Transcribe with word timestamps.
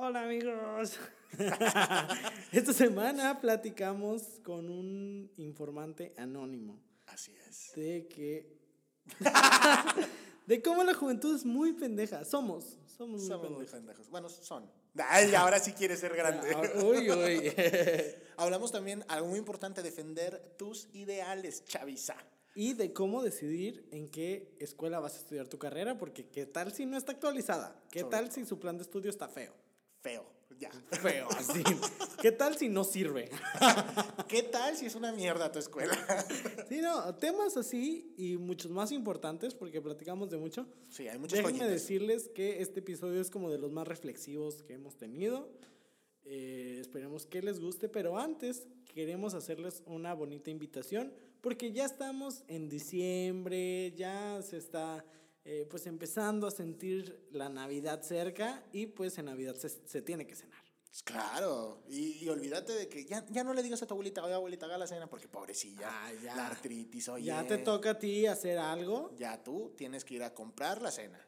Hola 0.00 0.22
amigos. 0.22 0.96
Esta 2.52 2.72
semana 2.72 3.40
platicamos 3.40 4.22
con 4.44 4.70
un 4.70 5.28
informante 5.36 6.14
anónimo 6.16 6.80
Así 7.06 7.34
es. 7.48 7.72
de 7.74 8.06
que 8.06 8.56
de 10.46 10.62
cómo 10.62 10.84
la 10.84 10.94
juventud 10.94 11.34
es 11.34 11.44
muy 11.44 11.72
pendeja. 11.72 12.24
Somos, 12.24 12.78
somos 12.96 13.20
muy 13.20 13.28
Somos 13.28 13.40
muy 13.50 13.56
pendejos. 13.64 13.72
pendejos. 13.72 14.08
Bueno, 14.10 14.28
son. 14.28 14.70
Ay, 14.96 15.34
ahora 15.34 15.58
sí 15.58 15.72
quieres 15.72 15.98
ser 15.98 16.14
grande. 16.14 16.48
Ah, 16.54 16.84
Uy, 16.84 17.10
uy. 17.10 17.52
Hablamos 18.36 18.70
también 18.70 19.04
algo 19.08 19.26
muy 19.26 19.38
importante, 19.40 19.82
defender 19.82 20.54
tus 20.56 20.88
ideales, 20.92 21.64
chaviza. 21.64 22.16
y 22.54 22.74
de 22.74 22.92
cómo 22.92 23.20
decidir 23.22 23.88
en 23.90 24.08
qué 24.10 24.56
escuela 24.60 25.00
vas 25.00 25.14
a 25.14 25.18
estudiar 25.18 25.48
tu 25.48 25.58
carrera, 25.58 25.98
porque 25.98 26.28
qué 26.28 26.46
tal 26.46 26.72
si 26.72 26.86
no 26.86 26.96
está 26.96 27.12
actualizada, 27.12 27.82
qué 27.90 28.00
Sobre 28.00 28.10
tal 28.16 28.30
si 28.32 28.44
su 28.44 28.58
plan 28.60 28.76
de 28.78 28.82
estudio 28.84 29.10
está 29.10 29.28
feo, 29.28 29.54
Feo, 30.08 30.24
ya. 30.58 30.70
feo 31.02 31.28
así, 31.36 31.62
qué 32.22 32.32
tal 32.32 32.56
si 32.56 32.70
no 32.70 32.82
sirve. 32.84 33.28
¿Qué 34.28 34.42
tal 34.42 34.74
si 34.74 34.86
es 34.86 34.94
una 34.94 35.12
mierda 35.12 35.52
tu 35.52 35.58
escuela? 35.58 35.96
Sí, 36.68 36.80
no, 36.80 37.14
temas 37.16 37.56
así 37.56 38.14
y 38.16 38.36
muchos 38.36 38.70
más 38.70 38.90
importantes, 38.92 39.54
porque 39.54 39.80
platicamos 39.82 40.30
de 40.30 40.38
mucho. 40.38 40.66
Sí, 40.88 41.08
hay 41.08 41.18
muchos 41.18 41.38
Déjenme 41.38 41.58
joyitas. 41.58 41.70
decirles 41.70 42.28
que 42.28 42.60
este 42.62 42.80
episodio 42.80 43.20
es 43.20 43.30
como 43.30 43.50
de 43.50 43.58
los 43.58 43.70
más 43.70 43.86
reflexivos 43.88 44.62
que 44.62 44.74
hemos 44.74 44.96
tenido. 44.96 45.50
Eh, 46.24 46.78
esperemos 46.80 47.26
que 47.26 47.40
les 47.42 47.58
guste, 47.58 47.88
pero 47.88 48.18
antes 48.18 48.66
queremos 48.84 49.34
hacerles 49.34 49.82
una 49.86 50.12
bonita 50.14 50.50
invitación 50.50 51.12
porque 51.40 51.72
ya 51.72 51.84
estamos 51.86 52.44
en 52.48 52.68
diciembre, 52.68 53.92
ya 53.96 54.40
se 54.42 54.58
está 54.58 55.04
eh, 55.50 55.66
pues 55.70 55.86
empezando 55.86 56.46
a 56.46 56.50
sentir 56.50 57.26
la 57.30 57.48
Navidad 57.48 58.02
cerca 58.02 58.62
y 58.70 58.84
pues 58.84 59.16
en 59.16 59.24
Navidad 59.24 59.54
se, 59.56 59.70
se 59.70 60.02
tiene 60.02 60.26
que 60.26 60.34
cenar. 60.36 60.62
Pues 60.90 61.02
Claro, 61.02 61.82
y, 61.88 62.22
y 62.22 62.28
olvídate 62.28 62.74
de 62.74 62.86
que 62.88 63.06
ya, 63.06 63.24
ya 63.30 63.44
no 63.44 63.54
le 63.54 63.62
digas 63.62 63.80
a 63.82 63.86
tu 63.86 63.94
abuelita, 63.94 64.22
oye 64.22 64.34
abuelita, 64.34 64.66
haga 64.66 64.76
la 64.76 64.86
cena, 64.86 65.08
porque 65.08 65.26
pobrecilla, 65.26 65.88
Ah, 65.90 66.12
ya. 66.22 66.36
la 66.36 66.48
artritis, 66.48 67.08
oye. 67.08 67.24
Ya 67.24 67.46
te 67.46 67.56
toca 67.56 67.90
a 67.92 67.98
ti 67.98 68.26
hacer 68.26 68.58
algo, 68.58 69.14
Ya 69.16 69.42
tú 69.42 69.72
tienes 69.74 70.04
que 70.04 70.14
ir 70.16 70.22
a 70.22 70.34
comprar 70.34 70.82
la 70.82 70.90
cena. 70.90 71.18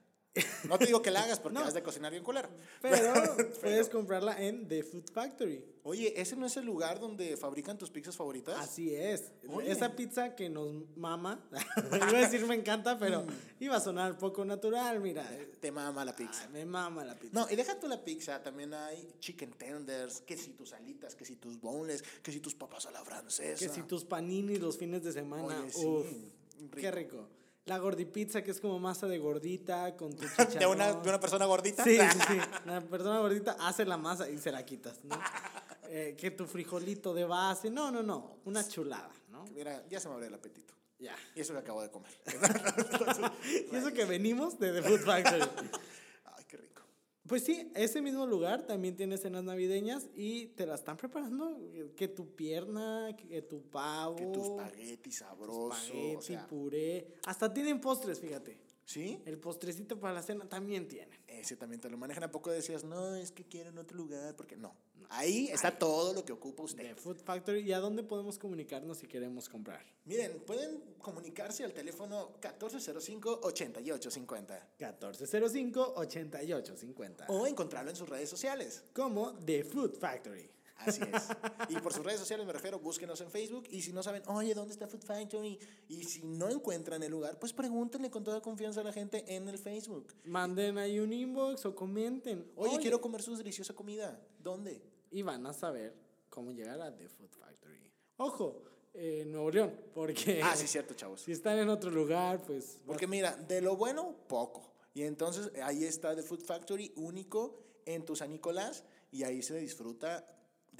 No 0.68 0.78
te 0.78 0.86
digo 0.86 1.02
que 1.02 1.10
la 1.10 1.22
hagas 1.24 1.40
porque 1.40 1.58
No. 1.58 1.64
has 1.64 1.74
de 1.74 1.82
cocinar 1.82 2.12
bien 2.12 2.22
culero. 2.22 2.48
pero 2.82 3.12
puedes 3.60 3.88
comprarla 3.88 4.40
en 4.40 4.68
The 4.68 4.84
Food 4.84 5.10
Factory. 5.12 5.64
Oye, 5.82 6.12
¿ese 6.20 6.36
no 6.36 6.46
es 6.46 6.56
el 6.56 6.66
lugar 6.66 7.00
donde 7.00 7.36
fabrican 7.36 7.76
tus 7.78 7.90
pizzas 7.90 8.16
favoritas? 8.16 8.56
Así 8.58 8.94
es. 8.94 9.32
Oye. 9.48 9.72
Esa 9.72 9.96
pizza 9.96 10.36
que 10.36 10.48
nos 10.48 10.72
mama, 10.96 11.42
iba 11.96 12.18
a 12.18 12.20
decir 12.20 12.46
me 12.46 12.54
encanta, 12.54 12.98
pero 12.98 13.24
iba 13.58 13.76
a 13.76 13.80
sonar 13.80 14.16
poco 14.18 14.44
natural, 14.44 15.00
mira. 15.00 15.28
Te 15.60 15.72
mama 15.72 16.04
la 16.04 16.14
pizza. 16.14 16.42
Ay, 16.44 16.48
me 16.52 16.64
mama 16.66 17.04
la 17.04 17.18
pizza. 17.18 17.32
No, 17.40 17.50
y 17.50 17.56
deja 17.56 17.80
tú 17.80 17.88
la 17.88 18.04
pizza, 18.04 18.40
también 18.42 18.72
hay 18.74 19.14
chicken 19.18 19.50
tenders, 19.54 20.20
que 20.20 20.36
si 20.36 20.52
tus 20.52 20.72
alitas, 20.74 21.14
que 21.16 21.24
si 21.24 21.36
tus 21.36 21.60
boneless, 21.60 22.02
que 22.22 22.30
si 22.30 22.40
tus 22.40 22.54
papas 22.54 22.86
a 22.86 22.90
la 22.92 23.02
francesa. 23.04 23.58
que 23.58 23.72
si 23.72 23.82
tus 23.82 24.04
paninis 24.04 24.60
los 24.60 24.76
fines 24.78 25.02
de 25.02 25.12
semana, 25.12 25.60
Oye, 25.62 25.72
sí, 25.72 25.84
uf, 25.86 26.06
rico. 26.70 26.76
qué 26.76 26.90
rico. 26.90 27.28
La 27.70 27.78
gordipizza 27.78 28.42
que 28.42 28.50
es 28.50 28.60
como 28.60 28.80
masa 28.80 29.06
de 29.06 29.16
gordita 29.20 29.96
con 29.96 30.12
tu 30.12 30.24
chicharrón. 30.24 30.58
¿De 30.58 30.66
una, 30.66 30.92
de 30.92 31.08
una 31.08 31.20
persona 31.20 31.44
gordita? 31.44 31.84
Sí, 31.84 31.96
sí, 32.00 32.18
sí. 32.26 32.38
La 32.66 32.80
persona 32.80 33.20
gordita 33.20 33.56
hace 33.60 33.84
la 33.84 33.96
masa 33.96 34.28
y 34.28 34.38
se 34.38 34.50
la 34.50 34.64
quitas, 34.64 35.04
¿no? 35.04 35.16
Eh, 35.92 36.14
que 36.16 36.30
tu 36.30 36.46
frijolito 36.46 37.12
de 37.12 37.24
base. 37.24 37.68
No, 37.68 37.90
no, 37.90 38.00
no. 38.00 38.38
Una 38.44 38.66
chulada, 38.66 39.10
¿no? 39.28 39.44
Mira, 39.46 39.84
ya 39.88 39.98
se 39.98 40.06
me 40.06 40.14
abrió 40.14 40.28
el 40.28 40.34
apetito. 40.34 40.72
Ya. 41.00 41.16
Y 41.34 41.40
eso 41.40 41.52
que 41.52 41.58
acabo 41.58 41.82
de 41.82 41.90
comer. 41.90 42.12
Y 43.72 43.74
eso 43.74 43.92
que 43.92 44.04
venimos 44.04 44.56
de 44.60 44.72
The 44.72 44.82
Food 44.82 45.00
Factory. 45.00 45.42
Pues 47.30 47.44
sí, 47.44 47.70
ese 47.76 48.02
mismo 48.02 48.26
lugar 48.26 48.66
también 48.66 48.96
tiene 48.96 49.16
cenas 49.16 49.44
navideñas 49.44 50.08
y 50.16 50.46
te 50.48 50.66
la 50.66 50.74
están 50.74 50.96
preparando. 50.96 51.56
Que 51.94 52.08
tu 52.08 52.34
pierna, 52.34 53.16
que 53.16 53.40
tu 53.42 53.62
pavo, 53.62 54.16
Que 54.16 54.26
tu 54.26 54.40
espagueti 54.58 55.12
sabroso. 55.12 55.72
espagueti, 55.72 56.16
o 56.16 56.22
sea, 56.22 56.48
puré. 56.48 57.14
Hasta 57.24 57.54
tienen 57.54 57.80
postres, 57.80 58.18
fíjate. 58.18 58.58
¿Sí? 58.84 59.22
El 59.24 59.38
postrecito 59.38 60.00
para 60.00 60.14
la 60.14 60.22
cena 60.22 60.48
también 60.48 60.88
tienen. 60.88 61.19
Ese 61.40 61.56
también 61.56 61.80
te 61.80 61.88
lo 61.88 61.96
manejan. 61.96 62.24
¿A 62.24 62.30
poco 62.30 62.50
decías, 62.50 62.84
no, 62.84 63.14
es 63.14 63.32
que 63.32 63.44
quiero 63.44 63.70
en 63.70 63.78
otro 63.78 63.96
lugar? 63.96 64.36
Porque 64.36 64.56
no. 64.56 64.74
Ahí 65.08 65.48
está 65.48 65.76
todo 65.76 66.12
lo 66.12 66.24
que 66.24 66.32
ocupa 66.32 66.62
usted. 66.62 66.82
The 66.82 66.94
Food 66.94 67.18
Factory. 67.24 67.60
¿Y 67.60 67.72
a 67.72 67.78
dónde 67.78 68.02
podemos 68.02 68.38
comunicarnos 68.38 68.98
si 68.98 69.06
queremos 69.06 69.48
comprar? 69.48 69.84
Miren, 70.04 70.40
pueden 70.46 70.80
comunicarse 71.00 71.64
al 71.64 71.72
teléfono 71.72 72.32
1405-8850 72.40 74.60
1405-8850. 74.78 77.24
o 77.28 77.46
encontrarlo 77.46 77.90
en 77.90 77.96
sus 77.96 78.08
redes 78.08 78.28
sociales. 78.28 78.84
Como 78.92 79.34
The 79.34 79.64
Food 79.64 79.96
Factory. 79.98 80.50
Así 80.86 81.02
es. 81.02 81.28
Y 81.68 81.78
por 81.80 81.92
sus 81.92 82.04
redes 82.04 82.18
sociales 82.20 82.46
me 82.46 82.52
refiero, 82.52 82.78
búsquenos 82.80 83.20
en 83.20 83.30
Facebook. 83.30 83.64
Y 83.70 83.82
si 83.82 83.92
no 83.92 84.02
saben, 84.02 84.22
oye, 84.26 84.54
¿dónde 84.54 84.72
está 84.72 84.88
Food 84.88 85.04
Factory? 85.04 85.58
Y 85.88 86.04
si 86.04 86.22
no 86.24 86.48
encuentran 86.48 87.02
el 87.02 87.10
lugar, 87.10 87.38
pues 87.38 87.52
pregúntenle 87.52 88.10
con 88.10 88.24
toda 88.24 88.40
confianza 88.40 88.80
a 88.80 88.84
la 88.84 88.92
gente 88.92 89.24
en 89.28 89.48
el 89.48 89.58
Facebook. 89.58 90.14
Manden 90.24 90.78
ahí 90.78 90.98
un 90.98 91.12
inbox 91.12 91.64
o 91.66 91.74
comenten. 91.74 92.50
Oye, 92.56 92.78
quiero 92.78 93.00
comer 93.00 93.22
su 93.22 93.36
deliciosa 93.36 93.72
comida. 93.74 94.20
¿Dónde? 94.38 94.82
y 95.10 95.22
van 95.22 95.46
a 95.46 95.52
saber 95.52 95.94
cómo 96.28 96.52
llegar 96.52 96.80
a 96.80 96.96
The 96.96 97.08
Food 97.08 97.30
Factory. 97.30 97.90
Ojo, 98.16 98.62
eh, 98.94 99.24
Nuevo 99.26 99.50
León, 99.50 99.74
porque 99.92 100.40
Ah, 100.42 100.56
sí, 100.56 100.66
cierto, 100.66 100.94
chavos. 100.94 101.20
si 101.24 101.32
están 101.32 101.58
en 101.58 101.68
otro 101.68 101.90
lugar, 101.90 102.42
pues... 102.42 102.78
Porque 102.86 103.06
mira, 103.06 103.36
de 103.36 103.60
lo 103.60 103.76
bueno, 103.76 104.14
poco. 104.28 104.72
Y 104.94 105.02
entonces 105.02 105.50
ahí 105.62 105.84
está 105.84 106.14
The 106.14 106.22
Food 106.22 106.42
Factory 106.42 106.92
único 106.96 107.62
en 107.86 108.04
tu 108.04 108.14
San 108.16 108.30
Nicolás 108.30 108.84
y 109.10 109.24
ahí 109.24 109.42
se 109.42 109.56
disfruta 109.58 110.26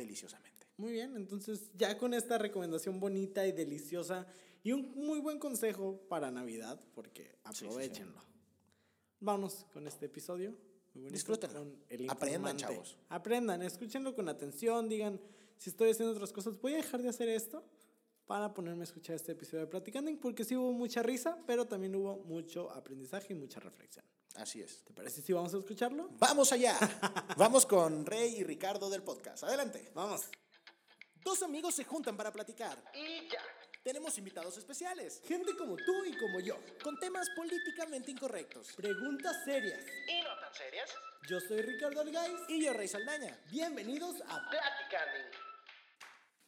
deliciosamente. 0.01 0.67
Muy 0.77 0.93
bien, 0.93 1.15
entonces 1.17 1.71
ya 1.75 1.99
con 1.99 2.15
esta 2.15 2.39
recomendación 2.39 3.01
bonita 3.01 3.47
y 3.47 3.53
deliciosa 3.53 4.27
y 4.63 4.73
un 4.73 4.93
muy 4.95 5.21
buen 5.21 5.39
consejo 5.39 6.01
para 6.09 6.31
Navidad, 6.31 6.81
porque 6.95 7.25
sí, 7.25 7.55
sí. 7.55 7.65
aprovechenlo. 7.67 8.23
Vámonos 9.21 9.67
con 9.73 9.87
este 9.87 10.07
episodio. 10.07 10.57
Muy 10.95 11.11
Disfrútenlo. 11.11 11.67
Aprendan, 12.09 12.57
chavos. 12.57 12.97
Aprendan, 13.09 13.63
escúchenlo 13.63 14.15
con 14.15 14.29
atención, 14.29 14.89
digan, 14.89 15.21
si 15.57 15.71
estoy 15.71 15.91
haciendo 15.91 16.15
otras 16.15 16.33
cosas, 16.33 16.59
voy 16.61 16.73
a 16.73 16.77
dejar 16.77 17.03
de 17.03 17.11
hacer 17.11 17.29
esto 17.29 17.63
para 18.27 18.55
ponerme 18.55 18.83
a 18.83 18.85
escuchar 18.85 19.17
este 19.17 19.33
episodio 19.33 19.61
de 19.61 19.67
Platicando, 19.67 20.11
porque 20.21 20.45
sí 20.45 20.57
hubo 20.57 20.73
mucha 20.73 21.03
risa, 21.03 21.39
pero 21.47 21.67
también 21.67 21.95
hubo 21.95 22.17
mucho 22.25 22.71
aprendizaje 22.71 23.35
y 23.35 23.37
mucha 23.37 23.61
reflexión. 23.61 24.05
Así 24.37 24.63
es. 24.63 24.85
¿Te 24.85 24.93
parece 24.93 25.23
si 25.23 25.33
vamos 25.33 25.53
a 25.55 25.59
escucharlo? 25.59 26.09
Vamos 26.13 26.53
allá. 26.53 26.77
Vamos 27.37 27.67
con 27.67 28.07
Rey 28.07 28.37
y 28.37 28.45
Ricardo 28.45 28.89
del 28.89 29.03
podcast. 29.03 29.45
Adelante. 29.45 29.91
Vamos. 29.95 30.23
Dos 31.23 31.43
amigos 31.43 31.75
se 31.75 31.85
juntan 31.85 32.17
para 32.17 32.33
platicar. 32.33 32.83
Y 32.95 33.29
ya. 33.29 33.43
Tenemos 33.83 34.17
invitados 34.19 34.59
especiales 34.59 35.23
Gente 35.25 35.57
como 35.57 35.75
tú 35.75 36.05
y 36.05 36.15
como 36.19 36.39
yo. 36.41 36.59
con 36.83 36.99
temas 36.99 37.29
políticamente 37.35 38.11
incorrectos. 38.11 38.73
Preguntas 38.77 39.43
serias. 39.45 39.83
Y 40.07 40.23
no 40.23 40.39
tan 40.39 40.55
serias. 40.55 40.91
Yo 41.29 41.41
soy 41.41 41.63
Ricardo 41.63 42.01
Algaiz. 42.01 42.39
Y 42.49 42.65
yo, 42.65 42.73
Rey 42.73 42.89
Saldaña. 42.89 43.39
Bienvenidos 43.51 44.17
a 44.29 44.49
Platicando. 44.51 45.39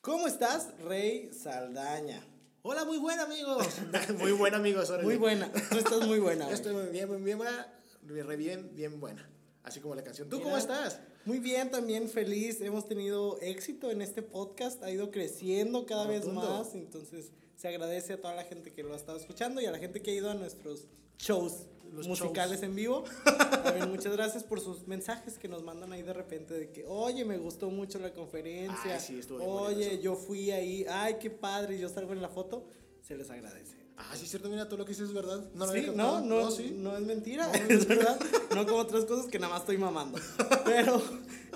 ¿Cómo 0.00 0.26
estás, 0.26 0.76
Rey 0.81 1.32
Saldaña? 1.32 2.22
Hola, 2.65 2.84
muy 2.84 2.99
buena, 2.99 3.25
amigos. 3.25 3.67
muy 4.19 4.31
buena, 4.31 4.59
amigos. 4.59 4.89
órale. 4.89 5.03
Muy 5.03 5.17
buena. 5.17 5.50
Tú 5.50 5.78
estás 5.78 6.06
muy 6.06 6.21
buena. 6.21 6.45
güey. 6.45 6.55
Estoy 6.55 6.73
muy 6.73 6.87
bien, 6.87 7.09
muy 7.09 7.21
bien 7.21 7.37
buena. 7.37 7.67
Re 8.06 8.37
bien, 8.37 8.71
bien 8.77 9.00
buena. 9.00 9.28
Así 9.65 9.81
como 9.81 9.97
la 9.97 10.05
canción. 10.05 10.28
¿Tú 10.28 10.37
Mira, 10.37 10.45
cómo 10.45 10.56
estás? 10.56 11.01
Muy 11.25 11.41
bien, 11.41 11.72
también 11.72 12.09
feliz. 12.09 12.61
Hemos 12.61 12.87
tenido 12.87 13.37
éxito 13.41 13.91
en 13.91 14.01
este 14.01 14.22
podcast. 14.22 14.81
Ha 14.84 14.93
ido 14.93 15.11
creciendo 15.11 15.87
cada 15.87 16.06
vez 16.06 16.25
más. 16.28 16.77
Entonces, 16.77 17.33
se 17.56 17.67
agradece 17.67 18.12
a 18.12 18.21
toda 18.21 18.37
la 18.37 18.45
gente 18.45 18.72
que 18.72 18.84
lo 18.84 18.93
ha 18.93 18.97
estado 18.97 19.19
escuchando 19.19 19.61
y 19.61 19.67
a 19.67 19.72
la 19.72 19.78
gente 19.78 20.01
que 20.01 20.12
ha 20.12 20.15
ido 20.15 20.31
a 20.31 20.34
nuestros 20.34 20.87
shows 21.19 21.67
Los 21.92 22.08
musicales 22.08 22.60
shows. 22.60 22.62
en 22.64 22.75
vivo. 22.75 23.04
También 23.64 23.91
muchas 23.91 24.12
gracias 24.12 24.44
por 24.44 24.60
sus 24.60 24.86
mensajes 24.86 25.38
que 25.38 25.48
nos 25.48 25.62
mandan 25.62 25.92
ahí 25.92 26.03
de 26.03 26.12
repente 26.12 26.54
de 26.54 26.70
que, 26.70 26.84
oye, 26.86 27.24
me 27.24 27.39
gustó 27.39 27.71
mucho 27.71 27.98
la 27.98 28.12
conferencia. 28.12 28.94
Ay, 28.94 29.00
sí, 29.00 29.21
Oye, 29.41 30.00
yo 30.00 30.16
fui 30.16 30.50
ahí. 30.50 30.84
Ay, 30.89 31.16
qué 31.21 31.30
padre. 31.30 31.78
Yo 31.78 31.89
salgo 31.89 32.12
en 32.12 32.22
la 32.22 32.28
foto. 32.28 32.66
Se 33.03 33.16
les 33.16 33.30
agradece. 33.30 33.77
Ah, 33.97 34.16
sí, 34.16 34.27
cierto, 34.27 34.48
mira, 34.48 34.66
todo 34.66 34.78
lo 34.78 34.84
que 34.84 34.91
dices 34.92 35.09
es 35.09 35.15
verdad. 35.15 35.44
No 35.54 35.66
lo 35.66 35.72
Sí, 35.72 35.78
había 35.78 35.92
no, 35.92 36.21
no, 36.21 36.50
sí. 36.50 36.74
no 36.77 36.97
es 36.97 37.03
mentira, 37.03 37.50
es 37.68 37.86
verdad. 37.86 38.18
No 38.54 38.66
como 38.66 38.78
otras 38.78 39.04
cosas 39.04 39.27
que 39.27 39.38
nada 39.38 39.53
más 39.53 39.62
estoy 39.62 39.77
mamando. 39.78 40.18
Pero 40.65 41.03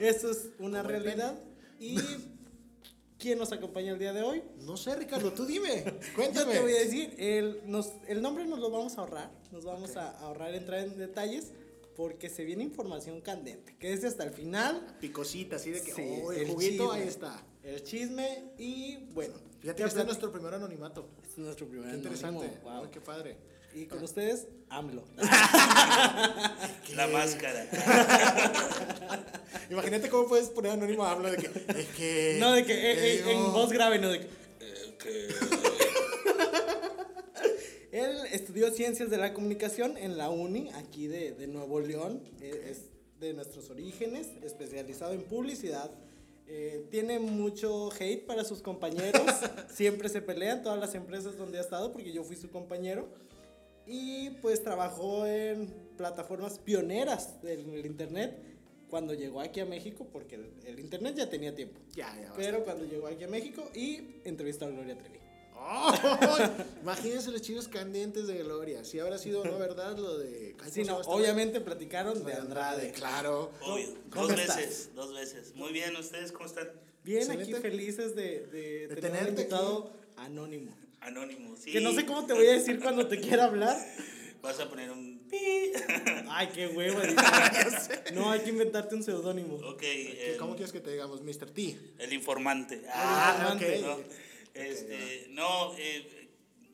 eso 0.00 0.30
es 0.30 0.50
una 0.58 0.82
realidad. 0.82 1.38
¿Y 1.80 1.96
quién 3.18 3.38
nos 3.38 3.52
acompaña 3.52 3.92
el 3.92 3.98
día 3.98 4.12
de 4.12 4.22
hoy? 4.22 4.42
No 4.60 4.76
sé, 4.76 4.94
Ricardo, 4.96 5.32
tú 5.32 5.44
dime. 5.46 5.84
Yo 5.84 5.92
Cuéntame. 6.14 6.52
te 6.54 6.60
voy 6.60 6.72
a 6.72 6.78
decir, 6.78 7.14
el, 7.18 7.60
nos- 7.66 7.92
el 8.08 8.22
nombre 8.22 8.44
nos 8.46 8.58
lo 8.58 8.70
vamos 8.70 8.96
a 8.98 9.00
ahorrar. 9.02 9.30
Nos 9.52 9.64
vamos 9.64 9.90
Ok. 9.90 9.96
a 9.98 10.10
ahorrar 10.20 10.54
entrar 10.54 10.80
en 10.80 10.96
detalles 10.98 11.52
porque 11.96 12.28
se 12.28 12.44
viene 12.44 12.62
información 12.62 13.20
candente. 13.22 13.74
Quédese 13.78 14.06
hasta 14.06 14.24
el 14.24 14.30
final. 14.30 14.96
Picosita, 15.00 15.56
así 15.56 15.70
de 15.70 15.82
que, 15.82 15.92
Sí, 15.92 16.20
oh, 16.22 16.32
el, 16.32 16.42
el 16.42 16.48
juguito 16.48 16.84
chisme. 16.84 17.00
ahí 17.02 17.08
está. 17.08 17.42
El 17.62 17.82
chisme 17.82 18.44
y 18.58 18.96
bueno. 19.14 19.34
Fíjate 19.60 19.82
este 19.82 20.00
es 20.00 20.04
nuestro 20.06 20.30
primer 20.30 20.54
anonimato. 20.54 21.08
este 21.22 21.32
es 21.32 21.38
nuestro 21.38 21.66
primer 21.66 21.90
Qué 21.90 21.96
interesante. 21.96 22.44
anónimo, 22.46 22.62
wow. 22.62 22.82
Ay, 22.84 22.90
qué 22.92 23.00
padre. 23.00 23.36
Y 23.76 23.86
con 23.86 24.02
ustedes, 24.02 24.46
AMLO. 24.70 25.04
La 26.96 27.06
máscara. 27.12 27.66
Imagínate 29.70 30.08
cómo 30.08 30.26
puedes 30.28 30.48
poner 30.48 30.72
anónimo 30.72 31.04
a 31.04 31.12
hablar 31.12 31.36
de 31.36 31.48
que. 31.48 31.80
Es 31.80 31.86
que. 31.88 32.38
No, 32.40 32.52
de 32.52 32.64
que 32.64 32.72
eh, 32.72 33.16
eh, 33.18 33.32
en 33.32 33.52
voz 33.52 33.70
grave, 33.70 33.98
no 33.98 34.08
de 34.10 34.20
que. 34.20 34.26
eh, 34.60 34.96
que- 34.98 35.28
Él 37.92 38.16
estudió 38.32 38.70
ciencias 38.72 39.10
de 39.10 39.18
la 39.18 39.32
comunicación 39.34 39.96
en 39.98 40.16
la 40.18 40.28
uni, 40.30 40.70
aquí 40.74 41.06
de, 41.06 41.32
de 41.32 41.46
Nuevo 41.46 41.80
León. 41.80 42.22
eh, 42.40 42.68
Es 42.70 42.86
de 43.20 43.32
nuestros 43.34 43.68
orígenes, 43.70 44.28
especializado 44.42 45.12
en 45.12 45.22
publicidad. 45.24 45.90
Eh, 46.48 46.86
tiene 46.90 47.18
mucho 47.18 47.90
hate 47.98 48.24
para 48.26 48.44
sus 48.44 48.62
compañeros. 48.62 49.22
Siempre 49.74 50.08
se 50.08 50.22
pelean 50.22 50.62
todas 50.62 50.78
las 50.78 50.94
empresas 50.94 51.36
donde 51.36 51.58
ha 51.58 51.62
estado 51.62 51.92
porque 51.92 52.12
yo 52.12 52.22
fui 52.24 52.36
su 52.36 52.50
compañero. 52.50 53.08
Y 53.86 54.30
pues 54.42 54.62
trabajó 54.62 55.26
en 55.26 55.72
plataformas 55.96 56.58
pioneras 56.58 57.40
del, 57.42 57.86
internet 57.86 58.42
cuando 58.88 59.14
llegó 59.14 59.40
aquí 59.40 59.60
a 59.60 59.66
México, 59.66 60.06
porque 60.12 60.36
el, 60.36 60.52
el 60.64 60.80
internet 60.80 61.14
ya 61.16 61.28
tenía 61.28 61.54
tiempo. 61.54 61.80
Ya, 61.94 62.14
ya. 62.20 62.32
Pero 62.36 62.64
cuando 62.64 62.84
llegó 62.84 63.06
aquí 63.06 63.24
a 63.24 63.28
México 63.28 63.70
y 63.74 64.20
entrevistó 64.24 64.66
a 64.66 64.70
Gloria 64.70 64.96
Trevi. 64.96 65.16
¡Oh! 65.58 65.92
Imagínense 66.82 67.30
los 67.30 67.40
chivos 67.40 67.66
candentes 67.66 68.26
de 68.26 68.42
Gloria. 68.42 68.84
Si 68.84 69.00
habrá 69.00 69.18
sido 69.18 69.44
no 69.44 69.58
verdad 69.58 69.96
lo 69.96 70.18
de. 70.18 70.48
ay, 70.48 70.52
¿cómo 70.52 70.70
Sí, 70.70 70.84
no, 70.84 70.98
obviamente 70.98 71.60
platicaron 71.60 72.24
de 72.24 72.34
Andrade. 72.34 72.92
Claro. 72.92 73.50
Obvio. 73.62 73.88
¿Cómo 74.10 74.28
dos 74.28 74.38
estás? 74.38 74.56
veces, 74.56 74.90
dos 74.94 75.14
veces. 75.14 75.54
Muy 75.56 75.72
bien, 75.72 75.96
¿ustedes 75.96 76.32
cómo 76.32 76.46
están? 76.46 76.70
Bien, 77.04 77.30
aquí 77.30 77.54
felices 77.54 78.14
de, 78.16 78.46
de, 78.46 78.88
tener 78.88 78.96
un 78.96 79.00
tenerte 79.00 79.30
invitado 79.30 79.92
anónimo. 80.16 80.72
Anónimo, 81.06 81.56
sí. 81.56 81.72
Que 81.72 81.80
no 81.80 81.92
sé 81.92 82.04
cómo 82.04 82.26
te 82.26 82.32
voy 82.34 82.46
a 82.46 82.52
decir 82.52 82.80
cuando 82.80 83.06
te 83.06 83.20
quiera 83.20 83.44
hablar. 83.44 83.76
Vas 84.42 84.60
a 84.60 84.68
poner 84.68 84.90
un 84.90 85.26
pi. 85.30 85.36
Ay, 86.28 86.48
qué 86.54 86.66
huevo. 86.68 86.98
no, 88.14 88.30
hay 88.30 88.40
que 88.40 88.50
inventarte 88.50 88.94
un 88.94 89.02
seudónimo. 89.02 89.56
ok. 89.56 89.78
¿Qué- 89.80 90.32
el- 90.32 90.36
¿Cómo 90.36 90.54
quieres 90.54 90.72
que 90.72 90.80
te 90.80 90.90
digamos, 90.92 91.22
Mr. 91.22 91.50
T? 91.50 91.76
El 91.98 92.12
informante. 92.12 92.82
Ah, 92.92 93.52
ok. 93.56 93.62
¿no? 93.82 93.98
Este, 94.54 95.26
no, 95.30 95.74
eh, 95.78 96.28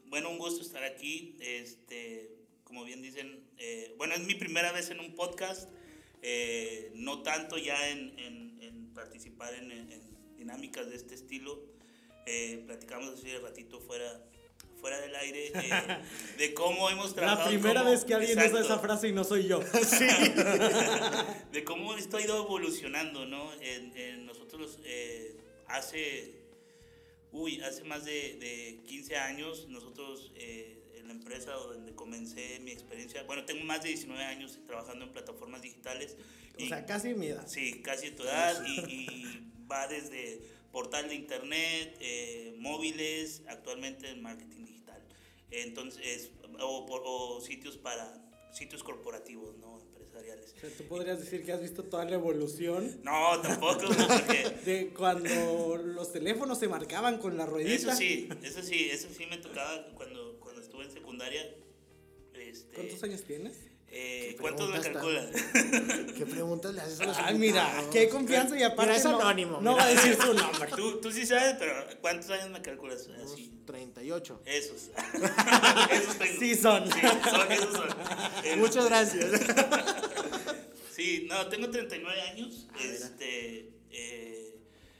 bueno, 0.07 0.31
un 0.31 0.39
gusto 0.39 0.63
estar 0.63 0.83
aquí. 0.85 1.37
Este, 1.41 2.31
como 2.65 2.85
bien 2.85 3.03
dicen, 3.03 3.45
eh, 3.59 3.95
bueno, 3.99 4.15
es 4.15 4.21
mi 4.21 4.35
primera 4.35 4.73
vez 4.73 4.91
en 4.91 5.01
un 5.01 5.15
podcast. 5.15 5.69
eh, 6.25 6.93
no 6.95 7.23
tanto 7.23 7.59
ya 7.59 7.89
en, 7.89 8.17
en- 8.19 8.59
en 8.63 8.95
participar 8.95 9.55
en, 9.55 9.71
en 9.73 10.01
dinámicas 10.37 10.89
de 10.89 10.97
este 10.97 11.15
estilo. 11.17 11.61
Eh, 12.27 12.63
platicamos 12.67 13.15
así 13.19 13.29
de 13.31 13.39
ratito 13.41 13.81
fuera, 13.81 14.21
fuera 14.81 15.01
del 15.01 15.15
aire 15.17 15.49
eh, 15.55 15.99
de 16.39 16.55
cómo 16.55 16.89
hemos 16.91 17.15
trabajado. 17.15 17.45
La 17.45 17.49
primera 17.49 17.81
cómo- 17.81 17.91
vez 17.93 18.05
que 18.05 18.15
alguien 18.15 18.39
usa 18.39 18.61
esa 18.61 18.79
frase 18.79 19.09
y 19.09 19.13
no 19.13 19.25
soy 19.25 19.47
yo. 19.49 19.61
de 21.53 21.65
cómo 21.65 21.95
esto 21.97 22.17
ha 22.17 22.21
ido 22.23 22.37
evolucionando, 22.45 23.27
¿no? 23.27 23.53
En, 23.61 23.97
en 23.97 24.27
nosotros 24.27 24.79
eh, 24.85 25.37
hace, 25.67 26.35
uy, 27.33 27.61
hace 27.63 27.85
más 27.85 28.05
de, 28.05 28.37
de 28.39 28.81
15 28.87 29.17
años, 29.17 29.67
nosotros 29.69 30.33
eh, 30.37 30.79
en 30.99 31.09
la 31.09 31.15
empresa 31.15 31.53
donde 31.53 31.95
comencé 31.95 32.61
mi 32.61 32.71
experiencia, 32.71 33.23
bueno, 33.25 33.45
tengo 33.45 33.65
más 33.65 33.83
de 33.83 33.89
19 33.91 34.23
años 34.25 34.59
trabajando 34.67 35.05
en 35.07 35.13
plataformas 35.13 35.63
digitales. 35.63 36.17
O 36.59 36.63
y- 36.63 36.69
sea, 36.69 36.85
casi 36.87 37.15
mi 37.15 37.27
edad. 37.29 37.47
Sí, 37.49 37.81
casi 37.83 38.11
tu 38.13 38.23
edad 38.23 38.65
y, 38.67 38.81
y 38.81 39.43
va 39.71 39.87
desde 39.89 40.41
portal 40.73 41.09
de 41.09 41.15
internet, 41.15 41.97
eh, 42.01 42.55
móviles, 42.59 43.43
actualmente 43.47 44.09
en 44.11 44.23
marketing 44.23 44.65
digital. 44.65 45.03
Entonces, 45.51 46.31
o, 46.59 46.87
o 46.89 47.41
sitios 47.41 47.77
para 47.77 48.21
sitios 48.53 48.83
corporativos, 48.83 49.57
¿no? 49.59 49.81
Empresariales. 49.81 50.55
O 50.57 50.61
sea, 50.61 50.71
tú 50.71 50.85
podrías 50.85 51.19
decir 51.21 51.45
que 51.45 51.53
has 51.53 51.61
visto 51.63 51.85
toda 51.85 52.05
la 52.05 52.15
evolución 52.15 53.01
No, 53.03 53.41
tampoco, 53.41 53.87
porque 54.09 54.51
de 54.65 54.89
cuando 54.95 55.77
los 55.77 56.13
teléfonos 56.13 56.59
se 56.59 56.69
marcaban 56.69 57.19
con 57.19 57.37
la 57.37 57.47
ruedita. 57.47 57.75
eso 57.75 57.93
sí, 57.97 58.29
eso 58.43 58.63
sí, 58.63 58.89
eso 58.91 59.09
sí 59.17 59.27
me 59.27 59.39
tocaba 59.39 59.87
cuando, 59.95 60.39
cuando 60.41 60.61
estuve 60.63 60.85
en 60.85 60.91
secundaria. 60.91 61.55
Este, 62.35 62.75
¿Cuántos 62.75 63.03
años 63.03 63.23
tienes? 63.23 63.57
Eh, 63.95 64.29
¿Qué 64.31 64.37
¿Cuántos 64.41 64.71
me 64.71 64.81
calculas? 64.81 65.27
¿Qué 66.17 66.27
preguntas 66.27 66.75
le 66.75 66.81
haces 66.81 67.01
a 67.01 67.05
los 67.05 67.19
Ay, 67.19 67.37
mira, 67.39 67.71
qué 67.93 68.09
confianza 68.09 68.59
y 68.59 68.63
aparte 68.63 68.93
Mira, 68.93 68.97
es 68.97 69.05
no, 69.05 69.21
anónimo, 69.21 69.61
no 69.61 69.77
va 69.77 69.85
a 69.85 69.89
decir 69.89 70.17
su 70.21 70.33
nombre. 70.35 70.71
Tú, 70.75 70.99
tú 71.01 71.13
sí 71.13 71.27
sabes, 71.27 71.57
pero 71.59 71.75
¿cuántos 72.01 72.31
años 72.31 72.49
me 72.51 72.63
calculas? 72.63 73.03
Así. 73.09 73.49
Unos 73.53 73.67
38. 73.67 74.43
Esos. 74.47 74.91
esos 75.93 76.19
tengo. 76.19 76.39
Sí 76.41 76.55
son. 76.57 76.91
Sí, 76.91 77.01
son, 77.01 77.53
esos 77.53 77.73
son. 77.77 78.59
Muchas 78.59 78.87
gracias. 78.87 79.31
Sí, 80.95 81.27
no, 81.29 81.47
tengo 81.49 81.71
39 81.71 82.21
años. 82.23 82.69
Ah, 82.73 82.79
este, 82.83 83.71
eh, 83.91 84.57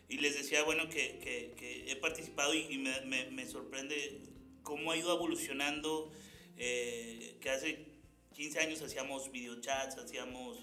y 0.09 0.19
les 0.19 0.35
decía, 0.37 0.63
bueno, 0.65 0.89
que, 0.89 1.19
que- 1.19 1.55
que 1.57 1.91
he 1.93 1.97
participado 1.97 2.55
y, 2.55 2.67
y 2.71 2.79
me, 2.79 3.01
me- 3.03 3.31
me 3.31 3.47
sorprende 3.47 4.23
cómo 4.63 4.91
ha 4.93 4.97
ido 4.97 5.15
evolucionando. 5.15 6.11
eh, 6.57 7.37
que 7.41 7.51
hace 7.51 7.92
15 8.33 8.59
años 8.61 8.83
hacíamos 8.83 9.31
videochats, 9.31 9.97
hacíamos. 9.99 10.59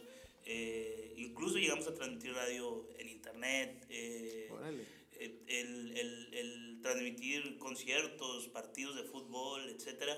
eh, 0.46 1.14
incluso 1.18 1.58
llegamos 1.60 1.88
a 1.88 1.94
transmitir 1.94 2.34
radio 2.34 2.88
en 2.98 3.10
internet. 3.10 3.86
eh, 3.90 4.50
el, 5.48 5.98
el- 5.98 6.34
el 6.34 6.80
transmitir 6.82 7.58
conciertos, 7.58 8.48
partidos 8.48 8.96
de 8.96 9.04
fútbol, 9.04 9.68
etcétera, 9.70 10.16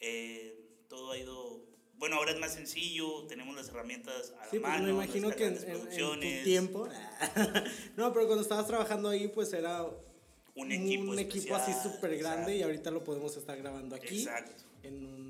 eh, 0.00 0.58
todo 0.88 1.10
ha 1.12 1.18
ido. 1.18 1.64
Bueno, 1.98 2.16
ahora 2.16 2.30
es 2.32 2.38
más 2.38 2.54
sencillo, 2.54 3.24
tenemos 3.26 3.56
las 3.56 3.68
herramientas 3.70 4.32
a 4.38 4.44
la 4.44 4.50
Sí, 4.50 4.58
pues 4.58 4.62
mano. 4.62 4.84
me 4.84 4.90
imagino 4.90 5.28
que 5.30 5.46
en, 5.46 5.54
grandes 5.54 5.64
en- 5.64 5.70
producciones, 5.72 6.38
tu 6.38 6.44
tiempo. 6.44 6.88
no, 7.96 8.12
pero 8.12 8.26
cuando 8.26 8.42
estabas 8.42 8.66
trabajando 8.66 9.08
ahí, 9.08 9.28
pues 9.28 9.52
era 9.52 9.84
Un 10.54 10.70
equipo 10.72 11.10
un 11.10 11.18
equipo 11.18 11.54
así 11.56 11.70
especial, 11.72 11.94
súper 11.94 12.16
grande 12.18 12.56
y 12.56 12.62
ahorita 12.62 12.90
lo 12.90 13.02
podemos 13.02 13.36
estar 13.36 13.56
grabando 13.58 13.96
aquí. 13.96 14.18
Exacto. 14.20 14.62
En 14.84 15.04
un. 15.06 15.25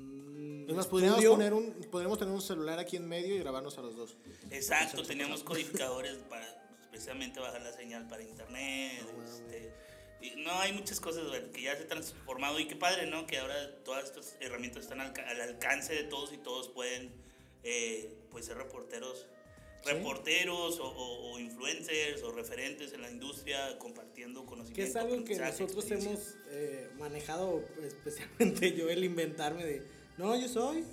Es 0.67 0.75
más, 0.75 0.87
podríamos, 0.87 1.23
poner 1.23 1.53
un, 1.53 1.73
podríamos 1.91 2.19
tener 2.19 2.33
un 2.33 2.41
celular 2.41 2.77
aquí 2.79 2.97
en 2.97 3.07
medio 3.07 3.35
y 3.35 3.39
grabarnos 3.39 3.77
a 3.77 3.81
los 3.81 3.95
dos. 3.95 4.17
Exacto, 4.51 5.01
teníamos 5.03 5.43
codificadores 5.43 6.17
para 6.29 6.45
especialmente 6.83 7.39
bajar 7.39 7.61
la 7.61 7.71
señal 7.73 8.07
para 8.07 8.23
internet. 8.23 9.01
este, 9.25 9.71
y 10.19 10.31
no, 10.41 10.51
hay 10.59 10.73
muchas 10.73 10.99
cosas 10.99 11.23
que 11.53 11.61
ya 11.61 11.75
se 11.75 11.83
han 11.83 11.87
transformado 11.89 12.59
y 12.59 12.67
qué 12.67 12.75
padre, 12.75 13.05
¿no? 13.07 13.27
Que 13.27 13.37
ahora 13.37 13.55
todas 13.85 14.05
estas 14.05 14.35
herramientas 14.39 14.83
están 14.83 14.99
al, 15.01 15.13
ca- 15.13 15.29
al 15.29 15.39
alcance 15.41 15.93
de 15.93 16.03
todos 16.03 16.33
y 16.33 16.37
todos 16.37 16.69
pueden 16.69 17.11
eh, 17.63 18.13
pues 18.31 18.45
ser 18.47 18.57
reporteros. 18.57 19.27
Sí. 19.83 19.91
Reporteros 19.93 20.79
o, 20.79 20.85
o- 20.87 21.31
o 21.33 21.39
influencers 21.39 22.23
o 22.23 22.31
referentes 22.31 22.93
en 22.93 23.03
la 23.03 23.11
industria 23.11 23.77
compartiendo 23.77 24.43
conocimiento. 24.45 24.75
Que 24.75 24.89
es 24.89 24.95
algo 24.95 25.23
que 25.23 25.37
nosotros 25.37 25.89
hemos 25.91 26.35
eh, 26.49 26.89
manejado, 26.97 27.63
especialmente 27.83 28.73
yo, 28.75 28.89
el 28.89 29.03
inventarme 29.03 29.63
de. 29.65 29.96
No, 30.17 30.35
yo 30.35 30.47
soy. 30.47 30.83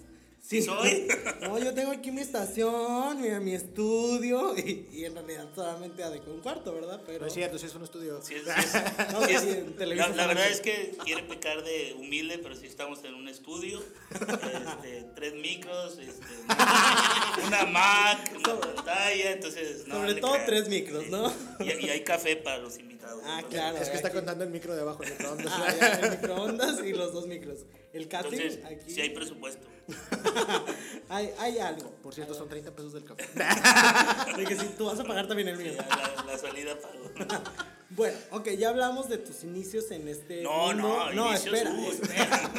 Sí 0.46 0.60
soy. 0.60 1.08
No, 1.40 1.58
yo 1.58 1.72
tengo 1.72 1.90
aquí 1.92 2.10
mi 2.10 2.20
estación, 2.20 3.18
mira, 3.22 3.40
mi 3.40 3.54
estudio. 3.54 4.54
Y, 4.58 4.86
y 4.92 5.04
en 5.06 5.14
realidad 5.14 5.48
solamente 5.54 6.02
adecué 6.04 6.34
un 6.34 6.40
cuarto, 6.42 6.74
¿verdad? 6.74 7.00
Pero. 7.06 7.20
No 7.20 7.26
es 7.26 7.32
cierto, 7.32 7.58
si 7.58 7.64
es 7.64 7.74
un 7.74 7.82
estudio. 7.84 8.20
Sí, 8.22 8.34
es- 8.34 8.42
sí 8.42 8.50
es- 8.50 9.12
No, 9.12 9.24
sí 9.24 9.32
es- 9.32 9.40
sí, 9.40 9.48
en 9.50 9.74
Televisa 9.76 10.08
la, 10.08 10.26
verdad 10.26 10.50
es 10.50 10.60
que 10.60 10.94
quiere 11.02 11.22
pecar 11.22 11.64
de 11.64 11.94
humilde, 11.98 12.38
pero 12.42 12.54
sí 12.56 12.66
estamos 12.66 13.02
en 13.04 13.14
un 13.14 13.26
estudio. 13.28 13.82
este, 14.12 15.06
tres 15.16 15.32
micros, 15.34 15.98
este, 15.98 16.26
una 17.46 17.64
Mac, 17.64 18.30
una 18.36 18.60
pantalla, 18.60 19.32
entonces... 19.32 19.86
no, 19.86 19.94
Sobre 19.94 20.14
todo 20.16 20.32
crean. 20.32 20.46
tres 20.46 20.68
micros, 20.68 21.06
¿no? 21.08 21.32
Y, 21.60 21.86
y 21.86 21.88
hay 21.88 22.04
café 22.04 22.36
para 22.36 22.58
los 22.58 22.74
invitados. 22.78 22.93
Ah, 23.06 23.36
entonces- 23.36 23.48
claro. 23.50 23.76
Es 23.78 23.88
que 23.90 23.96
está 23.96 24.08
aquí. 24.08 24.16
contando 24.16 24.44
el 24.44 24.50
micro 24.50 24.74
de 24.74 24.80
abajo, 24.82 25.02
el 25.02 25.10
microondas. 25.10 25.52
Ah, 25.54 25.74
ya, 25.78 25.88
el 26.00 26.10
microondas 26.12 26.84
y 26.84 26.92
los 26.92 27.12
dos 27.12 27.26
micros. 27.26 27.58
El 27.92 28.08
catering, 28.08 28.40
Entonces, 28.40 28.64
aquí. 28.64 28.90
sí 28.92 29.00
hay 29.00 29.10
presupuesto. 29.10 29.66
hay, 31.08 31.30
hay 31.38 31.58
algo. 31.58 31.90
Por 32.02 32.14
cierto, 32.14 32.34
son 32.34 32.48
30 32.48 32.70
pesos 32.72 32.92
del 32.92 33.04
café. 33.04 33.24
De 34.36 34.44
que 34.44 34.56
si 34.56 34.66
tú 34.68 34.86
vas 34.86 34.98
a 34.98 35.04
pagar 35.04 35.28
también 35.28 35.48
el 35.48 35.56
mío. 35.58 35.72
La, 35.76 35.86
la- 35.86 36.24
la 36.32 36.38
salida 36.38 36.74
pago. 36.80 37.42
Bueno, 37.90 38.18
ok, 38.32 38.48
ya 38.58 38.70
hablamos 38.70 39.08
de 39.08 39.18
tus 39.18 39.44
inicios 39.44 39.88
en 39.92 40.08
este 40.08 40.42
No, 40.42 40.66
mundo. 40.72 40.88
no, 40.88 41.12
no, 41.12 41.30
inicios, 41.30 41.54
espera. 41.54 42.50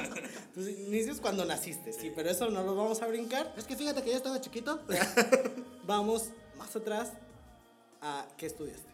Tus 0.54 0.70
inicios 0.70 1.20
cuando 1.20 1.44
naciste, 1.44 1.92
sí, 1.92 2.10
pero 2.16 2.30
eso 2.30 2.50
no 2.50 2.64
lo 2.64 2.74
vamos 2.74 3.02
a 3.02 3.08
brincar. 3.08 3.54
Es 3.58 3.66
que 3.66 3.76
fíjate 3.76 4.02
que 4.02 4.12
yo 4.12 4.16
estaba 4.16 4.40
chiquito. 4.40 4.80
Vamos 5.84 6.30
más 6.58 6.74
atrás 6.74 7.12
a 8.02 8.26
qué 8.38 8.46
estudiaste. 8.46 8.88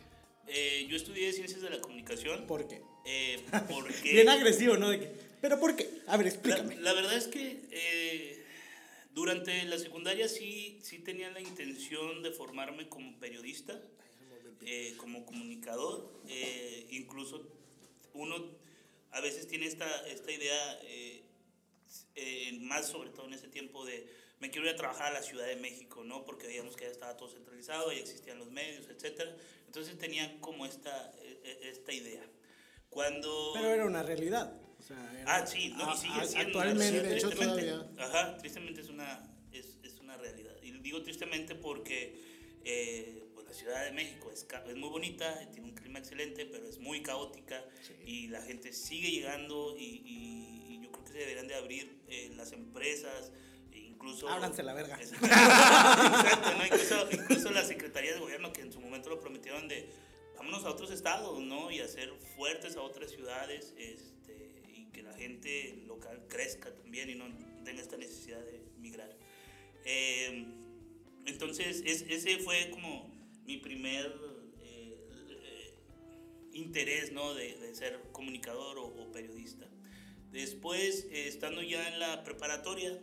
Eh, 0.53 0.85
yo 0.89 0.97
estudié 0.97 1.31
Ciencias 1.31 1.61
de 1.61 1.69
la 1.69 1.79
Comunicación. 1.79 2.45
¿Por 2.45 2.67
qué? 2.67 2.81
Eh, 3.05 3.41
porque... 3.69 4.11
Bien 4.11 4.27
agresivo, 4.27 4.75
¿no? 4.75 4.89
De 4.89 4.99
que, 4.99 5.11
¿Pero 5.41 5.59
por 5.59 5.75
qué? 5.75 5.89
A 6.07 6.17
ver, 6.17 6.27
explícame. 6.27 6.75
la 6.77 6.93
verdad 6.93 7.15
es 7.15 7.27
que 7.27 7.61
eh, 7.71 8.45
durante 9.13 9.63
la 9.65 9.79
secundaria 9.79 10.27
sí, 10.27 10.79
sí 10.83 10.99
tenía 10.99 11.31
la 11.31 11.41
intención 11.41 12.21
de 12.21 12.31
formarme 12.31 12.89
como 12.89 13.17
periodista, 13.19 13.81
eh, 14.61 14.93
como 14.97 15.25
comunicador. 15.25 16.21
eh, 16.27 16.85
incluso 16.91 17.47
uno 18.13 18.35
a 19.11 19.21
veces 19.21 19.47
tiene 19.47 19.65
esta, 19.67 19.87
esta 20.07 20.31
idea, 20.31 20.79
más 22.61 22.87
sobre 22.87 23.09
todo 23.09 23.25
en 23.27 23.33
ese 23.33 23.47
tiempo, 23.47 23.85
de 23.85 24.05
me 24.41 24.49
quiero 24.49 24.67
ir 24.67 24.73
a 24.73 24.75
trabajar 24.75 25.07
a 25.07 25.13
la 25.13 25.21
Ciudad 25.21 25.45
de 25.47 25.55
México, 25.55 26.03
¿no? 26.03 26.25
Porque 26.25 26.47
veíamos 26.47 26.75
que 26.75 26.85
ya 26.85 26.91
estaba 26.91 27.15
todo 27.15 27.29
centralizado, 27.29 27.91
ya 27.93 27.99
existían 27.99 28.39
los 28.39 28.51
medios, 28.51 28.87
etc. 28.89 29.21
Entonces 29.67 29.97
tenía 29.97 30.39
como 30.41 30.65
esta, 30.65 31.13
e, 31.21 31.41
e, 31.63 31.69
esta 31.69 31.93
idea. 31.93 32.23
Cuando... 32.89 33.51
Pero 33.53 33.69
era 33.69 33.85
una 33.85 34.03
realidad. 34.03 34.53
O 34.79 34.83
sea, 34.83 34.97
era- 35.21 35.35
Ah, 35.37 35.47
sí, 35.47 35.69
no, 35.69 35.93
y 35.93 35.97
sigue 35.97 36.13
a- 36.21 36.25
siendo. 36.25 36.59
Actualmente. 36.59 37.01
Sí, 37.01 37.07
de 37.07 37.17
hecho, 37.17 37.29
tristemente. 37.29 37.65
todavía. 37.71 38.03
Ajá, 38.03 38.37
tristemente 38.37 38.81
es 38.81 38.89
una, 38.89 39.31
es, 39.51 39.77
es 39.83 39.99
una 39.99 40.17
realidad. 40.17 40.55
Y 40.61 40.71
digo 40.79 41.01
tristemente 41.03 41.55
porque 41.55 42.19
eh, 42.65 43.23
pues 43.33 43.45
la 43.47 43.53
Ciudad 43.53 43.85
de 43.85 43.91
México 43.91 44.31
es, 44.33 44.45
es 44.67 44.75
muy 44.75 44.89
bonita, 44.89 45.39
tiene 45.51 45.69
un 45.69 45.75
clima 45.75 45.99
excelente, 45.99 46.45
pero 46.47 46.67
es 46.67 46.79
muy 46.79 47.01
caótica 47.03 47.63
y 48.05 48.27
la 48.27 48.41
gente 48.41 48.73
sigue 48.73 49.09
llegando 49.11 49.75
y, 49.77 50.01
y- 50.05 50.73
y 50.75 50.81
yo 50.83 50.91
creo 50.91 51.05
que 51.05 51.11
se 51.11 51.17
deberían 51.19 51.47
de 51.47 51.55
abrir 51.55 52.01
eh, 52.09 52.31
las 52.35 52.51
empresas, 52.51 53.31
incluso... 54.01 54.29
Ábranse 54.29 54.63
la 54.63 54.73
verga. 54.73 54.97
Exacto, 55.01 56.57
¿no? 56.57 56.65
incluso, 56.65 57.07
incluso 57.11 57.51
la 57.51 57.63
Secretaría 57.63 58.13
de 58.13 58.19
Gobierno 58.19 58.51
que 58.53 58.61
en 58.61 58.71
su 58.71 58.79
momento 58.81 59.09
lo 59.09 59.19
prometieron 59.19 59.67
de 59.67 59.89
vámonos 60.37 60.63
a 60.65 60.71
otros 60.71 60.91
estados, 60.91 61.39
¿no? 61.41 61.69
Y 61.71 61.79
hacer 61.81 62.11
fuertes 62.35 62.75
a 62.75 62.81
otras 62.81 63.11
ciudades 63.11 63.73
este, 63.77 64.63
y 64.73 64.85
que 64.91 65.03
la 65.03 65.13
gente 65.13 65.83
local 65.85 66.25
crezca 66.27 66.73
también 66.73 67.09
y 67.09 67.15
no 67.15 67.25
tenga 67.63 67.81
esta 67.81 67.97
necesidad 67.97 68.39
de 68.43 68.61
migrar. 68.79 69.15
Eh, 69.85 70.45
entonces, 71.25 71.83
es- 71.85 72.01
ese 72.09 72.37
fue 72.39 72.69
como 72.71 73.11
mi 73.45 73.57
primer 73.57 74.07
eh, 74.61 74.97
eh, 75.29 75.75
interés, 76.53 77.11
¿no? 77.11 77.33
De, 77.35 77.55
de 77.57 77.75
ser 77.75 77.99
comunicador 78.11 78.77
o, 78.79 78.85
o 78.87 79.11
periodista. 79.11 79.67
Después, 80.31 81.05
eh, 81.11 81.27
estando 81.27 81.61
ya 81.61 81.87
en 81.87 81.99
la 81.99 82.23
preparatoria, 82.23 82.97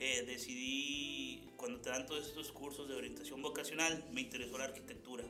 eh, 0.00 0.22
decidí, 0.26 1.50
cuando 1.56 1.80
te 1.80 1.90
dan 1.90 2.06
todos 2.06 2.26
estos 2.26 2.52
cursos 2.52 2.88
de 2.88 2.94
orientación 2.94 3.42
vocacional, 3.42 4.04
me 4.12 4.20
interesó 4.22 4.58
la 4.58 4.64
arquitectura. 4.64 5.24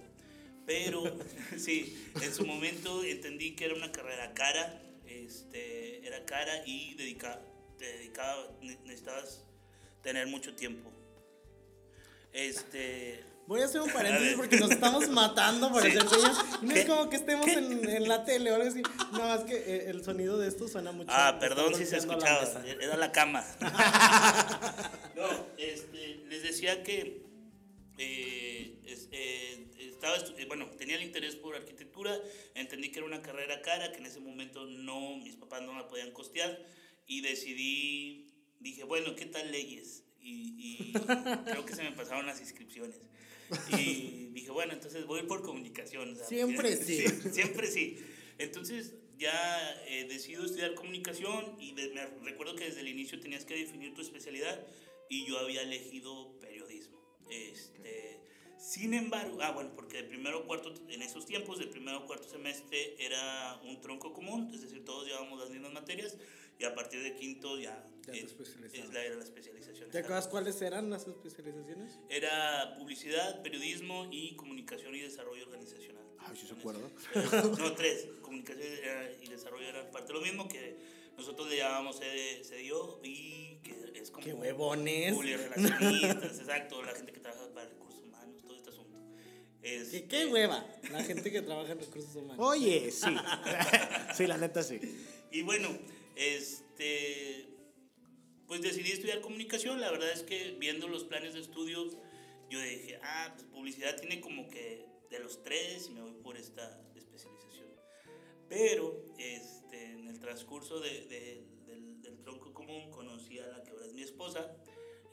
Pero, 0.67 1.03
sí, 1.57 1.97
en 2.21 2.35
su 2.35 2.45
momento 2.45 3.03
entendí 3.05 3.57
que 3.57 3.65
era 3.67 3.75
una 3.75 3.91
carrera 3.91 4.35
cara, 4.35 4.83
este, 5.07 6.07
era 6.07 6.25
cara 6.27 6.63
y 6.67 6.95
dedica, 6.95 7.41
te 7.79 7.87
dedicaba, 7.87 8.55
ne- 8.61 8.79
necesitabas 8.85 9.45
tener 10.03 10.27
mucho 10.27 10.55
tiempo. 10.55 10.91
Este, 12.33 13.25
Voy 13.49 13.63
a 13.63 13.65
hacer 13.65 13.81
un 13.81 13.91
paréntesis 13.91 14.35
porque 14.37 14.59
nos 14.61 14.71
estamos 14.71 15.09
matando 15.09 15.71
por 15.73 15.81
Sí. 15.83 15.89
hacer 15.89 16.07
señas. 16.07 16.37
No 16.61 16.71
es 16.75 16.85
como 16.85 17.09
que 17.09 17.17
estemos 17.17 17.47
en, 17.49 17.89
en 17.89 18.07
la 18.07 18.23
tele 18.25 18.53
o 18.53 18.57
algo 18.57 18.69
así. 18.69 18.83
No, 19.13 19.21
más 19.21 19.45
que 19.45 19.57
eh, 19.57 19.89
el 19.89 20.05
sonido 20.05 20.37
de 20.37 20.49
esto 20.49 20.69
suena 20.69 20.93
mucho. 20.93 21.11
Ah, 21.11 21.39
perdón 21.41 21.75
si 21.75 21.87
se 21.87 21.97
escuchaba, 21.97 22.43
era 22.67 22.99
la 22.99 23.11
cama. 23.11 23.43
no, 25.17 25.47
este, 25.57 26.17
les 26.29 26.43
decía 26.43 26.83
que 26.83 27.23
eh, 27.97 28.81
es- 28.85 29.09
eh, 29.13 29.67
estaba, 29.79 30.17
eh, 30.37 30.45
bueno, 30.47 30.67
tenía 30.77 30.97
el 30.97 31.03
interés 31.03 31.35
por 31.35 31.57
arquitectura, 31.57 32.15
entendí 32.55 32.91
que 32.93 32.99
era 32.99 33.07
una 33.07 33.23
carrera 33.23 33.63
cara, 33.63 33.91
que 33.93 33.99
en 33.99 34.07
ese 34.07 34.21
momento 34.21 34.67
no, 34.67 35.17
mis 35.17 35.37
papás 35.37 35.63
no 35.63 35.75
la 35.75 35.89
podían 35.89 36.13
costear, 36.13 36.59
y 37.07 37.23
decidí, 37.23 38.27
dije, 38.61 38.85
bueno, 38.85 39.17
¿qué 39.17 39.25
tal 39.25 39.51
leyes? 39.51 40.05
Y, 40.21 40.91
y 40.91 40.93
creo 41.47 41.65
que 41.65 41.75
se 41.75 41.83
me 41.83 41.93
pasaron 41.93 42.27
las 42.27 42.41
inscripciones. 42.41 43.01
Y 43.79 44.29
dije, 44.33 44.51
bueno, 44.51 44.73
entonces 44.73 45.07
voy 45.07 45.23
por 45.25 45.43
comunicación. 45.43 46.15
sea, 46.17 46.27
Siempre 46.27 46.77
sí. 46.85 47.05
Siempre 47.33 47.67
sí. 47.67 47.99
Entonces 48.39 48.95
ya 49.19 49.83
eh, 49.89 50.07
decido 50.09 50.45
estudiar 50.45 50.75
comunicación 50.75 51.57
y 51.61 51.73
de- 51.73 51.89
me 51.89 52.31
recuerdo 52.31 52.55
que 52.55 52.65
desde 52.67 52.81
el 52.81 52.89
inicio 52.89 53.19
tenías 53.21 53.45
que 53.45 53.57
definir 53.57 53.95
tu 53.95 54.01
especialidad 54.03 54.65
y 55.09 55.27
yo 55.27 55.39
había 55.39 55.63
elegido 55.63 56.39
periodismo. 56.39 56.99
Este, 57.31 58.21
sin 58.59 58.95
embargo, 58.95 59.39
ah, 59.43 59.51
bueno, 59.53 59.73
porque 59.75 59.99
de 59.99 60.05
primero 60.05 60.47
cuarto, 60.47 60.73
en 60.89 61.03
esos 61.03 61.27
tiempos, 61.27 61.59
de 61.59 61.67
primero 61.67 62.07
cuarto 62.07 62.29
semestre 62.29 62.95
era 63.05 63.61
un 63.65 63.81
tronco 63.81 64.13
común, 64.13 64.51
es 64.55 64.63
decir, 64.63 64.85
todos 64.85 65.07
llevábamos 65.07 65.41
las 65.41 65.51
mismas 65.51 65.73
materias 65.73 66.17
y 66.59 66.65
a 66.65 66.75
partir 66.75 67.03
de 67.03 67.15
quinto 67.17 67.59
ya, 67.59 67.85
Ya 68.09 68.13
te 68.13 68.21
eh, 68.21 68.25
especializabas. 68.25 68.89
es 68.89 68.95
la, 68.95 69.05
era 69.05 69.15
la 69.17 69.25
especialización. 69.25 69.91
¿Te 69.91 69.99
acuerdas 69.99 70.29
cuáles 70.29 70.61
eran 70.63 70.91
las 70.91 71.07
especializaciones? 71.07 71.99
Era 72.09 72.75
publicidad, 72.79 73.43
periodismo 73.43 74.09
y 74.11 74.35
comunicación 74.37 74.95
y 74.95 75.01
desarrollo 75.01 75.45
organizacional. 75.47 76.05
Ay, 76.19 76.37
sí 76.37 76.47
se 76.47 76.55
acuerda. 76.55 76.89
No, 77.59 77.73
tres. 77.75 78.07
Comunicación 78.23 78.67
era- 78.83 79.13
y 79.23 79.29
desarrollo 79.29 79.69
eran 79.69 79.91
parte 79.91 80.09
de 80.09 80.15
lo 80.15 80.21
mismo 80.25 80.49
que 80.49 80.77
nosotros 81.17 81.49
le 81.51 81.57
llamábamos 81.59 81.99
CD 81.99 82.43
CDO 82.45 83.01
y 83.03 83.59
que 83.63 83.93
es 83.95 84.11
como... 84.11 84.25
¡Qué 84.25 84.33
huevones! 84.33 85.15
Publirelacionistas, 85.15 86.39
exacto, 86.41 86.83
la 86.83 86.95
gente 86.95 87.13
que 87.13 87.21
trabaja 87.21 87.49
para 87.53 87.69
recursos 87.69 88.03
humanos, 88.05 88.43
todo 88.43 88.57
este 88.57 88.71
asunto. 88.71 88.99
Es, 89.63 89.89
¿Qué, 89.91 90.07
qué 90.07 90.27
hueva? 90.27 90.65
La 90.93 91.03
gente 91.03 91.31
que 91.33 91.43
trabaja 91.43 91.73
en 91.73 91.81
recursos 91.81 92.15
humanos. 92.15 92.37
Oye, 92.47 92.91
sí. 92.91 93.11
sí, 94.15 94.27
la 94.27 94.39
neta 94.39 94.63
sí. 94.63 94.79
Y 95.33 95.43
bueno, 95.43 95.77
este, 96.15 97.48
pues 98.49 98.61
decidí 98.63 98.91
estudiar 98.93 99.21
comunicación. 99.21 99.81
La 99.81 99.91
verdad 99.91 100.11
es 100.11 100.23
que 100.23 100.57
viendo 100.59 100.89
los 100.89 101.05
planes 101.05 101.35
de 101.35 101.41
estudios, 101.41 101.97
yo 102.51 102.61
dije, 102.61 102.99
ah, 103.03 103.33
pues 103.35 103.47
publicidad 103.47 103.97
tiene 104.01 104.21
como 104.21 104.49
que 104.49 104.87
de 105.11 105.19
los 105.21 105.43
tres 105.45 105.87
y 105.89 105.91
me 105.93 106.01
voy 106.03 106.15
por 106.23 106.37
esta 106.37 106.83
especialización. 106.97 107.69
Pero 108.49 109.05
este, 109.19 109.93
en 109.93 110.09
el 110.09 110.19
transcurso 110.19 110.81
de- 110.81 111.07
de- 111.07 111.45
del, 111.67 112.01
del 112.03 112.19
tronco 112.23 112.53
común 112.55 112.91
conocí 112.91 113.39
a 113.39 113.47
la 113.47 113.63
que 113.63 113.71
ahora 113.71 113.87
es 113.87 113.93
mi 113.93 114.03
esposa. 114.03 114.51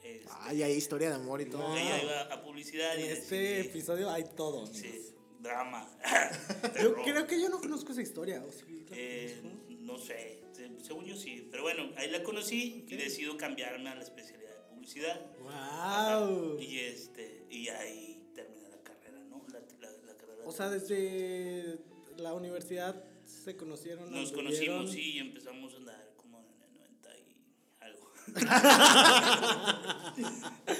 Este, 0.02 0.28
Ay, 0.40 0.62
hay 0.62 0.72
historia 0.72 1.08
de 1.10 1.16
amor 1.16 1.40
y 1.40 1.46
todo. 1.46 1.76
Ella 1.76 2.02
iba 2.02 2.22
a 2.22 2.42
publicidad 2.42 2.96
y 2.96 3.02
En 3.04 3.10
este 3.10 3.36
decidí- 3.36 3.68
episodio 3.70 4.10
hay 4.10 4.24
todo. 4.36 4.60
amigos. 4.60 4.76
sí, 4.78 5.14
drama. 5.40 5.90
Yo 6.82 6.94
creo 7.02 7.26
que 7.26 7.40
yo 7.40 7.48
no 7.48 7.60
conozco 7.60 7.92
esa 7.92 8.02
historia. 8.02 8.42
¿o 8.42 8.50
sí? 8.52 8.84
¿La 8.88 8.96
Eh, 8.96 9.42
no 9.80 9.98
sé, 9.98 10.42
según 10.82 11.04
yo 11.04 11.16
sí. 11.16 11.46
Pero 11.50 11.62
bueno, 11.62 11.90
ahí 11.96 12.10
la 12.10 12.22
conocí 12.22 12.84
y 12.88 12.96
decido 12.96 13.36
cambiarme 13.36 13.88
a 13.90 13.94
la 13.94 14.02
especialidad 14.02 14.50
de 14.50 14.62
publicidad. 14.74 15.20
¡Wow! 15.40 16.58
Y, 16.60 16.78
este, 16.80 17.46
y 17.50 17.68
ahí 17.68 18.22
terminé 18.34 18.68
la 18.68 18.78
carrera, 18.82 19.18
¿no? 19.30 19.44
La, 19.52 19.60
la- 19.80 19.92
la 20.06 20.14
carrera 20.16 20.42
O 20.44 20.52
sea, 20.52 20.68
desde 20.70 21.78
la 22.18 22.34
universidad 22.34 23.02
se 23.24 23.56
conocieron. 23.56 24.12
Nos 24.12 24.32
conocimos 24.32 24.90
sí, 24.92 25.12
y 25.14 25.18
empezamos 25.18 25.72
a 25.74 25.76
andar 25.78 26.12
como 26.16 26.38
en 26.40 26.62
el 26.62 26.74
90 26.74 27.18
y 27.18 27.36
algo. 27.80 28.10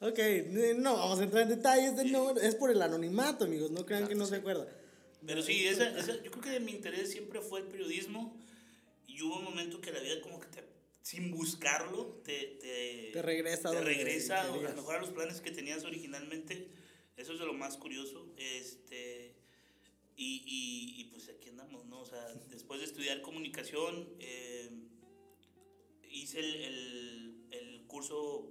Ok, 0.00 0.18
no 0.76 0.94
vamos 0.96 1.20
a 1.20 1.22
entrar 1.22 1.44
en 1.44 1.48
detalles 1.48 1.96
de 1.96 2.04
no, 2.06 2.30
es 2.36 2.54
por 2.56 2.70
el 2.70 2.82
anonimato, 2.82 3.44
amigos, 3.44 3.70
no 3.70 3.86
crean 3.86 4.06
que 4.06 4.14
no 4.14 4.26
se 4.26 4.36
acuerda. 4.36 4.66
Pero 5.26 5.42
sí, 5.42 5.66
esa, 5.66 5.88
esa- 5.98 6.22
yo 6.22 6.30
creo 6.30 6.42
que 6.42 6.60
mi 6.60 6.72
interés 6.72 7.10
siempre 7.10 7.40
fue 7.40 7.60
el 7.60 7.66
periodismo 7.66 8.36
y 9.06 9.22
hubo 9.22 9.38
un 9.38 9.44
momento 9.44 9.80
que 9.80 9.92
la 9.92 10.00
vida 10.00 10.20
como 10.20 10.40
que 10.40 10.46
te, 10.48 10.64
sin 11.02 11.30
buscarlo 11.30 12.20
te, 12.24 12.58
te, 12.60 13.10
Te 13.12 13.22
regresa 13.22 13.70
te 13.70 13.80
regresa 13.80 14.42
a 14.42 14.46
lo 14.46 14.76
mejor 14.76 14.96
a 14.96 15.00
los 15.00 15.10
planes 15.10 15.40
que 15.40 15.50
tenías 15.50 15.84
originalmente. 15.84 16.68
Eso 17.16 17.32
es 17.34 17.38
de 17.38 17.46
lo 17.46 17.52
más 17.54 17.76
curioso. 17.76 18.32
Este, 18.36 19.34
y, 20.16 20.42
y, 20.46 21.00
y 21.00 21.04
pues 21.10 21.28
aquí 21.28 21.48
andamos, 21.50 21.84
¿no? 21.86 22.00
O 22.00 22.06
sea, 22.06 22.26
después 22.50 22.80
de 22.80 22.86
estudiar 22.86 23.20
comunicación, 23.22 24.08
eh, 24.20 24.70
hice 26.10 26.40
el, 26.40 26.54
el, 26.64 27.46
el 27.50 27.86
curso, 27.86 28.50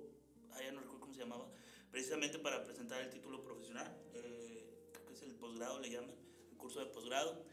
ah, 0.51 0.60
ya 0.62 0.72
no 0.72 0.80
recuerdo 0.82 1.00
cómo 1.01 1.13
se 1.13 1.20
llamaba, 1.22 1.51
precisamente 1.92 2.39
para 2.39 2.63
presentar 2.63 3.01
el 3.01 3.10
título 3.10 3.42
profesional. 3.44 3.96
eh, 4.13 4.63
creo 4.92 5.06
que 5.06 5.13
es 5.13 5.22
el 5.24 5.34
posgrado, 5.36 5.80
le 5.80 5.89
llaman, 5.89 6.15
curso 6.63 6.79
de 6.79 6.86
posgrado. 6.88 7.46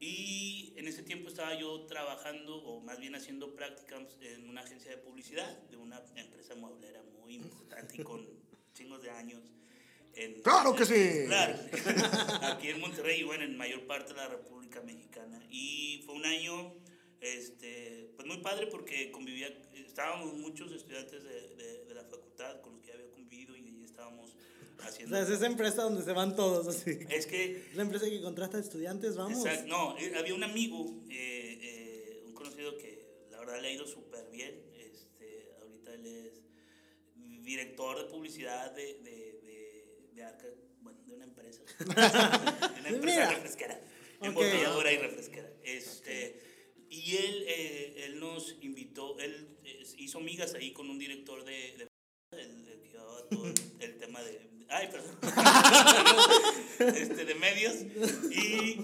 Y 0.00 0.72
en 0.76 0.88
ese 0.88 1.02
tiempo 1.02 1.28
estaba 1.28 1.54
yo 1.54 1.86
trabajando, 1.86 2.56
o 2.56 2.80
más 2.80 2.98
bien 2.98 3.14
haciendo 3.14 3.54
prácticas 3.54 4.00
en 4.20 4.48
una 4.48 4.62
agencia 4.62 4.90
de 4.90 4.98
publicidad 4.98 5.56
de 5.70 5.76
una 5.76 6.02
empresa 6.16 6.54
mueblera 6.56 7.02
muy 7.20 7.36
importante 7.36 8.00
y 8.00 8.02
con 8.02 8.26
chingos 8.74 9.02
de 9.02 9.10
años. 9.10 9.42
En, 10.14 10.42
¡Claro 10.42 10.74
que 10.74 10.84
sí! 10.84 11.26
Claro. 11.26 11.58
Aquí 12.42 12.68
en 12.68 12.80
Monterrey 12.80 13.20
y 13.20 13.24
bueno, 13.24 13.44
en 13.44 13.56
mayor 13.56 13.86
parte 13.86 14.14
de 14.14 14.16
la 14.16 14.28
República 14.28 14.80
Mexicana. 14.80 15.44
Y 15.50 16.02
fue 16.04 16.14
un 16.14 16.24
año, 16.24 16.74
este, 17.20 18.10
pues 18.16 18.26
muy 18.26 18.38
padre 18.38 18.66
porque 18.68 19.10
convivía, 19.10 19.48
estábamos 19.74 20.34
muchos 20.34 20.72
estudiantes 20.72 21.22
de, 21.22 21.54
de, 21.56 21.84
de 21.84 21.94
la 21.94 22.04
facultad 22.04 22.60
con 22.60 22.74
los 22.74 22.82
que 22.82 22.92
había 22.92 23.10
convivido 23.10 23.56
y 23.56 23.68
ahí 23.68 23.84
estábamos 23.84 24.36
O 24.78 24.82
haciendo... 24.82 25.14
sea, 25.16 25.24
es 25.24 25.30
esa 25.30 25.46
empresa 25.46 25.82
donde 25.82 26.02
se 26.02 26.12
van 26.12 26.34
todos 26.36 26.66
así. 26.68 26.98
Es 27.10 27.26
que 27.26 27.64
Es 27.70 27.74
la 27.76 27.82
empresa 27.82 28.06
que 28.08 28.20
contrata 28.20 28.58
estudiantes, 28.58 29.16
vamos. 29.16 29.44
Exacto. 29.44 29.66
No, 29.68 29.98
eh, 29.98 30.12
había 30.18 30.34
un 30.34 30.44
amigo, 30.44 31.02
eh, 31.10 31.58
eh, 31.62 32.22
un 32.26 32.32
conocido 32.34 32.76
que 32.78 33.26
la 33.30 33.38
verdad 33.40 33.60
le 33.60 33.68
ha 33.68 33.72
ido 33.72 33.86
súper 33.86 34.28
bien. 34.30 34.54
Este, 34.76 35.54
ahorita 35.60 35.94
él 35.94 36.06
es 36.06 36.42
director 37.44 37.98
de 37.98 38.04
publicidad 38.10 38.72
de, 38.72 38.94
de, 39.02 39.40
de, 39.42 40.08
de 40.14 40.24
Arca, 40.24 40.46
bueno, 40.80 40.98
de 41.06 41.14
una 41.14 41.24
empresa. 41.24 41.62
de 41.78 41.84
una 41.84 42.88
empresa 42.88 43.00
Mira. 43.00 43.30
refresquera. 43.32 43.80
Ok. 44.20 44.26
Embotelladora 44.26 44.92
y 44.92 44.96
refresquera. 44.98 45.50
Este, 45.62 46.40
Y 46.88 47.16
él, 47.16 47.44
eh, 47.48 48.04
él 48.06 48.20
nos 48.20 48.56
invitó, 48.62 49.18
él 49.18 49.58
hizo 49.64 49.96
hizo 49.98 50.20
migas 50.20 50.54
ahí 50.54 50.72
con 50.72 50.88
un 50.88 50.98
director 50.98 51.44
de, 51.44 51.76
de 51.76 51.88
el, 52.32 52.68
el 52.68 52.80
que 52.82 52.88
llevaba 52.90 53.28
todo 53.28 53.46
el, 53.46 53.54
el 53.80 53.98
tema 53.98 54.22
de, 54.22 54.40
ay, 54.68 54.88
perdón, 54.88 55.16
este, 56.78 57.24
de 57.24 57.34
medios, 57.34 57.74
y 58.30 58.80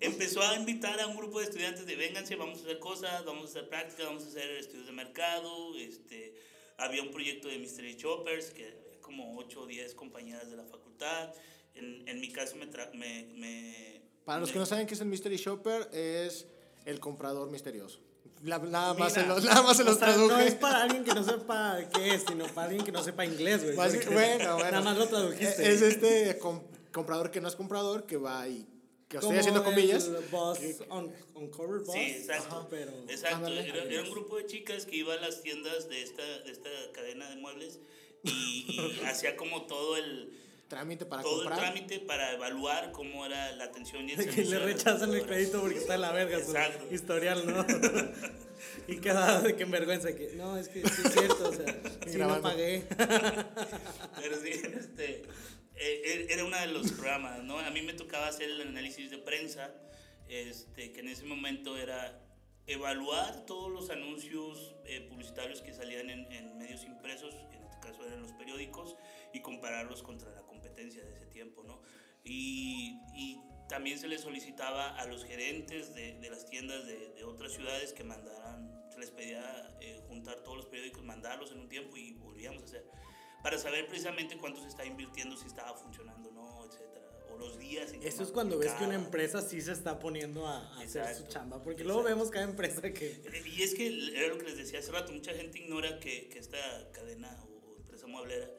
empezó 0.00 0.42
a 0.42 0.56
invitar 0.56 0.98
a 1.00 1.06
un 1.06 1.16
grupo 1.16 1.38
de 1.40 1.46
estudiantes 1.46 1.86
de 1.86 1.96
vénganse, 1.96 2.36
vamos 2.36 2.58
a 2.60 2.62
hacer 2.62 2.78
cosas, 2.78 3.24
vamos 3.24 3.44
a 3.44 3.48
hacer 3.48 3.68
prácticas, 3.68 4.06
vamos 4.06 4.24
a 4.24 4.28
hacer 4.28 4.50
estudios 4.52 4.86
de 4.86 4.92
mercado, 4.92 5.76
este, 5.78 6.34
había 6.78 7.02
un 7.02 7.10
proyecto 7.10 7.48
de 7.48 7.58
Mystery 7.58 7.96
Choppers, 7.96 8.50
que 8.50 8.98
como 9.00 9.36
8 9.38 9.60
o 9.62 9.66
10 9.66 9.94
compañeras 9.94 10.50
de 10.50 10.56
la 10.56 10.64
facultad, 10.64 11.32
en, 11.74 12.06
en 12.08 12.20
mi 12.20 12.30
caso 12.32 12.56
me, 12.56 12.66
me, 12.94 13.24
me 13.34 14.02
Para 14.24 14.40
los 14.40 14.48
me- 14.48 14.52
que 14.54 14.58
no 14.58 14.66
saben 14.66 14.86
qué 14.86 14.94
es 14.94 15.00
el 15.00 15.06
Mystery 15.08 15.36
Shopper, 15.36 15.88
es 15.92 16.46
el 16.84 17.00
comprador 17.00 17.50
misterioso. 17.50 18.00
La- 18.42 18.58
nada, 18.58 18.94
más 18.94 19.12
se 19.12 19.22
Mira, 19.22 19.34
los, 19.34 19.44
nada 19.44 19.62
más 19.62 19.76
se 19.76 19.84
los 19.84 19.98
sea, 19.98 20.08
No 20.08 20.26
traduje. 20.26 20.46
es 20.48 20.54
para 20.54 20.82
alguien 20.82 21.04
que 21.04 21.14
no 21.14 21.24
sepa 21.24 21.78
qué 21.94 22.14
es, 22.14 22.24
sino 22.28 22.46
para 22.48 22.68
alguien 22.68 22.84
que 22.84 22.92
no 22.92 23.02
sepa 23.02 23.24
inglés, 23.24 23.62
güey. 23.64 23.74
Bueno, 23.74 24.54
bueno. 24.54 24.56
Nada 24.70 24.82
más 24.82 24.96
lo 24.98 25.06
tradujiste. 25.08 25.72
Es 25.72 25.82
este 25.82 26.38
com- 26.38 26.62
comprador 26.92 27.30
que 27.30 27.40
no 27.40 27.48
es 27.48 27.56
comprador, 27.56 28.04
que 28.06 28.16
va 28.16 28.46
y... 28.48 28.66
Que 29.08 29.18
estoy 29.18 29.36
haciendo 29.38 29.62
comillas. 29.62 30.06
El 30.06 30.16
boss 30.32 30.58
on, 30.88 31.12
on 31.34 31.48
cover 31.50 31.78
boss. 31.80 31.94
Sí, 31.94 32.00
exacto. 32.00 32.56
Ajá, 32.56 32.66
pero 32.68 32.90
Exacto, 33.08 33.36
Ándale. 33.36 33.68
era, 33.68 33.84
era 33.84 34.02
un 34.02 34.10
grupo 34.10 34.36
de 34.36 34.46
chicas 34.46 34.84
que 34.84 34.96
iba 34.96 35.14
a 35.14 35.16
las 35.18 35.42
tiendas 35.42 35.88
de 35.88 36.02
esta, 36.02 36.22
de 36.40 36.50
esta 36.50 36.68
cadena 36.92 37.30
de 37.30 37.36
muebles 37.36 37.78
y, 38.24 38.66
y 38.68 39.00
hacía 39.06 39.36
como 39.36 39.62
todo 39.66 39.96
el, 39.96 40.36
Trámite 40.68 41.06
para 41.06 41.22
todo 41.22 41.42
el 41.42 41.48
comprar. 41.48 41.72
trámite 41.72 42.00
para 42.00 42.32
evaluar 42.32 42.90
cómo 42.90 43.24
era 43.24 43.52
la 43.52 43.64
atención 43.64 44.08
y 44.08 44.12
el 44.14 44.18
de 44.18 44.24
que 44.24 44.32
servicio 44.32 44.58
le 44.58 44.64
rechazan 44.64 45.14
el 45.14 45.24
crédito 45.24 45.60
porque 45.60 45.78
está 45.78 45.94
en 45.94 46.00
la 46.00 46.12
verga 46.12 46.38
su 46.44 46.50
Exacto. 46.50 46.94
historial, 46.94 47.46
¿no? 47.46 47.64
y 48.88 48.96
queda 48.98 49.40
de 49.42 49.54
que 49.54 49.62
en 49.62 49.70
vergüenza 49.70 50.14
que 50.16 50.32
no, 50.34 50.56
es 50.56 50.68
que 50.68 50.80
sí 50.88 51.02
es 51.04 51.12
cierto, 51.12 51.48
o 51.48 51.52
sea, 51.52 51.66
sí 52.06 52.18
no 52.18 52.40
pagué. 52.42 52.84
Pero 54.20 54.40
sí, 54.40 54.50
este, 54.50 55.22
eh, 55.76 56.26
era 56.30 56.44
uno 56.44 56.58
de 56.58 56.66
los 56.66 56.90
programas, 56.92 57.42
¿no? 57.44 57.58
A 57.60 57.70
mí 57.70 57.82
me 57.82 57.92
tocaba 57.92 58.26
hacer 58.26 58.50
el 58.50 58.60
análisis 58.62 59.10
de 59.10 59.18
prensa, 59.18 59.72
este, 60.28 60.92
que 60.92 61.00
en 61.00 61.08
ese 61.08 61.24
momento 61.24 61.76
era 61.78 62.20
evaluar 62.66 63.46
todos 63.46 63.70
los 63.70 63.90
anuncios 63.90 64.74
eh, 64.84 65.06
publicitarios 65.08 65.62
que 65.62 65.72
salían 65.72 66.10
en, 66.10 66.32
en 66.32 66.58
medios 66.58 66.82
impresos, 66.82 67.34
en 67.52 67.62
este 67.62 67.78
caso 67.80 68.04
eran 68.04 68.22
los 68.22 68.32
periódicos, 68.32 68.96
y 69.32 69.40
compararlos 69.40 70.02
contra 70.02 70.30
la 70.32 70.42
competencia 70.76 71.04
de 71.04 71.14
ese 71.14 71.26
tiempo, 71.26 71.62
¿no? 71.62 71.80
Y, 72.24 73.00
y 73.14 73.40
también 73.68 73.98
se 73.98 74.08
les 74.08 74.20
solicitaba 74.20 74.96
a 74.96 75.06
los 75.06 75.24
gerentes 75.24 75.94
de, 75.94 76.18
de 76.18 76.30
las 76.30 76.46
tiendas 76.46 76.86
de, 76.86 77.10
de 77.14 77.24
otras 77.24 77.52
ciudades 77.52 77.92
que 77.92 78.04
mandaran, 78.04 78.70
se 78.92 78.98
les 79.00 79.10
pedía 79.10 79.76
eh, 79.80 80.00
juntar 80.08 80.36
todos 80.42 80.56
los 80.58 80.66
periódicos, 80.66 81.04
mandarlos 81.04 81.52
en 81.52 81.60
un 81.60 81.68
tiempo 81.68 81.96
y 81.96 82.12
volvíamos 82.14 82.62
a 82.62 82.66
hacer 82.66 82.84
para 83.42 83.58
saber 83.58 83.86
precisamente 83.86 84.36
cuánto 84.38 84.60
se 84.60 84.68
está 84.68 84.84
invirtiendo, 84.84 85.36
si 85.36 85.46
estaba 85.46 85.76
funcionando 85.76 86.30
o 86.30 86.32
no, 86.32 86.64
etcétera, 86.66 87.06
o 87.32 87.38
los 87.38 87.58
días 87.58 87.92
en 87.92 88.02
Eso 88.02 88.24
es 88.24 88.30
cuando 88.32 88.58
ves 88.58 88.72
que 88.72 88.84
una 88.84 88.96
empresa 88.96 89.40
sí 89.40 89.60
se 89.60 89.70
está 89.72 89.98
poniendo 90.00 90.46
a, 90.46 90.66
a 90.74 90.80
hacer 90.80 91.14
su 91.14 91.26
chamba, 91.28 91.62
porque 91.62 91.84
luego 91.84 92.00
Exacto. 92.00 92.16
vemos 92.18 92.30
cada 92.32 92.44
empresa 92.46 92.82
que 92.92 93.06
Eh, 93.06 93.44
Y 93.56 93.62
es 93.62 93.74
que 93.74 93.86
era 94.16 94.28
lo 94.34 94.38
que 94.38 94.46
les 94.46 94.56
decía 94.56 94.80
hace 94.80 94.90
rato, 94.90 95.12
mucha 95.12 95.32
gente 95.32 95.58
ignora 95.60 96.00
que, 96.00 96.28
que 96.28 96.38
esta 96.40 96.58
cadena 96.92 97.38
o 97.44 97.76
empresa 97.76 98.06
mueblera 98.08 98.50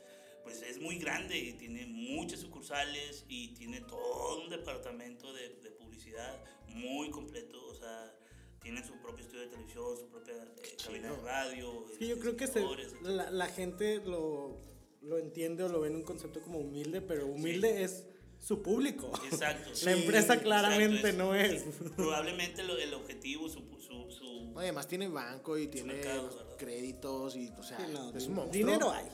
pues 0.47 0.61
es 0.61 0.79
muy 0.81 0.97
grande 0.97 1.37
y 1.37 1.53
tiene 1.53 1.85
muchas 1.87 2.39
sucursales 2.39 3.25
y 3.27 3.49
tiene 3.53 3.81
todo 3.81 4.41
un 4.43 4.49
departamento 4.49 5.33
de, 5.33 5.49
de 5.61 5.71
publicidad 5.71 6.41
muy 6.67 7.09
completo, 7.11 7.65
o 7.67 7.75
sea, 7.75 8.13
tienen 8.61 8.85
su 8.85 8.93
propio 9.01 9.23
estudio 9.25 9.41
de 9.43 9.47
televisión, 9.49 9.97
su 9.97 10.07
propia 10.07 10.35
eh, 10.35 10.77
cabina 10.83 11.11
de 11.11 11.17
radio. 11.21 11.85
Sí, 11.99 12.07
yo 12.07 12.17
creo 12.19 12.35
que 12.37 12.47
se- 12.47 12.63
la, 13.01 13.29
la 13.29 13.47
gente 13.47 13.97
lo, 14.05 14.57
lo 15.01 15.17
entiende 15.17 15.63
o 15.63 15.69
lo 15.69 15.81
ve 15.81 15.89
en 15.89 15.95
un 15.97 16.03
concepto 16.03 16.41
como 16.41 16.59
humilde, 16.59 17.01
pero 17.01 17.27
humilde 17.27 17.83
es 17.83 18.05
su 18.39 18.61
público. 18.61 19.11
Exacto. 19.29 19.69
La 19.69 19.75
Sí, 19.75 19.89
empresa 19.89 20.39
claramente 20.39 20.97
exacto, 21.09 21.17
no 21.17 21.35
es. 21.35 21.63
Probablemente 21.95 22.63
lo- 22.63 22.77
el 22.77 22.93
objetivo, 22.93 23.49
su, 23.49 23.59
su, 23.81 24.09
su- 24.11 24.51
No, 24.53 24.59
además 24.59 24.87
tiene 24.87 25.07
banco 25.09 25.57
y 25.57 25.67
tiene 25.67 25.93
mercado, 25.95 26.55
créditos 26.57 27.35
y, 27.35 27.49
o 27.49 27.63
sea, 27.63 27.77
Sí, 27.77 27.91
no, 27.91 28.15
es 28.15 28.27
un 28.27 28.35
monstruo. 28.35 28.65
dinero 28.65 28.91
hay. 28.91 29.05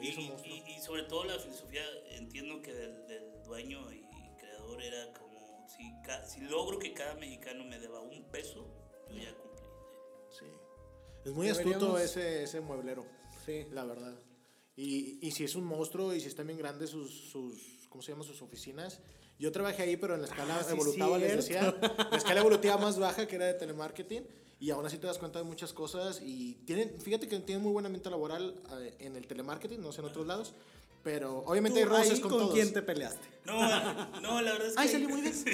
Y, 0.00 0.08
Es 0.08 0.18
un 0.18 0.28
monstruo. 0.28 0.54
y- 0.54 0.72
y 0.76 0.80
sobre 0.80 1.04
todo 1.04 1.24
la 1.24 1.38
filosofía, 1.38 1.82
entiendo 2.10 2.60
que 2.62 2.74
del, 2.74 3.06
del 3.06 3.42
dueño 3.42 3.90
y 3.92 4.04
creador 4.38 4.82
era 4.82 5.12
como, 5.14 5.66
si, 5.68 5.90
ca- 6.04 6.24
si 6.26 6.40
logro 6.42 6.78
que 6.78 6.92
cada 6.92 7.14
mexicano 7.14 7.64
me 7.64 7.78
deba 7.78 8.00
un 8.00 8.24
peso, 8.30 8.66
yo 9.10 9.16
ya 9.16 9.34
cumplí. 9.34 9.64
Sí. 10.38 10.44
Es 11.24 11.32
muy 11.32 11.46
Deberíamos- 11.48 11.74
astuto 11.82 11.98
ese, 11.98 12.42
ese 12.44 12.60
mueblero, 12.60 13.06
Sí. 13.44 13.66
la 13.72 13.84
verdad. 13.84 14.14
Y, 14.76 15.26
y 15.26 15.30
si 15.30 15.44
es 15.44 15.54
un 15.54 15.64
monstruo 15.64 16.12
y 16.14 16.20
si 16.20 16.28
están 16.28 16.46
bien 16.46 16.58
grandes 16.58 16.90
sus, 16.90 17.30
sus, 17.30 17.86
¿cómo 17.88 18.02
se 18.02 18.12
llama? 18.12 18.24
Sus 18.24 18.42
oficinas. 18.42 19.00
Yo 19.38 19.50
trabajé 19.52 19.82
ahí, 19.84 19.96
pero 19.96 20.14
en 20.14 20.20
la 20.22 20.26
escala 20.28 20.58
Ah, 20.58 20.64
sí, 20.64 20.72
evolutiva, 20.72 21.18
les 21.18 21.36
decía. 21.36 21.74
La 22.10 22.16
escala 22.16 22.40
evolutiva 22.40 22.76
más 22.76 22.98
baja, 22.98 23.26
que 23.26 23.36
era 23.36 23.46
de 23.46 23.54
telemarketing. 23.54 24.26
Y 24.58 24.70
aún 24.70 24.86
así 24.86 24.96
te 24.98 25.06
das 25.06 25.18
cuenta 25.18 25.38
de 25.38 25.44
muchas 25.44 25.72
cosas. 25.72 26.20
Y 26.22 26.54
tienen, 26.66 26.98
fíjate 27.00 27.28
que 27.28 27.38
tienen 27.40 27.62
muy 27.62 27.72
buen 27.72 27.84
ambiente 27.86 28.08
laboral 28.10 28.54
eh, 28.80 28.94
en 29.00 29.16
el 29.16 29.26
telemarketing, 29.26 29.80
no 29.82 29.92
sé 29.92 30.00
en 30.00 30.06
otros 30.06 30.26
lados. 30.26 30.54
Pero 31.04 31.38
obviamente 31.46 31.78
hay 31.78 31.84
¿Tú 31.84 31.90
roces 31.90 32.12
ahí 32.14 32.20
con, 32.20 32.30
con 32.30 32.40
todos. 32.40 32.54
quién 32.54 32.72
te 32.72 32.82
peleaste? 32.82 33.28
No, 33.44 34.20
no, 34.20 34.42
la 34.42 34.52
verdad 34.52 34.66
es 34.68 34.74
que... 34.74 34.80
Ay, 34.80 34.88
salió 34.88 35.08
muy 35.08 35.20
bien. 35.20 35.34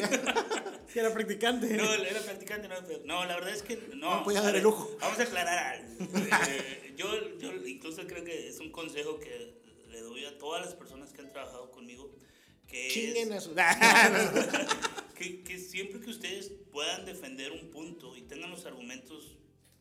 Si 0.92 0.98
era 0.98 1.12
practicante. 1.12 1.68
No, 1.76 1.92
era 1.92 2.20
practicante, 2.20 2.68
no, 2.68 2.74
pero- 2.86 3.00
no, 3.04 3.24
la 3.24 3.34
verdad 3.34 3.54
es 3.54 3.62
que 3.62 3.76
no. 3.94 4.18
No 4.18 4.24
podía 4.24 4.40
a 4.40 4.42
dar 4.42 4.56
el 4.56 4.62
lujo. 4.62 4.90
Vamos 5.00 5.18
a 5.18 5.22
aclarar 5.22 5.74
algo. 5.76 6.04
Eh, 6.48 6.94
yo, 6.96 7.06
yo 7.38 7.52
incluso 7.66 8.06
creo 8.06 8.22
que 8.24 8.48
es 8.48 8.60
un 8.60 8.70
consejo 8.70 9.18
que 9.18 9.54
le 9.90 10.00
doy 10.00 10.24
a 10.26 10.38
todas 10.38 10.64
las 10.64 10.74
personas 10.74 11.12
que 11.12 11.20
han 11.22 11.32
trabajado 11.32 11.70
conmigo, 11.70 12.10
que 12.66 12.86
es- 12.88 12.92
Chinguen 12.94 13.32
a 13.32 13.40
su... 13.40 13.50
que, 15.12 15.42
que 15.42 15.58
siempre 15.58 16.00
que 16.00 16.10
ustedes 16.10 16.50
puedan 16.70 17.04
defender 17.04 17.52
un 17.52 17.70
punto 17.70 18.16
y 18.16 18.22
tengan 18.22 18.50
los 18.50 18.66
argumentos 18.66 19.36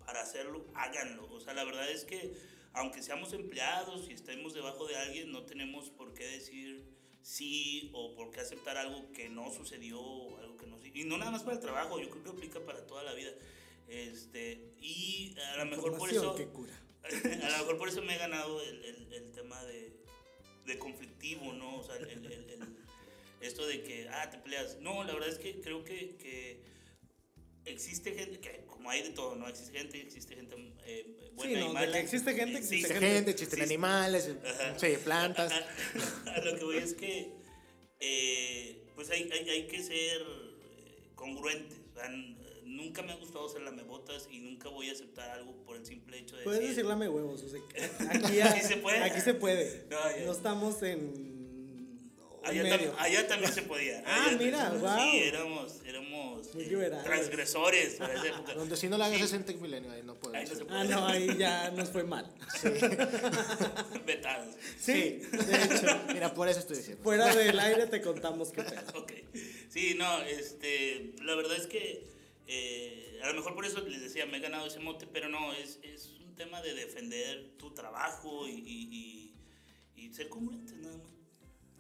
para 0.06 0.22
hacerlo, 0.22 0.66
háganlo. 0.76 1.28
O 1.32 1.40
sea, 1.40 1.54
la 1.54 1.64
verdad 1.64 1.90
es 1.90 2.04
que 2.06 2.34
aunque 2.74 3.02
seamos 3.04 3.34
empleados 3.34 4.10
y 4.10 4.14
estemos 4.14 4.54
debajo 4.54 4.88
de 4.88 4.96
alguien, 4.96 5.32
no 5.32 5.44
tenemos 5.44 5.90
por 5.90 6.14
qué 6.14 6.26
decir 6.26 6.86
sí 7.22 7.90
o 7.94 8.16
por 8.16 8.32
qué 8.32 8.40
aceptar 8.40 8.78
algo 8.78 9.12
que 9.12 9.30
no 9.30 9.52
sucedió 9.54 10.00
o 10.00 10.38
algo 10.38 10.58
que 10.58 10.68
no... 10.68 10.80
Y 10.94 11.04
no 11.04 11.18
nada 11.18 11.32
más 11.32 11.44
para 11.44 11.56
el 11.56 11.62
trabajo, 11.62 12.00
yo 12.00 12.10
creo 12.10 12.24
que 12.24 12.30
aplica 12.32 12.60
para 12.66 12.86
toda 12.88 13.04
la 13.04 13.14
vida. 13.14 13.32
Este, 13.88 14.74
y 14.80 15.36
a 15.54 15.58
lo 15.58 15.66
mejor 15.66 15.98
por 15.98 16.10
eso... 16.10 16.36
que 16.36 16.48
cura. 16.48 16.74
a 17.04 17.50
lo 17.50 17.58
mejor 17.60 17.78
por 17.78 17.90
eso 17.90 18.02
me 18.02 18.16
he 18.16 18.18
ganado 18.18 18.62
el, 18.62 18.84
el, 18.86 19.14
el 19.14 19.32
tema 19.32 19.62
de, 19.66 19.92
de 20.66 20.78
conflictivo, 20.80 21.52
¿no? 21.54 21.78
O 21.80 21.84
sea, 21.84 21.96
el- 21.98 22.08
el- 22.10 22.78
esto 23.42 23.66
de 23.68 23.82
que, 23.84 24.08
ah, 24.10 24.30
te 24.30 24.38
peleas. 24.38 24.78
No, 24.80 25.04
la 25.04 25.14
verdad 25.14 25.30
es 25.30 25.38
que 25.38 25.60
creo 25.62 25.84
que, 25.84 26.16
que 26.18 26.62
existe 27.66 28.14
gente, 28.14 28.40
que 28.40 28.66
como 28.68 28.90
hay 28.90 29.04
de 29.04 29.10
todo, 29.12 29.36
¿no? 29.36 29.48
Existe 29.48 29.78
gente, 29.78 30.02
existe 30.02 30.36
gente 30.36 30.56
eh, 30.86 31.32
buena 31.36 31.52
Sí, 31.54 31.58
y 31.58 31.60
no, 31.62 31.68
de 31.68 31.74
mala. 31.74 31.92
que 31.92 32.00
existe 32.00 32.34
gente, 32.34 32.58
existe 32.58 32.76
Existe 32.78 32.94
gente. 32.94 33.08
gente, 33.16 33.32
existen 33.32 33.60
sí. 33.60 33.66
animales, 33.66 34.30
Ajá. 34.44 34.80
sí, 34.80 34.88
plantas. 35.04 35.52
A 36.28 36.40
lo 36.42 36.56
que 36.58 36.64
voy 36.64 36.78
es 36.78 36.94
que, 36.94 37.32
eh, 38.00 38.84
pues 38.96 39.10
hay, 39.12 39.30
hay, 39.32 39.50
hay 39.50 39.68
que 39.68 39.84
ser 39.84 40.22
eh, 40.22 41.10
congruentes. 41.16 41.78
O 41.92 41.94
sea, 42.00 42.06
n- 42.08 42.36
nunca 42.64 43.02
me 43.04 43.12
ha 43.12 43.16
gustado 43.16 43.48
ser 43.50 43.62
lamebotas 43.62 44.28
y 44.32 44.40
nunca 44.40 44.70
voy 44.70 44.90
a 44.90 44.94
aceptar 44.94 45.30
algo 45.32 45.54
por 45.64 45.76
el 45.76 45.86
simple 45.86 46.18
hecho 46.18 46.36
de 46.38 46.44
Puedes 46.44 46.62
decir... 46.62 46.76
decir 46.78 46.90
lame 46.90 47.10
huevos. 47.10 47.44
O 47.44 47.50
sea, 47.50 47.60
aquí, 48.10 48.40
Aquí 48.42 48.62
se 48.62 48.78
puede. 48.78 49.04
Aquí 49.04 49.22
se 49.22 49.34
puede. 49.36 49.86
No. 49.90 50.26
No 50.26 50.32
estamos 50.32 50.82
en. 50.84 51.31
Allá, 52.44 52.64
tam- 52.64 52.96
allá 52.98 53.28
también 53.28 53.54
se 53.54 53.62
podía. 53.64 54.04
Ah, 54.06 54.26
Allá 54.28 54.38
mira, 54.38 54.58
también- 54.64 54.82
guau. 54.82 55.12
Sí, 55.12 55.18
éramos, 55.20 55.82
éramos 55.86 56.48
eh, 56.56 56.92
transgresores 57.04 57.94
para 57.96 58.14
esa 58.16 58.28
época. 58.28 58.54
Donde 58.56 58.76
si 58.78 58.88
no 58.90 58.98
la 58.98 59.06
hagas 59.06 59.20
Sí. 59.20 59.24
es 59.26 59.34
en 59.34 59.46
Tech 59.46 59.60
Milenio, 59.60 59.92
ahí 59.92 60.02
no 60.04 60.16
puedes. 60.16 60.38
Ahí 60.42 60.48
no 60.50 60.66
se 60.66 60.72
Ah, 60.74 60.84
no, 60.84 61.08
ahí 61.08 61.38
ya 61.38 61.70
nos 61.72 61.90
fue 61.90 62.04
mal. 62.04 62.34
Vetados. 64.06 64.56
Sí, 64.80 64.92
de 64.92 65.64
hecho. 65.64 65.88
Mira, 66.14 66.34
por 66.34 66.48
eso 66.50 66.60
estoy 66.60 66.78
diciendo. 66.78 67.04
Fuera 67.04 67.34
del 67.36 67.60
aire 67.60 67.88
te 67.88 68.02
contamos 68.02 68.52
qué 68.52 68.64
pedo. 68.64 68.82
Ok. 69.02 69.12
Sí, 69.70 69.96
no, 69.98 70.22
este, 70.24 71.14
la 71.24 71.36
verdad 71.36 71.56
es 71.56 71.68
que 71.68 72.06
eh, 72.48 73.20
a 73.24 73.28
lo 73.28 73.36
mejor 73.36 73.56
por 73.56 73.66
eso 73.66 73.80
les 73.82 74.02
decía, 74.02 74.26
me 74.26 74.38
he 74.38 74.40
ganado 74.42 74.68
ese 74.68 74.80
mote, 74.80 75.08
pero 75.08 75.30
no, 75.30 75.54
es, 75.54 75.80
es 75.84 76.10
un 76.20 76.36
tema 76.36 76.62
de 76.62 76.74
defender 76.74 77.52
tu 77.58 77.74
trabajo 77.74 78.48
y, 78.48 78.52
y, 78.66 79.34
y, 79.96 80.06
y 80.08 80.14
ser 80.14 80.28
congruentes 80.28 80.76
nada 80.78 80.98
más. 80.98 81.11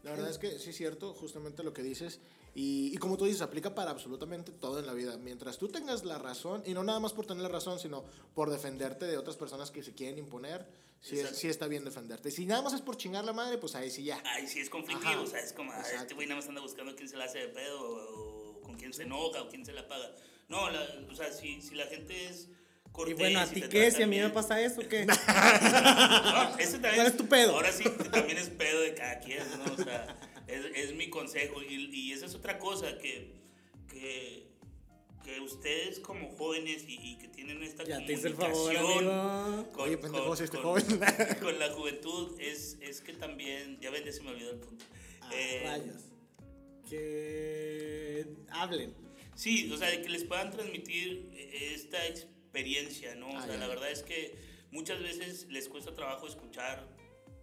La 0.03 0.11
verdad 0.11 0.29
es 0.29 0.37
que 0.37 0.57
sí 0.59 0.71
es 0.71 0.75
cierto, 0.77 1.13
justamente 1.13 1.63
lo 1.63 1.73
que 1.73 1.83
dices. 1.83 2.19
Y, 2.55 2.93
y 2.93 2.97
como 2.97 3.17
tú 3.17 3.25
dices, 3.25 3.41
aplica 3.41 3.73
para 3.75 3.91
absolutamente 3.91 4.51
todo 4.51 4.79
en 4.79 4.85
la 4.87 4.93
vida. 4.93 5.15
Mientras 5.17 5.57
tú 5.57 5.67
tengas 5.69 6.03
la 6.03 6.17
razón, 6.17 6.63
y 6.65 6.73
no 6.73 6.83
nada 6.83 6.99
más 6.99 7.13
por 7.13 7.25
tener 7.25 7.43
la 7.43 7.49
razón, 7.49 7.79
sino 7.79 8.03
por 8.33 8.49
defenderte 8.49 9.05
de 9.05 9.17
otras 9.17 9.37
personas 9.37 9.71
que 9.71 9.83
se 9.83 9.93
quieren 9.93 10.17
imponer, 10.17 10.65
sí, 10.99 11.17
es- 11.19 11.37
sí 11.37 11.47
está 11.47 11.67
bien 11.67 11.85
defenderte. 11.85 12.29
Si 12.31 12.45
nada 12.45 12.61
más 12.61 12.73
es 12.73 12.81
por 12.81 12.97
chingar 12.97 13.23
la 13.23 13.31
madre, 13.33 13.57
pues 13.57 13.75
ahí 13.75 13.89
sí 13.89 14.03
ya. 14.03 14.21
Ay, 14.25 14.47
sí 14.47 14.59
es 14.59 14.69
conflictivo, 14.69 15.11
Ajá, 15.11 15.21
o 15.21 15.27
sea, 15.27 15.39
es 15.39 15.53
como, 15.53 15.71
ah, 15.71 15.79
este 15.81 15.93
exacto. 15.93 16.15
güey 16.15 16.27
nada 16.27 16.41
más 16.41 16.49
anda 16.49 16.61
buscando 16.61 16.95
quién 16.95 17.07
se 17.07 17.15
la 17.17 17.25
hace 17.25 17.37
de 17.39 17.47
pedo 17.49 17.79
o, 17.79 18.57
o 18.57 18.61
con 18.61 18.75
quién 18.75 18.93
se 18.93 19.03
enoja 19.03 19.43
o 19.43 19.47
quién 19.49 19.65
se 19.65 19.71
la 19.71 19.87
paga. 19.87 20.11
No, 20.49 20.69
la- 20.69 21.05
o 21.09 21.15
sea, 21.15 21.31
si, 21.31 21.61
si 21.61 21.75
la 21.75 21.85
gente 21.85 22.27
es 22.27 22.49
cortés. 22.91 23.15
Y 23.15 23.19
bueno, 23.19 23.39
¿a 23.39 23.47
ti 23.47 23.61
qué? 23.69 23.91
Si 23.91 24.01
a 24.03 24.07
mí 24.07 24.19
me 24.19 24.29
pasa 24.29 24.61
eso, 24.61 24.81
¿qué? 24.87 25.05
No, 25.05 26.57
ese 26.59 26.73
también 26.73 26.95
¿Cuál 26.95 27.07
es 27.07 27.17
tu 27.17 27.25
pedo? 27.27 27.55
Ahora 27.55 27.71
sí, 27.71 27.83
también 28.11 28.37
es 28.37 28.49
pedo 28.49 28.81
de 28.81 28.93
cada 28.93 29.19
quien, 29.19 29.43
¿no? 29.65 29.73
O 29.73 29.77
sea, 29.77 30.15
es, 30.47 30.65
es 30.75 30.95
mi 30.95 31.09
consejo. 31.09 31.61
Y, 31.63 31.89
y 31.95 32.11
esa 32.13 32.25
es 32.25 32.35
otra 32.35 32.57
cosa 32.59 32.97
que, 32.97 33.33
que, 33.89 34.47
que 35.23 35.39
ustedes 35.39 35.99
como 35.99 36.29
jóvenes 36.35 36.83
y, 36.87 36.95
y 37.01 37.17
que 37.17 37.27
tienen 37.27 37.61
esta 37.63 37.83
Ya 37.83 38.03
te 38.05 38.13
hice 38.13 38.27
el 38.27 38.35
favor, 38.35 38.73
comunicación 38.75 39.65
con, 39.71 39.81
Oye, 39.85 39.97
pendejo, 39.97 40.25
con- 40.27 40.37
si 40.37 40.43
este 40.43 40.57
con- 40.57 40.65
joven. 40.81 40.99
con 41.41 41.59
la 41.59 41.69
juventud, 41.71 42.39
es, 42.39 42.77
es 42.81 43.01
que 43.01 43.13
también, 43.13 43.79
ya 43.81 43.89
ven, 43.91 44.03
ya 44.03 44.11
se 44.11 44.21
me 44.21 44.31
olvidó 44.31 44.51
el 44.51 44.59
punto. 44.59 44.85
Ah, 45.21 45.29
Eh, 45.33 45.63
rayos. 45.65 46.03
Que 46.89 48.25
hablen. 48.49 48.93
Sí, 49.35 49.71
o 49.71 49.77
sea, 49.77 49.89
de 49.89 50.01
que 50.01 50.09
les 50.09 50.23
puedan 50.25 50.51
transmitir 50.51 51.29
esta 51.53 51.97
experiencia, 52.05 52.40
¿no? 53.15 53.29
O 53.29 53.37
Ah, 53.37 53.43
sea, 53.45 53.53
ya. 53.53 53.57
la 53.59 53.67
verdad 53.67 53.91
es 53.91 54.03
que 54.03 54.35
muchas 54.71 55.01
veces 55.01 55.47
les 55.49 55.67
cuesta 55.69 55.93
trabajo 55.93 56.27
escuchar 56.27 56.87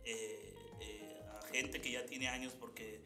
eh, 0.04 0.54
eh, 0.80 1.20
a 1.42 1.46
gente 1.48 1.80
que 1.80 1.92
ya 1.92 2.04
tiene 2.06 2.28
años 2.28 2.54
porque 2.58 3.02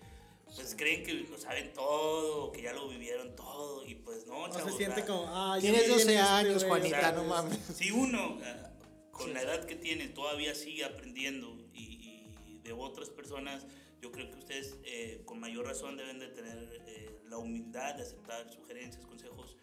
pues 0.54 0.74
creen 0.76 1.02
que 1.02 1.14
lo 1.14 1.38
saben 1.38 1.72
todo, 1.72 2.52
que 2.52 2.62
ya 2.62 2.72
lo 2.74 2.88
vivieron 2.88 3.34
todo 3.34 3.86
y 3.86 3.94
pues 3.94 4.26
no, 4.26 4.48
No 4.48 4.54
chavos, 4.54 4.72
se 4.72 4.76
siente 4.78 5.04
como, 5.06 5.24
ah, 5.28 5.56
Tienes 5.60 5.82
viví 5.82 5.92
en 5.92 5.98
12 5.98 6.12
este, 6.12 6.18
años, 6.18 6.64
Juanita, 6.64 6.96
o 6.98 7.00
sea, 7.00 7.12
no 7.12 7.24
mames. 7.24 7.58
Si 7.74 7.90
uno 7.90 8.38
ah, 8.44 8.70
con 9.10 9.32
la 9.32 9.42
edad 9.42 9.64
que 9.64 9.76
tiene 9.76 10.08
todavía 10.08 10.54
sigue 10.54 10.84
aprendiendo 10.84 11.56
y, 11.72 12.26
y 12.50 12.60
de 12.64 12.72
otras 12.72 13.08
personas, 13.08 13.66
yo 14.02 14.12
creo 14.12 14.30
que 14.30 14.38
ustedes 14.38 14.76
eh, 14.84 15.22
con 15.24 15.40
mayor 15.40 15.64
razón 15.66 15.96
deben 15.96 16.18
de 16.18 16.28
tener 16.28 16.82
eh, 16.86 17.18
la 17.28 17.38
humildad 17.38 17.94
de 17.94 18.02
aceptar 18.02 18.52
sugerencias, 18.52 19.06
consejos, 19.06 19.56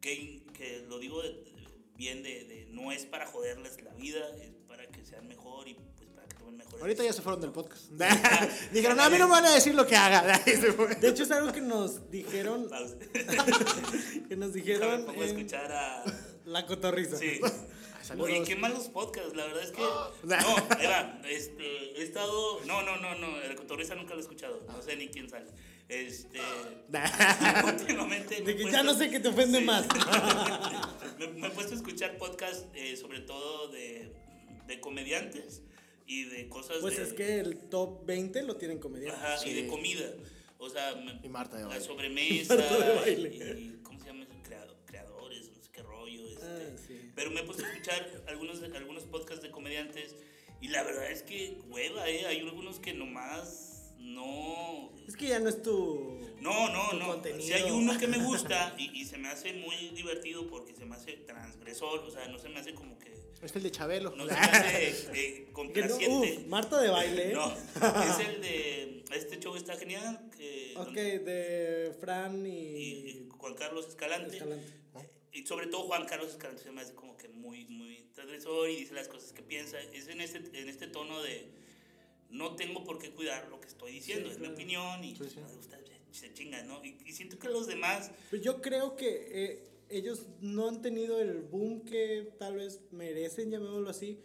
que, 0.00 0.46
que 0.54 0.86
lo 0.88 0.98
digo 0.98 1.20
de- 1.22 1.44
bien 2.00 2.22
de, 2.22 2.44
de 2.46 2.66
no 2.70 2.90
es 2.90 3.04
para 3.04 3.26
joderles 3.26 3.82
la 3.82 3.92
vida, 3.92 4.20
es 4.42 4.52
para 4.66 4.86
que 4.86 5.04
sean 5.04 5.28
mejor 5.28 5.68
y 5.68 5.74
pues 5.74 6.08
para 6.14 6.26
que 6.26 6.34
tomen 6.34 6.56
mejores 6.56 6.80
Ahorita 6.80 7.04
ya 7.04 7.12
se 7.12 7.20
fueron 7.20 7.42
del 7.42 7.52
podcast. 7.52 7.90
Dijeron, 8.72 8.96
"No, 8.96 9.02
a 9.02 9.10
mí 9.10 9.18
no 9.18 9.26
me 9.26 9.32
van 9.32 9.44
a 9.44 9.50
decir 9.54 9.74
lo 9.74 9.86
que 9.86 9.96
haga. 9.96 10.38
De 11.00 11.08
hecho, 11.10 11.24
es 11.24 11.30
algo 11.30 11.52
que 11.52 11.60
nos 11.60 12.10
dijeron, 12.10 12.70
que 14.28 14.36
nos 14.36 14.54
dijeron 14.54 15.04
pongo 15.04 15.20
a 15.20 15.24
en 15.26 15.36
escuchar 15.36 15.70
a... 15.70 16.04
la 16.46 16.64
cotorriza. 16.64 17.18
Sí. 17.18 17.38
saludos. 18.02 18.30
Oye, 18.30 18.44
qué 18.44 18.56
malos 18.56 18.88
podcasts, 18.88 19.36
la 19.36 19.44
verdad 19.44 19.62
es 19.62 19.70
que. 19.72 19.82
No, 20.22 20.78
Eva, 20.80 21.20
este, 21.28 22.00
he 22.00 22.02
estado. 22.02 22.64
No, 22.64 22.80
no, 22.82 22.96
no, 22.96 23.14
no, 23.16 23.42
el 23.42 23.54
cotorriza 23.56 23.94
nunca 23.94 24.14
lo 24.14 24.20
he 24.20 24.22
escuchado. 24.22 24.62
No 24.66 24.80
sé 24.80 24.96
ni 24.96 25.08
quién 25.08 25.28
sale. 25.28 25.50
Este. 25.90 26.38
últimamente. 27.64 28.40
me 28.40 28.44
De 28.46 28.52
he 28.52 28.56
que 28.56 28.62
puesto- 28.62 28.70
ya 28.78 28.82
no 28.82 28.94
sé 28.94 29.10
qué 29.10 29.20
te 29.20 29.28
ofende 29.28 29.58
Sí. 29.58 29.64
más. 29.64 29.86
me, 31.18 31.26
me 31.28 31.46
he 31.48 31.50
puesto 31.50 31.72
a 31.74 31.76
escuchar 31.76 32.16
podcasts, 32.18 32.66
eh, 32.74 32.96
sobre 32.96 33.20
todo 33.20 33.68
de, 33.68 34.12
de 34.66 34.80
comediantes 34.80 35.62
y 36.06 36.24
de 36.24 36.48
cosas 36.48 36.78
Pues 36.80 36.96
de. 36.96 37.02
es 37.04 37.12
que 37.12 37.40
el 37.40 37.56
top 37.68 38.04
20 38.06 38.42
lo 38.42 38.56
tienen 38.56 38.78
comediantes. 38.78 39.20
Ajá, 39.22 39.46
y 39.46 39.52
de 39.54 39.66
comida. 39.66 40.06
O 40.58 40.68
sea, 40.68 40.92
Y 41.22 41.28
Marta 41.28 41.56
de 41.56 41.64
la 41.64 41.80
sobremesa. 41.80 42.54
Marta 42.56 42.78
de 42.78 42.94
baile. 42.96 43.28
Y, 43.60 43.80
¿Cómo 43.82 43.98
se 43.98 44.06
llama 44.06 44.24
eso? 44.24 44.32
Crea- 44.42 44.66
creadores, 44.86 45.48
no 45.50 45.62
sé 45.62 45.70
qué 45.72 45.82
rollo. 45.82 46.26
Este, 46.28 46.44
Ah, 46.46 46.76
sí. 46.86 47.10
Pero 47.14 47.30
me 47.30 47.40
he 47.40 47.44
puesto 47.44 47.64
a 47.64 47.68
escuchar 47.70 48.24
algunos, 48.28 48.62
algunos 48.62 49.04
podcasts 49.04 49.42
de 49.42 49.50
comediantes 49.50 50.14
y 50.60 50.68
la 50.68 50.82
verdad 50.82 51.10
es 51.10 51.22
que 51.22 51.58
hueva, 51.68 52.08
¿eh? 52.08 52.26
Hay 52.26 52.40
algunos 52.40 52.78
que 52.80 52.92
nomás 52.92 53.69
no... 54.00 54.90
Es 55.06 55.16
que 55.16 55.28
ya 55.28 55.38
no 55.40 55.48
es 55.48 55.62
tu. 55.62 56.20
No, 56.40 56.70
no, 56.70 56.90
Tu 56.90 56.96
no. 56.98 57.06
contenido. 57.08 57.42
Si 57.46 57.52
hay 57.52 57.70
uno 57.70 57.98
que 57.98 58.06
me 58.06 58.18
gusta 58.24 58.74
y, 58.78 58.90
y 59.00 59.04
se 59.04 59.18
me 59.18 59.28
hace 59.28 59.52
muy 59.54 59.76
divertido 59.90 60.46
porque 60.48 60.74
se 60.74 60.84
me 60.86 60.94
hace 60.96 61.12
transgresor, 61.18 62.00
o 62.00 62.10
sea, 62.10 62.26
no 62.28 62.38
se 62.38 62.48
me 62.48 62.60
hace 62.60 62.74
como 62.74 62.98
que... 62.98 63.10
Es 63.42 63.56
el 63.56 63.62
de 63.62 63.70
Chabelo. 63.70 64.10
No 64.16 64.26
se 64.28 64.34
me 64.34 64.38
hace 64.40 64.88
eh, 65.14 65.44
no, 65.48 65.52
complaciente. 65.52 66.38
uf, 66.40 66.46
Marta 66.46 66.80
de 66.80 66.88
baile. 66.90 67.32
No, 67.34 67.52
es 67.52 68.18
el 68.28 68.40
de... 68.40 69.04
Este 69.14 69.40
show 69.40 69.56
está 69.56 69.76
genial. 69.76 70.30
Que, 70.36 70.74
Ok, 70.76 70.92
de 70.92 71.92
Fran 72.00 72.46
y, 72.46 72.50
y. 72.50 73.08
y 73.08 73.28
Juan 73.36 73.54
Carlos 73.54 73.88
Escalante. 73.88 74.36
Escalante. 74.36 74.72
Y 75.32 75.46
sobre 75.46 75.66
todo 75.68 75.82
Juan 75.84 76.06
Carlos 76.06 76.30
Escalante 76.30 76.62
se 76.62 76.70
me 76.72 76.80
hace 76.80 76.94
como 76.94 77.16
que 77.16 77.28
muy, 77.28 77.64
muy 77.66 78.08
transgresor 78.14 78.68
y 78.70 78.76
dice 78.76 78.94
las 78.94 79.08
cosas 79.08 79.32
que 79.32 79.42
piensa. 79.42 79.80
Es 79.92 80.08
en 80.08 80.20
este, 80.20 80.38
en 80.38 80.68
este 80.68 80.86
tono 80.86 81.20
de 81.22 81.48
no 82.30 82.56
tengo 82.56 82.84
por 82.84 82.98
qué 82.98 83.10
cuidar 83.10 83.48
lo 83.48 83.60
que 83.60 83.68
estoy 83.68 83.92
diciendo, 83.92 84.26
Sí, 84.26 84.32
es 84.32 84.38
claro. 84.38 84.50
mi 84.50 84.54
opinión 84.62 85.04
y 85.04 85.16
Sí, 85.16 85.24
sí. 85.28 85.36
pues, 85.40 85.56
ustedes 85.56 85.90
se 86.12 86.32
chingan, 86.34 86.66
¿no? 86.66 86.84
Y, 86.84 86.96
y 87.06 87.12
siento 87.12 87.38
que 87.38 87.48
los 87.48 87.66
demás, 87.66 88.10
Pues 88.30 88.42
yo 88.42 88.60
creo 88.60 88.96
que 88.96 89.28
eh, 89.30 89.68
ellos 89.88 90.26
no 90.40 90.68
han 90.68 90.82
tenido 90.82 91.20
el 91.20 91.42
boom 91.42 91.84
que 91.84 92.32
tal 92.38 92.56
vez 92.56 92.80
merecen, 92.90 93.50
llamémoslo 93.50 93.88
así, 93.90 94.18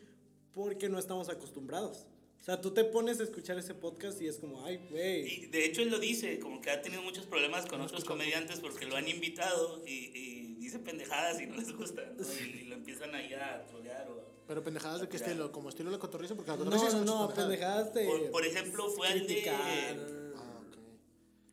porque 0.53 0.89
no 0.89 0.97
estamos 0.99 1.29
acostumbrados. 1.29 2.07
O 2.39 2.43
sea, 2.45 2.61
tú 2.61 2.71
te 2.71 2.83
pones 2.83 3.19
a 3.19 3.23
escuchar 3.23 3.57
ese 3.57 3.73
podcast 3.73 4.21
y 4.21 4.27
es 4.27 4.37
como, 4.37 4.63
ay, 4.65 4.77
güey. 4.91 5.27
y 5.27 5.45
de 5.47 5.65
hecho 5.65 5.81
él 5.81 5.89
lo 5.89 5.97
dice, 5.99 6.39
como 6.39 6.61
que 6.61 6.69
ha 6.69 6.79
tenido 6.81 7.01
muchos 7.01 7.25
problemas 7.25 7.65
con 7.65 7.81
otros 7.81 8.03
comediantes 8.05 8.59
porque 8.59 8.85
lo 8.85 8.95
han 8.95 9.07
invitado 9.07 9.83
y, 9.87 10.11
y 10.13 10.55
dice 10.59 10.77
pendejadas 10.77 11.41
y 11.41 11.47
no 11.47 11.55
les 11.55 11.71
gusta, 11.75 12.03
¿no? 12.15 12.23
Y, 12.23 12.59
y 12.59 12.63
lo 12.65 12.75
empiezan 12.75 13.15
ahí 13.15 13.33
a 13.33 13.65
trolear 13.65 14.07
o... 14.11 14.24
Pero 14.47 14.63
pendejadas 14.63 15.01
de 15.01 15.09
qué 15.09 15.17
estilo, 15.17 15.51
como 15.51 15.69
estilo 15.69 15.89
de 15.89 15.95
la 15.97 15.99
cotorriza, 15.99 16.35
porque 16.35 16.51
la 16.51 16.57
No, 16.57 16.65
cotorriza 16.65 16.91
no, 16.91 16.99
es 16.99 17.05
no, 17.05 17.21
muchas 17.23 17.35
pendejadas 17.37 17.93
de. 17.93 18.05
Por, 18.05 18.31
por 18.31 18.45
ejemplo, 18.45 18.89
fue 18.91 19.07
al 19.07 19.25
de... 19.27 19.49
Ah, 19.49 20.59
ok. 20.67 20.77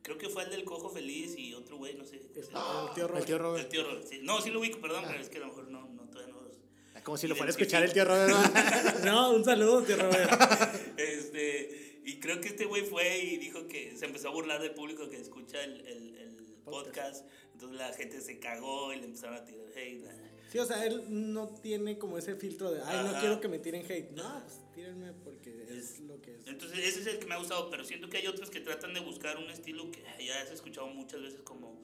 Creo 0.03 0.17
que 0.17 0.29
fue 0.29 0.43
el 0.43 0.51
del 0.51 0.63
Cojo 0.63 0.89
Feliz 0.89 1.35
y 1.37 1.53
otro 1.55 1.77
güey, 1.77 1.95
no 1.95 2.05
sé. 2.05 2.17
El, 2.35 2.43
Sí. 2.43 2.51
el 2.53 2.93
tío 2.93 3.07
Robert. 3.07 3.19
El 3.21 3.25
tío 3.25 3.35
El 3.35 3.41
Robert. 3.41 3.69
tío 3.69 3.83
Robert, 3.83 4.05
sí. 4.07 4.19
No, 4.21 4.41
sí 4.41 4.49
lo 4.51 4.59
ubico, 4.59 4.79
perdón, 4.79 5.05
pero 5.07 5.19
es 5.21 5.29
que 5.29 5.37
a 5.37 5.41
lo 5.41 5.47
mejor 5.47 5.67
no, 5.69 5.87
no 5.89 6.03
todavía 6.03 6.33
no 6.35 6.41
los... 6.41 7.03
Como 7.03 7.17
si 7.17 7.27
lo 7.27 7.35
fuera 7.35 7.49
a 7.49 7.55
escuchar 7.55 7.83
el 7.83 7.91
tío 7.93 8.05
Robert. 8.05 8.31
No, 9.05 9.31
un 9.31 9.43
saludo, 9.43 9.81
tío 9.83 9.97
Robert. 9.97 10.29
Este, 10.97 12.01
y 12.05 12.19
creo 12.19 12.39
que 12.41 12.49
este 12.49 12.65
güey 12.65 12.83
fue 12.83 13.17
y 13.17 13.37
dijo 13.37 13.65
que 13.67 13.97
se 13.97 14.05
empezó 14.05 14.27
a 14.29 14.31
burlar 14.31 14.61
del 14.61 14.73
público 14.75 15.09
que 15.09 15.17
escucha 15.19 15.63
el, 15.63 15.81
el, 15.87 16.17
el 16.17 16.35
podcast. 16.63 17.25
Entonces 17.53 17.77
la 17.79 17.91
gente 17.93 18.21
se 18.21 18.39
cagó 18.39 18.93
y 18.93 18.97
le 18.99 19.05
empezaron 19.05 19.37
a 19.37 19.43
tirar 19.45 19.65
hate. 19.75 20.05
Sí, 20.51 20.59
o 20.59 20.65
sea, 20.65 20.85
él 20.85 21.03
no 21.09 21.47
tiene 21.47 21.97
como 21.97 22.17
ese 22.17 22.35
filtro 22.35 22.71
de, 22.71 22.81
ay, 22.83 23.05
no 23.11 23.19
quiero 23.19 23.41
que 23.41 23.47
me 23.47 23.57
tiren 23.59 23.83
hate. 23.89 24.11
No, 24.11 24.41
pues 24.43 24.59
tírenme 24.75 25.11
porque 25.23 25.65
es 25.69 25.99
lo 26.01 26.21
que 26.21 26.35
es. 26.35 26.45
Entonces 26.47 26.77
ese 26.79 26.99
es 27.01 27.07
el 27.07 27.19
que 27.19 27.25
me 27.25 27.33
ha 27.33 27.37
gustado, 27.39 27.69
pero 27.71 27.83
siento 27.83 28.07
que 28.09 28.17
hay 28.17 28.27
otros 28.27 28.49
que 28.51 28.59
tratan 28.59 28.93
de 28.93 28.99
buscar 28.99 29.37
un 29.37 29.49
estilo 29.49 29.89
que 29.91 30.03
ya 30.23 30.39
has 30.41 30.51
escuchado 30.51 30.87
muchas 30.87 31.21
veces 31.21 31.41
como... 31.41 31.81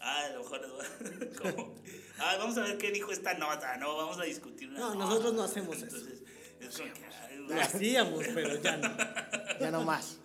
Ah, 0.00 0.24
a 0.24 0.30
lo 0.30 0.40
mejor 0.40 0.60
como, 1.42 1.74
ah, 2.18 2.34
vamos 2.38 2.58
a 2.58 2.62
ver 2.64 2.76
qué 2.76 2.90
dijo 2.90 3.12
esta 3.12 3.34
nota, 3.34 3.76
¿no? 3.76 3.96
Vamos 3.96 4.18
a 4.18 4.24
discutir 4.24 4.68
una 4.68 4.80
No, 4.80 4.94
nota. 4.94 5.04
nosotros 5.06 5.34
no 5.34 5.42
hacemos 5.44 5.76
eso. 5.76 5.84
Entonces, 5.96 6.22
es 6.60 6.76
como 6.76 6.92
que, 6.92 7.04
ay, 7.04 7.36
Lo 7.48 7.60
hacíamos, 7.60 8.24
pero 8.34 8.60
ya 8.60 8.76
no. 8.78 8.96
ya 9.60 9.70
no 9.70 9.84
más. 9.84 10.18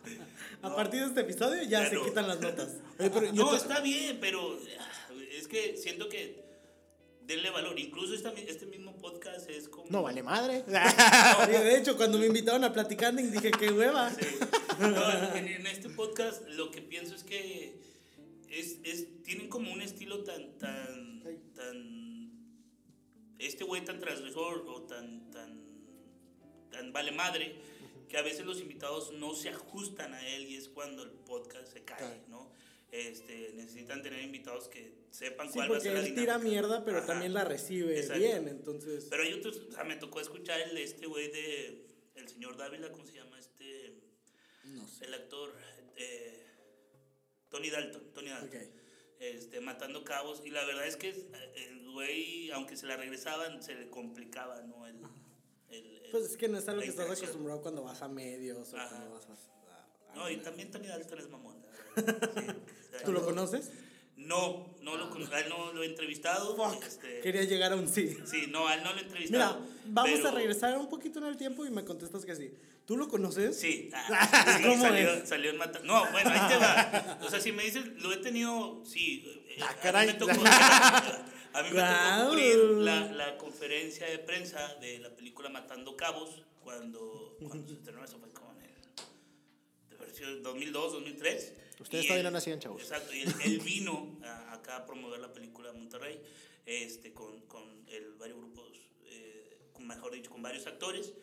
A 0.64 0.76
partir 0.76 1.02
de 1.02 1.06
este 1.08 1.22
episodio 1.22 1.62
ya 1.62 1.84
Ya 1.84 1.90
se 1.90 1.96
no. 1.96 2.06
quitan 2.06 2.28
las 2.28 2.40
notas. 2.42 2.70
Oye, 3.00 3.10
pero 3.12 3.26
yo 3.28 3.34
No, 3.34 3.56
está 3.56 3.80
bien, 3.82 4.18
pero 4.20 4.58
ah, 4.80 5.14
es 5.32 5.48
que 5.48 5.78
siento 5.78 6.10
que 6.10 6.47
denle 7.28 7.50
valor. 7.52 7.78
Incluso 7.78 8.16
esta 8.16 8.32
este 8.32 8.66
mismo 8.66 8.98
podcast 8.98 9.50
es 9.50 9.68
como... 9.68 9.88
No 9.90 10.02
vale 10.02 10.24
madre. 10.24 10.64
De 11.48 11.78
hecho, 11.78 11.98
cuando 11.98 12.18
me 12.18 12.26
invitaron 12.26 12.64
a 12.64 12.74
platicar, 12.74 13.14
dije, 13.14 13.52
qué 13.52 13.70
hueva. 13.70 14.10
Sí. 14.12 14.26
No, 14.80 15.36
en, 15.36 15.48
en 15.48 15.68
este 15.68 15.90
podcast 15.90 16.48
lo 16.50 16.72
que 16.72 16.82
pienso 16.82 17.16
es 17.16 17.24
que 17.24 17.80
es, 18.50 18.78
es, 18.84 19.24
tienen 19.24 19.50
como 19.50 19.72
un 19.72 19.82
estilo 19.82 20.24
tan, 20.24 20.58
tan, 20.58 21.22
tan, 21.54 22.32
este 23.40 23.64
güey 23.64 23.84
tan 23.84 24.00
transgresor 24.00 24.66
o 24.68 24.84
tan, 24.84 25.30
tan, 25.32 25.62
tan 26.72 26.94
vale 26.94 27.12
madre, 27.12 27.56
que 28.08 28.18
a 28.18 28.22
veces 28.22 28.46
los 28.46 28.62
invitados 28.62 29.12
no 29.14 29.34
se 29.36 29.50
ajustan 29.50 30.14
a 30.14 30.26
él 30.28 30.48
y 30.48 30.56
es 30.56 30.70
cuando 30.70 31.04
el 31.04 31.10
podcast 31.10 31.74
se 31.74 31.84
cae, 31.84 31.98
Cae. 31.98 32.22
¿no? 32.30 32.50
Este, 32.92 33.52
necesitan 33.56 34.02
tener 34.02 34.22
invitados 34.24 34.70
que 34.70 34.94
sepan 35.12 35.48
Sí, 35.48 35.56
cuál 35.56 35.74
va 35.74 35.78
a 35.78 35.82
ser 35.82 35.94
la 35.94 36.00
él 36.00 36.06
tira 36.16 36.38
dinámica. 36.38 36.50
mierda, 36.50 36.86
pero 36.86 36.98
Ajá. 37.00 37.08
también 37.08 37.34
la 37.34 37.44
recibe 37.44 38.00
Exacto. 38.00 38.20
bien, 38.24 38.48
entonces... 38.48 39.08
Pero 39.10 39.24
hay 39.24 39.34
otros, 39.34 39.58
o 39.58 39.72
sea, 39.74 39.84
me 39.84 39.98
tocó 39.98 40.22
escuchar 40.22 40.62
el 40.62 40.78
este 40.78 41.06
güey 41.06 41.30
de, 41.30 41.86
el 42.16 42.28
señor 42.30 42.56
Dávila, 42.56 42.90
¿cómo 42.92 43.06
se 43.06 43.14
llama? 43.14 43.38
Este, 43.40 44.00
No 44.64 44.88
sé. 44.88 45.06
el 45.06 45.14
actor, 45.16 45.54
eh, 45.98 46.46
Tony 47.50 47.70
Dalton, 47.70 48.14
Tony 48.14 48.30
Dalton. 48.30 48.50
Ok. 48.62 48.68
Este, 49.20 49.60
matando 49.62 50.04
cabos, 50.04 50.42
y 50.46 50.52
la 50.52 50.64
verdad 50.64 50.86
es 50.88 50.96
que 50.96 51.10
eh, 51.10 51.54
el 51.70 51.90
güey, 51.92 52.52
aunque 52.52 52.78
se 52.78 52.86
la 52.86 52.96
regresaban, 52.98 53.62
se 53.64 53.74
le 53.76 53.90
complicaba, 53.90 54.62
¿no? 54.62 54.86
El, 54.88 54.96
el- 55.70 55.98
el- 56.06 56.12
Pues 56.12 56.24
es 56.26 56.38
que 56.38 56.48
no 56.48 56.58
es 56.60 56.68
algo 56.70 56.82
que 56.82 56.88
estás 56.88 57.10
acostumbrado 57.10 57.62
cuando 57.62 57.84
vas 57.84 58.02
a 58.02 58.08
medios 58.08 58.72
o 58.74 58.78
Ajá. 58.78 58.90
cuando 58.90 59.12
vas 59.16 59.26
a... 59.30 59.36
No, 60.16 60.30
y 60.30 60.38
también 60.38 60.72
Tony 60.72 60.88
Dalton 60.88 61.20
es 61.20 61.30
mamón. 61.30 61.56
sí. 61.96 62.04
¿Tú 63.06 63.12
lo 63.12 63.24
conoces? 63.24 63.72
No, 64.16 64.76
no 64.82 64.98
lo, 64.98 65.10
con- 65.12 65.32
a 65.32 65.40
él 65.40 65.48
no 65.50 65.72
lo 65.74 65.84
he 65.84 65.86
entrevistado. 65.86 66.56
Fuck, 66.56 66.84
este, 66.84 67.20
quería 67.22 67.44
llegar 67.44 67.72
a 67.72 67.76
un 67.76 67.88
sí. 67.88 68.18
sí, 68.26 68.48
no, 68.50 68.68
a 68.68 68.74
él 68.74 68.84
no 68.84 68.92
lo 68.94 69.00
he 69.00 69.04
entrevistado. 69.04 69.60
Mira, 69.60 69.72
vamos 69.86 70.12
pero- 70.16 70.30
a 70.30 70.32
regresar 70.32 70.78
un 70.78 70.90
poquito 70.90 71.20
en 71.20 71.26
el 71.26 71.38
tiempo 71.38 71.66
y 71.66 71.70
me 71.72 71.86
contestas 71.86 72.26
que 72.26 72.36
sí. 72.36 72.52
¿Tú 72.86 72.98
lo 72.98 73.08
conoces? 73.10 73.60
Sí, 73.60 73.92
ah, 73.94 74.56
sí, 74.58 74.64
¿Cómo 74.64 74.82
salió, 74.82 75.14
es? 75.14 75.30
salió 75.30 75.52
en 75.52 75.58
Mata. 75.58 75.80
No, 75.84 76.10
bueno, 76.12 76.30
ahí 76.32 76.48
te 76.50 76.58
va. 76.58 77.20
O 77.22 77.30
sea, 77.30 77.40
si 77.40 77.52
me 77.52 77.64
dices, 77.64 77.86
lo 78.02 78.12
he 78.12 78.18
tenido, 78.18 78.82
sí. 78.86 79.24
eh, 79.50 79.58
Ah, 79.62 79.68
a 79.70 79.74
mí 79.74 79.80
caray. 79.84 80.08
me 80.08 80.14
tocó- 80.16 80.32
a 81.54 81.64
mí 81.64 81.70
me 81.70 81.74
Guau. 81.74 82.20
tocó 82.20 82.30
cubrir 82.32 82.58
la, 82.80 83.12
la 83.12 83.38
conferencia 83.38 84.08
de 84.08 84.18
prensa 84.20 84.76
de 84.82 85.00
la 85.00 85.16
película 85.16 85.50
Matando 85.50 85.96
Cabos 85.96 86.44
cuando, 86.64 87.38
cuando 87.48 87.68
se 87.68 87.74
estrenó, 87.76 88.04
eso 88.04 88.18
fue 88.20 88.32
como 88.32 88.52
en 88.54 88.62
el 88.62 88.72
de 89.90 89.96
haber 89.96 90.07
sido 90.07 90.07
2002, 90.26 90.94
2003. 90.94 91.54
Ustedes 91.80 92.06
Y 92.06 92.08
todavía 92.08 92.24
no 92.30 92.32
nacían, 92.32 92.60
chavos. 92.60 92.82
Exacto, 92.82 93.14
y 93.14 93.22
él, 93.22 93.34
él 93.46 93.60
vino 93.60 94.20
a- 94.24 94.54
acá 94.54 94.78
a 94.78 94.86
promover 94.86 95.20
la 95.20 95.32
película 95.34 95.70
a 95.70 95.74
Monterrey 95.74 96.20
este, 96.66 97.14
con, 97.14 97.42
con 97.42 97.64
el, 97.88 98.16
varios 98.16 98.38
grupos, 98.40 98.66
eh, 99.06 99.58
con, 99.74 99.86
mejor 99.88 100.12
dicho, 100.14 100.30
con 100.32 100.42
varios 100.42 100.66
actores. 100.68 101.14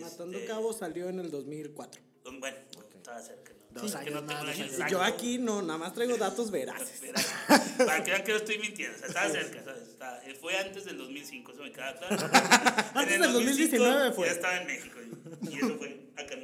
Matando 0.00 0.36
este, 0.38 0.48
Cabo 0.48 0.72
salió 0.72 1.08
en 1.08 1.18
el 1.20 1.30
2004. 1.30 2.00
don- 2.24 2.40
Bueno, 2.40 2.56
estaba 2.96 3.20
cerca. 3.22 3.52
¿no? 3.70 3.80
Dos 3.82 3.90
Que 3.92 3.98
años 3.98 4.22
no 4.22 4.26
tengo. 4.26 4.88
Yo 4.88 5.02
aquí 5.02 5.38
no, 5.38 5.60
nada 5.62 5.78
más 5.78 5.94
traigo 5.94 6.16
datos 6.16 6.50
veraces. 6.52 7.00
Para 7.78 8.04
que 8.04 8.10
vean 8.12 8.22
que 8.22 8.30
no 8.32 8.38
estoy 8.38 8.58
mintiendo, 8.58 8.94
o 8.94 8.98
sea, 9.00 9.08
estaba 9.08 9.30
cerca, 9.30 9.64
¿sabes? 9.64 9.88
Estaba- 9.88 10.24
eh, 10.24 10.34
fue 10.40 10.56
antes 10.56 10.84
del 10.84 10.96
2005, 10.98 11.52
eso 11.52 11.62
me 11.62 11.72
queda 11.72 11.96
claro. 11.98 12.16
Antes 12.94 13.20
del 13.20 13.32
2019 13.32 14.12
fue. 14.12 14.26
Ya 14.28 14.32
estaba 14.32 14.60
en 14.60 14.66
México 14.68 14.96
yo, 15.00 15.50
y 15.50 15.56
eso 15.56 15.76
fue 15.76 16.06
acá 16.16 16.34
en. 16.34 16.43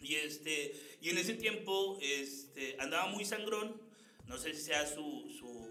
Y, 0.00 0.14
este, 0.16 0.74
y 1.00 1.10
en 1.10 1.18
ese 1.18 1.34
tiempo 1.34 1.98
este, 2.00 2.76
andaba 2.80 3.06
muy 3.08 3.24
sangrón, 3.24 3.80
no 4.26 4.38
sé 4.38 4.54
si 4.54 4.62
sea 4.62 4.86
su... 4.86 5.28
Su, 5.38 5.70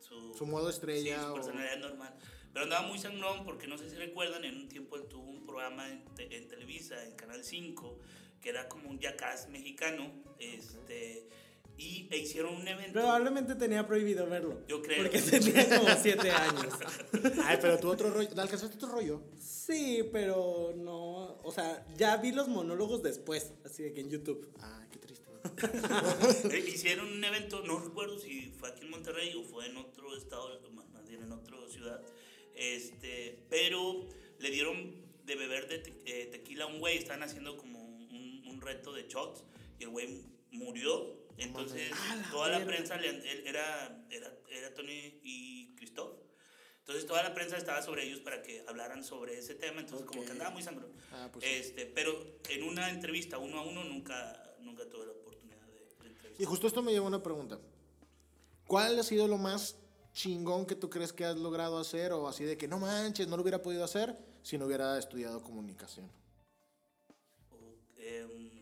su, 0.00 0.34
Su 0.34 0.46
modo 0.46 0.70
estrella 0.70 1.16
sí, 1.18 1.24
su 1.24 1.30
o- 1.30 1.34
personalidad 1.34 1.78
normal. 1.78 2.16
Pero 2.52 2.64
andaba 2.64 2.86
muy 2.86 2.98
sangrón 2.98 3.44
porque 3.44 3.66
no 3.68 3.78
sé 3.78 3.88
si 3.90 3.96
recuerdan, 3.96 4.44
en 4.44 4.56
un 4.56 4.68
tiempo 4.68 4.96
él 4.96 5.06
tuvo 5.08 5.28
un 5.28 5.44
programa 5.46 5.88
en, 5.88 6.04
te- 6.16 6.36
en 6.36 6.48
Televisa, 6.48 7.04
en 7.04 7.14
Canal 7.16 7.44
5, 7.44 7.98
que 8.40 8.48
era 8.50 8.68
como 8.68 8.90
un 8.90 8.98
jackass 8.98 9.48
mexicano, 9.48 10.12
este, 10.40 11.28
y 11.80 12.06
e 12.10 12.18
hicieron 12.18 12.54
un 12.56 12.68
evento. 12.68 12.92
Probablemente 12.92 13.54
tenía 13.54 13.86
prohibido 13.86 14.26
verlo. 14.26 14.64
Yo 14.68 14.82
creo. 14.82 15.02
Porque 15.02 15.18
tenía 15.30 15.78
como 15.78 15.88
7 15.96 16.30
años. 16.30 16.74
Ay, 17.44 17.58
pero 17.60 17.78
tú 17.78 17.88
otro 17.90 18.10
rollo. 18.10 18.28
¿Alcanzaste 18.36 18.76
otro 18.76 18.88
rollo? 18.90 19.22
Sí, 19.38 20.02
pero 20.12 20.74
no. 20.76 21.40
O 21.42 21.50
sea, 21.52 21.86
ya 21.96 22.16
vi 22.18 22.32
los 22.32 22.48
monólogos 22.48 23.02
después, 23.02 23.52
así 23.64 23.82
de 23.82 23.92
que 23.94 24.00
en 24.02 24.10
YouTube. 24.10 24.52
Ay, 24.60 24.86
qué 24.90 24.98
triste. 24.98 25.24
Eh, 26.52 26.64
hicieron 26.68 27.06
un 27.10 27.24
evento, 27.24 27.62
no 27.62 27.78
recuerdo 27.78 28.18
si 28.18 28.52
fue 28.58 28.68
aquí 28.68 28.82
en 28.84 28.90
Monterrey 28.90 29.32
o 29.34 29.42
fue 29.42 29.66
en 29.66 29.76
otro 29.78 30.14
estado, 30.14 30.60
más 30.72 30.86
más 30.90 31.08
bien 31.08 31.22
en 31.22 31.32
otra 31.32 31.56
ciudad, 31.68 32.02
este, 32.54 33.46
pero 33.48 34.06
le 34.38 34.50
dieron 34.50 34.96
de 35.24 35.34
beber 35.36 35.66
de 35.68 35.78
te- 35.78 36.02
eh, 36.04 36.26
tequila 36.26 36.64
a 36.64 36.66
un 36.66 36.78
güey, 36.78 36.98
estaban 36.98 37.22
haciendo 37.22 37.56
como 37.56 37.78
un, 37.82 38.42
un 38.48 38.60
reto 38.60 38.92
de 38.92 39.08
shots 39.08 39.44
y 39.78 39.84
el 39.84 39.88
güey 39.90 40.08
murió. 40.50 41.19
Entonces, 41.38 41.90
la 41.90 42.30
toda 42.30 42.48
la 42.58 42.64
prensa, 42.64 42.96
le- 42.96 43.48
era, 43.48 44.04
era, 44.10 44.32
era 44.50 44.74
Tony 44.74 45.20
y 45.22 45.74
Christoph. 45.76 46.18
Entonces, 46.80 47.06
toda 47.06 47.22
la 47.22 47.32
prensa 47.34 47.56
estaba 47.56 47.82
sobre 47.82 48.04
ellos 48.04 48.20
para 48.20 48.42
que 48.42 48.64
hablaran 48.66 49.04
sobre 49.04 49.38
ese 49.38 49.54
tema. 49.54 49.80
Entonces, 49.80 50.06
como 50.06 50.20
Ok. 50.20 50.26
que 50.26 50.32
andaba 50.32 50.50
muy 50.50 50.62
sangrón. 50.62 50.92
Ah, 51.12 51.28
pues 51.32 51.44
sí. 51.44 51.50
este, 51.52 51.86
pero 51.86 52.12
en 52.48 52.62
una 52.64 52.90
entrevista 52.90 53.38
uno 53.38 53.58
a 53.60 53.62
uno 53.64 53.84
nunca, 53.84 54.54
nunca 54.60 54.88
tuve 54.88 55.06
la 55.06 55.12
oportunidad 55.12 55.66
de, 55.68 55.78
de 56.02 56.08
entrevistar. 56.08 56.40
Y 56.40 56.44
justo 56.44 56.66
esto 56.66 56.82
me 56.82 56.92
lleva 56.92 57.04
a 57.04 57.08
una 57.08 57.22
pregunta. 57.22 57.58
¿Cuál 58.66 58.98
ha 58.98 59.02
sido 59.02 59.28
lo 59.28 59.38
más 59.38 59.76
chingón 60.12 60.66
que 60.66 60.74
tú 60.74 60.90
crees 60.90 61.12
que 61.12 61.24
has 61.24 61.36
logrado 61.36 61.78
hacer 61.78 62.12
o 62.12 62.26
así 62.28 62.44
de 62.44 62.56
que 62.58 62.66
no 62.66 62.78
manches, 62.78 63.28
no 63.28 63.36
lo 63.36 63.42
hubiera 63.42 63.62
podido 63.62 63.84
hacer 63.84 64.16
si 64.42 64.58
no 64.58 64.66
hubiera 64.66 64.98
estudiado 64.98 65.42
comunicación? 65.42 66.10
O, 67.50 67.74
em, 67.98 68.59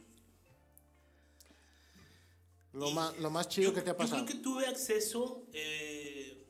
Lo, 2.73 2.91
Y- 2.91 2.95
más, 2.95 3.19
lo 3.19 3.31
más 3.31 3.49
chido 3.49 3.71
yo, 3.71 3.75
que 3.75 3.83
te 3.83 3.91
ha 3.91 3.93
yo 3.95 3.97
pasado. 3.99 4.25
creo 4.25 4.37
que 4.37 4.43
tuve 4.43 4.67
acceso, 4.67 5.47
eh, 5.53 6.45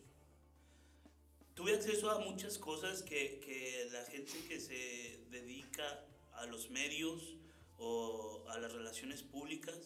tuve 1.55 1.75
acceso 1.75 2.11
a 2.11 2.19
muchas 2.19 2.59
cosas 2.59 3.03
que, 3.03 3.41
que 3.41 3.89
la 3.93 4.05
gente 4.05 4.33
que 4.49 4.61
se 4.61 5.21
dedica 5.31 6.05
a 6.35 6.47
los 6.47 6.71
medios 6.71 7.35
o 7.79 8.45
a 8.49 8.59
las 8.59 8.73
relaciones 8.73 9.23
públicas 9.23 9.77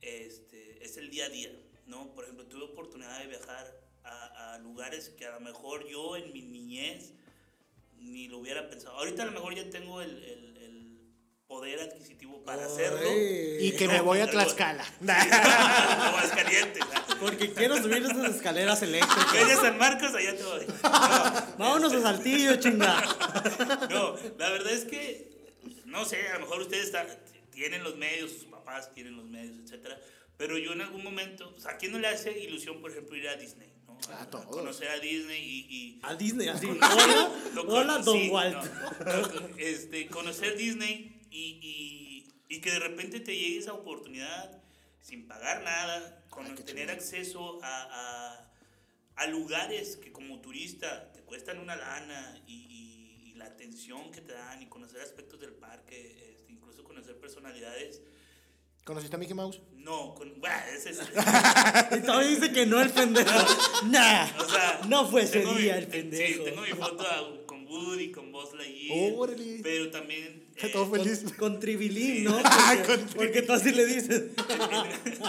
este, 0.00 0.84
es 0.84 0.96
el 0.96 1.10
día 1.10 1.26
a 1.26 1.28
día, 1.28 1.52
¿no? 1.86 2.12
Por 2.14 2.24
ejemplo, 2.24 2.46
tuve 2.46 2.64
oportunidad 2.64 3.18
de 3.20 3.26
viajar 3.28 3.80
a, 4.04 4.54
a 4.54 4.58
lugares 4.58 5.10
que 5.10 5.26
a 5.26 5.32
lo 5.32 5.40
mejor 5.40 5.86
yo 5.88 6.16
en 6.16 6.32
mi 6.32 6.42
niñez 6.42 7.12
ni 7.98 8.28
lo 8.28 8.38
hubiera 8.38 8.68
pensado. 8.68 8.96
Ahorita 8.98 9.22
a 9.22 9.26
lo 9.26 9.32
mejor 9.32 9.54
ya 9.54 9.68
tengo 9.70 10.00
el, 10.00 10.22
el- 10.22 10.56
el 10.58 10.85
poder 11.46 11.80
adquisitivo 11.80 12.42
para 12.44 12.66
hacerlo. 12.66 13.08
Y 13.60 13.72
que 13.72 13.88
me 13.88 14.00
voy 14.00 14.20
a 14.20 14.28
Tlaxcala. 14.30 14.84
Aguascalientes. 15.06 16.82
¿no? 16.84 17.18
Porque 17.20 17.52
quiero 17.52 17.76
subir 17.76 17.98
esas 18.04 18.34
escaleras 18.36 18.82
eléctricas. 18.82 19.50
A 19.50 19.60
San 19.60 19.78
Marcos, 19.78 20.14
allá 20.14 20.36
te 20.36 20.42
voy. 20.42 20.66
Vámonos 21.58 21.92
a 21.92 22.02
Saltillo, 22.02 22.56
chinga. 22.56 23.02
No, 23.90 24.16
la 24.38 24.50
verdad 24.50 24.72
es 24.72 24.84
que, 24.84 25.30
no 25.84 26.04
sé, 26.04 26.28
a 26.28 26.34
lo 26.34 26.40
mejor 26.40 26.60
ustedes 26.62 26.86
están- 26.86 27.06
tienen 27.52 27.82
los 27.84 27.96
medios, 27.96 28.32
sus 28.32 28.44
papás 28.44 28.92
tienen 28.92 29.16
los 29.16 29.24
medios, 29.26 29.56
etcétera. 29.64 29.98
Pero 30.36 30.58
yo 30.58 30.72
en 30.72 30.82
algún 30.82 31.02
momento, 31.02 31.54
o 31.56 31.60
sea, 31.60 31.72
¿a 31.72 31.76
quién 31.78 31.92
no 31.92 31.98
le 31.98 32.08
hace 32.08 32.38
ilusión, 32.38 32.80
por 32.82 32.90
ejemplo, 32.90 33.16
ir 33.16 33.28
a 33.28 33.36
Disney? 33.36 33.72
¿no? 33.86 33.98
A 34.20 34.26
todos. 34.28 34.44
Conocer 34.46 34.88
a 34.90 34.98
Disney 34.98 35.40
y... 35.42 35.66
y 35.76 36.00
A 36.02 36.14
Disney, 36.14 36.48
así. 36.48 36.66
Hola, 36.66 37.30
hola, 37.66 37.98
Don 37.98 38.18
sí, 38.18 38.28
Walt. 38.28 38.62
no, 39.06 39.56
este, 39.56 40.06
conocer 40.08 40.56
Disney 40.58 41.15
y, 41.30 41.58
y, 42.48 42.54
y 42.56 42.60
que 42.60 42.70
de 42.70 42.78
repente 42.78 43.20
te 43.20 43.36
llegue 43.36 43.58
esa 43.58 43.72
oportunidad 43.74 44.62
sin 45.00 45.26
pagar 45.28 45.62
nada, 45.62 46.24
con 46.30 46.46
Ay, 46.46 46.54
tener 46.64 46.90
acceso 46.90 47.60
a, 47.62 47.88
a, 47.90 48.50
a 49.16 49.26
lugares 49.28 49.96
que 49.96 50.10
como 50.12 50.40
turista 50.40 51.12
te 51.12 51.20
cuestan 51.22 51.58
una 51.60 51.76
lana 51.76 52.42
y, 52.46 52.54
y- 52.54 53.30
y 53.30 53.34
la 53.34 53.46
atención 53.46 54.10
que 54.10 54.20
te 54.22 54.32
dan 54.32 54.62
y 54.62 54.66
conocer 54.66 55.00
aspectos 55.02 55.38
del 55.40 55.52
parque, 55.52 56.30
este, 56.32 56.52
incluso 56.52 56.82
conocer 56.84 57.18
personalidades. 57.20 58.00
¿Conociste 58.84 59.16
a 59.16 59.18
Mickey 59.18 59.34
Mouse? 59.34 59.60
No, 59.74 60.14
con, 60.14 60.40
bueno, 60.40 60.56
ese 60.74 60.90
es, 60.90 61.00
Y 61.96 62.00
todavía 62.06 62.28
dice 62.30 62.52
que 62.52 62.66
no 62.66 62.80
el 62.80 62.90
pendejo. 62.90 63.30
Nah. 63.86 64.28
o 64.40 64.48
sea, 64.48 64.80
No 64.88 65.08
fue 65.10 65.22
ese 65.22 65.40
tengo 65.40 65.52
mi- 65.52 65.62
día 65.62 65.76
el 65.78 65.84
Sí, 65.84 65.90
pendejo. 65.90 66.44
tengo 66.44 66.62
mi 66.62 66.68
foto 66.70 67.46
con 67.46 67.66
Woody, 67.66 68.10
con 68.12 68.30
Buzz 68.32 68.54
Lightyear. 68.54 69.12
Órale. 69.16 69.60
Pero 69.62 69.90
también. 69.90 70.45
Todo 70.72 70.90
feliz. 70.90 71.22
Con, 71.24 71.32
con 71.34 71.60
tribilín. 71.60 72.24
¿no? 72.24 72.38
Ah, 72.44 72.74
Porque, 72.76 72.86
con 73.04 73.14
porque 73.14 73.42
tú 73.42 73.52
así 73.52 73.72
le 73.72 73.86
dices. 73.86 74.22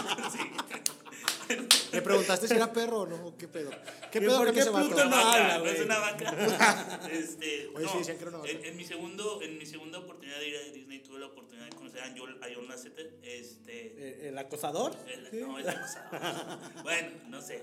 ¿Le 1.92 2.02
preguntaste 2.02 2.46
si 2.46 2.54
era 2.54 2.70
perro 2.72 3.00
o 3.02 3.06
no? 3.06 3.34
¿Qué 3.38 3.48
pedo? 3.48 3.70
¿Qué 4.12 4.18
¿Y 4.18 4.20
pedo 4.20 4.36
por 4.38 4.52
qué 4.52 4.64
vato? 4.64 4.88
puto 4.88 5.04
no 5.04 5.10
vaca, 5.10 5.54
habla, 5.54 5.58
no 5.58 5.64
es 5.66 5.80
una 5.80 5.98
vaca. 5.98 7.00
este, 7.10 7.68
Oye, 7.74 7.84
no, 7.86 7.92
sí, 7.92 7.98
decían 7.98 8.16
que 8.18 8.22
era 8.22 8.30
una 8.30 8.38
vaca. 8.40 8.50
En, 8.50 8.64
en 8.66 8.76
mi 8.76 8.84
segundo, 8.84 9.40
en 9.42 9.58
mi 9.58 9.64
segunda 9.66 9.98
oportunidad 9.98 10.38
de 10.38 10.48
ir 10.48 10.56
a 10.56 10.72
Disney 10.74 10.98
tuve 11.00 11.20
la 11.20 11.26
oportunidad 11.26 11.64
de 11.66 11.76
conocer 11.76 12.02
a 12.02 12.14
John, 12.16 12.36
a 12.42 12.46
John 12.54 12.68
Lasseter. 12.68 13.14
Este, 13.22 13.94
Eh, 13.96 14.28
¿El 14.28 14.38
acosador? 14.38 14.94
el- 15.06 15.30
Sí. 15.30 15.36
no, 15.40 15.58
esa 15.58 15.80
cosa. 15.80 16.58
bueno, 16.82 17.08
no 17.28 17.40
sé. 17.40 17.62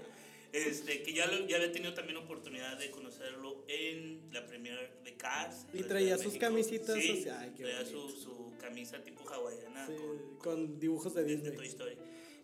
Este, 0.51 1.03
que 1.03 1.13
ya, 1.13 1.27
lo, 1.27 1.45
ya 1.47 1.58
había 1.58 1.71
tenido 1.71 1.93
también 1.93 2.17
oportunidad 2.17 2.77
de 2.77 2.89
conocerlo 2.91 3.65
en 3.67 4.31
la 4.31 4.45
premier 4.45 5.01
de 5.03 5.15
Cars. 5.15 5.65
Y 5.73 5.84
traía 5.84 6.15
sus 6.15 6.27
México. 6.27 6.45
camisitas 6.45 6.95
Sí, 6.95 7.12
así, 7.12 7.29
ay, 7.29 7.53
qué 7.58 7.63
traía 7.63 7.86
su, 7.86 8.10
su 8.10 8.53
camisa 8.60 9.03
tipo 9.03 9.27
hawaiana 9.27 9.86
Sí, 9.88 9.93
con, 9.95 10.38
con 10.38 10.79
dibujos 10.79 11.13
de 11.13 11.23
de, 11.23 11.29
de 11.29 11.36
Disney. 11.36 11.55
Toy 11.58 11.67
Story. 11.67 11.97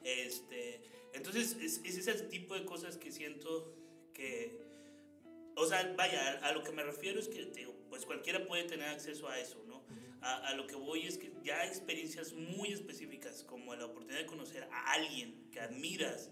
Este, 0.04 0.82
entonces, 1.14 1.56
es, 1.62 1.82
es 1.86 1.98
ese 2.08 2.14
tipo 2.24 2.56
de 2.56 2.66
cosas 2.66 2.98
que 2.98 3.12
siento 3.12 3.74
que. 4.14 4.60
O 5.56 5.66
sea, 5.66 5.94
vaya, 5.98 6.40
a, 6.40 6.50
a 6.50 6.54
lo 6.54 6.64
que 6.64 6.72
me 6.72 6.84
refiero 6.84 7.20
es 7.20 7.28
que, 7.28 7.46
te 7.46 7.68
pues 7.90 8.06
cualquiera 8.06 8.46
puede 8.46 8.64
tener 8.64 8.88
acceso 8.88 9.28
a 9.28 9.40
eso, 9.40 9.64
¿no? 9.68 9.84
A, 10.22 10.50
a 10.50 10.56
lo 10.56 10.66
que 10.68 10.76
voy 10.76 11.06
es 11.06 11.18
que 11.18 11.32
ya 11.44 11.66
experiencias 11.66 12.34
muy 12.34 12.72
específicas, 12.72 13.44
como 13.44 13.76
la 13.76 13.86
oportunidad 13.86 14.20
de 14.20 14.28
conocer 14.28 14.64
a 14.72 14.94
alguien 14.94 15.50
que 15.52 15.60
admiras. 15.60 16.30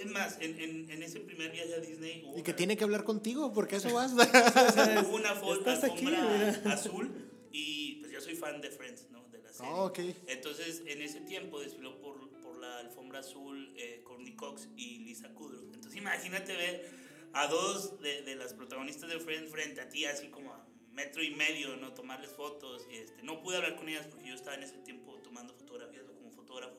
Es 0.00 0.10
más, 0.10 0.36
en, 0.40 0.60
en, 0.60 0.90
en 0.90 1.02
ese 1.02 1.20
primer 1.20 1.50
viaje 1.50 1.74
a 1.74 1.78
Disney 1.80 2.22
hubo 2.26 2.38
Y 2.38 2.42
que 2.42 2.50
una- 2.50 2.56
tiene 2.56 2.76
que 2.76 2.84
hablar 2.84 3.04
contigo, 3.04 3.52
porque 3.52 3.76
eso 3.76 3.92
vas. 3.94 4.12
hubo 5.06 5.16
una 5.16 5.34
foto 5.34 5.70
azul 5.70 7.30
y 7.52 7.96
pues 8.00 8.12
yo 8.12 8.20
soy 8.20 8.34
fan 8.36 8.60
de 8.60 8.70
Friends, 8.70 9.08
¿no? 9.10 9.26
De 9.28 9.38
la 9.42 9.52
serie. 9.52 9.72
Ah, 9.72 9.84
ok. 9.84 9.98
Entonces, 10.26 10.82
en 10.86 11.00
ese 11.02 11.20
tiempo 11.20 11.60
desfiló 11.60 11.98
por, 12.00 12.28
por 12.40 12.58
la 12.58 12.78
alfombra 12.80 13.20
azul 13.20 13.72
eh, 13.76 14.02
Courtney 14.04 14.34
Cox 14.36 14.68
y 14.76 14.98
Lisa 14.98 15.32
Kudrow. 15.34 15.62
Entonces, 15.62 15.94
imagínate 15.96 16.54
ver 16.54 16.90
a 17.32 17.46
dos 17.46 18.00
de, 18.00 18.22
de 18.22 18.34
las 18.34 18.52
protagonistas 18.52 19.08
de 19.08 19.18
Friends 19.20 19.50
frente 19.50 19.80
a 19.80 19.88
ti, 19.88 20.04
así 20.04 20.28
como 20.28 20.52
a 20.52 20.66
metro 20.92 21.22
y 21.22 21.34
medio, 21.34 21.76
¿no? 21.76 21.94
Tomarles 21.94 22.30
fotos. 22.30 22.86
Este, 22.90 23.22
no 23.22 23.40
pude 23.40 23.56
hablar 23.56 23.76
con 23.76 23.88
ellas 23.88 24.06
porque 24.10 24.28
yo 24.28 24.34
estaba 24.34 24.56
en 24.56 24.62
ese 24.64 24.76
tiempo 24.78 25.16
tomando 25.22 25.54
fotografías 25.54 26.04
como 26.04 26.30
fotógrafo. 26.32 26.76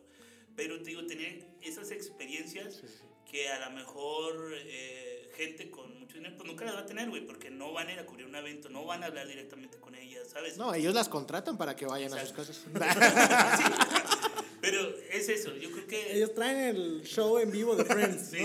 Pero 0.58 0.80
te 0.80 0.90
digo, 0.90 1.06
tener 1.06 1.46
esas 1.62 1.92
experiencias 1.92 2.82
que 3.30 3.48
a 3.48 3.70
lo 3.70 3.76
mejor 3.76 4.54
eh, 4.54 5.30
gente 5.36 5.70
con 5.70 6.00
mucho 6.00 6.16
dinero 6.16 6.36
pues 6.36 6.50
nunca 6.50 6.66
las 6.66 6.76
va 6.76 6.80
a 6.80 6.86
tener, 6.86 7.10
güey, 7.10 7.26
porque 7.26 7.52
no 7.52 7.74
van 7.74 7.90
a 7.90 7.94
ir 7.94 8.00
a 8.00 8.08
cubrir 8.08 8.26
un 8.26 8.36
evento, 8.36 8.68
no 8.68 8.84
van 8.84 9.04
a 9.04 9.06
hablar 9.06 9.28
directamente 9.28 9.78
con 9.80 9.94
ellas, 9.94 10.30
¿sabes? 10.32 10.58
No, 10.58 10.74
ellos 10.74 10.96
las 10.96 11.10
contratan 11.10 11.60
para 11.60 11.76
que 11.76 11.86
vayan 11.86 12.12
a 12.12 12.22
sus 12.22 12.34
casas. 12.34 12.66
Pero 14.62 14.98
es 15.12 15.30
eso, 15.30 15.56
yo 15.56 15.72
creo 15.72 15.86
que... 15.86 16.18
Ellos 16.18 16.34
traen 16.34 16.76
el 16.76 17.04
show 17.04 17.38
en 17.38 17.52
vivo 17.52 17.76
de 17.76 17.86
Friends, 17.86 18.30
Sí. 18.32 18.44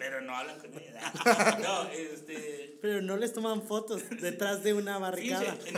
Pero 0.00 0.20
no 0.22 0.34
hablan 0.36 0.58
con 0.58 0.74
ella. 0.76 1.12
No, 1.62 1.88
este... 1.90 2.78
Pero 2.82 3.00
no 3.02 3.16
les 3.16 3.32
toman 3.32 3.62
fotos 3.62 4.02
detrás 4.20 4.64
de 4.64 4.72
una 4.74 4.98
barricada. 4.98 5.54
Fíjense, 5.56 5.68
en, 5.68 5.76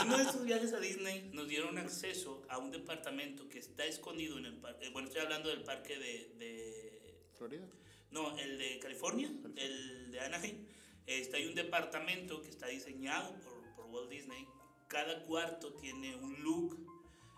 en 0.00 0.06
uno 0.06 0.16
de 0.18 0.22
estos 0.24 0.44
viajes 0.44 0.72
a 0.74 0.78
Disney 0.80 1.30
nos 1.32 1.48
dieron 1.48 1.78
acceso 1.78 2.42
a 2.48 2.58
un 2.58 2.70
departamento 2.70 3.48
que 3.48 3.58
está 3.58 3.84
escondido 3.84 4.38
en 4.38 4.44
el 4.46 4.56
parque. 4.58 4.90
Bueno, 4.90 5.08
estoy 5.08 5.22
hablando 5.22 5.48
del 5.48 5.62
parque 5.64 5.98
de, 5.98 6.30
de- 6.38 7.24
Florida. 7.36 7.66
No, 8.10 8.36
el 8.38 8.58
de 8.58 8.78
California, 8.78 9.30
el 9.56 10.10
de 10.12 10.20
Anaheim. 10.20 10.66
Este, 11.06 11.36
hay 11.38 11.46
un 11.46 11.54
departamento 11.54 12.42
que 12.42 12.48
está 12.48 12.66
diseñado 12.66 13.34
por, 13.40 13.74
por 13.74 13.86
Walt 13.86 14.10
Disney. 14.10 14.46
Cada 14.88 15.22
cuarto 15.24 15.72
tiene 15.74 16.14
un 16.16 16.42
look. 16.42 16.78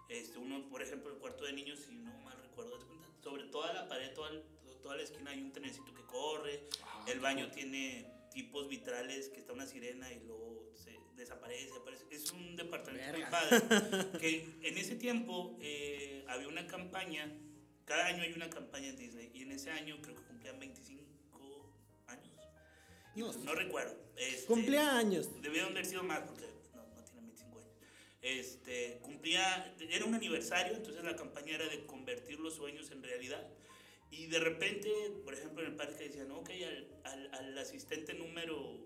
Este, 0.08 0.38
uno, 0.38 0.68
por 0.68 0.82
ejemplo, 0.82 1.10
el 1.12 1.18
cuarto 1.18 1.44
de 1.44 1.52
niños, 1.52 1.80
si 1.80 1.94
no 1.94 2.10
mal 2.20 2.36
recuerdo, 2.42 2.78
sobre 3.22 3.44
toda 3.44 3.72
la 3.72 3.88
pared, 3.88 4.12
toda, 4.14 4.30
el- 4.30 4.42
toda 4.88 4.96
la 4.96 5.04
esquina 5.04 5.32
hay 5.32 5.42
un 5.42 5.52
trenecito 5.52 5.92
que 5.92 6.02
corre. 6.04 6.64
el 7.08 7.20
baño 7.20 7.50
tiene 7.50 8.10
tipos 8.32 8.70
vitrales 8.70 9.28
que 9.28 9.40
está 9.40 9.52
una 9.52 9.66
sirena 9.66 10.10
y 10.10 10.20
luego 10.20 10.72
se 10.74 10.98
desaparece. 11.14 11.74
aparece. 11.78 12.06
Es 12.10 12.32
un 12.32 12.56
departamento 12.56 13.18
muy 13.18 13.26
padre. 13.30 14.18
que 14.18 14.48
en 14.62 14.78
ese 14.78 14.96
tiempo 14.96 15.58
eh, 15.60 16.24
había 16.26 16.48
una 16.48 16.66
campaña. 16.66 17.30
Cada 17.84 18.06
año 18.06 18.22
hay 18.22 18.32
una 18.32 18.48
campaña 18.48 18.88
en 18.88 18.96
Disney. 18.96 19.30
Y 19.34 19.42
en 19.42 19.52
ese 19.52 19.70
año 19.70 20.00
creo 20.00 20.16
que 20.16 20.22
cumplían 20.22 20.58
25 20.58 21.70
años. 22.06 22.38
Y 23.14 23.20
No, 23.20 23.26
pues 23.26 23.38
no 23.44 23.54
recuerdo. 23.54 23.94
Este, 24.16 24.46
Cumplía 24.46 24.96
años. 24.96 25.28
Debieron 25.42 25.72
haber 25.72 25.84
sido 25.84 26.02
más 26.02 26.20
porque 26.20 26.46
no, 26.74 26.86
no 26.96 27.04
tienen 27.04 27.26
25 27.26 27.58
años. 27.58 27.72
Este, 28.22 29.00
cumplía, 29.02 29.76
era 29.80 30.06
un 30.06 30.14
aniversario, 30.14 30.74
entonces 30.74 31.04
la 31.04 31.14
campaña 31.14 31.56
era 31.56 31.68
de 31.68 31.84
convertir 31.84 32.40
los 32.40 32.54
sueños 32.54 32.90
en 32.90 33.02
realidad. 33.02 33.46
Y 34.10 34.26
de 34.26 34.38
repente, 34.40 34.90
por 35.24 35.34
ejemplo, 35.34 35.62
en 35.62 35.70
el 35.70 35.76
parque 35.76 36.04
decían, 36.08 36.30
ok, 36.32 36.50
al, 36.50 36.88
al, 37.04 37.34
al 37.34 37.58
asistente 37.58 38.14
número 38.14 38.78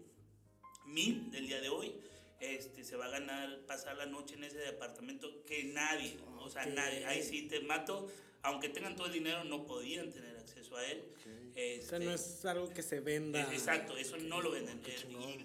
1000 0.86 1.30
del 1.30 1.46
día 1.46 1.60
de 1.60 1.68
hoy, 1.68 1.94
este, 2.40 2.82
se 2.84 2.96
va 2.96 3.06
a 3.06 3.10
ganar 3.10 3.60
pasar 3.66 3.96
la 3.96 4.06
noche 4.06 4.34
en 4.34 4.44
ese 4.44 4.58
departamento 4.58 5.44
que 5.44 5.64
nadie, 5.64 6.18
o 6.40 6.50
sea, 6.50 6.66
nadie, 6.66 7.06
ahí 7.06 7.22
sí 7.22 7.42
te 7.42 7.60
mato, 7.60 8.10
aunque 8.42 8.68
tengan 8.68 8.96
todo 8.96 9.06
el 9.06 9.12
dinero, 9.12 9.44
no 9.44 9.64
podían 9.64 10.10
tener 10.10 10.36
acceso 10.36 10.76
a 10.76 10.84
él. 10.84 11.04
O 11.16 11.20
sea, 11.22 11.32
Este, 11.54 11.98
no 12.00 12.10
es 12.12 12.44
algo 12.44 12.68
que 12.70 12.82
se 12.82 12.98
venda. 12.98 13.40
es- 13.42 13.52
Exacto, 13.52 13.96
eso 13.96 14.16
no 14.16 14.40
lo 14.40 14.50
venden. 14.50 14.80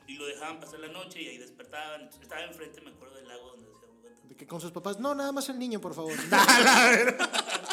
Y, 0.07 0.11
y 0.13 0.15
lo 0.15 0.25
dejaban 0.25 0.59
pasar 0.59 0.79
la 0.79 0.87
noche 0.87 1.21
y 1.21 1.27
ahí 1.27 1.37
despertaban. 1.37 2.09
Estaba 2.19 2.43
enfrente, 2.45 2.81
me 2.81 2.89
acuerdo 2.89 3.15
del 3.17 3.27
lago 3.27 3.49
donde 3.51 3.67
hacían 3.67 3.91
cuenta. 4.01 4.27
De 4.27 4.35
que 4.35 4.47
con 4.47 4.59
sus 4.59 4.71
papás, 4.71 4.99
no, 4.99 5.13
nada 5.13 5.31
más 5.31 5.47
el 5.49 5.59
niño, 5.59 5.79
por 5.79 5.93
favor. 5.93 6.13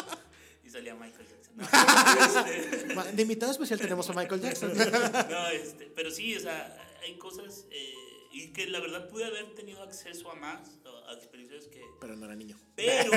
Salía 0.75 0.93
Michael 0.93 1.25
Jackson. 1.25 1.55
No, 1.55 1.63
este, 2.51 3.11
De 3.13 3.21
invitado 3.21 3.51
especial 3.53 3.79
tenemos 3.79 4.09
a 4.09 4.13
Michael 4.13 4.41
Jackson. 4.41 4.73
no, 5.29 5.47
este, 5.53 5.85
pero 5.95 6.11
sí, 6.11 6.35
o 6.35 6.39
sea, 6.41 6.97
hay 7.01 7.17
cosas 7.17 7.65
eh, 7.71 7.93
y 8.33 8.51
que 8.51 8.67
la 8.67 8.81
verdad 8.81 9.07
pude 9.07 9.23
haber 9.23 9.55
tenido 9.55 9.81
acceso 9.81 10.29
a 10.29 10.35
más, 10.35 10.69
a, 11.07 11.13
experiencias 11.13 11.67
que... 11.67 11.81
Pero 12.01 12.17
no 12.17 12.25
era 12.25 12.35
niño. 12.35 12.59
Pero 12.75 13.09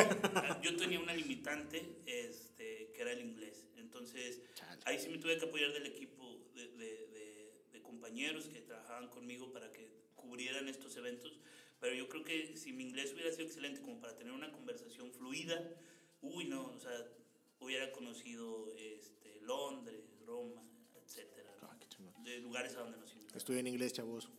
yo 0.62 0.76
tenía 0.76 1.00
una 1.00 1.12
limitante 1.14 1.96
este, 2.06 2.92
que 2.94 3.02
era 3.02 3.10
el 3.10 3.22
inglés. 3.22 3.64
Entonces, 3.76 4.40
Chale. 4.54 4.80
ahí 4.84 5.00
sí 5.00 5.08
me 5.08 5.18
tuve 5.18 5.36
que 5.36 5.46
apoyar 5.46 5.72
del 5.72 5.86
equipo 5.86 6.38
de, 6.54 6.68
de- 6.68 7.06
de- 7.08 7.52
de 7.72 7.82
compañeros 7.82 8.44
que 8.44 8.60
trabajaban 8.60 9.08
conmigo 9.08 9.50
para 9.52 9.72
que 9.72 9.90
cubrieran 10.14 10.68
estos 10.68 10.94
eventos. 10.96 11.40
Pero 11.80 11.96
yo 11.96 12.08
creo 12.08 12.22
que 12.22 12.56
si 12.56 12.72
mi 12.72 12.84
inglés 12.84 13.12
hubiera 13.14 13.32
sido 13.32 13.46
excelente 13.46 13.80
como 13.80 14.00
para 14.00 14.16
tener 14.16 14.32
una 14.32 14.52
conversación 14.52 15.10
fluida, 15.12 15.68
uy, 16.22 16.44
no, 16.44 16.66
o 16.70 16.78
sea, 16.78 16.92
hubiera 17.60 17.90
conocido 17.92 18.66
este, 18.76 19.40
Londres, 19.42 20.04
Roma, 20.26 20.62
etcétera, 21.04 21.50
¿no? 21.62 21.68
Ah, 21.70 21.76
de 22.22 22.38
lugares 22.38 22.74
a 22.76 22.80
donde 22.80 22.98
nos 22.98 23.10
invitaron. 23.12 23.36
Estudien 23.38 23.66
inglés, 23.66 23.92
chavos. 23.92 24.30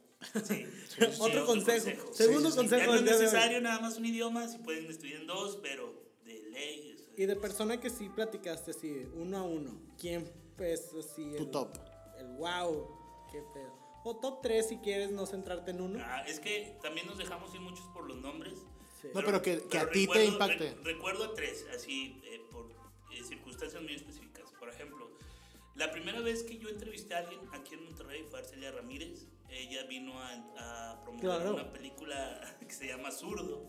Sí. 0.44 0.66
Otro 1.20 1.46
consejo. 1.46 1.86
Sí, 2.12 2.24
Segundo 2.24 2.50
sí, 2.50 2.52
sí. 2.52 2.58
consejo 2.58 2.82
Ya 2.82 2.88
no 2.88 2.96
es 2.96 3.02
necesario 3.04 3.62
nada 3.62 3.80
más 3.80 3.98
un 3.98 4.06
idioma, 4.06 4.48
si 4.48 4.58
pueden 4.60 4.86
estudiar 4.88 5.22
en 5.22 5.28
dos, 5.28 5.58
pero 5.62 5.94
de 6.26 6.42
ley. 6.52 6.92
eso 6.96 7.10
Y 7.18 7.26
de 7.26 7.36
persona 7.36 7.80
que 7.80 7.90
sí 7.90 8.10
platicaste 8.10 8.72
así, 8.72 9.06
uno 9.16 9.38
a 9.38 9.44
uno. 9.44 9.80
¿Quién 9.98 10.30
es 10.60 10.94
así? 10.94 11.32
Tu 11.38 11.44
el, 11.44 11.52
top. 11.52 11.78
El 12.18 12.28
wow. 12.38 12.98
Qué 13.32 13.42
pedo. 13.54 13.78
O 14.04 14.16
top 14.18 14.42
3 14.42 14.68
si 14.68 14.78
quieres 14.78 15.12
no 15.12 15.26
centrarte 15.26 15.72
en 15.72 15.82
uno. 15.82 16.00
Ah, 16.02 16.24
es 16.28 16.40
que 16.40 16.78
también 16.82 17.06
nos 17.08 17.18
dejamos 17.18 17.54
ir 17.54 17.62
muchos 17.62 17.86
por 17.94 18.06
los 18.08 18.18
nombres. 18.18 18.54
Sí. 19.02 19.08
No, 19.14 19.22
pero 19.24 19.42
que- 19.42 19.62
que 19.70 19.78
a 19.78 19.90
ti 19.90 20.08
te 20.08 20.26
impacte. 20.26 20.74
re- 20.76 20.84
recuerdo 20.84 21.24
a 21.26 21.34
tres, 21.34 21.66
así, 21.74 22.20
eh, 22.26 22.42
eh, 23.20 23.24
circunstancias 23.24 23.82
muy 23.82 23.94
específicas. 23.96 24.52
Por 24.60 24.70
ejemplo, 24.70 25.10
la 25.76 25.92
primera 25.92 26.20
vez 26.22 26.44
que 26.44 26.58
yo 26.58 26.70
entrevisté 26.70 27.14
a 27.16 27.20
alguien 27.20 27.40
aquí 27.54 27.76
en 27.76 27.84
Monterrey 27.86 28.24
fue 28.30 28.40
Arcelia 28.40 28.72
Ramírez. 28.72 29.28
Ella 29.50 29.84
vino 29.84 30.20
a, 30.20 30.92
a 30.92 31.02
promover 31.02 31.26
Claro. 31.26 31.54
una 31.56 31.72
película 31.72 32.58
que 32.60 32.72
se 32.74 32.88
llama 32.88 33.12
Zurdo, 33.12 33.66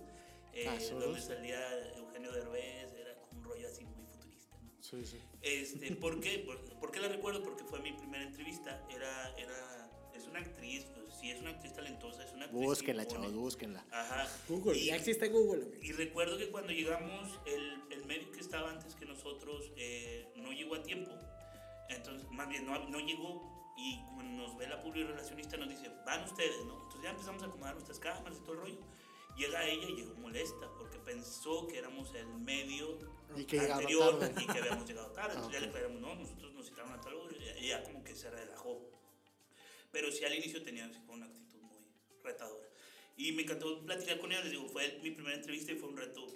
eh, 0.53 0.67
Ah, 0.69 0.77
donde 0.99 1.21
salía 1.21 1.61
Eugenio 1.97 2.33
Derbez, 2.33 2.93
era 2.95 3.17
un 3.33 3.43
rollo 3.45 3.67
así 3.69 3.85
muy 3.85 4.05
futurista. 4.07 4.57
¿no? 4.61 4.71
Sí, 4.83 5.05
sí. 5.05 5.19
Este, 5.43 5.95
¿por 5.97 6.21
qué? 6.21 6.41
¿Por, 6.41 6.63
por 6.81 6.91
qué 6.91 7.01
la 7.01 7.09
recuerdo? 7.09 7.43
Porque 7.43 7.65
fue 7.65 7.81
mi 7.81 7.93
primera 7.93 8.25
entrevista. 8.25 8.85
Era, 8.91 9.35
era, 9.39 9.91
es 10.15 10.27
una 10.27 10.41
actriz, 10.41 10.85
sí, 11.21 11.31
es 11.31 11.41
una 11.41 11.51
actriz 11.51 11.73
talentosa, 11.75 12.25
es 12.25 12.33
una 12.33 12.45
actriz. 12.47 12.61
que 12.61 12.67
Búsquenla, 12.67 13.07
chavos, 13.07 13.35
búsquenla. 13.35 13.85
Ajá. 13.91 14.27
Google, 14.49 14.79
Y- 14.79 14.87
ya 14.87 14.97
existe 14.97 15.29
Google. 15.29 15.63
amigo. 15.65 15.79
y 15.83 15.93
recuerdo 15.93 16.39
que 16.39 16.51
cuando 16.51 16.73
llegamos, 16.73 17.39
el, 17.47 17.83
el 17.93 18.05
medio 18.07 18.31
que 18.33 18.41
estaba 18.41 18.71
antes 18.71 18.95
que 18.95 19.05
nosotros 19.07 19.71
eh, 19.77 20.33
no 20.37 20.53
llegó 20.53 20.75
a 20.77 20.83
tiempo. 20.83 21.11
Entonces, 21.89 22.29
más 22.31 22.49
bien, 22.49 22.67
no, 22.67 22.89
no 22.89 22.99
llegó. 23.01 23.59
Y 23.77 24.03
cuando 24.15 24.47
nos 24.47 24.57
ve 24.59 24.69
la 24.69 24.83
publirelacionista, 24.83 25.57
nos 25.57 25.69
dice, 25.71 25.91
van 26.05 26.23
ustedes, 26.25 26.65
¿no? 26.67 26.75
Entonces 26.83 27.03
ya 27.03 27.11
empezamos 27.11 27.43
a 27.43 27.47
acomodar 27.47 27.75
nuestras 27.75 27.99
cámaras 27.99 28.37
y 28.39 28.41
todo 28.43 28.53
el 28.53 28.59
rollo. 28.61 28.79
Llega 29.37 29.65
ella 29.65 29.89
y 29.89 29.95
llegó 29.97 30.15
molesta 30.17 30.69
porque 30.77 30.99
pensó 30.99 31.67
que 31.67 31.79
éramos 31.79 32.15
el 32.15 32.27
medio 32.27 32.99
Y 33.37 33.45
que 33.45 33.59
anterior 33.61 34.19
tarde. 34.19 34.43
y 34.43 34.47
que 34.47 34.59
habíamos 34.59 34.87
llegado 34.87 35.11
tarde. 35.13 35.33
Ah, 35.33 35.37
Entonces 35.37 35.53
ya 35.53 35.59
ok. 35.59 35.73
le 35.73 35.79
aclaramos, 35.79 36.01
no, 36.03 36.15
nosotros 36.17 36.53
nos 36.53 36.67
citaron 36.67 36.93
a 36.93 37.01
tal 37.01 37.15
hora. 37.15 37.35
Y 37.37 37.65
ella 37.67 37.83
como 37.85 38.05
que 38.05 38.15
se 38.15 38.31
relajó. 38.31 38.90
Pero 39.93 40.11
sí 40.13 40.25
al 40.25 40.35
inicio 40.35 40.63
tenía 40.63 40.91
una 41.09 41.27
actitud 41.27 41.61
muy 41.61 41.79
retadora. 42.23 42.69
Y 43.17 43.33
me 43.33 43.43
encantó 43.43 43.85
platicar 43.85 44.19
con 44.19 44.31
ella, 44.33 44.43
les 44.43 44.53
digo, 44.53 44.69
fue 44.69 44.99
mi 45.03 45.11
primera 45.11 45.37
entrevista 45.37 45.73
y 45.73 45.77
fue 45.77 45.89
un 45.89 45.97
reto, 45.97 46.27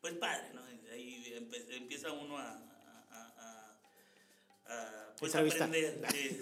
pues 0.00 0.14
padre, 0.14 0.50
¿no? 0.54 0.62
Ahí 0.92 1.34
empieza 1.70 2.12
uno 2.12 2.36
a, 2.38 2.50
a, 3.10 3.78
a- 4.66 4.72
a- 4.72 5.16
pues, 5.18 5.34
aprender. 5.34 6.02
sí. 6.12 6.38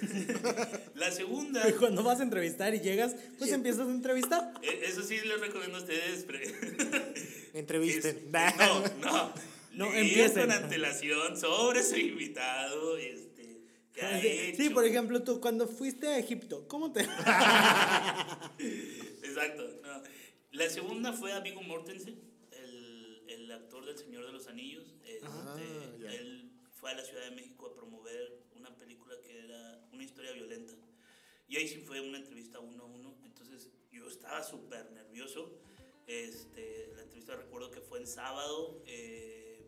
La 0.97 1.11
segunda, 1.13 1.63
cuando 1.79 2.03
vas 2.03 2.19
a 2.21 2.25
entrevistar 2.25 2.75
y 2.75 2.81
llegas, 2.81 3.15
pues 3.39 3.51
Sí. 3.51 3.55
empiezas 3.55 3.87
a 3.87 3.91
entrevistar. 3.91 4.53
eh, 4.63 4.81
eso 4.85 5.03
sí 5.03 5.21
les 5.21 5.41
recomiendo 5.41 5.79
a 5.79 5.81
ustedes, 5.81 6.25
pero... 6.25 6.39
Entrevisten. 7.55 8.17
Es- 8.35 8.57
no, 8.57 8.89
no. 8.99 9.35
No, 9.73 9.93
empiecen. 9.93 10.43
con 10.43 10.53
antelación 10.53 11.37
sobre 11.39 11.83
su 11.83 11.97
invitado, 11.97 12.97
este, 12.97 13.34
Sí, 14.57 14.71
por 14.71 14.85
ejemplo, 14.85 15.23
tú 15.23 15.41
cuando 15.41 15.69
fuiste 15.69 16.09
a 16.09 16.19
Egipto, 16.19 16.67
¿cómo 16.69 16.93
te...? 16.93 17.01
Exacto. 18.59 19.81
no. 19.83 20.03
La 20.53 20.69
segunda 20.71 21.13
fue 21.13 21.33
a 21.33 21.41
Viggo 21.41 21.63
Mortensen, 21.63 22.21
el, 22.53 23.23
el 23.29 23.51
actor 23.53 23.85
del 23.85 23.99
Señor 23.99 24.27
de 24.27 24.33
los 24.33 24.47
Anillos. 24.47 24.95
Este, 25.05 25.27
Ah, 25.27 25.57
él 26.13 26.51
fue 26.73 26.91
a 26.93 26.95
la 26.95 27.03
Ciudad 27.05 27.25
de 27.25 27.33
México 27.33 27.67
a 27.67 27.75
promover 27.75 28.43
una 28.57 28.77
película 28.77 29.15
que 29.25 29.39
era 29.39 29.81
una 29.93 30.03
historia 30.05 30.33
violenta. 30.33 30.73
Y 31.49 31.57
ahí 31.57 31.69
sí 31.69 31.79
fue 31.79 32.01
una 32.01 32.19
entrevista 32.19 32.61
uno 32.61 32.85
a 32.85 32.87
uno. 32.87 33.17
Entonces 33.25 33.69
yo 33.93 34.07
estaba 34.09 34.43
súper 34.43 34.91
nervioso. 34.93 35.53
Este, 36.07 36.93
la 36.95 37.03
entrevista 37.03 37.35
recuerdo 37.37 37.71
que 37.71 37.81
fue 37.81 37.99
en 37.99 38.07
sábado, 38.07 38.83
eh, 38.87 39.61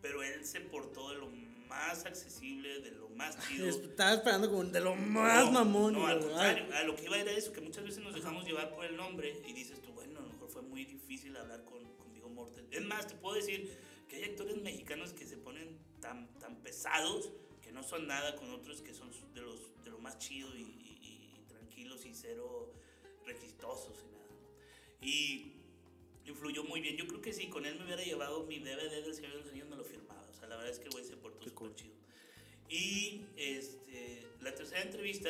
pero 0.00 0.22
él 0.22 0.44
se 0.44 0.60
portó 0.60 1.10
de 1.10 1.18
lo 1.18 1.30
más 1.30 1.53
accesible, 1.74 2.80
de 2.80 2.90
lo 2.92 3.08
más 3.10 3.36
chido. 3.48 3.68
Estaba 3.68 4.14
esperando 4.14 4.48
como 4.50 4.64
de 4.64 4.80
lo 4.80 4.94
más 4.94 5.44
No, 5.46 5.52
mamón. 5.52 5.92
No, 5.94 6.06
al 6.06 6.20
contrario, 6.20 6.66
a 6.74 6.82
lo 6.84 6.96
que 6.96 7.04
iba 7.04 7.18
era 7.18 7.32
eso, 7.32 7.52
que 7.52 7.60
muchas 7.60 7.84
veces 7.84 8.02
nos 8.02 8.14
dejamos 8.14 8.44
llevar 8.44 8.74
por 8.74 8.84
el 8.84 8.96
nombre 8.96 9.42
y 9.46 9.52
dices 9.52 9.80
tú, 9.82 9.92
bueno, 9.92 10.18
a 10.18 10.22
lo 10.22 10.28
mejor 10.28 10.48
fue 10.50 10.62
muy 10.62 10.84
difícil 10.84 11.36
hablar 11.36 11.64
con, 11.64 11.82
con 11.96 12.12
Viggo 12.12 12.28
Mortensen. 12.30 12.72
Es 12.72 12.84
más, 12.84 13.06
te 13.06 13.14
puedo 13.14 13.36
decir 13.36 13.76
que 14.08 14.16
hay 14.16 14.24
actores 14.24 14.56
mexicanos 14.62 15.12
que 15.12 15.26
se 15.26 15.36
ponen 15.36 15.78
tan, 16.00 16.28
tan 16.38 16.56
pesados 16.62 17.30
que 17.62 17.72
no 17.72 17.82
son 17.82 18.06
nada 18.06 18.36
con 18.36 18.50
otros 18.50 18.82
que 18.82 18.92
son 18.94 19.10
de 19.34 19.40
los 19.40 19.82
de 19.84 19.90
lo 19.90 19.98
más 19.98 20.18
chido 20.18 20.54
y, 20.56 20.60
y- 20.62 20.98
y 21.02 21.44
tranquilos 21.48 22.04
y 22.06 22.14
cero 22.14 22.72
requistosos 23.26 23.96
y 24.02 24.12
nada. 24.12 24.24
Y 25.00 25.52
influyó 26.26 26.64
muy 26.64 26.80
bien. 26.80 26.96
Yo 26.96 27.06
creo 27.06 27.20
que 27.20 27.32
si 27.32 27.48
con 27.48 27.64
él 27.66 27.76
me 27.78 27.84
hubiera 27.84 28.02
llevado 28.02 28.44
mi 28.44 28.58
DVD 28.58 29.02
del 29.02 29.14
Señor 29.14 29.32
de 29.32 29.38
los 29.38 29.48
Anillos, 29.48 29.68
me 29.68 29.76
lo 29.76 29.84
firmaba. 29.84 30.23
Sea, 30.44 30.48
la 30.48 30.56
verdad 30.56 30.72
es 30.72 30.78
que 30.78 30.84
el 30.86 30.90
güey 30.92 31.04
se 31.04 31.16
portó 31.16 31.38
súper 31.38 31.54
cool. 31.54 31.74
chido. 31.74 31.94
Y 32.68 33.26
este, 33.36 34.26
la 34.40 34.54
tercera 34.54 34.82
entrevista, 34.82 35.28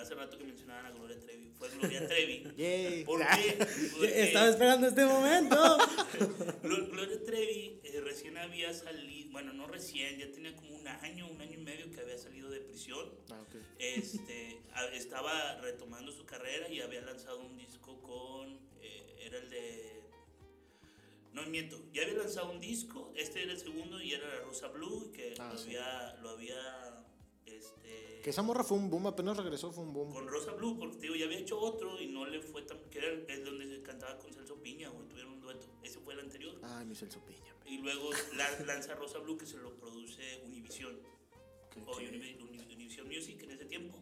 hace 0.00 0.14
rato 0.14 0.36
que 0.36 0.44
mencionaban 0.44 0.86
a 0.86 0.90
Gloria 0.90 1.18
Trevi, 1.20 1.50
fue 1.58 1.68
Gloria 1.70 2.06
Trevi. 2.08 3.04
¿Por 3.04 3.20
qué? 3.26 3.56
Porque 3.92 4.22
Estaba 4.24 4.48
esperando 4.48 4.86
este 4.88 5.04
momento. 5.04 5.56
Glo- 6.62 6.90
Gloria 6.90 7.22
Trevi 7.24 7.80
eh, 7.84 8.00
recién 8.02 8.36
había 8.36 8.72
salido, 8.74 9.30
bueno, 9.30 9.52
no 9.52 9.66
recién, 9.66 10.18
ya 10.18 10.30
tenía 10.30 10.54
como 10.56 10.76
un 10.76 10.86
año, 10.88 11.28
un 11.30 11.40
año 11.40 11.54
y 11.54 11.62
medio 11.62 11.90
que 11.90 12.00
había 12.00 12.18
salido 12.18 12.50
de 12.50 12.60
prisión. 12.60 13.08
Ah, 13.30 13.40
ok. 13.40 13.56
Este, 13.78 14.58
estaba 14.94 15.60
retomando 15.60 16.12
su 16.12 16.24
carrera 16.26 16.68
y 16.68 16.80
había 16.80 17.00
lanzado 17.02 17.40
un 17.40 17.56
disco 17.56 18.00
con, 18.02 18.58
eh, 18.82 19.16
era 19.20 19.38
el 19.38 19.50
de, 19.50 20.02
no 21.34 21.42
miento, 21.46 21.78
ya 21.92 22.02
había 22.02 22.14
lanzado 22.14 22.50
un 22.52 22.60
disco, 22.60 23.12
este 23.16 23.42
era 23.42 23.52
el 23.52 23.58
segundo 23.58 24.00
y 24.00 24.12
era 24.12 24.26
la 24.26 24.40
Rosa 24.40 24.68
Blue, 24.68 25.10
que 25.12 25.34
Ah, 25.38 25.50
lo, 25.52 25.58
sí. 25.58 25.66
había, 25.76 26.14
lo 26.22 26.28
había, 26.30 27.04
este, 27.44 28.20
Que 28.22 28.30
esa 28.30 28.42
morra 28.42 28.64
fue 28.64 28.78
un 28.78 28.88
boom, 28.88 29.06
apenas 29.08 29.36
regresó, 29.36 29.70
fue 29.72 29.84
un 29.84 29.92
boom. 29.92 30.12
con 30.12 30.26
Rosa 30.28 30.52
Blue, 30.52 30.78
porque 30.78 30.96
te 30.96 31.02
digo, 31.02 31.16
ya 31.16 31.26
había 31.26 31.38
hecho 31.38 31.58
otro 31.60 32.00
y 32.00 32.06
no 32.06 32.24
le 32.26 32.40
fue 32.40 32.62
tan, 32.62 32.78
que 32.90 32.98
era 32.98 33.08
el 33.10 33.44
donde 33.44 33.66
se 33.66 33.82
cantaba 33.82 34.16
con 34.18 34.32
Celso 34.32 34.56
Piña, 34.62 34.90
o 34.90 34.94
tuvieron 35.04 35.32
un 35.34 35.40
dueto, 35.40 35.66
ese 35.82 35.98
fue 36.00 36.14
el 36.14 36.20
anterior. 36.20 36.58
Ay, 36.62 36.86
mi 36.86 36.94
Celso 36.94 37.20
Piña. 37.24 37.54
Y 37.66 37.78
luego 37.78 38.10
la- 38.36 38.60
lanza 38.60 38.94
Rosa 38.94 39.18
Blue 39.18 39.36
que 39.36 39.46
se 39.46 39.56
lo 39.58 39.74
produce 39.76 40.40
Univision 40.46 40.98
o 41.86 41.96
Univision 41.96 43.08
Music 43.08 43.42
en 43.42 43.50
ese 43.50 43.64
tiempo. 43.64 43.98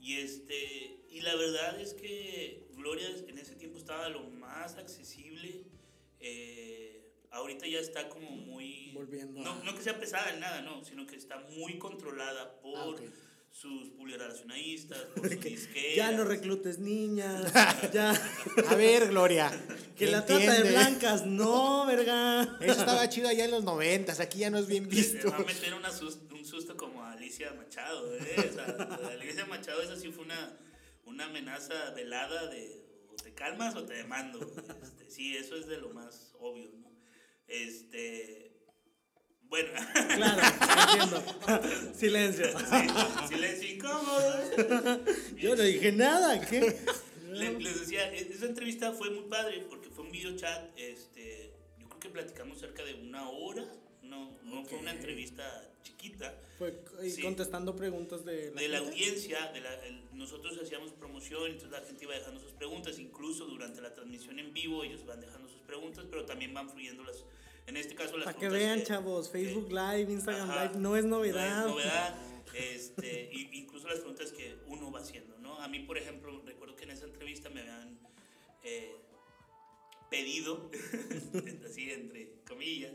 Y 0.00 0.16
este 0.18 1.04
y 1.10 1.20
la 1.22 1.34
verdad 1.36 1.80
es 1.80 1.94
que 1.94 2.66
Gloria 2.74 3.08
en 3.28 3.38
ese 3.38 3.54
tiempo 3.56 3.78
estaba 3.78 4.08
lo 4.08 4.22
más 4.30 4.76
accesible. 4.76 5.64
Eh, 6.28 7.12
ahorita 7.30 7.66
ya 7.66 7.78
está 7.80 8.08
como 8.08 8.30
muy 8.30 8.90
Volviendo 8.94 9.42
no, 9.42 9.52
a- 9.52 9.62
no 9.64 9.74
que 9.76 9.82
sea 9.82 9.98
pesada 9.98 10.30
en 10.32 10.40
nada, 10.40 10.62
no, 10.62 10.84
sino 10.84 11.06
que 11.06 11.16
está 11.16 11.38
muy 11.56 11.78
controlada 11.78 12.60
por 12.60 12.98
Ah, 13.00 13.10
sus 13.50 13.88
publicacionistas, 13.90 14.98
por 15.16 15.28
sus 15.30 15.40
disqueras. 15.40 15.96
Ya 15.96 16.12
no 16.12 16.24
reclutes 16.24 16.78
niñas. 16.78 17.52
Ya. 17.92 18.10
A 18.68 18.74
ver, 18.74 19.08
Gloria. 19.08 19.50
Que 19.96 20.06
la 20.08 20.24
trata 20.26 20.52
de 20.62 20.70
blancas. 20.70 21.24
No, 21.26 21.86
verga. 21.86 22.42
Eso 22.60 22.80
estaba 22.80 23.08
chido 23.08 23.28
allá 23.28 23.44
en 23.46 23.50
los 23.52 23.64
noventas, 23.64 24.20
aquí 24.20 24.38
ya 24.40 24.50
no 24.50 24.58
es 24.58 24.66
bien 24.66 24.84
Le- 24.84 24.90
le 24.90 24.96
visto. 24.96 25.30
va 25.30 25.36
a 25.36 25.40
meter 25.44 25.72
una 25.74 25.90
un 25.90 26.44
susto 26.44 26.76
como 26.76 27.02
a 27.02 27.12
Alicia 27.12 27.52
Machado, 27.54 28.14
¿eh? 28.16 28.34
O 28.50 28.52
sea, 28.54 28.64
Alicia 29.10 29.46
Machado, 29.46 29.80
esa 29.82 29.96
sí 29.96 30.12
fue 30.12 30.24
una, 30.24 30.56
una 31.06 31.24
amenaza 31.26 31.90
velada 31.90 32.46
de 32.48 32.85
o 33.18 33.22
te 33.22 33.32
calmas 33.34 33.74
o 33.76 33.84
te 33.84 33.94
demando. 33.94 34.40
Este, 34.82 35.10
sí, 35.10 35.36
eso 35.36 35.56
es 35.56 35.66
de 35.66 35.78
lo 35.78 35.90
más 35.90 36.32
obvio, 36.40 36.70
¿no? 36.76 36.92
Este. 37.48 38.52
Bueno, 39.48 39.70
Claro, 40.16 40.42
entiendo. 40.90 41.94
Silencio. 41.94 42.46
sí, 42.58 43.28
silencio 43.28 43.68
incómodo. 43.76 45.04
Yo 45.36 45.54
no 45.56 45.62
dije 45.62 45.92
nada. 45.92 46.40
¿Qué? 46.44 46.76
Le- 47.30 47.58
les 47.60 47.80
decía, 47.80 48.12
e- 48.12 48.28
esa 48.32 48.46
entrevista 48.46 48.92
fue 48.92 49.10
muy 49.10 49.24
padre 49.28 49.64
porque 49.70 49.88
fue 49.90 50.04
un 50.04 50.10
video 50.10 50.36
chat. 50.36 50.70
Este, 50.76 51.54
yo 51.78 51.86
creo 51.88 52.00
que 52.00 52.08
platicamos 52.08 52.58
cerca 52.58 52.82
de 52.84 52.94
una 52.94 53.28
hora. 53.30 53.64
No, 54.08 54.30
no 54.44 54.64
fue 54.64 54.78
una 54.78 54.92
entrevista 54.92 55.44
chiquita. 55.82 56.34
Fue 56.58 56.74
y 57.02 57.10
Sí. 57.10 57.22
contestando 57.22 57.74
preguntas 57.76 58.24
de 58.24 58.50
la, 58.54 58.60
de 58.60 58.68
la 58.68 58.78
gente. 58.78 58.92
audiencia, 58.92 59.52
de 59.52 59.60
la, 59.60 59.74
el- 59.86 60.00
nosotros 60.14 60.58
hacíamos 60.62 60.92
promoción, 60.92 61.46
entonces 61.50 61.70
la 61.70 61.80
gente 61.80 62.04
iba 62.04 62.14
dejando 62.14 62.40
sus 62.40 62.52
preguntas, 62.52 62.98
incluso 62.98 63.46
durante 63.46 63.80
la 63.80 63.92
transmisión 63.94 64.38
en 64.38 64.52
vivo 64.54 64.82
ellos 64.84 65.04
van 65.06 65.20
dejando 65.20 65.48
sus 65.48 65.60
preguntas, 65.62 66.04
pero 66.10 66.24
también 66.24 66.54
van 66.54 66.70
fluyendo 66.70 67.04
las, 67.04 67.24
en 67.66 67.76
este 67.76 67.94
caso 67.94 68.16
las 68.16 68.24
Para 68.26 68.38
que 68.38 68.48
vean, 68.48 68.82
chavos, 68.84 69.30
Facebook 69.30 69.68
Live, 69.70 70.10
Instagram 70.12 70.50
Ajá, 70.50 70.64
Live 70.66 70.78
no 70.78 70.96
es 70.96 71.04
novedad. 71.04 71.66
No 71.66 71.78
es 71.78 71.84
novedad, 71.86 72.16
este, 72.54 73.30
incluso 73.52 73.88
las 73.88 73.98
preguntas 73.98 74.32
que 74.32 74.56
uno 74.68 74.90
va 74.90 75.00
haciendo, 75.00 75.36
¿no? 75.38 75.60
A 75.60 75.68
mí, 75.68 75.80
por 75.80 75.98
ejemplo, 75.98 76.40
recuerdo 76.46 76.74
que 76.76 76.84
en 76.84 76.90
esa 76.92 77.04
entrevista 77.04 77.50
me 77.50 77.60
habían 77.60 77.98
eh, 78.64 78.96
pedido, 80.10 80.70
así 81.66 81.90
entre 81.90 82.30
comillas, 82.48 82.92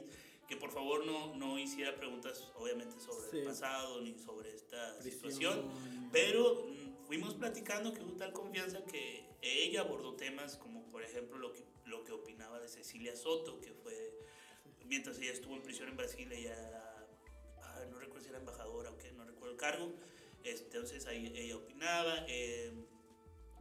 que 0.52 0.58
por 0.58 0.70
favor 0.70 1.06
no, 1.06 1.34
no 1.38 1.58
hiciera 1.58 1.96
preguntas, 1.96 2.52
obviamente, 2.58 3.00
sobre 3.00 3.30
Sí. 3.32 3.38
el 3.38 3.46
pasado 3.46 4.02
ni 4.02 4.20
sobre 4.20 4.54
esta 4.54 4.98
Prisión. 5.00 5.22
situación, 5.32 6.10
pero 6.12 6.66
mm, 6.68 7.06
fuimos 7.08 7.36
platicando 7.36 7.94
que 7.94 8.02
hubo 8.02 8.18
tal 8.18 8.34
confianza 8.34 8.84
que 8.84 9.24
ella 9.42 9.80
abordó 9.80 10.14
temas 10.18 10.58
como, 10.58 10.84
por 10.92 11.04
ejemplo, 11.04 11.38
lo 11.38 11.54
que, 11.54 11.64
lo 11.86 12.04
que 12.04 12.12
opinaba 12.12 12.60
de 12.60 12.68
Cecilia 12.68 13.16
Soto, 13.16 13.62
que 13.62 13.72
fue, 13.72 14.14
mientras 14.88 15.18
ella 15.20 15.32
estuvo 15.32 15.56
en 15.56 15.62
prisión 15.64 15.88
en 15.88 15.96
Brasil, 15.96 16.30
ella 16.34 17.08
ah, 17.64 17.86
no 17.90 17.98
recuerdo 17.98 18.24
si 18.26 18.30
era 18.32 18.40
embajadora 18.40 18.92
o 18.92 18.98
qué, 18.98 19.10
no 19.14 19.24
recuerdo 19.24 19.52
el 19.54 19.58
cargo, 19.58 19.94
entonces 20.44 21.06
ahí 21.06 21.32
ella 21.34 21.56
opinaba, 21.56 22.26
eh, 22.28 22.74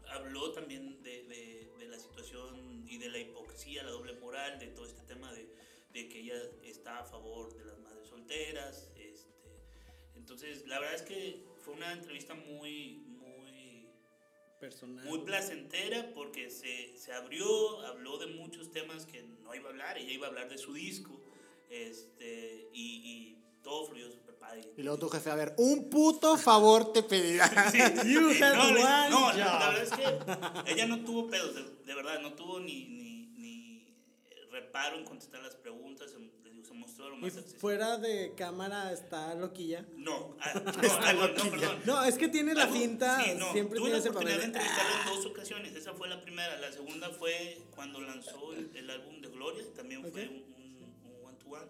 habló 0.08 0.50
también 0.50 1.00
de, 1.04 1.22
de, 1.22 1.70
de 1.78 1.86
la 1.86 2.00
situación 2.00 2.84
y 2.88 2.98
de 2.98 3.10
la 3.10 3.18
hipocresía, 3.20 3.84
la 3.84 3.90
doble 3.92 4.14
moral, 4.14 4.58
de 4.58 4.66
todo 4.68 4.86
este 4.86 5.02
tema 5.02 5.32
de, 5.32 5.48
de 5.92 6.08
que 6.08 6.20
ella 6.20 6.40
está 6.64 6.98
a 7.00 7.04
favor 7.04 7.54
de 7.56 7.64
las 7.64 7.78
madres 7.80 8.06
solteras. 8.08 8.90
Este, 8.96 9.30
entonces, 10.14 10.66
la 10.66 10.78
verdad 10.78 10.94
es 10.96 11.02
que 11.02 11.44
fue 11.64 11.74
una 11.74 11.92
entrevista 11.92 12.34
muy, 12.34 12.98
muy, 13.06 13.88
Personal. 14.60 15.04
muy 15.04 15.20
placentera 15.20 16.12
porque 16.14 16.50
se, 16.50 16.96
se 16.96 17.12
abrió, 17.12 17.80
habló 17.86 18.18
de 18.18 18.26
muchos 18.26 18.70
temas 18.70 19.06
que 19.06 19.22
no 19.42 19.54
iba 19.54 19.68
a 19.68 19.70
hablar, 19.70 19.98
ella 19.98 20.12
iba 20.12 20.26
a 20.26 20.30
hablar 20.30 20.48
de 20.48 20.58
su 20.58 20.72
disco, 20.74 21.20
este, 21.70 22.68
y, 22.72 22.82
y 22.82 23.36
todo 23.62 23.86
fluyó 23.86 24.10
súper 24.10 24.34
padre. 24.36 24.72
Y 24.76 24.82
luego 24.82 24.98
tu 24.98 25.08
jefe, 25.08 25.30
a 25.30 25.34
ver, 25.34 25.54
un 25.58 25.88
puto 25.90 26.36
favor 26.36 26.92
te 26.92 27.02
pedirá. 27.02 27.48
Sí, 27.72 27.78
You 28.12 28.20
no, 28.20 28.30
le- 28.30 28.84
one 28.84 29.10
no, 29.10 29.32
la, 29.32 29.36
la 29.58 29.70
verdad 29.70 29.82
es 29.82 29.90
que 30.66 30.72
ella 30.72 30.86
no 30.86 31.00
tuvo 31.04 31.28
pedos, 31.28 31.54
de, 31.54 31.62
de 31.84 31.94
verdad, 31.94 32.20
no 32.20 32.34
tuvo 32.34 32.60
ni, 32.60 32.84
ni 32.86 33.09
reparo 34.70 34.98
en 34.98 35.04
contestar 35.04 35.42
las 35.42 35.56
preguntas, 35.56 36.10
se, 36.12 36.18
les 36.20 36.54
digo, 36.54 36.64
se 36.64 36.74
mostró 36.74 37.08
lo 37.10 37.16
Y 37.16 37.20
más 37.22 37.32
accesible. 37.36 37.58
fuera 37.58 37.98
de 37.98 38.34
cámara 38.36 38.92
está 38.92 39.34
loquilla. 39.34 39.84
No, 39.96 40.36
ah, 40.40 40.52
no, 40.64 40.72
ah, 41.00 41.12
no, 41.12 41.28
no, 41.28 41.50
perdón. 41.50 41.80
No, 41.86 42.04
es 42.04 42.16
que 42.16 42.28
tiene 42.28 42.54
la 42.54 42.68
finta, 42.68 43.20
sí, 43.24 43.32
no, 43.36 43.52
siempre 43.52 43.78
tuve 43.78 43.88
tiene 43.88 43.92
la 43.94 43.98
ese 43.98 44.08
oportunidad 44.10 44.36
papel. 44.38 44.52
de 44.52 44.58
de, 44.58 44.64
entrevistarla 44.64 45.00
en 45.10 45.16
dos 45.16 45.26
ocasiones. 45.26 45.74
Esa 45.74 45.92
fue 45.94 46.08
la 46.08 46.20
primera. 46.20 46.56
La 46.60 46.70
segunda 46.72 47.10
fue 47.10 47.58
cuando 47.74 48.00
lanzó 48.00 48.52
el, 48.52 48.70
el 48.76 48.88
álbum 48.90 49.20
de 49.20 49.28
Gloria. 49.28 49.64
También 49.74 50.02
fue 50.02 50.10
Ok. 50.24 50.30
un, 50.30 50.54
un, 50.54 51.12
un 51.16 51.26
one 51.26 51.36
to 51.38 51.48
one 51.48 51.66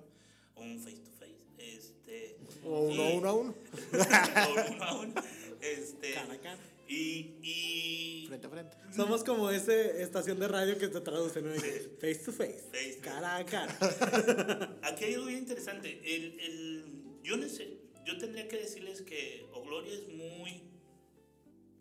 o 0.57 0.61
un 0.61 0.79
face 0.79 0.97
to 0.99 1.11
face. 1.19 1.37
Este, 1.59 2.37
O 2.65 2.81
uno, 2.81 3.03
y- 3.11 3.17
uno 3.17 3.29
a 3.29 3.33
uno. 3.33 3.55
o 3.93 4.73
uno 4.75 4.85
a 4.85 4.95
uno. 5.01 5.15
Este, 5.63 6.13
Cara 6.13 6.35
a 6.35 6.39
cara. 6.39 6.59
Y, 6.91 7.37
y 7.41 8.25
Frente 8.27 8.47
a 8.49 8.51
frente. 8.51 8.77
Somos 8.95 9.23
como 9.23 9.49
ese 9.51 10.03
estación 10.03 10.41
de 10.41 10.49
radio 10.49 10.77
que 10.77 10.89
te 10.89 11.01
traduce, 11.01 11.41
¿no? 11.41 11.55
Face 11.55 12.17
to 12.25 12.33
face. 12.33 12.65
Face 12.73 12.97
to 12.97 13.03
cara 13.03 13.37
a 13.37 13.47
cara. 13.47 13.79
Aquí 14.83 15.05
hay 15.05 15.15
algo 15.15 15.27
bien 15.27 15.39
interesante. 15.39 16.01
El, 16.05 16.41
el, 16.41 16.85
yo, 17.23 17.37
no 17.37 17.49
sé, 17.49 17.79
yo 18.05 18.19
tendría 18.19 18.49
que 18.49 18.57
decirles 18.57 19.03
que 19.03 19.47
O 19.53 19.63
Gloria 19.63 19.95
es 19.95 20.09
muy 20.09 20.65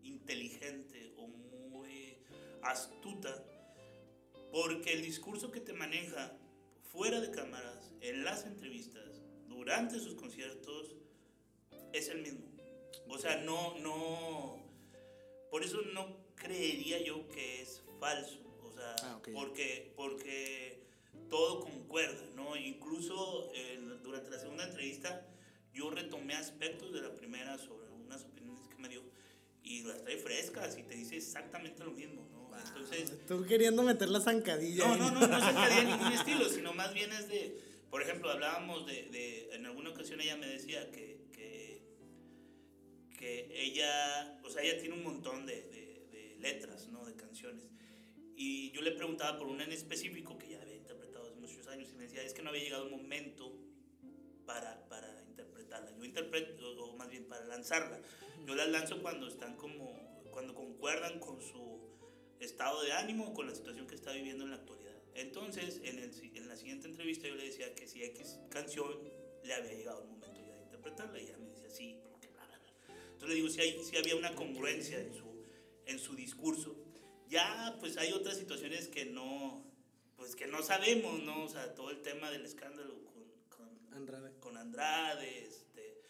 inteligente 0.04 1.12
o 1.18 1.28
muy 1.28 2.18
astuta 2.62 3.44
porque 4.52 4.94
el 4.94 5.02
discurso 5.02 5.52
que 5.52 5.60
te 5.60 5.74
maneja 5.74 6.38
fuera 6.92 7.20
de 7.20 7.32
cámaras, 7.32 7.92
en 8.02 8.24
las 8.24 8.46
entrevistas, 8.46 9.22
durante 9.48 10.00
sus 10.00 10.14
conciertos, 10.14 10.96
es 11.94 12.10
el 12.10 12.22
mismo. 12.22 12.46
O 13.08 13.18
sea, 13.18 13.38
no, 13.38 13.78
no, 13.80 14.59
por 15.52 15.64
eso 15.64 15.82
no 15.94 16.18
creería 16.36 17.02
yo 17.04 17.28
que 17.30 17.62
es 17.62 17.82
falso. 18.00 18.40
O 18.64 18.72
sea, 18.74 18.96
Ah, 19.04 19.18
ok. 19.18 19.30
porque, 19.34 19.94
porque 19.96 20.84
todo 21.30 21.62
concuerda, 21.62 22.22
¿no? 22.36 22.56
Incluso 22.56 23.52
eh, 23.54 23.80
durante 24.04 24.30
la 24.30 24.40
segunda 24.40 24.64
entrevista 24.66 25.26
yo 25.74 25.90
retomé 25.92 26.34
aspectos 26.36 26.92
de 26.94 27.02
la 27.02 27.14
primera 27.14 27.58
sobre 27.58 27.90
unas 27.90 28.24
opiniones 28.24 28.68
que 28.68 28.76
me 28.82 28.90
dio 28.90 29.02
y 29.64 29.84
las 29.84 30.02
trae 30.04 30.18
frescas 30.18 30.78
y 30.78 30.84
te 30.84 30.96
dice 30.96 31.18
exactamente 31.18 31.84
lo 31.84 31.92
mismo, 31.92 32.26
¿no? 32.32 32.40
Entonces, 32.60 33.14
Tú 33.28 33.46
queriendo 33.46 33.84
meter 33.84 34.10
la 34.10 34.20
zancadilla. 34.20 34.86
no, 34.88 34.98
no, 34.98 35.12
no, 35.12 35.28
no 35.28 35.38
es 35.38 35.44
alcaldía 35.44 35.78
de 35.80 35.86
ningún 35.86 36.12
estilo, 36.14 36.50
sino 36.50 36.74
más 36.74 36.94
bien 36.94 37.12
es 37.14 37.28
de, 37.30 37.58
por 37.90 38.02
ejemplo, 38.02 38.30
hablábamos 38.32 38.86
de, 38.86 39.04
de 39.10 39.50
en 39.54 39.66
alguna 39.66 39.92
ocasión 39.92 40.20
ella 40.20 40.36
me 40.38 40.48
decía 40.48 40.90
que, 40.92 41.19
que 43.20 43.52
ella, 43.52 44.40
o 44.46 44.50
sea, 44.50 44.64
ella 44.64 44.80
tiene 44.80 44.96
un 44.96 45.04
montón 45.04 45.46
de, 45.46 45.64
de, 45.64 46.08
de 46.10 46.38
letras, 46.40 46.88
¿no? 46.88 47.06
De 47.06 47.16
canciones. 47.16 47.66
Y 48.38 48.72
yo 48.72 48.82
le 48.82 48.94
preguntaba 48.94 49.38
por 49.38 49.48
una 49.48 49.66
en 49.66 49.74
específico 49.74 50.38
que 50.38 50.48
ya 50.48 50.62
había 50.62 50.78
interpretado 50.78 51.26
hace 51.26 51.36
muchos 51.36 51.68
años 51.68 51.90
y 51.92 51.98
me 51.98 52.04
decía, 52.04 52.24
es 52.24 52.34
que 52.34 52.42
no 52.42 52.50
había 52.50 52.64
llegado 52.64 52.86
el 52.86 52.92
momento 52.92 53.54
para, 54.46 54.88
para 54.88 55.22
interpretarla. 55.28 55.92
Yo 55.98 56.06
interpreto, 56.06 56.86
o 56.86 56.96
más 56.96 57.10
bien 57.10 57.26
para 57.26 57.46
lanzarla. 57.46 58.00
Yo 58.48 58.56
las 58.56 58.70
lanzo 58.70 59.02
cuando 59.02 59.28
están 59.28 59.58
como, 59.58 60.24
cuando 60.32 60.56
concuerdan 60.56 61.20
con 61.20 61.42
su 61.42 61.78
estado 62.40 62.82
de 62.84 62.94
ánimo 62.94 63.32
o 63.32 63.34
con 63.34 63.48
la 63.48 63.54
situación 63.54 63.86
que 63.86 63.96
está 63.96 64.14
viviendo 64.14 64.46
en 64.46 64.52
la 64.52 64.56
actualidad. 64.56 64.96
Entonces, 65.16 65.82
en, 65.84 66.00
el, 66.00 66.14
en 66.38 66.48
la 66.48 66.56
siguiente 66.56 66.88
entrevista 66.88 67.28
yo 67.28 67.36
le 67.36 67.44
decía 67.44 67.76
que 67.76 67.86
si 67.86 68.02
X 68.02 68.40
canción 68.50 68.98
le 69.44 69.54
había 69.54 69.74
llegado 69.74 70.04
el 70.04 70.08
momento 70.08 70.40
ya 70.42 70.56
de 70.56 70.64
interpretarla 70.64 71.20
y 71.20 71.24
ella 71.26 71.38
me 71.38 71.49
Entonces 73.20 73.36
le 73.36 73.36
digo, 73.36 73.50
sí, 73.50 73.60
hay, 73.60 73.84
sí 73.84 73.98
había 73.98 74.16
una 74.16 74.34
congruencia 74.34 74.98
en 74.98 75.14
su, 75.14 75.44
en 75.88 76.00
su 76.00 76.16
discurso. 76.16 76.74
Ya, 77.28 77.76
pues 77.82 77.98
hay 77.98 78.14
otras 78.14 78.38
situaciones 78.38 78.88
que 78.88 79.08
no, 79.08 79.70
pues 80.16 80.38
que 80.38 80.48
no 80.48 80.64
sabemos, 80.64 81.22
¿no? 81.24 81.44
O 81.44 81.50
sea, 81.50 81.76
todo 81.76 81.92
el 81.92 82.02
tema 82.02 82.32
del 82.32 82.46
escándalo 82.46 83.04
con, 83.04 83.26
con 83.50 83.94
Andrade. 83.94 84.40
Con 84.40 84.56
Andrade, 84.56 85.46
este, 85.46 86.02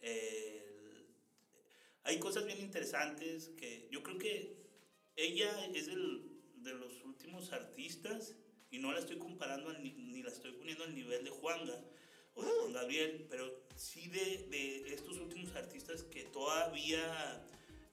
el- 0.00 1.06
hay 2.02 2.18
cosas 2.18 2.44
bien 2.44 2.60
interesantes 2.60 3.48
que 3.56 3.88
yo 3.90 4.02
creo 4.02 4.18
que 4.18 4.58
ella 5.16 5.50
es 5.74 5.88
el, 5.88 6.30
de 6.56 6.74
los 6.74 7.02
últimos 7.02 7.50
artistas 7.52 8.36
y 8.70 8.78
no 8.78 8.92
la 8.92 8.98
estoy 8.98 9.16
comparando 9.16 9.72
ni, 9.72 9.92
ni 9.92 10.22
la 10.22 10.28
estoy 10.28 10.52
poniendo 10.52 10.84
al 10.84 10.94
nivel 10.94 11.24
de 11.24 11.30
Juanga 11.30 11.82
o 12.34 12.44
de 12.44 12.50
Juan 12.50 12.72
Gabriel, 12.74 13.26
pero 13.30 13.57
sí 13.78 14.08
de, 14.08 14.48
de 14.50 14.94
estos 14.94 15.16
últimos 15.18 15.54
artistas 15.54 16.02
que 16.04 16.24
todavía, 16.24 17.46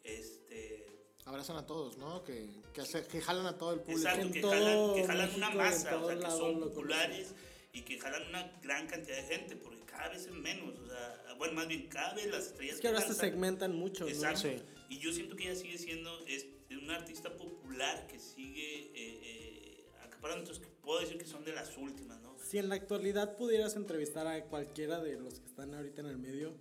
este, 0.03 0.91
Abrazan 1.25 1.57
a 1.57 1.65
todos, 1.65 1.97
¿no? 1.97 2.23
Que, 2.23 2.47
que, 2.73 2.81
hace- 2.81 3.07
que 3.07 3.19
jalan 3.19 3.47
a 3.47 3.57
todo 3.57 3.73
el 3.73 3.79
público. 3.79 4.07
Exacto, 4.07 4.31
que 4.31 4.41
todo 4.41 4.51
jalan, 4.51 4.93
que 4.95 5.03
jalan 5.07 5.25
México, 5.27 5.37
una 5.37 5.49
masa, 5.55 5.97
o 5.97 6.07
sea, 6.07 6.19
que 6.19 6.31
son 6.31 6.59
populares 6.59 7.33
y 7.73 7.81
que 7.81 7.99
jalan 7.99 8.27
una 8.29 8.59
gran 8.61 8.85
cantidad 8.87 9.15
de 9.17 9.23
gente, 9.23 9.55
porque 9.55 9.81
cada 9.85 10.09
vez 10.09 10.25
es 10.27 10.31
menos, 10.33 10.77
o 10.79 10.87
sea, 10.87 11.33
bueno, 11.39 11.55
más 11.55 11.67
bien 11.67 11.87
cada 11.87 12.13
vez 12.13 12.27
las 12.27 12.45
estrellas 12.47 12.75
Es 12.75 12.81
que 12.81 12.87
ahora 12.89 13.01
se 13.01 13.15
segmentan 13.15 13.75
mucho, 13.75 14.03
¿no? 14.05 14.11
Exacto. 14.11 14.41
Sí. 14.41 14.61
Y 14.89 14.99
yo 14.99 15.11
siento 15.11 15.35
que 15.35 15.49
ella 15.49 15.55
sigue 15.59 15.77
siendo 15.79 16.25
es, 16.27 16.45
es 16.69 16.77
una 16.77 16.95
artista 16.97 17.35
popular 17.35 18.05
que 18.05 18.19
sigue 18.19 18.91
eh, 18.93 18.93
eh, 18.95 19.85
acaparando, 20.03 20.43
entonces 20.43 20.63
puedo 20.83 20.99
decir 20.99 21.17
que 21.17 21.25
son 21.25 21.43
de 21.43 21.53
las 21.53 21.75
últimas, 21.75 22.21
¿no? 22.21 22.35
Si 22.37 22.59
en 22.59 22.69
la 22.69 22.75
actualidad 22.75 23.35
pudieras 23.35 23.75
entrevistar 23.75 24.27
a 24.27 24.43
cualquiera 24.45 24.99
de 24.99 25.17
los 25.19 25.39
que 25.39 25.44
están 25.55 25.73
ahorita 25.73 26.01
en 26.01 26.07
el 26.07 26.17
medio, 26.17 26.53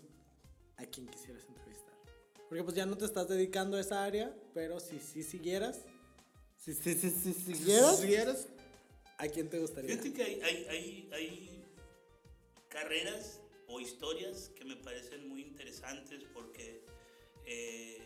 ¿a 0.76 0.86
quién 0.86 1.09
quisieras 1.09 1.42
entrevistar? 1.49 1.92
Porque 2.49 2.62
pues 2.62 2.76
ya 2.76 2.86
no 2.86 2.97
te 2.97 3.05
estás 3.05 3.26
dedicando 3.28 3.76
a 3.76 3.80
esa 3.80 4.05
área, 4.05 4.32
pero 4.55 4.78
si 4.78 5.01
sí 5.01 5.24
siguieras, 5.24 5.80
si 6.57 6.74
si, 6.74 6.95
si, 6.95 7.11
si 7.11 7.32
siguieras, 7.32 7.99
Si 7.99 8.14
eres- 8.14 8.47
¿a 9.18 9.26
quién 9.26 9.51
te 9.51 9.59
gustaría? 9.59 9.90
Fíjate 9.90 10.12
que 10.12 10.22
hay, 10.22 10.40
hay, 10.42 10.66
hay, 10.68 11.09
hay 11.12 11.64
carreras 12.68 13.40
o 13.66 13.80
historias 13.80 14.51
que 14.51 14.64
me 14.64 14.76
parecen 14.76 15.28
muy 15.28 15.42
interesantes 15.42 16.22
porque 16.32 16.84
eh, 17.47 17.99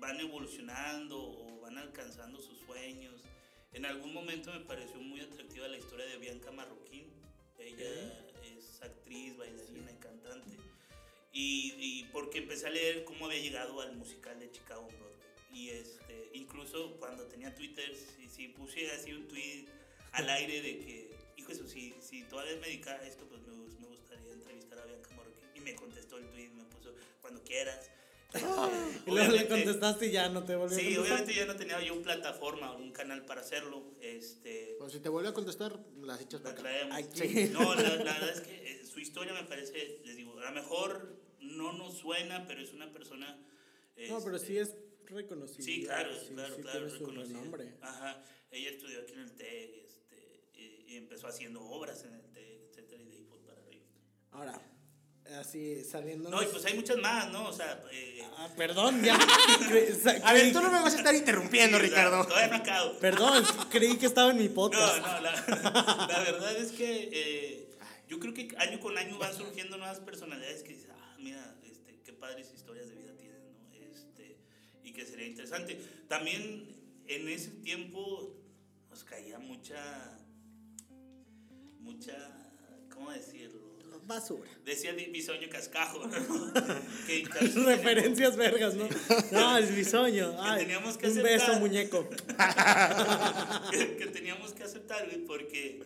van 0.00 0.20
evolucionando 0.20 1.16
o 1.18 1.60
van 1.62 1.78
alcanzando 1.78 2.38
sus 2.42 2.58
sueños. 2.66 3.22
En 3.72 3.86
algún 3.86 4.12
momento 4.12 4.52
me 4.52 4.60
pareció 4.60 5.00
muy 5.00 5.22
atractiva 5.22 5.66
la 5.66 5.78
historia 5.78 6.04
de 6.04 6.18
Bianca 6.18 6.50
Marroquín. 6.50 7.06
Ella 7.58 8.26
actriz, 8.80 9.36
bailarina 9.36 9.90
y 9.90 9.94
cantante. 9.96 10.56
Y, 11.32 11.74
y 11.78 12.04
porque 12.12 12.38
empecé 12.38 12.66
a 12.66 12.70
leer 12.70 13.04
cómo 13.04 13.26
había 13.26 13.40
llegado 13.40 13.80
al 13.80 13.96
musical 13.96 14.38
de 14.40 14.50
Chicago 14.50 14.86
Broadway. 14.86 15.10
Y 15.52 15.70
este, 15.70 16.30
incluso 16.34 16.96
cuando 16.98 17.24
tenía 17.24 17.54
Twitter, 17.54 17.94
sí, 17.94 18.28
sí 18.28 18.48
puse 18.48 18.90
así 18.92 19.12
un 19.12 19.26
tweet 19.28 19.66
al 20.12 20.28
aire 20.28 20.62
de 20.62 20.78
que, 20.78 21.10
hijo 21.36 21.52
eso, 21.52 21.66
si, 21.66 21.94
si 22.00 22.22
todavía 22.24 22.56
me 22.56 22.68
dedicara 22.68 23.00
a 23.00 23.06
esto, 23.06 23.26
pues 23.26 23.40
me, 23.42 23.54
me 23.80 23.88
gustaría 23.88 24.32
entrevistar 24.32 24.78
a 24.78 24.84
Bianca 24.84 25.10
Marroquín. 25.10 25.48
Y 25.54 25.60
me 25.60 25.74
contestó 25.74 26.18
el 26.18 26.26
tweet, 26.30 26.50
me 26.50 26.64
puso, 26.64 26.94
cuando 27.20 27.42
quieras. 27.44 27.90
Este, 28.32 28.46
Y 29.06 29.10
luego 29.10 29.32
le 29.32 29.48
contestaste 29.48 30.06
y 30.06 30.10
ya 30.12 30.28
no 30.28 30.44
te 30.44 30.54
volvió 30.56 30.76
a 30.76 30.80
Sí, 30.80 30.84
contestar. 30.94 31.04
obviamente 31.06 31.34
ya 31.34 31.46
no 31.46 31.56
tenía 31.56 31.82
yo 31.82 31.94
una 31.94 32.02
plataforma 32.02 32.72
o 32.72 32.78
un 32.78 32.92
canal 32.92 33.24
para 33.24 33.40
hacerlo. 33.40 33.82
Este, 34.00 34.76
Pues 34.78 34.92
si 34.92 35.00
te 35.00 35.08
vuelve 35.08 35.28
a 35.30 35.32
contestar, 35.34 35.78
las 36.02 36.20
echas 36.20 36.40
la 36.42 36.50
para 36.50 36.52
acá. 36.52 36.62
traemos. 36.62 36.96
Aquí. 36.96 37.28
Sí. 37.28 37.48
No, 37.52 37.74
la, 37.74 37.82
la 37.82 38.12
verdad 38.12 38.30
es 38.30 38.40
que 38.40 38.54
eh, 38.80 38.84
su 38.86 39.00
historia 39.00 39.32
me 39.32 39.44
parece, 39.44 40.00
les 40.04 40.16
digo, 40.16 40.38
a 40.38 40.44
lo 40.44 40.52
mejor 40.52 41.16
no 41.40 41.72
nos 41.72 41.94
suena, 41.98 42.46
pero 42.46 42.60
es 42.60 42.72
una 42.72 42.92
persona... 42.92 43.38
No, 44.08 44.20
pero 44.22 44.36
este, 44.36 44.46
sí 44.48 44.58
es 44.58 44.74
reconocido. 45.06 45.64
Sí, 45.64 45.84
claro, 45.84 46.10
sí, 46.14 46.32
claro, 46.34 46.54
sí 46.56 46.62
claro, 46.62 46.88
reconocida. 46.88 47.40
Ajá, 47.82 48.22
ella 48.50 48.70
estudió 48.70 49.00
aquí 49.00 49.12
en 49.12 49.18
el 49.20 49.32
TEC, 49.32 49.84
este, 49.84 50.44
y, 50.54 50.84
y 50.92 50.96
empezó 50.96 51.26
haciendo 51.26 51.60
obras 51.62 52.04
en 52.04 52.14
el 52.14 52.22
TEC, 52.30 52.60
etcétera, 52.70 53.02
y 53.02 53.06
de 53.06 53.16
ahí 53.16 53.24
fue 53.28 53.38
para 53.40 53.60
arriba. 53.60 53.84
Ahora, 54.30 54.62
así 55.38 55.84
saliendo. 55.84 56.28
No, 56.30 56.42
y 56.42 56.46
pues 56.46 56.64
hay 56.64 56.74
muchas 56.74 56.96
más, 56.98 57.30
¿no? 57.30 57.48
O 57.48 57.52
sea, 57.52 57.82
eh, 57.92 58.22
Ah, 58.36 58.48
perdón, 58.56 59.02
ya. 59.02 59.14
A 60.24 60.32
ver, 60.32 60.52
tú 60.52 60.60
no 60.62 60.70
me 60.70 60.80
vas 60.80 60.94
a 60.94 60.96
estar 60.96 61.14
interrumpiendo, 61.14 61.78
sí, 61.78 61.84
o 61.84 61.88
sea, 61.88 62.04
Ricardo. 62.04 62.26
Todavía 62.26 62.48
no 62.48 62.56
acabo. 62.56 62.98
Perdón, 62.98 63.44
creí 63.70 63.96
que 63.98 64.06
estaba 64.06 64.30
en 64.30 64.38
mi 64.38 64.48
No, 64.48 64.54
podcast. 64.54 64.98
no, 64.98 65.20
la, 65.20 66.06
la 66.10 66.20
verdad 66.24 66.56
es 66.56 66.72
que 66.72 67.10
eh, 67.12 67.68
yo 68.08 68.18
creo 68.18 68.32
que 68.32 68.48
año 68.58 68.80
con 68.80 68.96
año 68.96 69.18
van 69.18 69.34
surgiendo 69.34 69.76
nuevas 69.76 70.00
personalidades 70.00 70.62
que 70.62 70.70
dices, 70.72 70.88
ah, 70.90 71.16
mira, 71.18 71.54
este, 71.70 72.00
qué 72.02 72.12
padres 72.14 72.50
historias 72.54 72.88
de 72.88 72.94
vida 72.96 73.12
tienen, 73.18 73.42
¿no? 73.52 73.74
Este, 73.74 74.38
y 74.84 74.92
que 74.92 75.04
sería 75.04 75.26
interesante. 75.26 75.78
También 76.08 76.66
en 77.06 77.28
ese 77.28 77.50
tiempo 77.50 78.34
nos 78.88 79.04
caía 79.04 79.38
mucha, 79.38 80.18
mucha. 81.80 82.39
Basura. 84.10 84.50
Decía 84.64 84.92
mi 84.92 85.06
bisoño 85.06 85.48
cascajo, 85.48 86.06
¿no? 86.06 86.52
que, 87.06 87.24
Referencias 87.64 88.36
vergas, 88.36 88.74
¿no? 88.74 88.86
No, 89.32 89.56
es 89.56 89.70
mi 89.70 89.84
sueño. 89.84 90.36
Ay, 90.38 90.60
teníamos 90.66 90.98
que 90.98 91.06
un 91.06 91.12
aceptar. 91.18 91.32
beso, 91.48 91.60
muñeco. 91.60 92.08
que, 93.70 93.96
que 93.96 94.06
teníamos 94.08 94.52
que 94.52 94.62
aceptar, 94.64 95.06
güey, 95.06 95.24
porque 95.24 95.82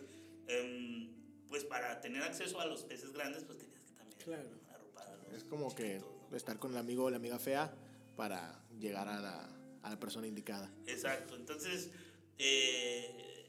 em, 0.47 1.09
pues 1.47 1.63
para 1.63 2.01
tener 2.01 2.21
acceso 2.23 2.59
a 2.59 2.65
los 2.65 2.83
peces 2.83 3.11
grandes, 3.13 3.43
pues 3.45 3.57
tenías 3.59 3.83
que 3.85 3.91
también 3.93 4.17
Claro. 4.23 4.49
arropar 4.73 5.07
a 5.07 5.15
los 5.15 5.33
Es 5.33 5.43
como 5.45 5.73
que 5.73 5.99
todo. 5.99 6.35
estar 6.35 6.59
con 6.59 6.71
el 6.71 6.77
amigo 6.77 7.05
o 7.05 7.09
la 7.09 7.17
amiga 7.17 7.39
fea 7.39 7.73
para 8.17 8.61
llegar 8.79 9.07
a 9.07 9.19
la, 9.19 9.49
a 9.83 9.89
la 9.89 9.99
persona 9.99 10.27
indicada. 10.27 10.69
Exacto, 10.87 11.35
entonces, 11.35 11.89
eh, 12.37 13.45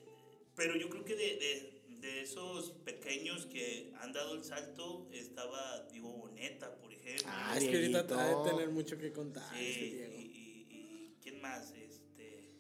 pero 0.54 0.76
yo 0.76 0.88
creo 0.88 1.04
que 1.04 1.14
de, 1.14 1.24
de, 1.36 1.75
de 2.06 2.22
esos 2.22 2.70
pequeños 2.84 3.46
que 3.46 3.92
han 4.00 4.12
dado 4.12 4.34
el 4.34 4.44
salto, 4.44 5.08
estaba 5.12 5.82
Diego 5.90 6.08
Boneta, 6.12 6.76
por 6.76 6.92
ejemplo. 6.92 7.26
Ah, 7.28 7.54
es 7.56 7.64
que 7.64 7.74
ahorita 7.76 7.98
ha 8.20 8.44
de 8.44 8.50
tener 8.50 8.70
mucho 8.70 8.96
que 8.96 9.12
contar. 9.12 9.42
Sí, 9.54 9.64
ese 9.66 9.80
y, 9.86 9.90
Diego. 9.90 10.14
y- 10.14 10.66
y 10.70 11.16
¿quién 11.22 11.40
más? 11.40 11.72
Este, 11.72 12.54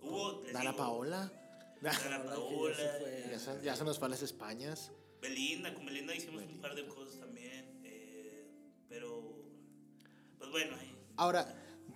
hubo, 0.00 0.42
Dana 0.52 0.60
digo, 0.72 0.76
Paola. 0.76 1.32
Dana 1.80 1.98
que 1.98 2.08
ya 2.08 2.22
Paola, 2.24 2.76
se 2.76 2.88
fue. 3.00 3.26
Ya 3.30 3.38
se, 3.38 3.64
ya 3.64 3.76
se 3.76 3.84
nos 3.84 3.98
fue 3.98 4.06
a 4.06 4.10
las 4.10 4.22
Españas. 4.22 4.90
Belinda, 5.20 5.72
con 5.74 5.86
Belinda 5.86 6.14
hicimos 6.14 6.42
un 6.42 6.46
Belinda. 6.48 6.68
par 6.68 6.76
de 6.76 6.86
cosas 6.86 7.18
también, 7.20 7.80
eh, 7.84 8.46
pero, 8.88 9.44
pues 10.38 10.50
bueno, 10.50 10.76
ahí. 10.78 10.94
Ahora, 11.16 11.46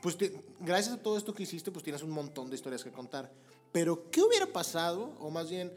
pues 0.01 0.17
te- 0.17 0.33
gracias 0.61 0.95
a 0.97 1.03
todo 1.03 1.19
esto 1.19 1.35
que 1.35 1.43
hiciste, 1.43 1.71
pues 1.71 1.83
tienes 1.85 2.03
un 2.03 2.11
montón 2.11 2.49
de 2.49 2.57
historias 2.57 2.83
que 2.83 2.91
contar. 2.93 3.31
Pero, 3.73 4.11
¿qué 4.11 4.23
hubiera 4.23 4.47
pasado? 4.47 5.15
O 5.21 5.29
más 5.31 5.51
bien, 5.51 5.73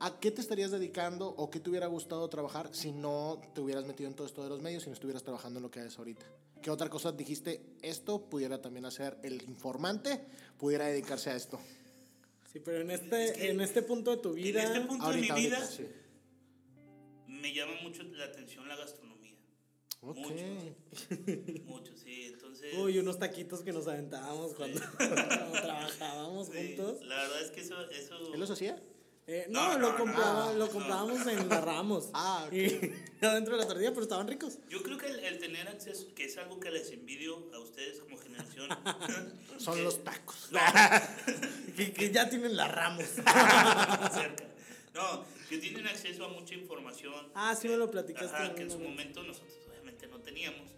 ¿a 0.00 0.18
qué 0.18 0.30
te 0.30 0.40
estarías 0.40 0.70
dedicando 0.70 1.28
o 1.28 1.50
qué 1.50 1.60
te 1.60 1.70
hubiera 1.70 1.86
gustado 1.86 2.28
trabajar 2.28 2.70
si 2.74 2.90
no 2.92 3.40
te 3.54 3.60
hubieras 3.60 3.84
metido 3.86 4.08
en 4.08 4.16
todo 4.16 4.26
esto 4.26 4.42
de 4.42 4.48
los 4.48 4.60
medios, 4.60 4.82
si 4.82 4.88
no 4.90 4.94
estuvieras 4.94 5.22
trabajando 5.22 5.58
en 5.58 5.62
lo 5.62 5.70
que 5.70 5.80
haces 5.80 5.98
ahorita? 5.98 6.26
¿Qué 6.62 6.70
otra 6.70 6.88
cosa 6.90 7.12
dijiste? 7.12 7.62
Esto 7.82 8.28
pudiera 8.28 8.60
también 8.60 8.84
hacer 8.84 9.16
el 9.22 9.42
informante, 9.42 10.20
pudiera 10.58 10.86
dedicarse 10.86 11.30
a 11.30 11.36
esto. 11.36 11.58
Sí, 12.52 12.60
pero 12.60 12.80
en 12.80 12.90
este, 12.90 13.24
Es 13.26 13.32
que 13.32 13.50
en 13.50 13.60
este 13.60 13.82
punto 13.82 14.10
de 14.10 14.16
tu 14.18 14.32
vida. 14.34 14.62
este 14.62 14.80
punto 14.80 15.04
Ahorita, 15.04 15.34
de 15.34 15.40
mi 15.40 15.46
vida 15.46 15.58
ahorita, 15.58 15.72
sí. 15.76 15.86
me 17.28 17.54
llama 17.54 17.72
mucho 17.82 18.02
la 18.02 18.24
atención 18.24 18.66
la 18.68 18.76
gastronomía. 18.76 19.36
Ok. 20.02 20.16
Mucho. 20.16 20.34
Mucho, 21.66 21.96
sí. 21.96 22.24
Entonces, 22.32 22.74
Uy, 22.78 22.98
unos 22.98 23.18
taquitos 23.18 23.60
que 23.60 23.72
nos 23.72 23.86
aventábamos 23.86 24.54
cuando, 24.54 24.80
cuando 24.96 25.14
trabajábamos 25.60 26.48
sí, 26.48 26.74
juntos. 26.76 27.04
la 27.04 27.16
verdad 27.16 27.42
es 27.42 27.50
que 27.50 27.60
eso... 27.60 27.90
eso 27.90 28.34
¿Él 28.34 28.40
los 28.40 28.50
hacía? 28.50 28.82
Eh, 29.32 29.46
No, 29.48 29.68
no, 29.74 29.78
no, 29.78 29.90
lo, 29.90 29.96
compraba- 29.96 30.46
no, 30.46 30.52
lo 30.54 30.66
no. 30.66 30.72
comprábamos 30.72 31.24
en 31.28 31.48
la 31.48 31.60
Ramos. 31.60 32.08
Ah, 32.14 32.44
ok. 32.48 32.52
Y 32.52 33.24
adentro 33.24 33.54
de 33.56 33.62
la 33.62 33.68
tortilla, 33.68 33.90
pero 33.90 34.02
estaban 34.02 34.26
ricos. 34.26 34.58
Yo 34.68 34.82
creo 34.82 34.98
que 34.98 35.06
el, 35.06 35.20
el 35.20 35.38
tener 35.38 35.68
acceso, 35.68 36.12
que 36.16 36.24
es 36.24 36.36
algo 36.38 36.58
que 36.58 36.70
les 36.72 36.90
envidio 36.90 37.48
a 37.54 37.60
ustedes 37.60 38.00
como 38.00 38.18
generación. 38.18 38.68
Son 39.58 39.76
que- 39.76 39.82
los 39.84 40.02
tacos. 40.02 40.50
Que, 41.76 41.92
que 41.92 42.10
ya 42.10 42.28
tienen 42.28 42.56
la 42.56 42.66
Ramos. 42.66 43.04
cerca. 43.06 44.46
No, 44.94 45.24
que 45.48 45.58
tienen 45.58 45.86
acceso 45.86 46.24
a 46.24 46.28
mucha 46.28 46.54
información. 46.54 47.30
Ah, 47.34 47.54
sí 47.54 47.68
me 47.68 47.76
lo 47.76 47.88
platicaste 47.88 48.34
Ajá, 48.36 48.46
en 48.46 48.54
que 48.56 48.62
en 48.62 48.70
su 48.70 48.78
momento. 48.80 49.20
momento 49.20 49.22
nosotros 49.22 49.54
obviamente 49.70 50.08
no 50.08 50.18
teníamos. 50.20 50.68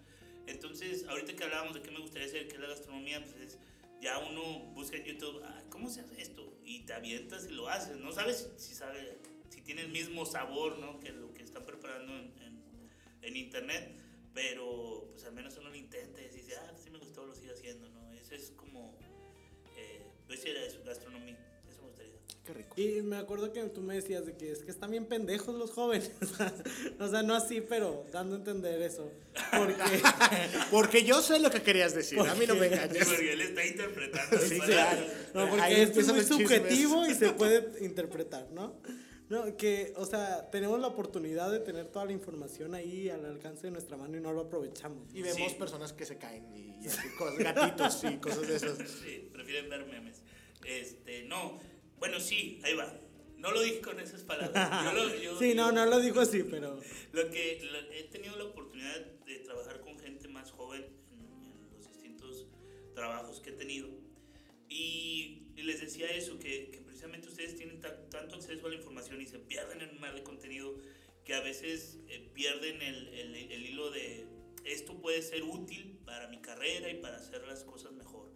Entonces, 0.46 1.07
ahorita 1.09 1.32
que 1.34 1.44
hablábamos 1.44 1.74
de 1.74 1.82
qué 1.82 1.90
me 1.90 2.00
gustaría 2.00 2.28
hacer, 2.28 2.46
qué 2.48 2.57
es 2.57 2.61
la 2.61 2.68
gastronomía, 2.68 3.24
pues 3.24 3.34
es, 3.36 3.59
ya 4.03 4.18
uno 4.18 4.42
busca 4.74 4.96
en 4.98 5.05
YouTube, 5.05 5.40
ah, 5.44 5.62
¿cómo 5.70 5.88
se 5.88 6.00
hace 6.03 6.20
esto? 6.20 6.51
Y 6.72 6.80
te 6.86 6.94
avientas 6.94 7.46
y 7.46 7.50
lo 7.50 7.68
haces. 7.68 7.98
No 7.98 8.12
sabes 8.12 8.50
si 8.56 8.74
sabe, 8.74 9.18
si 9.50 9.60
tiene 9.60 9.82
el 9.82 9.90
mismo 9.90 10.24
sabor, 10.24 10.78
¿no? 10.78 10.98
Que 11.00 11.12
lo 11.12 11.30
que 11.34 11.42
están 11.42 11.66
preparando 11.66 12.14
en, 12.14 13.36
internet, 13.36 13.94
pero 14.32 15.08
pues 15.12 15.24
al 15.24 15.34
menos 15.34 15.56
uno 15.58 15.68
lo 15.68 15.76
intenta 15.76 16.20
y 16.22 16.28
dice, 16.28 16.54
ah, 16.56 16.72
sí 16.82 16.90
me 16.90 16.98
gustó, 16.98 17.26
lo 17.26 17.34
sigo 17.34 17.52
haciendo, 17.52 17.88
¿no? 17.90 18.12
Eso 18.12 18.34
es 18.34 18.52
como, 18.52 18.98
eh, 19.76 20.06
era 20.28 20.60
gastronomía, 20.84 20.88
eso 20.88 21.08
me 21.10 21.20
gustaría. 21.20 21.51
Qué 22.45 22.53
rico. 22.55 22.74
Y 22.76 23.03
me 23.03 23.18
acuerdo 23.18 23.53
que 23.53 23.62
tú 23.64 23.82
me 23.82 23.95
decías 23.95 24.26
de 24.26 24.36
que 24.36 24.51
es 24.51 24.64
que 24.64 24.72
están 24.72 24.90
bien 24.90 25.07
pendejos 25.07 25.55
los 25.55 25.70
jóvenes. 25.70 26.11
o 26.99 27.09
sea, 27.09 27.22
no 27.22 27.34
así, 27.36 27.61
pero 27.61 28.05
dando 28.12 28.34
a 28.34 28.38
entender 28.38 28.82
eso. 28.82 29.11
Porque. 29.57 29.76
Porque 30.72 31.05
yo 31.05 31.22
sé 31.22 31.38
lo 31.38 31.51
que 31.51 31.62
querías 31.62 31.95
decir. 31.95 32.18
A 32.18 32.34
mí 32.34 32.47
no 32.47 32.57
me 32.57 32.66
engañes. 32.66 33.07
porque 33.07 33.32
él 33.32 33.40
está 33.43 33.64
interpretando. 33.64 34.38
Sí, 34.38 34.59
claro. 34.59 35.07
No, 35.34 35.43
Ahí 35.43 35.51
porque 35.51 35.82
esto 35.82 36.01
es 36.01 36.12
muy 36.12 36.24
subjetivo 36.24 37.07
y 37.07 37.14
se 37.14 37.30
puede 37.30 37.84
interpretar, 37.84 38.51
¿no? 38.51 38.74
No, 39.28 39.57
que, 39.57 39.95
o 39.97 40.05
sea, 40.05 40.51
tenemos 40.51 40.78
la 40.80 40.88
oportunidad 40.88 41.51
de 41.51 41.61
tener 41.61 41.86
toda 41.86 42.05
la 42.05 42.12
información 42.12 42.74
ahí 42.74 43.09
al 43.09 43.24
alcance 43.24 43.62
de 43.62 43.70
nuestra 43.70 43.97
mano 43.97 44.18
y 44.18 44.20
no 44.20 44.32
lo 44.32 44.43
aprovechamos. 44.43 45.09
Y 45.14 45.22
vemos 45.22 45.53
Sí. 45.53 45.57
personas 45.59 45.93
que 45.95 46.05
se 46.05 46.18
caen 46.18 46.53
y, 46.55 46.76
y 46.84 46.88
cosas, 47.16 47.38
gatitos 47.38 48.05
y 48.05 48.16
cosas 48.18 48.47
de 48.49 48.57
esas. 48.57 48.76
Sí, 49.03 49.30
prefieren 49.32 49.70
ver 49.70 49.86
memes. 49.86 50.22
Este, 50.66 51.22
no. 51.24 51.59
Bueno, 52.03 52.18
sí, 52.18 52.59
ahí 52.64 52.74
va. 52.74 52.92
No 53.38 53.53
lo 53.53 53.61
dije 53.62 53.80
con 53.80 54.00
esas 54.00 54.22
palabras. 54.24 54.84
Yo 54.84 54.92
lo- 54.92 55.14
yo- 55.22 55.38
Sí, 55.38 55.55
no, 55.55 55.70
no 55.70 55.86
lo 55.86 56.00
dijo 56.00 56.18
así, 56.18 56.42
pero. 56.42 56.80
Lo 57.12 57.30
que 57.30 57.61
lo- 57.62 57.92
he 57.92 58.03
tenido 58.11 58.36
la 58.36 58.44
oportunidad 58.44 59.00
de 59.24 59.38
trabajar 59.38 59.80
con 59.80 59.96
gente 60.00 60.26
más 60.26 60.50
joven 60.50 60.84
en, 61.12 61.20
en 61.20 61.70
los 61.76 61.86
distintos 61.88 62.48
trabajos 62.96 63.38
que 63.40 63.50
he 63.50 63.53
tenido. 63.53 63.88
Y, 64.68 65.42
y 65.57 65.62
les 65.62 65.80
decía 65.80 66.07
eso, 66.11 66.40
que, 66.40 66.70
que 66.72 66.80
precisamente 66.80 67.28
ustedes 67.28 67.55
tienen 67.57 67.80
ta- 67.80 68.09
tanto 68.11 68.34
acceso 68.34 68.66
a 68.66 68.70
la 68.70 68.74
información 68.74 69.20
y 69.20 69.26
se 69.26 69.38
pierden 69.38 69.80
en 69.82 69.90
un 69.90 70.00
mar 70.00 70.12
de 70.14 70.24
contenido 70.24 70.74
que 71.24 71.34
a 71.34 71.40
veces 71.40 71.98
eh, 72.09 72.30
pierden 72.34 72.82
el, 72.82 73.09
el, 73.14 73.34
el 73.36 73.64
hilo 73.66 73.92
de 73.92 74.26
esto 74.64 75.00
puede 75.00 75.22
ser 75.22 75.44
útil 75.44 76.00
para 76.05 76.26
mi 76.28 76.40
carrera 76.40 76.90
y 76.90 76.94
para 77.00 77.16
hacer 77.18 77.46
las 77.46 77.62
cosas 77.62 77.92
mejor. 77.92 78.28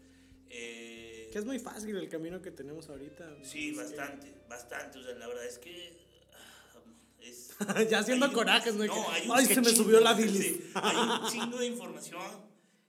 Eh, 0.50 1.15
Que 1.36 1.40
es 1.40 1.44
muy 1.44 1.58
fácil 1.58 1.94
el 1.94 2.08
camino 2.08 2.40
que 2.40 2.50
tenemos 2.50 2.88
ahorita. 2.88 3.28
Sí, 3.42 3.72
bastante, 3.72 4.32
bastante. 4.48 4.98
O 5.00 5.02
sea, 5.02 5.14
la 5.16 5.26
verdad 5.26 5.44
es 5.44 5.58
que. 5.58 5.92
ah, 6.32 6.80
Es, 7.20 7.50
Ya 7.90 7.98
haciendo 7.98 8.32
corajes, 8.32 8.74
¿no? 8.74 8.86
No, 8.86 8.94
Que, 8.94 9.00
hay 9.12 9.28
un 9.28 9.36
"Ay, 9.36 9.44
se 9.44 9.60
me 9.60 9.66
chingo- 9.66 9.76
subió 9.76 10.00
la 10.00 10.14
bilis". 10.14 10.42
sí, 10.42 10.70
hay 10.72 10.96
un 10.96 11.30
chingo 11.30 11.58
de 11.58 11.66
información. 11.66 12.22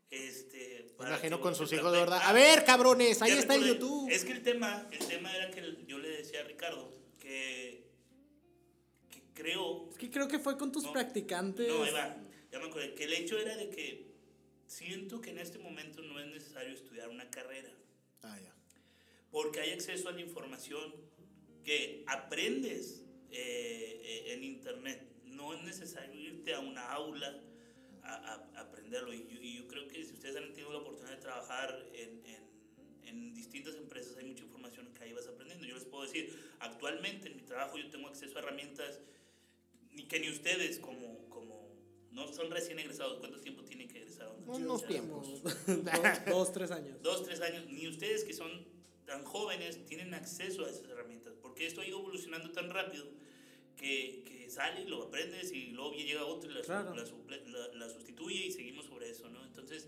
Este, 0.10 0.96
imagino 0.98 1.42
con 1.42 1.56
sus 1.56 1.74
hijos 1.74 1.92
de 1.92 2.00
verdad. 2.00 2.22
A 2.24 2.32
ver, 2.32 2.64
cabrones, 2.64 3.22
ahí 3.22 3.32
está 3.34 3.56
el. 3.56 3.66
YouTube. 3.68 4.10
Es 4.10 4.24
que 4.24 4.32
el 4.32 4.44
tema, 4.44 4.88
el 4.94 5.06
tema 5.06 5.36
era 5.36 5.52
que 5.52 5.84
yo 5.86 5.98
le 6.00 6.08
decía 6.08 6.40
a 6.40 6.44
Ricardo 6.46 6.90
que, 7.20 7.92
que 9.12 9.24
creo. 9.34 9.90
Es 9.92 9.98
que 9.98 10.10
creo 10.10 10.30
que 10.30 10.40
fue 10.40 10.58
con 10.58 10.72
tus 10.72 10.86
No, 10.86 10.94
practicantes. 10.94 11.68
No, 11.68 11.84
ahí 11.84 11.92
va. 11.92 12.16
Ya 12.50 12.60
me 12.60 12.68
acordé. 12.68 12.94
Que 12.96 13.04
el 13.04 13.12
hecho 13.14 13.38
era 13.38 13.58
de 13.58 13.70
que 13.70 14.08
siento 14.68 15.20
que 15.20 15.32
en 15.32 15.40
este 15.40 15.60
momento 15.60 16.02
no 16.02 16.18
es 16.22 16.28
necesario 16.28 16.74
estudiar 16.74 17.10
una 17.10 17.30
carrera. 17.30 17.72
Ah, 18.24 18.38
ya. 18.42 18.54
porque 19.32 19.60
hay 19.62 19.72
acceso 19.72 20.10
a 20.10 20.12
la 20.12 20.22
información 20.22 20.94
que 21.64 22.04
aprendes 22.08 23.04
eh, 23.32 24.02
eh, 24.04 24.34
en 24.34 24.44
internet. 24.44 25.02
No 25.26 25.54
es 25.54 25.62
necesario 25.64 26.20
irte 26.20 26.54
a 26.54 26.60
una 26.60 26.92
aula 26.92 27.42
a, 28.04 28.14
a- 28.16 28.50
a 28.56 28.62
aprenderlo. 28.62 29.14
Y 29.14 29.28
yo, 29.28 29.42
y 29.42 29.58
yo 29.58 29.68
creo 29.68 29.88
que 29.88 30.04
si 30.06 30.14
ustedes 30.14 30.36
han 30.38 30.54
tenido 30.54 30.72
la 30.72 30.80
oportunidad 30.80 31.16
de 31.16 31.22
trabajar 31.22 31.86
en, 31.94 32.26
en- 32.26 32.48
en 33.08 33.34
distintas 33.34 33.76
empresas, 33.76 34.16
hay 34.18 34.26
mucha 34.26 34.44
información 34.44 34.94
que 34.94 35.04
ahí 35.04 35.14
vas 35.14 35.28
aprendiendo. 35.28 35.66
Yo 35.68 35.76
les 35.76 35.86
puedo 35.86 36.04
decir, 36.04 36.34
actualmente 36.60 37.28
en 37.30 37.36
mi 37.36 37.44
trabajo 37.44 37.78
yo 37.78 37.90
tengo 37.90 38.08
acceso 38.08 38.38
a 38.38 38.42
herramientas 38.42 39.00
que 40.10 40.20
ni 40.20 40.30
ustedes 40.30 40.80
como... 40.80 41.28
como 41.30 41.68
no 42.12 42.28
son 42.34 42.50
recién 42.50 42.80
egresados. 42.80 43.20
¿Cuánto 43.20 43.40
tiempo 43.42 43.64
tienen 43.64 43.88
que 43.88 43.97
a 44.22 44.30
Unos 44.52 44.86
tiempos. 44.88 45.44
dos, 45.44 45.56
dos, 46.28 46.52
tres 46.54 46.72
años. 46.72 47.02
dos, 47.02 47.24
tres 47.24 47.42
años, 47.42 47.66
ni 47.70 47.88
ustedes 47.88 48.24
que 48.24 48.34
son 48.34 48.66
tan 49.06 49.24
jóvenes 49.24 49.86
tienen 49.86 50.14
acceso 50.14 50.66
a 50.66 50.70
esas 50.70 50.84
herramientas, 50.90 51.34
porque 51.42 51.66
esto 51.66 51.82
ha 51.82 51.86
ido 51.86 52.00
evolucionando 52.00 52.52
tan 52.52 52.70
rápido 52.70 53.06
que, 53.78 54.24
que 54.28 54.50
sale 54.50 54.82
y 54.82 54.86
lo 54.86 55.04
aprendes 55.04 55.52
y 55.52 55.68
luego 55.72 55.94
llega 55.94 56.26
otro 56.26 56.50
y 56.50 56.54
la, 56.54 56.62
Claro. 56.62 56.94
la 56.96 57.04
la- 57.04 57.74
la 57.74 57.90
sustituye 57.90 58.48
y 58.48 58.52
seguimos 58.52 58.86
sobre 58.86 59.10
eso, 59.10 59.30
¿no? 59.30 59.44
Entonces, 59.46 59.88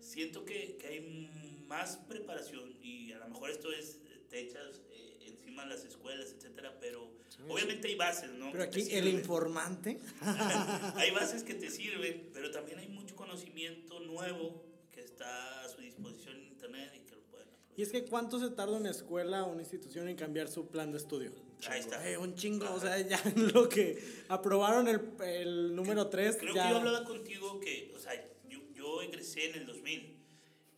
siento 0.00 0.44
que, 0.44 0.76
que 0.76 0.86
hay 0.88 1.30
más 1.66 1.96
preparación 2.08 2.76
y 2.82 3.12
a 3.12 3.18
lo 3.18 3.28
mejor 3.28 3.50
esto 3.50 3.72
es, 3.72 4.00
eh, 4.06 4.20
te 4.28 4.40
echas 4.40 4.82
eh, 4.90 5.18
encima 5.26 5.64
las 5.66 5.84
escuelas, 5.84 6.32
etcétera, 6.36 6.76
pero 6.80 7.10
obviamente 7.48 7.88
hay 7.88 7.94
bases, 7.94 8.30
¿no? 8.32 8.50
Pero 8.52 8.64
aquí 8.64 8.86
el 8.90 9.08
informante. 9.08 9.98
hay 10.96 11.10
bases 11.10 11.42
que 11.42 11.54
te 11.54 11.70
sirven, 11.70 12.30
pero 12.32 12.50
también 12.50 12.78
hay 12.78 12.88
mucho 12.88 13.16
conocimiento 13.16 14.00
nuevo 14.00 14.64
que 14.90 15.00
está 15.00 15.62
a 15.62 15.68
su 15.68 15.80
disposición 15.80 16.36
en 16.36 16.44
internet 16.44 16.92
y 16.94 17.00
que 17.00 17.16
lo 17.16 17.22
pueden 17.22 17.48
aprovechar. 17.48 17.78
Y 17.78 17.82
es 17.82 17.90
que 17.90 18.04
¿cuánto 18.04 18.38
se 18.38 18.50
tarda 18.50 18.76
una 18.76 18.90
escuela 18.90 19.44
o 19.44 19.52
una 19.52 19.62
institución 19.62 20.08
en 20.08 20.16
cambiar 20.16 20.48
su 20.48 20.68
plan 20.68 20.90
de 20.92 20.98
estudio? 20.98 21.32
Ahí 21.68 21.80
está. 21.80 22.08
Eh, 22.08 22.18
un 22.18 22.34
chingo, 22.34 22.72
o 22.72 22.80
sea, 22.80 23.00
ya 23.00 23.20
lo 23.36 23.68
que 23.68 24.02
aprobaron 24.28 24.88
el, 24.88 25.00
el 25.24 25.74
número 25.74 26.08
3, 26.08 26.36
Creo 26.38 26.54
ya... 26.54 26.64
que 26.64 26.70
yo 26.70 26.76
hablaba 26.78 27.04
contigo 27.04 27.60
que, 27.60 27.92
o 27.94 27.98
sea, 27.98 28.12
yo, 28.48 28.58
yo 28.74 29.02
egresé 29.02 29.50
en 29.50 29.56
el 29.56 29.66
2000. 29.66 30.18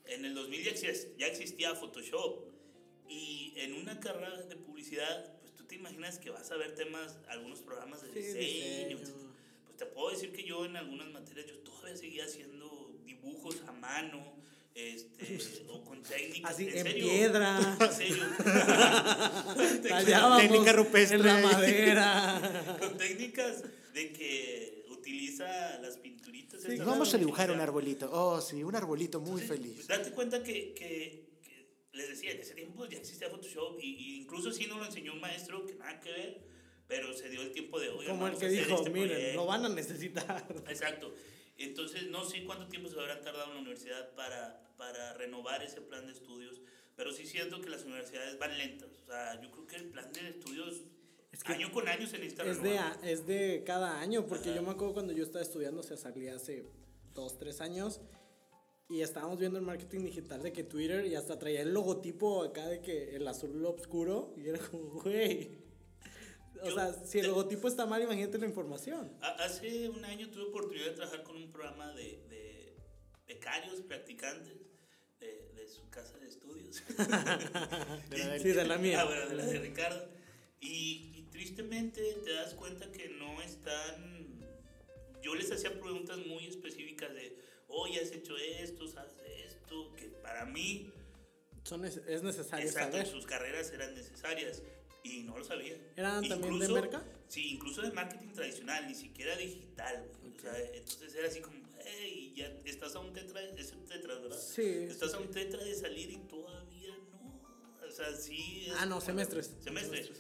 En 0.07 0.25
el 0.27 0.35
2000 0.35 0.65
ya 0.65 0.71
existía, 0.71 1.17
ya 1.17 1.27
existía 1.27 1.75
Photoshop. 1.75 2.53
Y 3.09 3.55
en 3.57 3.75
una 3.75 4.01
carrera 4.01 4.43
de 4.43 4.57
publicidad, 4.57 5.34
te 5.75 5.81
imaginas 5.81 6.19
que 6.21 6.31
vas 6.31 6.49
a 6.53 6.57
ver 6.57 6.75
temas, 6.77 7.17
algunos 7.29 7.59
programas 7.61 8.01
de 8.03 8.09
Sí, 8.13 8.21
diseño. 8.21 8.99
diseño. 8.99 8.99
Pues 9.65 9.77
te 9.77 9.87
puedo 9.87 10.11
decir 10.11 10.31
que 10.33 10.45
yo 10.45 10.65
en 10.65 10.77
algunas 10.77 11.09
materias, 11.11 11.47
yo 11.49 11.59
todavía 11.59 11.97
seguía 11.97 12.25
haciendo 12.27 12.93
dibujos 13.05 13.57
a 13.67 13.73
mano, 13.73 14.23
este, 14.77 15.37
o 15.69 15.85
con 15.85 16.01
técnicas. 16.05 16.53
Así, 16.53 16.69
en 16.69 16.85
serio, 16.85 17.09
piedra. 17.09 17.77
En 17.81 17.93
serio. 17.93 18.25
Tallábamos 19.89 20.43
Técnica 20.43 20.73
rupestre. 20.73 21.17
en 21.19 21.27
la 21.27 21.39
madera. 21.41 22.77
con 22.81 22.97
técnicas 22.97 23.63
de 23.93 24.13
que 24.13 24.87
utiliza 24.91 25.79
las 25.81 25.97
pinturitas. 25.97 26.63
Sí, 26.63 26.77
Vamos 26.79 27.13
a 27.15 27.19
dibujar 27.19 27.51
un 27.51 27.61
arbolito. 27.61 28.09
Oh, 28.13 28.41
sí, 28.41 28.63
un 28.63 28.77
arbolito 28.77 29.21
muy 29.21 29.41
Entonces, 29.43 29.49
feliz. 29.49 29.75
pues, 29.75 29.89
date 29.89 30.11
cuenta 30.13 30.43
que, 30.45 30.73
que 30.75 31.24
les 31.95 32.09
decía, 32.09 32.33
en 32.33 32.41
ese 32.41 32.55
tiempo 32.55 32.87
ya 32.87 32.99
existía 32.99 33.31
Photoshop 33.31 33.79
y, 33.81 33.87
y 33.95 34.21
incluso 34.23 34.51
si 34.53 34.67
no 34.67 34.79
lo 34.79 34.85
enseñó 34.87 35.13
un 35.15 35.21
maestro 35.21 35.65
que 35.67 35.75
nada 35.75 36.01
que 36.01 36.11
ver, 36.13 36.41
pero 36.89 37.13
se 37.15 37.29
dio 37.31 37.41
el 37.43 37.53
tiempo 37.53 37.79
de 37.81 37.89
hoy. 37.89 38.07
Como 38.07 38.27
el 38.29 38.37
que 38.37 38.49
dijo, 38.49 38.85
miren, 38.91 39.37
lo 39.37 39.47
van 39.47 39.65
a 39.65 39.69
necesitar. 39.69 40.45
Exacto. 40.69 41.15
Entonces, 41.57 42.09
no 42.11 42.25
sé 42.25 42.45
cuánto 42.45 42.67
tiempo 42.69 42.89
se 42.89 42.99
habrán 42.99 43.23
tardado 43.23 43.49
en 43.49 43.55
la 43.55 43.61
universidad 43.61 44.11
para, 44.15 44.61
para 44.77 45.15
renovar 45.15 45.63
ese 45.63 45.81
plan 45.81 46.05
de 46.07 46.13
estudios, 46.13 46.61
pero 46.97 47.13
sí 47.13 47.27
siento 47.27 47.61
que 47.61 47.71
las 47.71 47.85
universidades 47.85 48.39
van 48.39 48.59
lentas. 48.59 48.91
O 49.03 49.07
sea, 49.07 49.41
yo 49.41 49.51
creo 49.53 49.67
que 49.67 49.77
el 49.77 49.85
plan 49.91 50.13
de 50.13 50.29
estudios, 50.31 50.83
Es 51.33 51.45
que 51.45 51.53
año 51.53 51.71
con 51.73 51.87
año 51.89 52.07
se 52.09 52.19
necesita 52.19 52.43
Es 52.45 52.61
de, 52.63 52.71
renovar. 52.71 52.99
a- 53.05 53.09
es 53.11 53.27
de 53.27 53.63
cada 53.65 54.01
año, 54.01 54.27
porque 54.27 54.49
Ajá. 54.51 54.57
yo 54.57 54.63
me 54.63 54.71
acuerdo 54.73 54.95
cuando 54.95 55.13
yo 55.13 55.23
estaba 55.23 55.43
estudiando, 55.45 55.81
o 55.81 55.85
sea, 55.85 55.97
salí 55.97 56.27
hace 56.29 56.65
dos, 57.15 57.39
tres 57.39 57.61
años, 57.61 58.01
y 58.89 59.01
estábamos 59.01 59.39
viendo 59.39 59.59
el 59.59 59.65
marketing 59.65 60.01
digital 60.05 60.43
de 60.43 60.53
que 60.53 60.63
Twitter, 60.65 61.07
y 61.07 61.15
hasta 61.15 61.39
traía 61.39 61.63
el 61.63 61.73
logotipo 61.73 62.43
acá 62.45 62.67
de 62.69 62.81
que 62.81 63.17
el 63.17 63.27
azul 63.27 63.65
oscuro, 63.65 64.35
y 64.37 64.49
era 64.49 64.59
como, 64.59 65.01
güey. 65.03 65.63
O 66.63 66.67
Yo- 66.69 66.75
sea, 66.75 66.93
si 66.93 67.19
el 67.19 67.25
te- 67.25 67.29
logotipo 67.29 67.69
está 67.69 67.87
mal, 67.87 68.03
imagínate 68.03 68.39
la 68.39 68.47
información. 68.47 69.11
Ha- 69.21 69.45
Hace 69.45 69.89
un 69.89 70.05
año 70.05 70.31
tuve 70.31 70.45
oportunidad 70.45 70.87
de 70.87 70.93
trabajar 70.93 71.23
con 71.23 71.37
un 71.37 71.51
programa 71.51 71.93
de, 71.95 72.23
de 72.29 72.77
becarios, 73.27 73.81
practicantes 73.83 74.55
de, 75.21 75.53
de 75.55 75.69
su 75.69 75.89
casa 75.91 76.19
de 76.19 76.27
estudios. 76.27 76.83
De 78.11 78.19
la 78.19 78.29
del- 78.29 78.41
Sí, 78.43 78.49
de 78.53 78.65
la 78.65 78.79
mía. 78.79 79.01
Ah, 79.03 79.05
bueno, 79.07 79.29
de 79.29 79.35
la 79.35 79.47
de 79.47 79.59
Ricardo. 79.61 80.09
Y, 80.61 81.13
y 81.17 81.23
tristemente 81.31 82.01
te 82.25 82.33
das 82.33 82.55
cuenta 82.55 82.91
que 82.93 83.09
no 83.09 83.43
están... 83.43 84.41
Yo 85.23 85.35
les 85.35 85.51
hacía 85.51 85.79
preguntas 85.81 86.19
muy 86.27 86.47
específicas 86.47 87.13
de, 87.15 87.37
oye, 87.69 88.01
has 88.01 88.11
hecho 88.13 88.37
esto, 88.37 88.87
sabes 88.89 89.15
esto, 89.47 89.95
que 89.97 90.07
para 90.23 90.45
mí, 90.45 90.91
Son, 91.65 91.85
es, 91.85 91.97
es 92.07 92.23
necesario 92.23 92.67
exacto, 92.67 92.93
saber. 92.99 93.07
sus 93.07 93.27
carreras 93.27 93.71
eran 93.73 93.95
necesarias 93.95 94.63
y 95.03 95.23
no 95.23 95.37
lo 95.39 95.45
sabían. 95.45 95.79
¿Eran 95.97 96.27
también 96.29 96.59
de 96.59 96.65
Incluso- 96.67 96.75
merca? 96.75 97.05
Sí, 97.29 97.49
incluso 97.55 97.83
de 97.83 97.91
marketing 97.91 98.33
tradicional, 98.33 98.87
ni 98.87 98.95
siquiera 98.95 99.37
digital. 99.37 100.09
O 100.37 100.41
sea, 100.41 100.59
entonces 100.75 101.15
era 101.15 101.27
así 101.29 101.41
como, 101.41 101.57
hey, 101.85 102.33
ya 102.37 102.47
estás 102.65 102.95
a 102.95 103.01
un 103.01 103.13
tetra, 103.13 103.41
es 103.43 103.73
un 103.73 103.85
tetra, 103.87 104.15
¿verdad? 104.19 104.39
Sí. 104.39 104.63
Estás 104.89 105.15
a 105.15 105.19
un 105.19 105.31
tetra 105.31 105.65
de 105.65 105.75
salir 105.75 106.11
y 106.11 106.17
todavía 106.29 106.95
no. 107.11 107.43
O 107.87 107.91
sea, 107.91 108.15
sí. 108.15 108.69
Ah, 108.79 108.87
no, 108.87 109.01
semestres. 109.01 109.53
Semestres. 109.63 110.11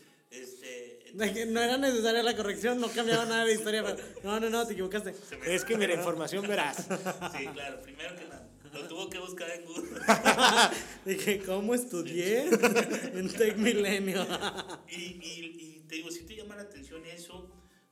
De 1.14 1.32
que 1.32 1.46
no 1.46 1.60
era 1.62 1.78
necesaria 1.78 2.22
la 2.22 2.34
corrección, 2.36 2.80
no 2.80 2.88
cambiaba 2.88 3.24
nada 3.24 3.44
de 3.44 3.54
historia. 3.54 3.84
pero- 3.84 3.96
no, 4.24 4.40
no, 4.40 4.50
no, 4.50 4.66
te 4.66 4.72
equivocaste. 4.72 5.14
Es 5.46 5.64
que 5.64 5.76
mira, 5.76 5.94
información 5.94 6.46
verás. 6.46 6.76
Sí, 7.36 7.46
claro, 7.52 7.80
primero 7.82 8.16
que 8.16 8.24
nada. 8.26 8.48
Lo 8.72 8.88
tuvo 8.88 9.08
que 9.08 9.18
buscar 9.20 9.48
en 9.50 9.64
Google. 9.64 10.00
Dije, 11.04 11.38
¿cómo 11.46 11.74
estudié 11.74 12.48
en 13.14 13.32
Tech 13.32 13.56
Milenio? 13.56 14.26
Y, 14.88 14.94
y, 14.96 15.56
y 15.60 15.84
te 15.86 15.94
digo, 15.96 16.10
si 16.10 16.24
te 16.26 16.34
llama 16.34 16.56
la 16.56 16.62
atención 16.62 17.06
eso, 17.06 17.48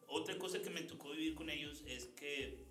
otra 0.09 0.37
cosa 0.39 0.61
que 0.61 0.71
me 0.71 0.83
tocó 0.83 1.11
vivir 1.13 1.37
con 1.37 1.49
ellos 1.51 1.85
es 1.87 2.07
que, 2.17 2.67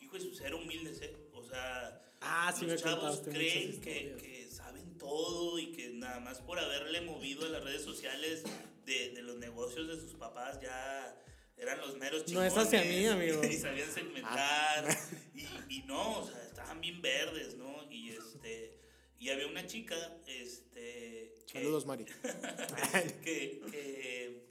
hijo 0.00 0.14
de 0.16 0.20
su 0.20 0.34
ser 0.34 0.54
humildes, 0.54 1.00
¿eh? 1.02 1.16
O 1.32 1.42
sea, 1.42 2.00
Ah, 2.20 2.54
sí 2.56 2.64
los 2.66 2.76
me 2.76 2.80
chavos 2.80 3.22
creen 3.28 3.80
que, 3.80 4.14
que 4.20 4.48
saben 4.50 4.96
todo 4.96 5.58
y 5.58 5.72
que 5.72 5.90
nada 5.94 6.20
más 6.20 6.38
por 6.38 6.58
haberle 6.60 7.00
movido 7.00 7.44
a 7.44 7.48
las 7.48 7.64
redes 7.64 7.82
sociales 7.82 8.44
de, 8.84 9.10
de 9.10 9.22
los 9.22 9.36
negocios 9.36 9.88
de 9.88 9.96
sus 10.00 10.14
papás, 10.14 10.60
ya 10.60 11.16
eran 11.56 11.78
los 11.80 11.96
meros 11.96 12.20
No 12.22 12.26
chingones. 12.26 12.52
es 12.52 12.58
hacia 12.58 12.82
mí, 12.82 13.06
amigo. 13.06 13.42
Y 13.50 13.54
sabían 13.56 13.90
segmentar. 13.92 14.86
y, 15.34 15.46
y 15.68 15.82
no, 15.86 16.20
o 16.20 16.26
sea, 16.26 16.42
estaban 16.44 16.80
bien 16.80 17.00
verdes, 17.02 17.56
¿no? 17.56 17.90
Y 17.90 18.10
este. 18.10 18.78
Y 19.18 19.30
había 19.30 19.46
una 19.46 19.66
chica, 19.66 19.96
este. 20.26 21.34
que- 21.46 21.52
Saludos, 21.60 21.86
Mari. 21.86 22.04
que, 23.24 23.60
que 23.70 24.44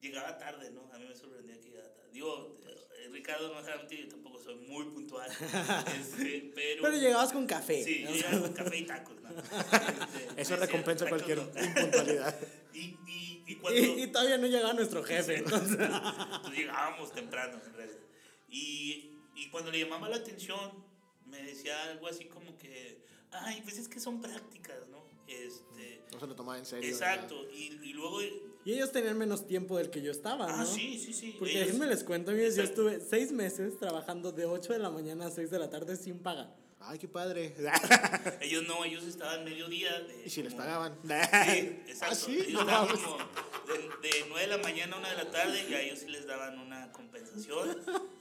llegaba 0.00 0.36
tarde, 0.38 0.70
¿no? 0.70 0.90
A 0.92 0.98
mí 0.98 1.06
me 1.06 1.14
sorprendía 1.14 1.58
que 1.60 1.68
llegaba 1.70 1.92
tarde. 1.94 2.10
Digo, 2.12 2.58
eh, 2.66 3.08
Ricardo 3.12 3.54
no 3.54 3.62
mentir, 3.62 4.00
yo 4.04 4.08
tampoco 4.08 4.38
soy 4.38 4.56
muy 4.56 4.84
puntual. 4.86 5.30
este, 6.00 6.50
pero. 6.54 6.82
Pero 6.82 6.96
llegabas 6.96 7.32
con 7.32 7.46
café. 7.46 7.82
Sí, 7.84 8.02
yo 8.02 8.10
llegaba 8.10 8.40
con 8.40 8.52
café 8.52 8.76
y 8.76 8.84
tacos, 8.84 9.20
¿no? 9.22 9.30
Este, 9.30 10.40
Eso 10.42 10.56
no 10.56 10.62
es 10.64 10.68
recompensa 10.70 11.08
cualquier 11.08 11.38
tacos 11.38 11.54
no. 11.54 11.64
impuntualidad. 11.66 12.38
Y, 12.74 12.80
y, 13.06 13.29
y 13.52 13.54
cuando. 13.56 13.80
Y, 13.80 14.02
y 14.02 14.06
todavía 14.08 14.38
no 14.38 14.46
llegaba 14.46 14.72
nuestro 14.72 15.02
jefe. 15.04 15.36
entonces- 15.38 15.78
Pues 16.42 16.56
llegábamos 16.56 17.12
temprano, 17.12 17.60
en 17.64 17.74
realidad. 17.74 17.98
Y, 18.48 19.10
y 19.36 19.48
cuando 19.50 19.70
le 19.70 19.80
llamaba 19.80 20.08
la 20.08 20.16
atención, 20.16 20.72
me 21.26 21.42
decía 21.42 21.82
algo 21.90 22.08
así 22.08 22.24
como 22.26 22.56
que, 22.58 23.04
ay, 23.30 23.60
pues 23.62 23.78
es 23.78 23.88
que 23.88 24.00
son 24.00 24.20
prácticas, 24.20 24.88
¿no? 24.88 25.00
Este, 25.28 26.02
No 26.12 26.18
se 26.18 26.26
lo 26.26 26.34
tomaba 26.34 26.58
en 26.58 26.66
serio. 26.66 26.88
exacto. 26.90 27.36
Y, 27.54 27.78
y 27.84 27.92
luego, 27.92 28.20
y 28.22 28.72
ellos 28.74 28.90
tenían 28.90 29.16
menos 29.16 29.46
tiempo 29.46 29.78
del 29.78 29.88
que 29.90 30.02
yo 30.02 30.10
estaba, 30.10 30.46
¿no? 30.48 30.62
ah, 30.62 30.66
sí, 30.66 30.98
sí, 30.98 31.12
sí. 31.14 31.36
Porque 31.38 31.52
ellos- 31.54 31.66
déjenme 31.66 31.86
les 31.86 32.02
cuento, 32.04 32.32
amigos, 32.32 32.56
yo 32.56 32.64
estuve 32.64 33.00
seis 33.00 33.30
meses 33.32 33.78
trabajando 33.78 34.32
de 34.32 34.44
8 34.46 34.72
de 34.72 34.80
la 34.80 34.90
mañana 34.90 35.26
a 35.26 35.30
6 35.30 35.50
de 35.50 35.58
la 35.60 35.70
tarde 35.70 35.96
sin 35.96 36.18
paga. 36.18 36.54
Ay, 36.82 36.98
qué 36.98 37.08
padre. 37.08 37.54
ellos 38.40 38.64
no, 38.66 38.84
ellos 38.84 39.04
estaban 39.04 39.44
mediodía. 39.44 39.92
De, 40.00 40.22
y 40.24 40.30
si 40.30 40.42
les 40.42 40.54
pagaban. 40.54 40.98
Sí, 41.04 41.12
exacto. 41.86 42.06
Ah, 42.10 42.14
sí, 42.14 42.44
Ellos 42.48 42.64
no 42.66 42.88
como 42.88 43.18
de, 43.68 44.08
de 44.08 44.24
9 44.28 44.40
de 44.40 44.46
la 44.46 44.58
mañana 44.58 44.96
a 44.96 44.98
1 44.98 45.08
de 45.10 45.16
la 45.16 45.30
tarde 45.30 45.66
y 45.68 45.74
a 45.74 45.80
ellos 45.82 45.98
sí 45.98 46.08
les 46.08 46.26
daban 46.26 46.58
una 46.58 46.90
compensación. 46.92 47.78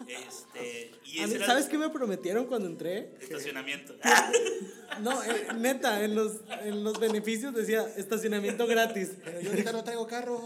Este, 0.07 0.91
y 1.05 1.19
A 1.19 1.23
ese 1.23 1.27
mí, 1.27 1.35
era 1.35 1.45
¿Sabes 1.45 1.65
qué 1.67 1.77
me 1.77 1.89
prometieron 1.89 2.45
cuando 2.47 2.67
entré? 2.67 3.13
estacionamiento. 3.21 3.95
No, 5.01 5.23
eh, 5.23 5.47
neta, 5.55 6.03
en 6.03 6.15
los, 6.15 6.41
en 6.63 6.83
los 6.83 6.99
beneficios 6.99 7.53
decía 7.53 7.87
estacionamiento 7.95 8.65
gratis. 8.67 9.11
Pero 9.23 9.39
yo 9.39 9.51
ahorita 9.51 9.71
no 9.71 9.83
traigo 9.83 10.07
carro. 10.07 10.43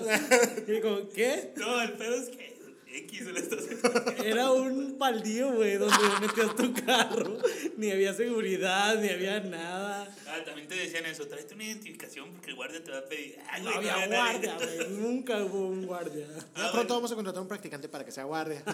Y 0.68 0.72
digo, 0.72 1.10
¿qué? 1.16 1.54
No, 1.56 1.82
el 1.82 1.94
pedo 1.94 2.14
es 2.16 2.30
que 2.30 2.53
X 2.96 3.22
el 3.22 3.38
estacionamiento. 3.38 4.12
Era 4.24 4.52
un 4.52 4.98
baldío, 5.00 5.54
güey, 5.54 5.78
donde 5.78 5.98
metías 6.22 6.56
tu 6.56 6.74
carro. 6.86 7.38
Ni 7.78 7.92
había 7.92 8.14
seguridad, 8.14 9.00
ni 9.02 9.10
había 9.10 9.40
nada. 9.40 10.16
Ah, 10.28 10.38
también 10.46 10.68
te 10.68 10.76
decían 10.76 11.06
eso, 11.06 11.28
tráete 11.28 11.56
una 11.56 11.64
identificación 11.66 12.32
porque 12.32 12.52
el 12.52 12.56
guardia 12.56 12.84
te 12.84 12.92
va 12.92 13.00
a 13.00 13.06
pedir. 13.06 13.38
Ay, 13.50 13.64
No 13.64 13.72
había 13.72 14.08
nadie. 14.08 14.48
guardia, 14.48 14.58
güey. 14.58 14.90
Nunca 14.92 15.44
hubo 15.44 15.68
un 15.68 15.86
guardia. 15.86 16.28
Ya 16.56 16.72
pronto 16.72 16.94
vamos 16.96 17.12
a 17.12 17.16
contratar 17.16 17.40
a 17.40 17.42
un 17.42 17.48
practicante 17.48 17.90
para 17.90 18.06
que 18.06 18.12
sea 18.12 18.24
guardia. 18.26 18.64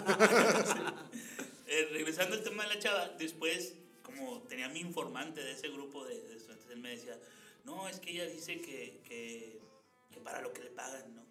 Eh, 1.72 1.88
regresando 1.92 2.34
al 2.34 2.42
tema 2.42 2.64
de 2.64 2.74
la 2.74 2.80
chava, 2.80 3.10
después, 3.16 3.74
como 4.02 4.42
tenía 4.48 4.68
mi 4.70 4.80
informante 4.80 5.40
de 5.40 5.52
ese 5.52 5.68
grupo 5.68 6.04
de, 6.04 6.20
de 6.20 6.34
estudiantes, 6.36 6.68
él 6.68 6.80
me 6.80 6.90
decía, 6.90 7.16
no, 7.64 7.86
es 7.88 8.00
que 8.00 8.10
ella 8.10 8.26
dice 8.26 8.60
que, 8.60 9.00
que, 9.06 9.60
que 10.12 10.18
para 10.20 10.40
lo 10.40 10.52
que 10.52 10.64
le 10.64 10.70
pagan, 10.70 11.14
¿no? 11.14 11.22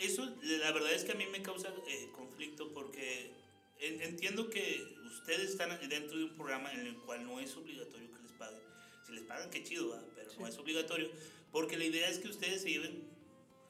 Eso, 0.00 0.24
la 0.42 0.72
verdad 0.72 0.92
es 0.92 1.04
que 1.04 1.12
a 1.12 1.14
mí 1.14 1.26
me 1.26 1.42
causa 1.42 1.72
eh, 1.86 2.08
conflicto 2.16 2.72
porque 2.72 3.30
en- 3.80 4.00
entiendo 4.02 4.48
que 4.48 4.82
ustedes 5.06 5.50
están 5.50 5.70
dentro 5.88 6.16
de 6.18 6.24
un 6.24 6.34
programa 6.36 6.72
en 6.72 6.86
el 6.86 6.96
cual 6.98 7.24
no 7.26 7.38
es 7.40 7.54
obligatorio 7.56 8.10
que 8.12 8.22
les 8.22 8.32
paguen. 8.32 8.60
Si 9.06 9.12
les 9.12 9.24
pagan, 9.24 9.50
qué 9.50 9.62
chido, 9.62 9.90
¿va? 9.90 10.02
pero 10.14 10.30
no 10.38 10.46
es 10.46 10.56
obligatorio, 10.58 11.10
porque 11.52 11.76
la 11.76 11.84
idea 11.84 12.08
es 12.08 12.18
que 12.18 12.28
ustedes 12.28 12.62
se 12.62 12.70
lleven 12.70 13.08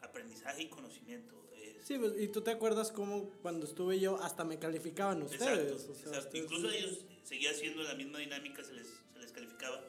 aprendizaje 0.02 0.62
y 0.62 0.68
conocimiento. 0.68 1.34
eh, 1.52 1.80
Sí, 1.84 1.98
pues, 1.98 2.12
y 2.18 2.28
tú 2.28 2.42
te 2.42 2.50
acuerdas 2.50 2.92
cómo 2.92 3.30
cuando 3.42 3.66
estuve 3.66 3.98
yo 3.98 4.16
hasta 4.22 4.44
me 4.44 4.58
calificaban 4.58 5.22
ustedes. 5.22 5.42
Exacto, 5.72 5.92
o 5.92 5.94
sea, 5.94 6.06
exacto. 6.18 6.36
Incluso 6.36 6.68
a 6.68 6.76
ellos 6.76 6.98
seguía 7.24 7.52
siendo 7.54 7.82
la 7.82 7.94
misma 7.94 8.18
dinámica, 8.18 8.62
se 8.62 8.72
les, 8.74 8.86
se 9.12 9.18
les 9.18 9.32
calificaba. 9.32 9.82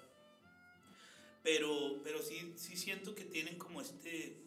Pero, 1.44 2.00
pero 2.04 2.22
sí, 2.22 2.54
sí 2.56 2.78
siento 2.78 3.16
que 3.16 3.26
tienen 3.26 3.58
como 3.58 3.82
este, 3.82 4.38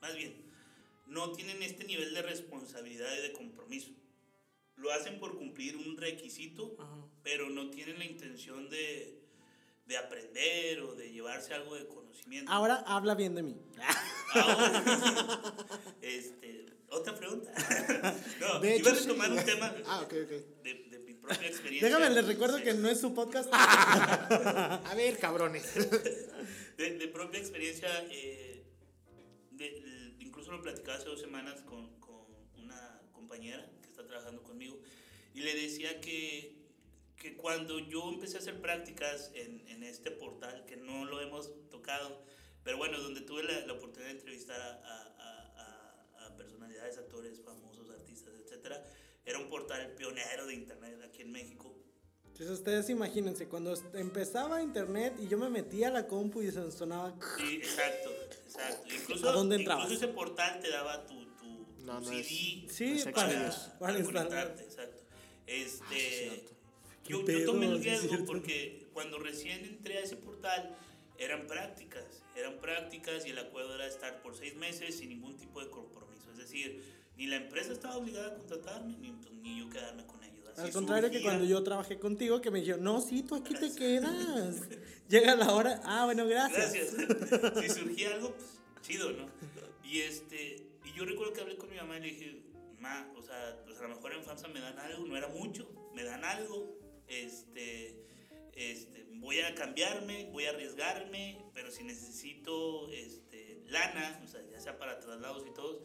más 0.00 0.14
bien, 0.14 0.34
no 1.06 1.32
tienen 1.32 1.62
este 1.62 1.84
nivel 1.84 2.14
de 2.14 2.22
responsabilidad 2.22 3.08
y 3.18 3.22
de 3.22 3.32
compromiso. 3.32 3.90
Lo 4.76 4.90
hacen 4.92 5.18
por 5.20 5.36
cumplir 5.36 5.76
un 5.76 5.96
requisito, 5.96 6.74
Ajá. 6.78 6.96
pero 7.22 7.50
no 7.50 7.70
tienen 7.70 7.98
la 7.98 8.04
intención 8.06 8.68
de, 8.70 9.20
de 9.86 9.96
aprender 9.96 10.80
o 10.80 10.94
de 10.94 11.12
llevarse 11.12 11.54
algo 11.54 11.74
de 11.74 11.86
conocimiento. 11.86 12.50
Ahora 12.50 12.82
habla 12.86 13.14
bien 13.14 13.34
de 13.34 13.42
mí. 13.42 13.56
Ahora, 14.34 14.82
este, 16.02 16.66
otra 16.88 17.14
pregunta. 17.14 17.52
No, 18.40 18.58
De 18.60 18.76
iba 18.78 18.90
a 18.90 18.92
hecho, 18.92 19.00
sí. 19.02 19.08
retomar 19.08 19.30
un 19.30 19.44
tema 19.44 19.74
Ah, 19.86 20.00
ok, 20.00 20.12
ok. 20.24 20.62
de, 20.64 20.74
de 20.90 20.98
mi 21.00 21.14
propia 21.14 21.46
experiencia. 21.46 21.88
Déjame, 21.88 22.10
les 22.14 22.26
recuerdo 22.26 22.60
que 22.62 22.74
no 22.74 22.88
es 22.88 22.98
su 23.00 23.14
podcast. 23.14 23.48
A 23.52 24.92
ver, 24.96 25.18
cabrones. 25.18 25.64
de, 26.76 26.98
de 26.98 27.08
propia 27.08 27.38
experiencia, 27.38 27.88
eh, 28.10 28.64
de- 29.52 30.01
incluso 30.42 30.56
lo 30.58 30.62
platicaba 30.64 30.98
hace 30.98 31.06
dos 31.06 31.20
semanas 31.20 31.60
con, 31.62 32.00
con 32.00 32.26
una 32.56 33.00
compañera 33.12 33.64
que 33.80 33.88
está 33.88 34.04
trabajando 34.04 34.42
conmigo 34.42 34.76
y 35.34 35.40
le 35.42 35.54
decía 35.54 36.00
que, 36.00 36.56
que 37.16 37.36
cuando 37.36 37.78
yo 37.78 38.08
empecé 38.12 38.38
a 38.38 38.40
hacer 38.40 38.60
prácticas 38.60 39.30
en, 39.34 39.62
en 39.68 39.84
este 39.84 40.10
portal, 40.10 40.64
que 40.66 40.76
no 40.76 41.04
lo 41.04 41.20
hemos 41.20 41.48
tocado, 41.70 42.24
pero 42.64 42.76
bueno, 42.76 42.98
donde 43.00 43.20
tuve 43.20 43.44
la, 43.44 43.66
la 43.66 43.74
oportunidad 43.74 44.10
de 44.10 44.18
entrevistar 44.18 44.60
a, 44.60 44.72
a- 44.82 46.16
a- 46.18 46.26
a 46.26 46.36
personalidades, 46.36 46.98
actores, 46.98 47.40
famosos, 47.44 47.88
artistas, 47.90 48.34
etcétera, 48.44 48.84
era 49.24 49.38
un 49.38 49.48
portal 49.48 49.92
pionero 49.94 50.46
de 50.46 50.54
internet 50.54 51.00
aquí 51.04 51.22
en 51.22 51.30
México. 51.30 51.72
Entonces 52.32 52.58
ustedes 52.58 52.88
imagínense, 52.88 53.46
cuando 53.46 53.74
empezaba 53.94 54.62
internet 54.62 55.14
y 55.20 55.28
yo 55.28 55.36
me 55.36 55.50
metía 55.50 55.88
a 55.88 55.90
la 55.90 56.06
compu 56.06 56.40
y 56.42 56.50
se 56.50 56.72
sonaba... 56.72 57.14
Sí, 57.36 57.56
exacto, 57.56 58.10
exacto. 58.46 58.94
Incluso, 59.00 59.28
¿A 59.28 59.32
dónde 59.32 59.56
entrabas? 59.56 59.84
Incluso 59.84 60.04
ese 60.06 60.14
portal 60.14 60.60
te 60.60 60.70
daba 60.70 61.06
tu, 61.06 61.24
tu, 61.36 61.66
No, 61.84 61.98
tu 62.00 62.06
no 62.10 62.12
es- 62.12 62.26
CD 62.26 62.66
Sí, 62.70 63.02
para, 63.12 63.28
para 63.78 63.78
para 63.78 64.02
conectarte, 64.04 64.62
exacto. 64.62 65.02
Este, 65.46 65.84
Ah, 65.84 66.34
es 66.34 67.08
yo, 67.08 67.26
yo 67.26 67.44
tomé 67.44 67.66
el 67.66 67.82
riesgo 67.82 68.24
porque 68.24 68.86
cuando 68.94 69.18
recién 69.18 69.64
entré 69.66 69.98
a 69.98 70.00
ese 70.00 70.16
portal 70.16 70.74
eran 71.18 71.46
prácticas, 71.46 72.22
eran 72.34 72.58
prácticas 72.60 73.26
y 73.26 73.30
el 73.30 73.38
acuerdo 73.38 73.74
era 73.74 73.86
estar 73.86 74.22
por 74.22 74.34
seis 74.36 74.54
meses 74.56 74.96
sin 74.96 75.10
ningún 75.10 75.36
tipo 75.36 75.60
de 75.62 75.68
compromiso. 75.68 76.30
Es 76.30 76.38
decir, 76.38 76.82
ni 77.16 77.26
la 77.26 77.36
empresa 77.36 77.72
estaba 77.72 77.96
obligada 77.96 78.28
a 78.28 78.34
contratarme, 78.36 78.96
ni, 78.98 79.10
pues, 79.12 79.32
ni 79.34 79.58
yo 79.58 79.68
quedarme 79.68 80.06
con 80.06 80.21
Al 80.56 80.70
contrario 80.70 81.10
que 81.10 81.16
surgía. 81.16 81.30
cuando 81.30 81.44
yo 81.44 81.62
trabajé 81.62 81.98
contigo, 81.98 82.40
que 82.40 82.50
me 82.50 82.60
dijeron, 82.60 82.82
no, 82.82 83.00
sí, 83.00 83.22
tú 83.22 83.34
aquí 83.34 83.54
te 83.54 83.74
quedas. 83.74 84.56
Llega 85.08 85.34
la 85.34 85.52
hora, 85.52 85.80
ah, 85.84 86.04
bueno, 86.06 86.26
gracias. 86.26 86.94
Gracias. 86.94 87.60
si 87.60 87.80
surgía 87.80 88.14
algo, 88.14 88.34
pues 88.34 88.60
chido, 88.82 89.12
¿no? 89.12 89.26
Y 89.84 90.00
este, 90.00 90.66
y 90.84 90.92
yo 90.92 91.04
recuerdo 91.04 91.32
que 91.32 91.40
hablé 91.40 91.56
con 91.56 91.70
mi 91.70 91.76
mamá 91.76 91.98
y 91.98 92.00
le 92.00 92.06
dije, 92.08 92.42
ma, 92.78 93.10
o 93.16 93.22
sea, 93.22 93.62
pues 93.64 93.78
a 93.78 93.82
lo 93.82 93.90
mejor 93.90 94.12
en 94.12 94.24
FAMSA 94.24 94.48
me 94.48 94.60
dan 94.60 94.78
algo, 94.78 95.06
no 95.06 95.16
era 95.16 95.28
mucho, 95.28 95.68
me 95.94 96.04
dan 96.04 96.24
algo, 96.24 96.78
este, 97.06 97.96
este, 98.54 99.06
voy 99.14 99.40
a 99.40 99.54
cambiarme, 99.54 100.28
voy 100.32 100.46
a 100.46 100.50
arriesgarme, 100.50 101.44
pero 101.54 101.70
si 101.70 101.84
necesito, 101.84 102.90
este, 102.90 103.62
lana, 103.68 104.20
o 104.24 104.28
sea, 104.28 104.40
ya 104.50 104.60
sea 104.60 104.78
para 104.78 104.98
traslados 104.98 105.44
y 105.46 105.54
todo, 105.54 105.80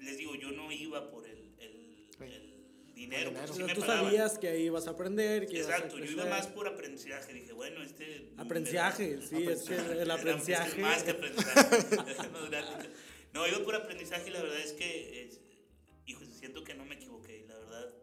les 0.00 0.16
digo, 0.18 0.34
yo 0.34 0.50
no 0.52 0.70
iba 0.72 1.10
por 1.10 1.26
el, 1.26 1.54
el, 1.58 2.06
el 2.20 2.92
dinero, 2.94 3.32
porque 3.32 3.46
dinero. 3.46 3.54
sí 3.54 3.62
me 3.64 3.74
tú 3.74 3.80
pagaban. 3.80 4.04
sabías 4.04 4.38
que 4.38 4.48
ahí 4.48 4.62
ibas 4.64 4.86
a 4.86 4.90
aprender, 4.90 5.46
que 5.46 5.56
ibas 5.58 5.68
a 5.68 5.76
Exacto, 5.76 5.98
yo 5.98 6.04
iba 6.12 6.24
más 6.26 6.46
por 6.48 6.66
aprendizaje. 6.68 7.32
Dije, 7.32 7.52
bueno, 7.52 7.82
este. 7.82 8.32
Aprendizaje, 8.36 9.12
era- 9.12 9.22
sí, 9.26 9.44
es 9.46 9.62
que 9.62 9.74
el 9.76 10.10
aprendizaje- 10.10 10.80
más 10.80 11.02
que 11.02 11.10
aprendizaje. 11.12 12.88
No, 13.32 13.46
iba 13.46 13.60
por 13.62 13.76
aprendizaje 13.76 14.28
y 14.28 14.32
la 14.32 14.42
verdad 14.42 14.58
es 14.60 14.72
que. 14.72 15.24
es- 15.24 15.40
hijo, 16.06 16.24
siento 16.26 16.64
que 16.64 16.74
no 16.74 16.84
me 16.84 16.96
equivoqué. 16.96 17.44
La 17.48 17.56
verdad, 17.56 17.94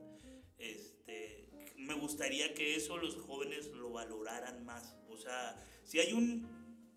este, 0.58 1.50
me 1.76 1.93
gustaría 1.95 2.54
que 2.54 2.76
eso 2.76 2.98
los 2.98 3.16
jóvenes 3.18 3.68
lo 3.74 3.91
valoraran 3.91 4.64
más. 4.66 4.95
O 5.10 5.18
sea, 5.18 5.56
si 5.84 6.00
hay 6.00 6.14
un, 6.14 6.48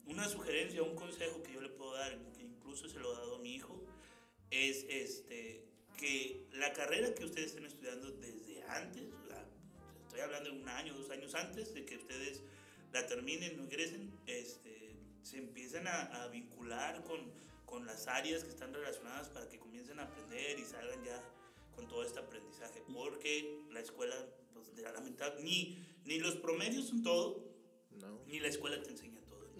una 0.07 0.29
sugerencia, 0.29 0.83
un 0.83 0.95
consejo 0.95 1.43
que 1.43 1.53
yo 1.55 1.61
le 1.61 1.71
puedo 1.71 1.95
dar, 1.95 2.17
que 2.33 2.43
incluso 2.43 2.89
se 2.89 2.99
lo 3.01 3.13
he 3.13 3.17
dado 3.17 3.37
a 3.37 3.39
mi 3.41 3.55
hijo, 3.57 3.83
es 4.51 4.85
este, 4.89 5.65
que 5.97 6.47
la 6.53 6.73
carrera 6.73 7.15
que 7.15 7.25
ustedes 7.25 7.49
estén 7.49 7.67
estudiando 7.67 8.11
desde 8.13 8.63
antes, 8.65 9.09
estoy 10.03 10.21
hablando 10.21 10.51
de 10.51 10.57
un 10.57 10.69
año, 10.69 10.95
dos 10.95 11.11
años 11.11 11.35
antes 11.35 11.73
de 11.73 11.85
que 11.85 11.97
ustedes 11.97 12.43
la 12.93 13.07
terminen 13.07 13.59
o 13.61 13.63
ingresen, 13.63 14.13
este, 14.27 14.97
se 15.23 15.39
empiecen 15.39 15.87
a, 15.87 16.25
a 16.25 16.29
vincular 16.29 17.05
con, 17.05 17.33
con 17.65 17.87
las 17.87 18.09
áreas 18.09 18.43
que 18.43 18.51
están 18.51 18.75
relacionadas 18.75 19.29
para 19.29 19.49
que 19.49 19.59
comiencen 19.59 20.01
a 20.01 20.05
aprender 20.05 20.59
y 20.59 20.65
salgan 20.65 21.05
ya 21.05 21.23
con 21.77 21.87
todo 21.87 22.03
este 22.05 22.19
aprendizaje, 22.19 22.83
porque 22.93 23.63
la 23.71 23.81
escuela, 23.81 24.17
pues, 24.53 24.75
de 24.75 24.83
la 24.83 24.93
lamentable, 24.93 25.43
ni, 25.43 25.79
ni 26.05 26.19
los 26.19 26.37
promedios 26.37 26.89
son 26.89 27.03
todo, 27.03 27.49
No. 27.93 28.25
Ni 28.27 28.41
la 28.41 28.49
escuela 28.49 28.83
te 28.83 28.91
enseña. 28.91 29.10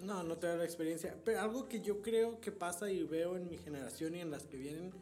No, 0.03 0.23
no 0.23 0.37
te 0.39 0.47
da 0.47 0.57
la 0.57 0.65
experiencia. 0.65 1.17
Pero 1.25 1.41
algo 1.41 1.69
que 1.69 1.81
yo 1.81 2.01
creo 2.03 2.41
que 2.41 2.53
pasa 2.53 2.91
y 2.91 3.03
veo 3.05 3.37
en 3.37 3.49
mi 3.49 3.59
generación 3.59 4.15
y 4.15 4.21
en 4.21 4.31
las 4.31 4.45
que 4.47 4.57
vienen, 4.57 4.93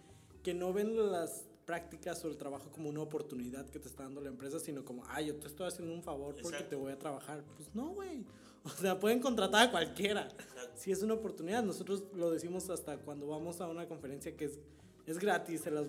que 0.43 0.55
no 0.55 0.73
ven 0.73 0.97
las 1.11 1.45
prácticas 1.67 2.25
o 2.25 2.29
el 2.29 2.37
trabajo 2.39 2.71
como 2.73 2.89
una 2.89 3.03
oportunidad 3.03 3.69
que 3.69 3.79
te 3.79 3.89
está 3.89 4.05
dando 4.05 4.21
la 4.23 4.29
empresa, 4.31 4.59
sino 4.59 4.85
como, 4.85 5.05
ay, 5.09 5.27
yo 5.27 5.37
te 5.37 5.47
estoy 5.47 5.67
haciendo 5.67 5.93
un 5.95 6.03
favor 6.03 6.33
porque 6.35 6.49
Exacto. 6.49 6.69
te 6.71 6.77
voy 6.77 6.93
a 6.93 6.99
trabajar. 6.99 7.45
Pues 7.57 7.75
no, 7.75 7.91
güey. 7.91 8.25
O 8.65 8.71
sea, 8.71 8.99
pueden 8.99 9.21
contratar 9.21 9.69
a 9.69 9.71
cualquiera. 9.71 10.29
Si 10.75 10.91
es 10.91 11.03
una 11.03 11.15
oportunidad, 11.15 11.63
nosotros 11.63 12.03
lo 12.15 12.31
decimos 12.31 12.69
hasta 12.69 12.99
cuando 12.99 13.27
vamos 13.29 13.61
a 13.63 13.69
una 13.69 13.87
conferencia 13.87 14.37
que 14.37 14.47
es, 14.47 14.59
es 15.07 15.19
gratis, 15.19 15.61
se 15.63 15.71
las 15.71 15.87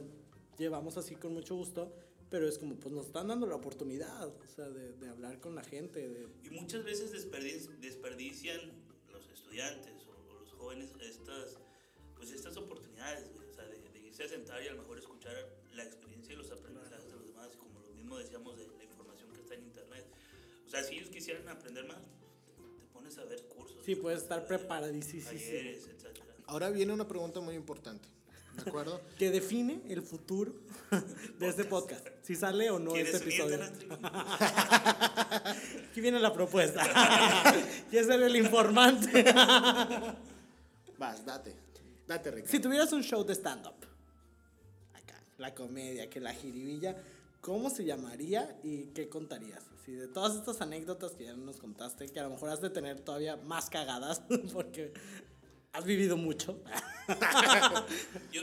llevamos 0.58 0.96
así 0.96 1.16
con 1.16 1.34
mucho 1.34 1.56
gusto, 1.56 1.92
pero 2.30 2.48
es 2.48 2.58
como, 2.60 2.76
pues 2.76 2.94
nos 2.94 3.08
están 3.08 3.28
dando 3.28 3.48
la 3.48 3.56
oportunidad, 3.56 4.28
o 4.28 4.36
sea, 4.56 4.70
de, 4.70 4.94
de 4.94 5.10
hablar 5.10 5.40
con 5.42 5.56
la 5.56 5.64
gente, 5.64 6.08
de, 6.08 6.28
Y 6.44 6.52
muchas 6.52 6.84
veces 6.86 7.12
desperdici- 7.12 7.76
desperdician 7.80 8.60
estudiantes 9.50 10.06
o, 10.06 10.32
o 10.32 10.40
los 10.40 10.52
jóvenes 10.54 10.90
estas, 11.02 11.58
pues 12.16 12.32
estas 12.32 12.56
oportunidades, 12.58 13.34
güey, 13.34 13.50
o 13.50 13.54
sea, 13.54 13.66
de, 13.66 13.78
de 13.78 14.00
irse 14.00 14.24
a 14.24 14.28
sentar 14.28 14.62
y 14.62 14.68
a 14.68 14.74
lo 14.74 14.82
mejor 14.82 15.00
escuchar 15.00 15.34
la 15.74 15.84
experiencia 15.84 16.34
y 16.34 16.38
los 16.38 16.52
aprendizajes 16.52 17.08
de 17.08 17.16
los 17.16 17.26
demás, 17.26 17.50
y 17.54 17.58
como 17.58 17.80
lo 17.80 17.90
mismo 17.94 18.18
decíamos 18.18 18.58
de 18.58 18.68
la 18.68 18.84
información 18.84 19.32
que 19.34 19.42
está 19.42 19.56
en 19.56 19.64
internet. 19.64 20.06
O 20.66 20.70
sea, 20.70 20.84
si 20.84 20.96
ellos 20.96 21.10
quisieran 21.10 21.48
aprender 21.50 21.86
más, 21.86 21.98
te 21.98 22.86
pones 22.94 23.18
a 23.18 23.26
ver 23.26 23.42
cursos. 23.48 23.84
Sí, 23.84 23.96
puedes 23.96 24.22
estar 24.22 24.46
preparadísimo. 24.46 25.24
Talleres, 25.24 25.88
etcétera. 25.88 26.36
Ahora 26.46 26.70
viene 26.70 26.94
una 26.94 27.08
pregunta 27.08 27.40
muy 27.40 27.56
importante. 27.56 28.08
¿De 28.64 28.70
acuerdo? 28.70 29.02
que 29.18 29.32
define 29.32 29.82
el 29.90 30.02
futuro 30.02 30.54
de 31.40 31.48
este 31.48 31.66
podcast. 31.66 32.06
Si 32.22 32.36
sale 32.36 32.70
o 32.70 32.80
no 32.80 32.92
¿Quieres 32.92 33.16
este 33.16 33.30
episodio. 33.30 33.60
Aquí 35.90 36.02
viene 36.02 36.20
la 36.20 36.34
propuesta. 36.34 36.84
y 37.92 37.98
es 37.98 38.08
el 38.08 38.36
informante. 38.36 39.24
Vas, 40.98 41.26
date. 41.26 41.56
Date, 42.08 42.32
Ricardo. 42.32 42.52
si 42.52 42.60
tuvieras 42.60 42.92
un 42.92 43.04
show 43.04 43.24
de 43.24 43.34
stand-up, 43.34 43.76
acá, 44.96 45.22
la 45.38 45.54
comedia, 45.54 46.10
que 46.10 46.20
la 46.20 46.34
jiribilla, 46.34 46.96
¿cómo 47.40 47.70
se 47.70 47.86
llamaría 47.86 48.58
y 48.64 48.86
qué 48.88 49.08
contarías? 49.08 49.64
Así, 49.80 49.92
de 49.92 50.08
todas 50.08 50.36
estas 50.36 50.60
anécdotas 50.62 51.12
que 51.12 51.26
ya 51.26 51.36
nos 51.36 51.58
contaste, 51.58 52.08
que 52.08 52.20
a 52.20 52.24
lo 52.24 52.32
mejor 52.32 52.50
has 52.50 52.62
de 52.62 52.72
tener 52.72 53.00
todavía 53.00 53.38
más 53.38 53.70
cagadas, 53.70 54.24
porque 54.54 54.92
has 55.74 55.86
vivido 55.86 56.18
mucho. 56.18 56.62
Yo 58.32 58.42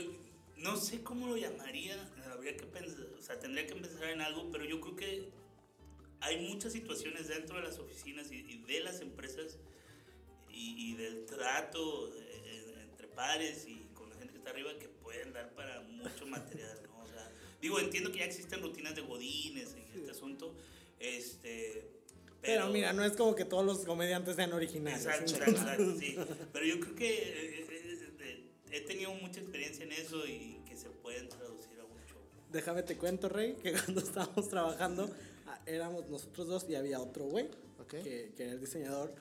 no 0.57 0.75
sé 0.75 1.03
cómo 1.03 1.27
lo 1.27 1.37
llamaría, 1.37 1.95
habría 2.31 2.55
que 2.57 2.65
pensar, 2.65 3.05
o 3.17 3.21
sea, 3.21 3.39
tendría 3.39 3.65
que 3.65 3.75
pensar 3.75 4.09
en 4.09 4.21
algo, 4.21 4.49
pero 4.51 4.65
yo 4.65 4.81
creo 4.81 4.95
que 4.95 5.29
hay 6.21 6.47
muchas 6.49 6.73
situaciones 6.73 7.27
dentro 7.27 7.57
de 7.57 7.63
las 7.63 7.77
oficinas 7.77 8.31
y, 8.31 8.37
y 8.37 8.57
de 8.63 8.79
las 8.81 9.01
empresas 9.01 9.57
y, 10.49 10.91
y 10.91 10.95
del 10.95 11.25
trato 11.25 12.11
eh, 12.15 12.73
entre 12.81 13.07
pares 13.07 13.67
y 13.67 13.87
con 13.93 14.09
la 14.09 14.15
gente 14.15 14.33
que 14.33 14.39
está 14.39 14.49
arriba 14.49 14.77
que 14.79 14.89
pueden 14.89 15.33
dar 15.33 15.53
para 15.53 15.81
mucho 15.81 16.25
material, 16.25 16.81
¿no? 16.83 16.99
O 17.03 17.07
sea, 17.07 17.31
digo, 17.61 17.79
entiendo 17.79 18.11
que 18.11 18.19
ya 18.19 18.25
existen 18.25 18.61
rutinas 18.61 18.95
de 18.95 19.01
godines 19.01 19.73
en 19.73 19.83
este 19.83 20.11
asunto, 20.11 20.55
este... 20.99 21.96
Pero, 22.47 22.67
mira, 22.69 22.93
no 22.93 23.03
es 23.03 23.13
como 23.13 23.35
que 23.35 23.45
todos 23.45 23.65
los 23.65 23.79
comediantes 23.79 24.35
sean 24.35 24.53
originales. 24.53 25.05
Exacto, 25.05 25.27
¿sí? 25.27 25.35
exacto, 25.35 25.61
exacto, 25.61 25.95
sí. 25.99 26.17
Pero 26.53 26.65
yo 26.65 26.79
creo 26.79 26.95
que 26.95 27.09
eh, 27.09 27.59
eh, 27.69 28.09
eh, 28.21 28.49
he 28.71 28.81
tenido 28.81 29.13
mucha 29.13 29.39
experiencia 29.39 29.85
en 29.85 29.91
eso 29.91 30.25
y 30.25 30.61
que 30.65 30.75
se 30.75 30.89
pueden 30.89 31.29
traducir 31.29 31.79
a 31.79 31.83
un 31.83 31.97
show. 32.07 32.17
Déjame 32.51 32.83
te 32.83 32.97
cuento, 32.97 33.29
Rey, 33.29 33.55
que 33.61 33.73
cuando 33.85 34.01
estábamos 34.01 34.49
trabajando 34.49 35.09
ah, 35.45 35.59
éramos 35.65 36.09
nosotros 36.09 36.47
dos 36.47 36.65
y 36.69 36.75
había 36.75 36.99
otro 36.99 37.25
güey 37.25 37.49
Ok. 37.79 38.01
que, 38.03 38.33
que 38.35 38.43
era 38.43 38.53
el 38.53 38.59
diseñador 38.59 39.13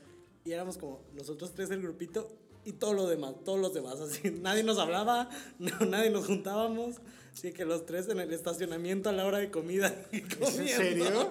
y 0.45 0.53
éramos 0.53 0.79
como 0.79 1.03
nosotros 1.13 1.53
tres 1.55 1.71
el 1.71 1.83
grupito 1.83 2.29
y 2.65 2.73
todo 2.73 2.95
lo 2.95 3.07
demás, 3.07 3.35
todos 3.45 3.61
los 3.61 3.75
demás, 3.75 4.01
así 4.01 4.31
nadie 4.43 4.63
nos 4.63 4.79
hablaba, 4.79 5.29
no, 5.59 5.79
nadie 5.87 6.11
nos 6.11 6.27
juntábamos, 6.27 6.97
así 7.33 7.53
que 7.53 7.65
los 7.65 7.87
tres 7.87 8.09
en 8.09 8.19
el 8.19 8.33
estacionamiento 8.33 9.09
a 9.09 9.13
la 9.13 9.25
hora 9.25 9.39
de 9.39 9.51
comida 9.51 9.95
en 10.13 10.69
serio? 10.69 11.31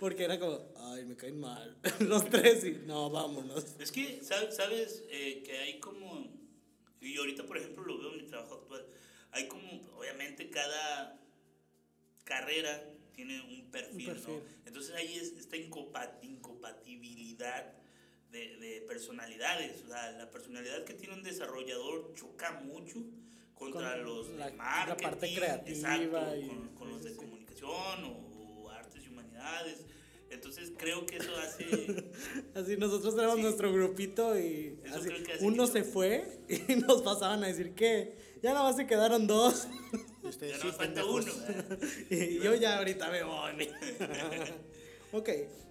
Porque 0.00 0.24
era 0.24 0.38
como, 0.38 0.58
ay, 0.98 1.04
me 1.06 1.16
caen 1.16 1.40
mal, 1.40 1.76
los 2.00 2.28
tres 2.28 2.64
y 2.64 2.72
no, 2.86 3.08
vámonos. 3.10 3.64
Es 3.78 3.90
que, 3.92 4.20
sab- 4.22 4.50
¿sabes? 4.50 5.04
Eh, 5.10 5.42
que 5.44 5.58
hay 5.58 5.80
como, 5.80 6.26
y 7.00 7.16
ahorita 7.16 7.44
por 7.46 7.56
ejemplo 7.58 7.84
lo 7.84 7.98
veo 7.98 8.10
en 8.12 8.16
mi 8.18 8.24
trabajo 8.28 8.54
actual, 8.56 8.86
hay 9.32 9.48
como, 9.48 9.68
obviamente 9.96 10.50
cada 10.50 11.18
carrera 12.24 12.82
tiene 13.12 13.40
un 13.42 13.70
perfil, 13.70 14.06
perfil. 14.06 14.34
¿no? 14.34 14.40
Entonces 14.66 14.94
ahí 14.94 15.14
es 15.14 15.32
esta 15.32 15.56
incompatibilidad 15.56 17.72
de, 18.30 18.56
de 18.58 18.80
personalidades, 18.82 19.82
o 19.84 19.88
sea, 19.88 20.10
la 20.12 20.30
personalidad 20.30 20.84
que 20.84 20.94
tiene 20.94 21.14
un 21.14 21.22
desarrollador 21.22 22.14
choca 22.14 22.60
mucho 22.60 22.98
contra 23.54 23.94
Con 23.96 24.04
los 24.04 24.28
la- 24.30 24.50
de 24.50 24.52
la 24.52 24.56
marketing, 24.56 25.02
parte 25.08 25.34
creativa 25.34 25.96
exacto, 25.96 26.36
y- 26.36 26.46
con, 26.48 26.68
con 26.74 26.88
sí, 26.88 26.94
los 26.94 27.04
de 27.04 27.10
sí. 27.10 27.16
comunicación 27.16 28.04
o, 28.04 28.62
o 28.64 28.70
artes 28.70 29.04
y 29.04 29.08
humanidades. 29.08 29.84
Entonces 30.30 30.72
creo 30.76 31.06
que 31.06 31.16
eso 31.16 31.30
hace 31.36 32.10
Así 32.54 32.76
nosotros 32.76 33.14
éramos 33.14 33.36
Sí. 33.36 33.42
nuestro 33.42 33.72
grupito 33.72 34.38
y 34.38 34.78
así, 34.92 35.08
uno 35.40 35.66
se 35.66 35.78
yo- 35.80 35.84
fue 35.84 36.40
y 36.68 36.76
nos 36.76 37.02
pasaban 37.02 37.42
a 37.44 37.46
decir 37.48 37.74
que 37.74 38.14
ya 38.42 38.52
nada 38.52 38.64
más 38.64 38.76
se 38.76 38.86
quedaron 38.86 39.26
dos 39.26 39.66
Y 40.22 40.26
ustedes 40.28 40.52
ya 40.56 40.60
sí, 40.60 40.66
nos 40.68 40.76
falta 40.76 41.04
uno. 41.04 41.24
¿verdad? 41.48 41.78
y 42.10 42.38
yo 42.40 42.54
ya 42.54 42.78
ahorita 42.78 43.10
me 43.10 43.22
voy. 43.24 43.68
ok, 45.12 45.28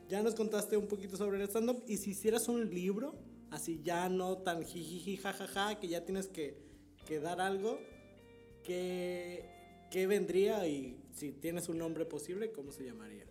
ya 0.09 0.21
nos 0.23 0.35
contaste 0.35 0.75
un 0.77 0.87
poquito 0.87 1.17
sobre 1.17 1.37
el 1.41 1.43
stand-up 1.47 1.83
y 1.87 1.97
si 1.97 2.11
hicieras 2.11 2.47
un 2.47 2.73
libro, 2.73 3.15
así 3.51 3.81
ya 3.83 4.09
no 4.09 4.37
tan 4.39 4.63
jijiji 4.65 5.17
jajaja, 5.17 5.79
que 5.79 5.87
ya 5.87 6.03
tienes 6.03 6.27
que, 6.27 6.57
que 7.05 7.19
dar 7.19 7.39
algo, 7.41 7.79
¿qué, 8.63 9.45
¿qué 9.91 10.07
vendría 10.07 10.67
y 10.67 10.97
si 11.13 11.31
tienes 11.31 11.69
un 11.69 11.77
nombre 11.77 12.05
posible, 12.05 12.51
cómo 12.51 12.71
se 12.71 12.83
llamaría? 12.85 13.25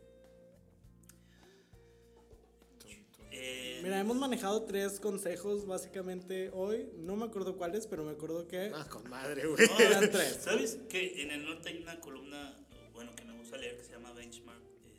Eh, 3.77 3.81
Mira, 3.83 4.01
hemos 4.01 4.17
manejado 4.17 4.63
tres 4.65 5.01
consejos 5.01 5.67
básicamente 5.67 6.51
hoy. 6.53 6.89
No 6.97 7.17
me 7.17 7.27
acuerdo 7.27 7.57
cuáles, 7.57 7.87
pero 7.87 8.05
me 8.05 8.13
acuerdo 8.13 8.47
que 8.49 8.71
Ah, 8.75 8.87
con 8.89 9.09
madre, 9.09 9.47
güey. 9.47 9.67
no, 9.69 9.79
eran 9.79 10.11
tres. 10.11 10.39
¿Sabes 10.43 10.79
que 10.89 11.23
en 11.23 11.31
el 11.31 11.45
norte 11.45 11.69
hay 11.69 11.79
una 11.83 12.01
columna, 12.01 12.57
bueno, 12.93 13.15
que 13.15 13.25
me 13.25 13.37
gusta 13.37 13.57
leer 13.59 13.77
que 13.77 13.85
se 13.85 13.93
llama 13.93 14.13
Benchmark? 14.13 14.61
Este, 14.63 14.91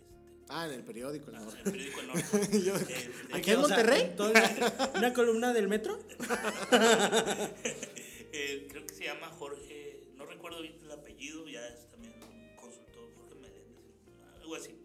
Ah, 0.49 0.67
en 0.67 0.73
el 0.73 0.83
periódico. 0.83 1.31
ah, 1.33 1.41
en 1.51 1.57
el 1.57 1.63
periódico 1.63 1.99
El 2.01 2.07
Norte. 2.07 2.61
Yo- 2.63 2.75
Este, 2.75 3.09
¿Aquí 3.33 3.51
en 3.51 3.57
O 3.59 3.67
sea, 3.67 3.77
Monterrey? 3.77 4.15
¿Una 4.95 5.13
columna 5.13 5.53
del 5.53 5.67
metro? 5.67 5.99
eh, 8.31 8.67
creo 8.69 8.85
que 8.85 8.93
se 8.93 9.05
llama 9.05 9.27
Jorge, 9.29 10.03
no 10.15 10.25
recuerdo 10.25 10.61
bien 10.61 10.77
el 10.83 10.91
apellido, 10.91 11.47
ya 11.47 11.65
es 11.67 11.89
también 11.89 12.13
consultor, 12.55 13.09
Jorge 13.15 13.35
Meléndez, 13.35 13.95
algo 14.39 14.55
así, 14.55 14.79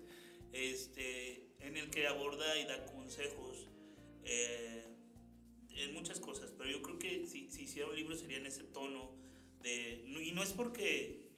este, 0.52 1.48
en 1.60 1.76
el 1.76 1.90
que 1.90 2.06
aborda 2.06 2.56
y 2.58 2.64
da 2.66 2.84
consejos 2.86 3.51
eh, 4.24 4.84
en 5.70 5.94
muchas 5.94 6.20
cosas, 6.20 6.52
pero 6.56 6.70
yo 6.70 6.82
creo 6.82 6.98
que 6.98 7.26
si, 7.26 7.50
si 7.50 7.62
hiciera 7.62 7.88
un 7.88 7.96
libro 7.96 8.14
sería 8.16 8.38
en 8.38 8.46
ese 8.46 8.64
tono 8.64 9.10
de, 9.62 10.04
no- 10.06 10.20
y 10.20 10.32
no 10.32 10.42
es 10.42 10.50
porque 10.52 11.30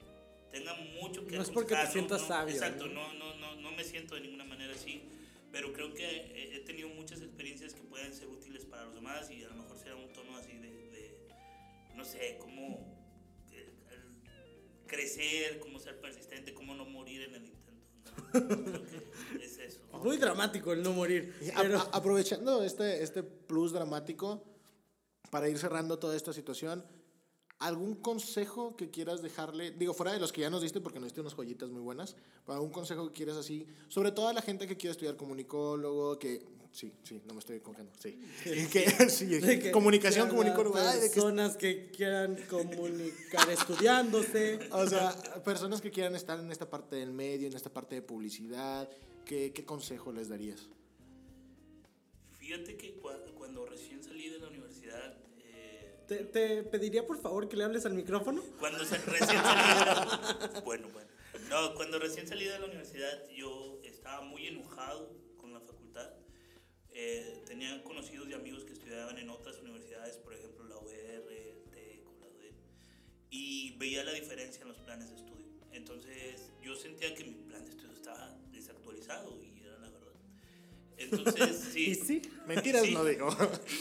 tenga 0.51 0.74
mucho 1.01 1.26
que 1.26 1.37
No 1.37 1.43
es 1.43 1.51
porque 1.51 1.74
te 1.74 1.87
sientas 1.89 2.22
no, 2.22 2.28
sabio, 2.28 2.55
Exacto, 2.55 2.87
¿no? 2.87 3.12
no, 3.14 3.35
no, 3.37 3.57
no, 3.57 3.72
me 3.72 3.85
siento 3.85 4.14
de 4.14 4.20
ninguna 4.22 4.45
manera 4.45 4.72
así, 4.74 5.03
pero 5.51 5.72
creo 5.72 5.93
que 5.95 6.55
he, 6.55 6.61
tenido 6.61 6.89
muchas 6.89 7.20
experiencias 7.20 7.74
que 7.74 7.82
pueden 7.82 8.14
ser 8.14 8.28
útiles 8.28 8.64
para 8.64 8.85
los 8.85 8.95
demás 8.95 9.30
y 9.30 9.43
a 9.45 9.49
lo 9.49 9.57
mejor 9.57 9.78
será 9.78 9.97
un 9.97 10.12
tono 10.12 10.37
así 10.37 10.53
de, 10.53 10.68
de, 10.91 11.18
no 11.95 12.05
sé, 12.05 12.39
cómo 12.41 12.97
eh, 13.53 13.68
crecer, 14.87 15.59
cómo 15.59 15.78
ser 15.78 16.01
persistente, 16.01 16.55
cómo 16.55 16.74
no 16.74 16.85
morir 16.85 17.22
en 17.22 17.35
el 17.35 17.45
intento. 17.47 17.63
es 19.42 19.59
eso. 19.59 19.80
Muy 20.02 20.16
dramático 20.16 20.72
el 20.72 20.82
no 20.82 20.92
morir. 20.92 21.34
Pero, 21.57 21.78
a- 21.78 21.88
aprovechando 21.92 22.62
este, 22.62 23.02
este 23.02 23.22
plus 23.22 23.72
dramático, 23.72 24.42
para 25.30 25.48
ir 25.48 25.59
cerrando 25.59 25.98
toda 25.98 26.16
esta 26.16 26.32
situación, 26.32 26.84
¿algún 27.59 27.94
consejo 27.96 28.76
que 28.76 28.90
quieras 28.90 29.22
dejarle? 29.22 29.70
Digo, 29.72 29.94
fuera 29.94 30.12
de 30.12 30.20
los 30.20 30.32
que 30.32 30.42
ya 30.42 30.50
nos 30.50 30.62
diste, 30.62 30.80
porque 30.80 30.98
nos 31.00 31.07
diste 31.09 31.20
unas 31.20 31.34
joyitas 31.34 31.70
muy 31.70 31.80
buenas, 31.82 32.16
pero 32.44 32.55
algún 32.55 32.70
consejo 32.70 33.07
que 33.09 33.12
quieras 33.14 33.36
así, 33.36 33.66
sobre 33.88 34.12
todo 34.12 34.28
a 34.28 34.32
la 34.32 34.42
gente 34.42 34.66
que 34.66 34.76
quiere 34.76 34.92
estudiar 34.92 35.16
comunicólogo, 35.16 36.18
que... 36.18 36.44
Sí, 36.75 36.93
sí, 37.05 37.22
no 37.29 37.35
me 37.35 37.39
estoy 37.39 37.61
confiando, 37.61 37.93
sí. 38.03 38.18
Que, 38.72 38.91
sí, 39.09 39.27
de 39.27 39.61
que- 39.61 39.70
comunicación, 39.70 40.29
Personas 40.29 41.57
que 41.57 41.89
quieran 41.93 42.35
comunicar 42.51 43.49
estudiándose. 43.49 44.59
o 44.72 44.85
sea, 44.89 45.14
personas 45.45 45.81
que 45.81 45.93
quieran 45.93 46.16
estar 46.16 46.39
en 46.41 46.51
esta 46.51 46.68
parte 46.68 46.97
del 46.97 47.12
medio, 47.12 47.47
en 47.47 47.55
esta 47.55 47.72
parte 47.72 47.95
de 47.95 48.03
publicidad, 48.03 48.89
¿qué, 49.25 49.53
qué 49.53 49.64
consejo 49.64 50.11
les 50.11 50.29
darías? 50.29 50.66
Fíjate 52.41 52.77
que 52.77 53.01
cua- 53.01 53.33
cuando 53.35 53.64
recién 53.66 54.03
salí 54.03 54.29
de 54.29 54.39
la 54.41 54.49
universidad, 54.49 55.14
eh, 55.45 55.95
Te, 56.09 56.16
te 56.25 56.62
pediría 56.64 57.07
por 57.07 57.20
favor 57.20 57.49
que 57.49 57.57
le 57.57 57.62
hables 57.64 57.87
al 57.87 57.95
micrófono. 57.95 58.43
Cuando 58.59 58.85
se- 58.85 58.99
recién 58.99 59.29
salí 59.29 59.79
de 59.79 59.85
la, 59.85 60.62
bueno, 60.64 60.89
bueno. 60.93 61.09
No, 61.49 61.75
cuando 61.77 62.01
recién 62.01 62.27
salí 62.27 62.47
de 62.47 62.59
la 62.59 62.66
universidad 62.66 63.29
yo 63.31 63.79
estaba 63.85 64.22
muy 64.22 64.47
enojado. 64.49 65.22
Eh, 66.95 67.42
tenía 67.47 67.82
conocidos 67.84 68.28
y 68.28 68.32
amigos 68.34 68.64
que 68.64 68.72
estudiaban 68.72 69.18
en 69.18 69.28
otras 69.30 69.59
universidades, 69.61 70.16
por 70.18 70.32
ejemplo 70.34 70.64
la 70.64 70.76
UR, 70.78 70.90
TEC 71.72 72.05
la 72.20 72.28
UDEM, 72.28 72.55
y 73.30 73.76
veía 73.78 74.05
la 74.05 74.12
diferencia 74.12 74.62
en 74.62 74.68
los 74.68 74.78
planes 74.78 75.11
de 75.11 75.16
estudio. 75.16 75.47
Entonces 75.72 76.51
yo 76.62 76.76
sentía 76.76 77.14
que 77.14 77.24
mi 77.24 77.34
plan 77.34 77.64
de 77.64 77.70
estudio 77.70 77.92
estaba 77.92 78.36
desactualizado 78.53 79.36
y 79.42 79.61
era 79.61 79.78
la 79.78 79.90
verdad. 79.90 80.12
Entonces, 80.97 81.68
sí. 81.72 81.90
¿Y 81.90 81.95
sí? 81.97 82.22
Mentiras 82.47 82.88
no 82.90 83.05
digo. 83.05 83.28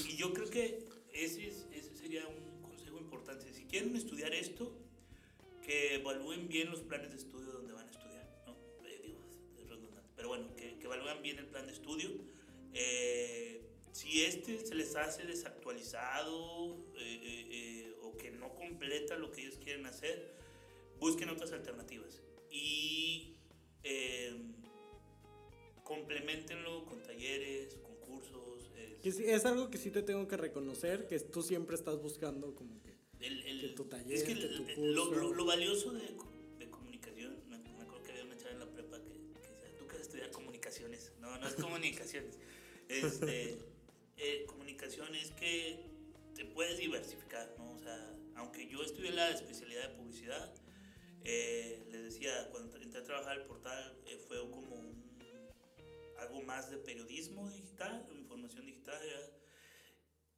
Y, 0.07 0.13
y 0.13 0.17
yo 0.17 0.33
creo 0.33 0.49
que 0.49 0.83
ese, 1.13 1.47
es- 1.47 1.67
ese 1.71 1.95
sería 1.95 2.27
un 2.27 2.61
consejo 2.63 2.97
importante. 2.97 3.53
Si 3.53 3.65
quieren 3.65 3.95
estudiar 3.95 4.33
esto, 4.33 4.75
que 5.63 5.95
evalúen 5.95 6.47
bien 6.47 6.71
los 6.71 6.81
planes 6.81 7.11
de 7.11 7.17
estudio 7.17 7.51
donde 7.51 7.73
van 7.73 7.87
a 7.87 7.91
estudiar. 7.91 8.27
¿no? 8.47 8.53
Eh, 8.87 8.99
digo, 9.03 9.19
es 9.61 9.69
redundante. 9.69 10.09
Pero 10.15 10.29
bueno, 10.29 10.55
que, 10.55 10.77
que 10.79 10.85
evalúen 10.85 11.21
bien 11.21 11.37
el 11.37 11.45
plan 11.45 11.67
de 11.67 11.73
estudio. 11.73 12.09
Eh, 12.73 13.61
si 13.91 14.23
este 14.23 14.65
se 14.65 14.73
les 14.75 14.95
hace 14.95 15.23
desactualizado 15.25 16.77
eh, 16.97 17.19
eh, 17.23 17.47
eh, 17.51 17.95
o 18.01 18.17
que 18.17 18.31
no 18.31 18.53
completa 18.55 19.17
lo 19.17 19.31
que 19.31 19.41
ellos 19.41 19.57
quieren 19.63 19.85
hacer, 19.85 20.33
busquen 20.99 21.29
otras 21.29 21.51
alternativas. 21.51 22.21
Y 22.49 23.35
eh, 23.83 24.35
complementenlo 25.83 26.85
con 26.85 27.01
talleres, 27.03 27.75
con 27.75 27.95
cursos. 27.97 28.69
es- 29.03 29.19
es 29.19 29.45
algo 29.45 29.69
que 29.69 29.77
sí 29.77 29.91
te 29.91 30.01
tengo 30.01 30.27
que 30.27 30.37
reconocer, 30.37 31.07
que 31.07 31.19
tú 31.19 31.41
siempre 31.43 31.75
estás 31.75 32.01
buscando 32.01 32.55
como 32.55 32.81
que... 32.81 32.93
El, 33.19 33.41
el- 33.43 33.61
Que 33.61 33.67
tu 33.69 33.85
taller, 33.85 34.13
es 34.17 34.23
que 34.23 34.33
que 34.35 34.47
tu 34.47 34.63
el- 34.67 34.93
lo, 34.95 35.05
curso. 35.07 35.21
lo- 35.21 35.33
lo 35.33 35.45
valioso 35.45 35.91
de, 35.93 36.01
de 36.59 36.69
comunicación, 36.69 37.37
me, 37.49 37.57
acuerdo 37.57 38.01
que 38.03 38.11
había 38.11 38.23
una 38.23 38.37
chava 38.37 38.51
en 38.51 38.59
la 38.59 38.65
prepa 38.67 38.97
que, 39.03 39.11
que 39.41 39.49
decía, 39.49 39.77
tú 39.77 39.85
quieres 39.87 40.07
estudiar 40.07 40.31
comunicaciones. 40.31 41.11
No, 41.19 41.37
no 41.37 41.47
es 41.47 41.53
comunicaciones. 41.55 42.37
Este, 43.01 43.57
eh, 44.17 44.45
comunicación 44.45 45.15
es 45.15 45.31
que 45.31 45.79
te 46.35 46.45
puedes 46.45 46.77
diversificar, 46.77 47.55
¿no? 47.57 47.71
O 47.71 47.79
sea, 47.79 48.15
aunque 48.35 48.67
yo 48.67 48.83
estudié 48.83 49.11
la 49.11 49.31
especialidad 49.31 49.89
de 49.89 49.95
publicidad, 49.95 50.53
eh, 51.23 51.87
les 51.91 52.03
decía, 52.03 52.49
cuando 52.51 52.75
entré 52.77 52.99
a 52.99 53.03
trabajar 53.03 53.37
el 53.39 53.45
portal 53.45 53.97
eh, 54.05 54.17
fue 54.27 54.39
como 54.51 54.93
algo 56.19 56.41
más 56.43 56.69
de 56.69 56.77
periodismo 56.77 57.49
digital, 57.49 58.05
información 58.11 58.65
digital. 58.65 59.01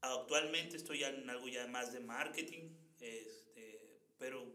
Actualmente 0.01 0.77
estoy 0.77 1.03
en 1.03 1.29
algo 1.29 1.47
ya 1.47 1.67
más 1.67 1.91
de 1.91 1.99
marketing, 1.99 2.69
este, 3.01 3.99
pero 4.17 4.45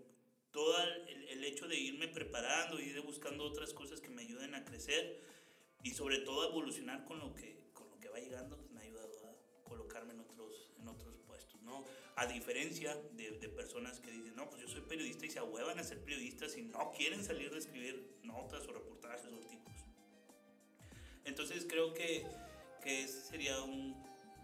todo 0.51 0.83
el, 0.83 1.29
el 1.29 1.45
hecho 1.45 1.69
de 1.69 1.77
irme 1.77 2.09
preparando 2.09 2.81
ir 2.81 2.99
buscando 3.03 3.45
otras 3.45 3.75
cosas 3.75 4.01
que 4.01 4.09
me 4.09 4.23
ayuden 4.23 4.55
a 4.55 4.65
crecer 4.65 5.23
y 5.83 5.91
sobre 5.91 6.19
todo 6.19 6.49
evolucionar 6.49 7.05
con 7.05 7.19
lo 7.19 7.35
que 7.35 7.60
va 8.11 8.19
llegando, 8.19 8.57
pues, 8.57 8.71
me 8.71 8.81
ha 8.81 8.83
ayudado 8.85 9.11
a 9.25 9.69
colocarme 9.69 10.15
en 10.15 10.21
otros, 10.21 10.73
en 10.79 10.89
otros 10.89 11.17
puestos, 11.27 11.61
¿no? 11.63 11.85
A 12.17 12.27
diferencia 12.27 12.97
de, 13.13 13.33
de 13.33 13.49
personas 13.49 14.01
que 14.01 14.11
dicen, 14.11 14.35
no, 14.37 14.49
pues 14.49 14.63
yo 14.63 14.69
soy 14.69 14.83
periodista 14.83 15.27
y 15.27 15.31
se 15.31 15.39
ahuevan 15.39 15.79
a 15.79 15.85
ser 15.85 16.01
periodistas 16.03 16.57
y 16.57 16.63
no 16.63 16.93
quieren 16.93 17.25
salir 17.25 17.51
de 17.51 17.59
escribir 17.59 18.19
notas 18.23 18.67
o 18.69 18.73
reportajes 18.73 19.33
o 19.33 19.37
artículos. 19.37 19.81
Entonces 21.25 21.67
creo 21.69 21.95
que, 21.95 22.27
que 22.83 23.05
ese 23.05 23.21
sería 23.23 23.63
un, 23.63 23.95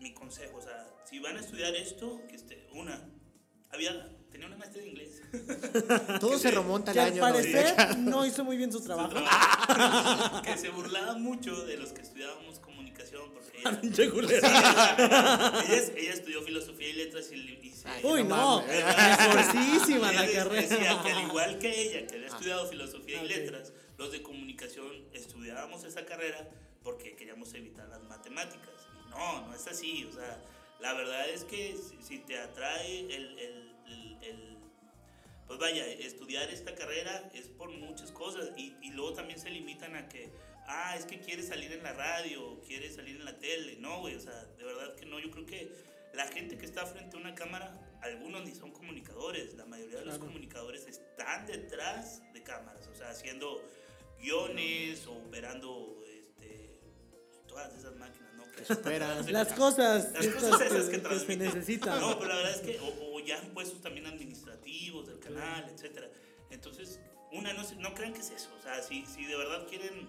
mi 0.01 0.13
consejo. 0.15 0.59
O 0.59 0.63
sea, 0.63 0.87
si 1.05 1.19
van 1.19 1.37
a 1.37 1.41
estudiar 1.41 1.75
esto, 1.75 2.23
que 2.29 2.37
esté, 2.37 2.69
una, 2.73 3.09
había, 3.71 4.17
tenía 4.31 4.47
una 4.47 4.57
maestra 4.57 4.83
de 4.83 4.89
inglés. 4.89 5.23
Todo 6.21 6.39
se 6.39 6.51
remonta 6.51 6.93
al 6.93 6.95
Que 6.95 7.01
al 7.01 7.13
año. 7.13 7.17
¿no? 7.17 7.33
parecer 7.33 7.99
no 7.99 8.27
hizo 8.27 8.45
muy 8.45 8.57
bien 8.57 8.73
su 8.73 8.83
trabajo. 8.83 9.15
que 10.45 10.57
se 10.57 10.71
burlaba 10.71 11.15
mucho 11.15 11.65
de 11.65 11.77
los 11.77 11.93
que 11.93 12.03
estudiábamos 12.03 12.61
comunicación 12.97 13.33
porque 13.33 13.59
ella, 14.03 14.11
culero. 14.11 14.47
ella, 14.47 15.77
es- 15.77 15.93
ella 15.97 16.13
estudió 16.13 16.43
filosofía 16.43 16.89
y 16.89 16.93
letras 16.95 17.31
y, 17.33 17.35
y 17.37 17.75
Ay, 17.85 18.01
Uy, 18.05 18.25
No 18.25 18.63
ella 18.63 18.95
la 20.13 20.23
des- 20.23 20.71
decía 20.71 20.79
que 20.79 20.87
al 20.89 21.03
carrera. 21.03 21.23
igual 21.23 21.59
que 21.59 21.81
ella, 21.81 22.07
que 22.07 22.15
había 22.17 22.27
estudiado 22.29 22.69
filosofía 22.69 23.23
y 23.23 23.29
letras, 23.29 23.73
los 23.99 24.13
de 24.13 24.23
comunicación 24.23 24.91
estudiábamos 25.13 25.85
esa 25.85 26.05
carrera 26.05 26.49
porque 26.83 27.15
queríamos 27.17 27.53
evitar 27.55 27.89
las 27.89 28.03
matemáticas. 28.05 28.69
Y 29.07 29.11
no, 29.11 29.47
no 29.47 29.55
es 29.55 29.67
así. 29.67 30.05
O 30.05 30.13
sea, 30.13 30.41
la 30.81 30.93
verdad 30.95 31.29
es 31.31 31.45
que 31.45 31.77
si, 31.77 32.03
si 32.03 32.19
te 32.19 32.39
atrae 32.39 33.01
el, 33.01 33.39
el- 33.39 33.75
el- 33.87 34.19
el- 34.23 34.57
pues 35.47 35.59
vaya, 35.61 35.87
estudiar 35.87 36.51
esta 36.51 36.75
carrera 36.75 37.31
es 37.33 37.47
por 37.47 37.71
muchas 37.71 38.11
cosas 38.11 38.49
y, 38.57 38.75
y 38.83 38.91
luego 38.91 39.13
también 39.15 39.39
se 39.39 39.49
limitan 39.51 39.95
a 39.95 40.09
que, 40.09 40.29
ah, 40.69 40.97
es 40.97 41.05
que 41.07 41.21
quieres 41.21 41.49
salir 41.49 41.73
en 41.73 41.83
la 41.83 41.93
radio, 41.93 42.45
o 42.53 42.61
quieres 42.61 42.95
salir 42.97 43.17
en 43.17 43.25
la 43.25 43.39
tele. 43.39 43.77
No, 43.79 44.01
güey, 44.01 44.15
o 44.17 44.21
sea, 44.21 44.45
de 44.45 44.65
verdad 44.65 44.95
que 44.97 45.07
no. 45.07 45.19
Yo 45.21 45.31
creo 45.31 45.47
que 45.47 45.71
la 46.15 46.27
gente 46.29 46.57
que 46.59 46.67
está 46.67 46.87
frente 46.87 47.17
a 47.17 47.21
una 47.21 47.35
cámara, 47.35 47.79
algunos 48.03 48.45
ni 48.45 48.55
son 48.55 48.71
comunicadores, 48.73 49.55
la 49.55 49.67
mayoría 49.67 49.99
de 49.99 50.05
los 50.05 50.15
Claro. 50.17 50.27
comunicadores 50.31 50.87
están 50.87 51.47
detrás 51.47 52.23
de 52.33 52.43
cámaras, 52.43 52.87
o 52.89 52.95
sea, 52.95 53.11
haciendo 53.11 53.63
guiones 54.21 55.07
o 55.07 55.13
operando 55.13 56.03
este, 56.09 56.81
todas 57.47 57.75
esas 57.75 57.95
máquinas, 57.97 58.33
¿no? 58.35 58.51
Que 58.53 58.65
superan. 58.65 59.25
Las 59.33 59.53
cosas, 59.53 60.13
Las 60.13 60.27
cosas 60.29 60.61
esas 60.63 60.89
que, 60.89 61.03
que 61.03 61.19
se 61.19 61.37
necesitan. 61.37 62.01
No, 62.01 62.19
pero 62.19 62.31
la 62.31 62.37
verdad 62.37 62.55
es 62.55 62.61
que, 62.61 62.79
o, 62.81 63.15
o 63.17 63.21
ya 63.21 63.41
puestos 63.55 63.81
también 63.83 64.07
administrativos 64.07 65.07
del 65.09 65.19
canal, 65.21 65.69
etcétera. 65.73 66.09
Entonces, 66.51 67.01
una, 67.33 67.53
no, 67.53 67.63
no 67.79 67.95
crean 67.95 68.13
que 68.15 68.21
es 68.21 68.31
eso. 68.31 68.55
O 68.59 68.63
sea, 68.63 68.83
si, 68.83 69.05
si 69.07 69.25
de 69.27 69.37
verdad 69.37 69.67
quieren. 69.69 70.09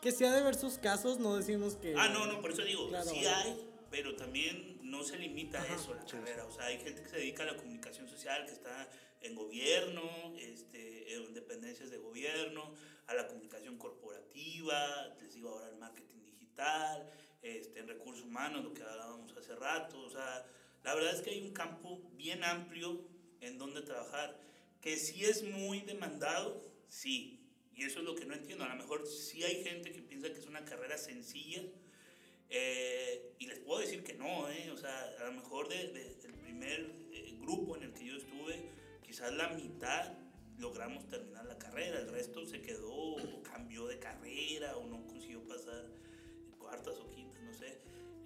Que 0.00 0.12
si 0.12 0.24
ha 0.24 0.32
de 0.34 0.42
ver 0.42 0.54
sus 0.54 0.78
casos, 0.78 1.18
no 1.18 1.36
decimos 1.36 1.74
que. 1.76 1.94
Ah, 1.96 2.08
no, 2.08 2.26
no, 2.26 2.40
por 2.40 2.52
eso 2.52 2.62
digo, 2.62 2.88
Claro. 2.88 3.10
sí 3.10 3.26
hay, 3.26 3.68
pero 3.90 4.14
también 4.16 4.78
no 4.82 5.02
se 5.02 5.18
limita 5.18 5.58
a 5.58 5.62
Ajá. 5.62 5.74
eso 5.74 5.94
la 5.94 6.04
carrera. 6.04 6.46
O 6.46 6.52
sea, 6.52 6.66
hay 6.66 6.78
gente 6.78 7.02
que 7.02 7.08
se 7.08 7.16
dedica 7.16 7.42
a 7.42 7.46
la 7.46 7.56
comunicación 7.56 8.08
social, 8.08 8.46
que 8.46 8.52
está 8.52 8.88
en 9.22 9.34
gobierno, 9.34 10.02
este, 10.38 11.14
en 11.14 11.34
dependencias 11.34 11.90
de 11.90 11.98
gobierno, 11.98 12.72
a 13.08 13.14
la 13.14 13.26
comunicación 13.26 13.76
corporativa, 13.78 15.14
les 15.20 15.34
digo 15.34 15.48
ahora 15.50 15.68
el 15.68 15.76
marketing 15.76 16.22
digital, 16.24 17.10
este, 17.42 17.80
en 17.80 17.88
recursos 17.88 18.24
humanos, 18.24 18.62
lo 18.64 18.72
que 18.72 18.82
hablábamos 18.82 19.36
hace 19.36 19.54
rato. 19.56 19.98
O 20.00 20.10
sea, 20.10 20.46
la 20.84 20.94
verdad 20.94 21.14
es 21.14 21.22
que 21.22 21.30
hay 21.30 21.40
un 21.42 21.52
campo 21.52 22.00
bien 22.12 22.44
amplio 22.44 23.00
en 23.40 23.58
donde 23.58 23.82
trabajar, 23.82 24.38
que 24.80 24.96
sí 24.96 25.24
es 25.24 25.42
muy 25.42 25.80
demandado, 25.80 26.62
sí. 26.86 27.37
Y 27.78 27.84
eso 27.84 28.00
es 28.00 28.04
lo 28.04 28.14
que 28.16 28.24
no 28.26 28.34
entiendo. 28.34 28.64
A 28.64 28.68
lo 28.68 28.74
mejor 28.76 29.06
sí 29.06 29.42
hay 29.44 29.62
gente 29.62 29.92
que 29.92 30.02
piensa 30.02 30.30
que 30.32 30.38
es 30.40 30.46
una 30.46 30.64
carrera 30.64 30.98
sencilla. 30.98 31.62
eh, 32.50 33.34
y 33.38 33.46
les 33.46 33.58
puedo 33.60 33.80
decir 33.80 34.02
que 34.02 34.14
no, 34.14 34.48
¿eh? 34.50 34.70
O 34.72 34.76
sea, 34.76 35.14
a 35.20 35.24
lo 35.26 35.32
mejor 35.32 35.68
de, 35.68 35.88
de- 35.92 36.14
del 36.14 36.32
primer 36.34 36.90
eh, 37.12 37.36
grupo 37.40 37.76
en 37.76 37.82
el 37.84 37.92
que 37.92 38.06
yo 38.06 38.16
estuve, 38.16 38.70
quizás 39.06 39.32
la 39.34 39.48
mitad 39.50 40.14
logramos 40.58 41.06
terminar 41.08 41.44
la 41.44 41.58
carrera. 41.58 42.00
El 42.00 42.08
resto 42.08 42.46
se 42.46 42.62
quedó 42.62 42.90
o 42.94 43.42
cambió 43.42 43.86
de 43.86 43.98
carrera 43.98 44.76
o 44.78 44.86
no 44.86 45.06
consiguió 45.06 45.46
pasar 45.46 45.84
cuartas 46.58 46.96
o 46.98 47.10
quintas, 47.10 47.42
no 47.42 47.52
sé. 47.54 47.78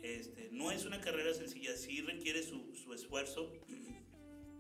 Este, 0.03 0.49
no 0.53 0.71
es 0.71 0.85
una 0.85 1.01
carrera 1.01 1.35
sencilla, 1.35 1.77
sí 1.77 2.01
requiere 2.03 2.43
su, 2.45 2.75
su 2.77 2.95
esfuerzo. 2.95 3.53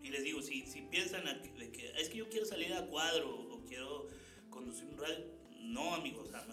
Y 0.03 0.09
les 0.11 0.25
digo, 0.25 0.43
si, 0.43 0.67
si 0.67 0.83
piensan 0.83 1.27
a 1.29 1.35
de 1.35 1.71
que 1.71 1.93
es 1.99 2.09
que 2.09 2.19
yo 2.19 2.29
quiero 2.29 2.45
salir 2.47 2.73
a 2.75 2.87
cuadro 2.89 3.31
o 3.31 3.65
quiero 3.65 4.09
conducir 4.53 4.85
un 4.87 4.99
radio, 4.99 5.25
no, 5.63 5.95
amigos, 5.95 6.29
o 6.29 6.31
sea, 6.31 6.45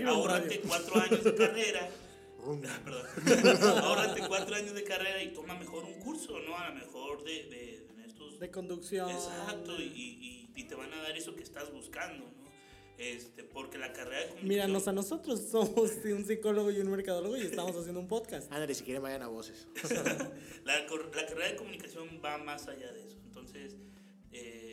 no, 0.00 0.26
radio. 0.28 0.60
cuatro 0.68 1.00
años 1.00 1.24
de 1.24 1.34
carrera. 1.34 1.90
Perdón. 2.84 3.06
ahórrate 3.82 4.20
cuatro 4.26 4.54
años 4.56 4.74
de 4.74 4.84
carrera 4.84 5.22
y 5.22 5.32
toma 5.32 5.54
mejor 5.58 5.84
un 5.84 5.94
curso, 6.00 6.38
¿no? 6.40 6.56
A 6.58 6.68
lo 6.70 6.74
mejor 6.76 7.22
de, 7.24 7.44
de, 7.44 7.86
estos 8.06 8.38
De 8.40 8.50
conducción. 8.50 9.10
Exacto, 9.10 9.80
y, 9.80 9.84
y, 9.84 10.50
y 10.54 10.64
te 10.64 10.74
van 10.74 10.92
a 10.92 11.02
dar 11.02 11.16
eso 11.16 11.34
que 11.36 11.42
estás 11.42 11.72
buscando, 11.72 12.24
¿no? 12.24 12.42
Este, 12.98 13.42
porque 13.42 13.78
la 13.78 13.92
carrera 13.92 14.18
de 14.18 14.26
comunicación... 14.28 14.48
Míranos 14.48 14.86
a 14.88 14.92
nosotros, 14.92 15.40
somos 15.50 15.90
un 16.04 16.24
psicólogo 16.24 16.70
y 16.70 16.78
un 16.80 16.90
mercadólogo 16.90 17.36
y 17.36 17.40
estamos 17.42 17.74
haciendo 17.76 17.98
un 18.00 18.06
podcast. 18.08 18.50
Ándale, 18.52 18.74
si 18.74 18.84
quieren 18.84 19.02
vayan 19.02 19.22
a 19.22 19.28
voces. 19.28 19.66
La, 20.64 20.86
cor- 20.86 21.10
la 21.14 21.26
carrera 21.26 21.48
de 21.48 21.56
comunicación 21.56 22.20
va 22.24 22.38
más 22.38 22.68
allá 22.68 22.92
de 22.92 23.04
eso. 23.04 23.16
Entonces, 23.24 23.76
eh, 24.30 24.71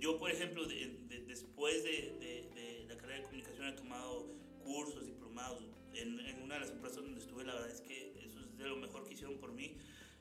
yo, 0.00 0.18
por 0.18 0.30
ejemplo, 0.30 0.66
de- 0.66 0.98
de- 1.08 1.20
después 1.26 1.82
de, 1.84 2.16
de- 2.20 2.84
la 2.88 2.96
carrera 2.96 3.18
de 3.20 3.24
comunicación 3.24 3.68
he 3.68 3.72
tomado 3.72 4.26
cursos, 4.64 5.04
diplomados. 5.06 5.62
En, 5.94 6.18
en 6.20 6.42
una 6.42 6.54
de 6.54 6.60
las 6.60 6.70
empresas 6.70 7.02
donde 7.02 7.20
estuve, 7.20 7.44
la 7.44 7.54
verdad 7.54 7.70
es 7.70 7.80
que 7.80 8.12
eso 8.24 8.38
es 8.40 8.56
de 8.58 8.64
lo 8.68 8.76
mejor 8.76 9.04
que 9.06 9.14
hicieron 9.14 9.38
por 9.38 9.52
mí. 9.52 9.76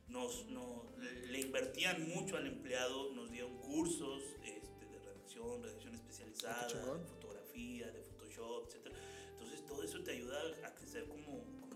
Nos, 0.08 0.46
no, 0.48 0.86
le, 1.30 1.40
invertían 1.42 2.08
mucho 2.10 2.38
al 2.38 2.48
empleado, 2.48 3.12
nos 3.14 3.30
dieron 3.32 3.58
cursos 3.58 4.24
este, 4.44 4.86
de 4.86 5.00
redacción, 5.00 5.62
redacción 5.64 5.96
especializada, 5.96 6.68
Ah, 6.72 6.98
de 6.98 7.06
fotografía, 7.06 7.88
de 7.92 8.02
Photoshop, 8.04 8.68
etc. 8.70 8.94
Entonces, 9.34 9.66
todo 9.66 9.84
eso 9.84 10.00
te 10.04 10.12
ayuda 10.12 10.40
a 10.66 10.74
crecer 10.76 11.08
como... 11.08 11.44
como 11.60 11.68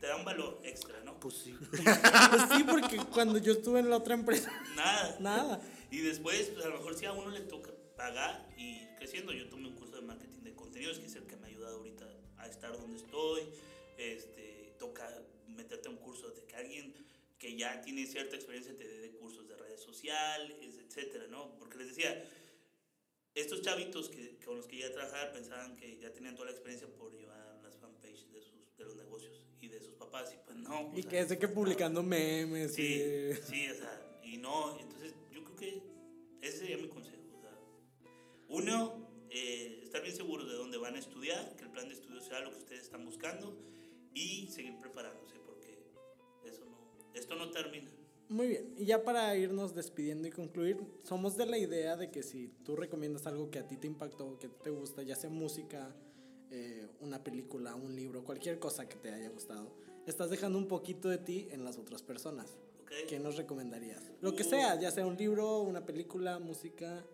te 0.00 0.06
da 0.06 0.16
un 0.16 0.24
valor 0.24 0.58
extra, 0.64 1.02
¿no? 1.04 1.20
Pues 1.20 1.34
sí. 1.34 1.54
Pues 1.70 2.42
sí, 2.56 2.64
porque 2.64 2.96
cuando 3.12 3.36
yo 3.38 3.52
estuve 3.52 3.80
en 3.80 3.90
la 3.90 3.96
otra 3.98 4.14
empresa, 4.14 4.50
Nada. 4.74 5.16
nada. 5.20 5.60
Y 5.90 5.98
después, 6.00 6.50
pues 6.50 6.64
a 6.64 6.68
lo 6.68 6.76
mejor 6.76 6.96
sí 6.96 7.06
a 7.06 7.12
uno 7.12 7.30
le 7.30 7.40
toca 7.40 7.72
pagar 7.96 8.48
y 8.56 8.82
ir 8.82 8.88
creciendo. 8.96 9.32
Yo 9.32 9.48
tomé 9.48 9.68
un 9.68 9.74
curso 9.74 9.96
de 9.96 10.02
marketing 10.02 10.42
de 10.42 10.54
contenidos, 10.54 10.98
que 10.98 11.06
es 11.06 11.14
el 11.16 11.26
que 11.26 11.36
me 11.36 11.46
ha 11.46 11.50
ayudado 11.50 11.78
ahorita 11.78 12.08
a 12.38 12.46
estar 12.46 12.72
donde 12.72 12.96
estoy. 12.96 13.42
este, 13.98 14.74
toca 14.78 15.06
meterte 15.46 15.88
a 15.88 15.90
un 15.90 15.98
curso 15.98 16.30
de 16.30 16.44
que 16.46 16.56
alguien 16.56 16.94
que 17.38 17.56
ya 17.56 17.80
tiene 17.82 18.06
cierta 18.06 18.36
experiencia 18.36 18.76
te 18.76 18.86
dé 18.86 19.10
cursos 19.12 19.46
de 19.46 19.56
redes 19.56 19.80
sociales, 19.80 20.56
etcétera, 20.78 21.26
¿no? 21.28 21.56
Porque 21.58 21.78
les 21.78 21.88
decía, 21.88 22.24
estos 23.34 23.62
chavitos 23.62 24.08
que, 24.08 24.38
con 24.44 24.56
los 24.56 24.66
que 24.66 24.76
iba 24.76 24.88
a 24.88 24.92
trabajar 24.92 25.32
pensaban 25.32 25.76
que 25.76 25.98
ya 25.98 26.12
tenían 26.12 26.34
toda 26.34 26.46
la 26.46 26.52
experiencia 26.52 26.88
por 26.88 27.12
llevar 27.12 27.60
las 27.62 27.76
fanpages 27.76 28.30
de, 28.32 28.40
sus, 28.42 28.76
de 28.76 28.84
los 28.84 28.96
negocios 28.96 29.46
y 29.60 29.68
de 29.68 29.80
sus 29.80 29.94
papás, 29.94 30.32
y 30.34 30.38
pues 30.44 30.56
no. 30.56 30.92
Y 30.94 31.02
que 31.02 31.20
es 31.20 31.28
de 31.28 31.38
que 31.38 31.48
publicando 31.48 32.02
memes. 32.02 32.74
Sí, 32.74 33.02
y... 33.02 33.34
sí, 33.34 33.70
o 33.70 33.74
sea, 33.74 34.20
y 34.22 34.36
no, 34.38 34.78
entonces 34.78 35.14
que 35.60 35.82
ese 36.40 36.58
sería 36.58 36.78
mi 36.78 36.88
consejo. 36.88 37.22
O 37.36 37.40
sea, 37.40 37.54
uno, 38.48 39.26
eh, 39.30 39.80
estar 39.84 40.02
bien 40.02 40.16
seguros 40.16 40.48
de 40.48 40.54
dónde 40.54 40.78
van 40.78 40.94
a 40.94 40.98
estudiar, 40.98 41.54
que 41.56 41.64
el 41.64 41.70
plan 41.70 41.86
de 41.86 41.94
estudio 41.94 42.20
sea 42.20 42.40
lo 42.40 42.50
que 42.50 42.58
ustedes 42.58 42.82
están 42.82 43.04
buscando 43.04 43.56
y 44.14 44.48
seguir 44.48 44.78
preparándose, 44.80 45.36
porque 45.46 45.78
eso 46.44 46.64
no, 46.64 46.78
esto 47.14 47.36
no 47.36 47.50
termina. 47.50 47.90
Muy 48.28 48.46
bien, 48.46 48.74
y 48.76 48.86
ya 48.86 49.04
para 49.04 49.36
irnos 49.36 49.74
despidiendo 49.74 50.26
y 50.28 50.30
concluir, 50.30 50.78
somos 51.02 51.36
de 51.36 51.46
la 51.46 51.58
idea 51.58 51.96
de 51.96 52.10
que 52.10 52.22
si 52.22 52.48
tú 52.64 52.76
recomiendas 52.76 53.26
algo 53.26 53.50
que 53.50 53.58
a 53.58 53.66
ti 53.66 53.76
te 53.76 53.86
impactó, 53.86 54.38
que 54.38 54.48
te 54.48 54.70
gusta, 54.70 55.02
ya 55.02 55.16
sea 55.16 55.30
música, 55.30 55.94
eh, 56.50 56.88
una 57.00 57.22
película, 57.22 57.74
un 57.74 57.94
libro, 57.94 58.24
cualquier 58.24 58.58
cosa 58.58 58.88
que 58.88 58.96
te 58.96 59.12
haya 59.12 59.28
gustado, 59.28 59.76
estás 60.06 60.30
dejando 60.30 60.58
un 60.58 60.68
poquito 60.68 61.08
de 61.08 61.18
ti 61.18 61.48
en 61.50 61.64
las 61.64 61.76
otras 61.76 62.02
personas. 62.02 62.56
Okay. 62.90 63.06
¿Qué 63.06 63.18
nos 63.20 63.36
recomendarías? 63.36 64.02
Lo 64.20 64.34
que 64.34 64.42
sea, 64.42 64.78
ya 64.78 64.90
sea 64.90 65.06
un 65.06 65.16
libro, 65.16 65.60
una 65.60 65.86
película, 65.86 66.40
música. 66.40 67.04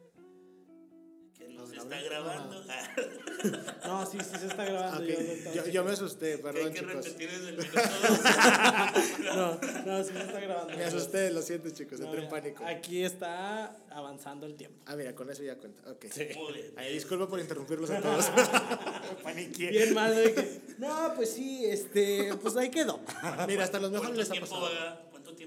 Que 1.37 1.49
nos 1.49 1.71
está 1.71 2.01
grabando. 2.01 2.65
no, 3.85 4.07
sí, 4.07 4.17
sí 4.21 4.39
se 4.39 4.47
está 4.47 4.65
grabando. 4.65 5.03
Okay. 5.03 5.43
Yo, 5.55 5.65
yo, 5.67 5.71
yo, 5.71 5.85
me 5.85 5.91
asusté, 5.91 6.39
perdón. 6.39 6.69
hay 6.69 6.73
que 6.73 6.79
chicos. 6.79 6.95
repetir 6.95 7.31
desde 7.31 7.49
el 7.51 7.57
minuto 7.59 7.79
no, 9.35 9.61
no, 9.85 10.03
sí 10.03 10.13
se 10.15 10.21
está 10.21 10.41
grabando. 10.41 10.77
Me 10.79 10.85
asusté, 10.85 11.31
lo 11.31 11.43
siento, 11.43 11.69
chicos, 11.69 12.01
No, 12.01 12.07
entré 12.07 12.23
en 12.23 12.31
pánico. 12.31 12.65
Aquí 12.65 13.03
está 13.05 13.77
avanzando 13.91 14.47
el 14.47 14.57
tiempo. 14.57 14.83
Ah, 14.87 14.97
mira, 14.97 15.15
con 15.15 15.29
eso 15.29 15.43
ya 15.43 15.59
cuenta. 15.59 15.91
Ok. 15.91 16.07
Muy 16.37 16.55
bien. 16.55 16.73
Ay, 16.77 16.95
disculpa 16.95 17.29
por 17.29 17.39
interrumpirlos 17.39 17.91
a 17.91 18.01
todos. 18.01 18.31
Paniqué. 19.23 19.69
Bien 19.69 19.93
mal 19.93 20.17
de 20.17 20.33
que, 20.33 20.61
no, 20.79 21.13
pues 21.15 21.35
sí, 21.35 21.67
este, 21.67 22.35
pues 22.41 22.57
ahí 22.57 22.71
quedó. 22.71 22.99
Mira, 23.47 23.65
hasta 23.65 23.79
los 23.79 23.91
mejores 23.91 24.27
¿Cuánto 24.27 24.35
les 24.35 24.39
ha 24.39 24.41
pasado. 24.41 25.06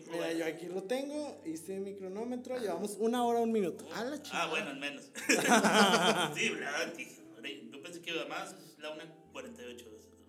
¿Cuánto 0.10 0.18
tiempo 0.18 0.18
Mira, 0.18 0.34
yo 0.34 0.46
aquí 0.46 0.66
lo 0.68 0.84
tengo, 0.84 1.42
hice 1.46 1.80
mi 1.80 1.96
cronómetro, 1.96 2.58
llevamos 2.58 2.96
una 3.00 3.24
hora, 3.24 3.40
un 3.40 3.52
minuto. 3.52 3.86
A 3.94 4.04
la 4.04 4.22
Ah, 4.32 4.48
bueno, 4.48 4.70
al 4.70 4.78
menos. 4.80 5.04
sí, 6.36 6.50
¿verdad? 6.50 6.94
Yo 7.72 7.82
pensé 7.84 8.02
que 8.02 8.12
iba 8.12 8.26
más, 8.26 8.54
es 8.54 8.80
la 8.80 8.96
1.48, 8.96 9.86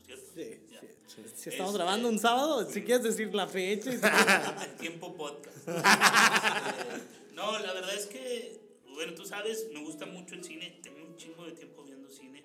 ¿cierto? 0.07 0.25
Sí, 0.35 0.61
Ya. 0.71 0.81
sí. 0.81 1.23
Si 1.35 1.49
estamos 1.51 1.73
Este- 1.73 1.83
grabando 1.83 2.09
un 2.09 2.19
sábado, 2.19 2.65
si 2.71 2.83
quieres 2.83 3.03
decir 3.05 3.35
la 3.35 3.47
fecha. 3.47 3.91
El 4.65 4.77
tiempo 4.77 5.15
podcast. 5.17 5.67
no, 7.35 7.59
la 7.59 7.73
verdad 7.73 7.95
es 7.95 8.07
que, 8.07 8.61
bueno, 8.93 9.15
tú 9.15 9.25
sabes, 9.25 9.67
me 9.73 9.81
gusta 9.83 10.07
mucho 10.07 10.35
el 10.35 10.45
cine, 10.45 10.79
tengo 10.83 11.05
un 11.05 11.17
chingo 11.17 11.45
de 11.47 11.53
tiempo 11.53 11.83
viendo 11.85 12.09
cine. 12.11 12.45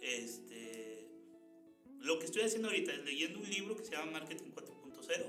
Este, 0.00 1.08
lo 2.00 2.18
que 2.18 2.26
estoy 2.26 2.42
haciendo 2.42 2.68
ahorita 2.68 2.92
es 2.92 3.04
leyendo 3.04 3.38
un 3.40 3.50
libro 3.50 3.76
que 3.76 3.84
se 3.84 3.92
llama 3.92 4.12
Marketing 4.12 4.50
4.0. 4.54 5.24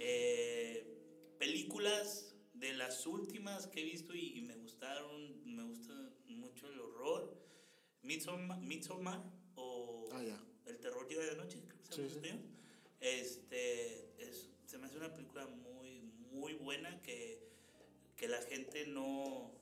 Eh, 0.00 1.34
películas 1.38 2.34
de 2.54 2.72
las 2.74 3.06
últimas 3.06 3.66
que 3.68 3.80
he 3.80 3.84
visto 3.84 4.14
y, 4.14 4.38
y 4.38 4.42
me 4.42 4.54
gustaron, 4.56 5.42
me 5.54 5.62
gusta 5.62 5.94
mucho 6.26 6.68
el 6.68 6.80
horror. 6.80 7.38
Midsommar, 8.02 8.58
Midsommar 8.60 9.22
o 9.56 10.08
Ah. 10.12 10.44
El 10.66 10.78
terror 10.78 11.06
llega 11.08 11.24
de 11.24 11.36
noche, 11.36 11.60
creo 11.66 11.80
que 11.82 11.86
se 11.86 11.94
Sí, 11.94 12.00
llama 12.02 12.10
sí. 12.12 12.18
en 12.18 12.24
español. 12.24 12.50
Este, 13.00 14.22
es, 14.22 14.50
se 14.66 14.78
me 14.78 14.86
hace 14.86 14.96
una 14.98 15.12
película 15.14 15.46
muy, 15.46 16.00
muy 16.32 16.54
buena 16.54 17.00
que, 17.02 17.48
que 18.16 18.28
la 18.28 18.40
gente 18.42 18.86
no, 18.86 19.52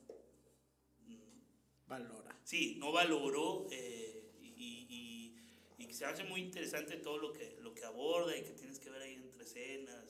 Valora. 1.87 2.39
sí, 2.43 2.75
no 2.79 2.91
valoró 2.91 3.67
eh, 3.71 4.23
y, 4.41 5.33
y, 5.77 5.83
y 5.83 5.93
se 5.93 6.05
hace 6.05 6.23
muy 6.25 6.41
interesante 6.41 6.97
todo 6.97 7.17
lo 7.17 7.33
que, 7.33 7.57
lo 7.61 7.73
que 7.73 7.83
aborda 7.85 8.37
y 8.37 8.43
que 8.43 8.51
tienes 8.51 8.79
que 8.79 8.89
ver 8.89 9.01
ahí 9.01 9.13
entre 9.13 9.43
escenas. 9.43 10.05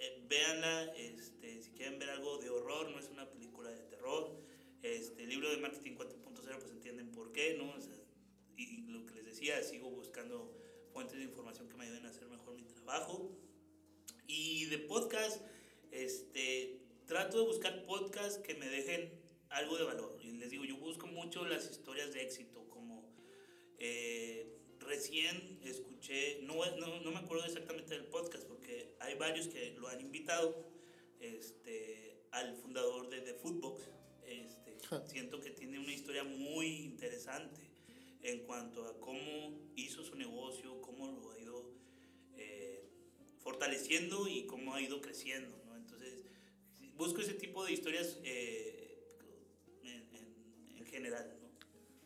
Ve- 0.00 0.22
véanla, 0.28 0.92
este, 0.96 1.60
si 1.62 1.70
quieren 1.72 1.98
ver 1.98 2.10
algo 2.10 2.38
de 2.38 2.48
horror, 2.50 2.90
no 2.90 2.98
es 2.98 3.08
una 3.10 3.30
película 3.30 3.70
de 3.70 3.82
terror. 3.84 4.40
Este, 4.82 5.24
el 5.24 5.28
libro 5.28 5.50
de 5.50 5.58
Marketing 5.58 5.92
4.0, 5.92 6.58
pues 6.58 6.72
entienden 6.72 7.12
por 7.12 7.32
qué, 7.32 7.54
¿no? 7.58 7.70
O 7.70 7.80
sea, 7.80 7.94
y, 8.56 8.62
y 8.62 8.86
lo 8.88 9.04
que 9.06 9.14
les 9.16 9.26
decía, 9.26 9.62
sigo 9.62 9.90
buscando 9.90 10.56
fuentes 10.92 11.18
de 11.18 11.24
información 11.24 11.68
que 11.68 11.76
me 11.76 11.84
ayuden 11.84 12.06
a 12.06 12.10
hacer 12.10 12.26
mejor 12.28 12.54
mi 12.54 12.64
trabajo. 12.64 13.30
Y 14.26 14.66
de 14.66 14.78
podcast, 14.78 15.42
este, 15.90 16.80
trato 17.06 17.38
de 17.40 17.44
buscar 17.46 17.84
podcasts 17.84 18.38
que 18.38 18.54
me 18.54 18.68
dejen 18.68 19.10
algo 19.50 19.76
de 19.76 19.84
valor. 19.84 20.18
Y 20.22 20.32
les 20.32 20.50
digo, 20.50 20.64
yo 20.64 20.76
busco 20.76 21.06
mucho 21.08 21.44
las 21.44 21.70
historias 21.70 22.12
de 22.12 22.22
éxito, 22.22 22.68
como 22.70 23.12
eh, 23.78 24.56
recién 24.78 25.60
escuché, 25.64 26.40
no, 26.42 26.54
no, 26.76 27.00
no 27.00 27.10
me 27.10 27.18
acuerdo 27.18 27.44
exactamente 27.44 27.94
del 27.94 28.06
podcast, 28.06 28.46
porque 28.70 28.94
hay 29.00 29.14
varios 29.16 29.48
que 29.48 29.72
lo 29.78 29.88
han 29.88 30.00
invitado, 30.00 30.64
este, 31.20 32.22
al 32.30 32.56
fundador 32.56 33.08
de 33.10 33.20
The 33.20 33.34
Foodbox. 33.34 33.82
Este, 34.24 34.76
siento 35.08 35.40
que 35.40 35.50
tiene 35.50 35.78
una 35.78 35.92
historia 35.92 36.22
muy 36.24 36.66
interesante 36.84 37.60
en 38.22 38.40
cuanto 38.44 38.84
a 38.86 38.98
cómo 39.00 39.58
hizo 39.76 40.04
su 40.04 40.14
negocio, 40.14 40.80
cómo 40.82 41.10
lo 41.10 41.32
ha 41.32 41.38
ido 41.38 41.70
eh, 42.36 42.88
fortaleciendo 43.38 44.28
y 44.28 44.46
cómo 44.46 44.74
ha 44.74 44.80
ido 44.80 45.00
creciendo, 45.00 45.56
¿no? 45.66 45.76
Entonces, 45.76 46.24
busco 46.94 47.20
ese 47.22 47.34
tipo 47.34 47.64
de 47.64 47.72
historias 47.72 48.18
eh, 48.22 49.08
en, 49.82 50.14
en- 50.14 50.76
en 50.78 50.86
general, 50.86 51.36
¿no? 51.42 51.48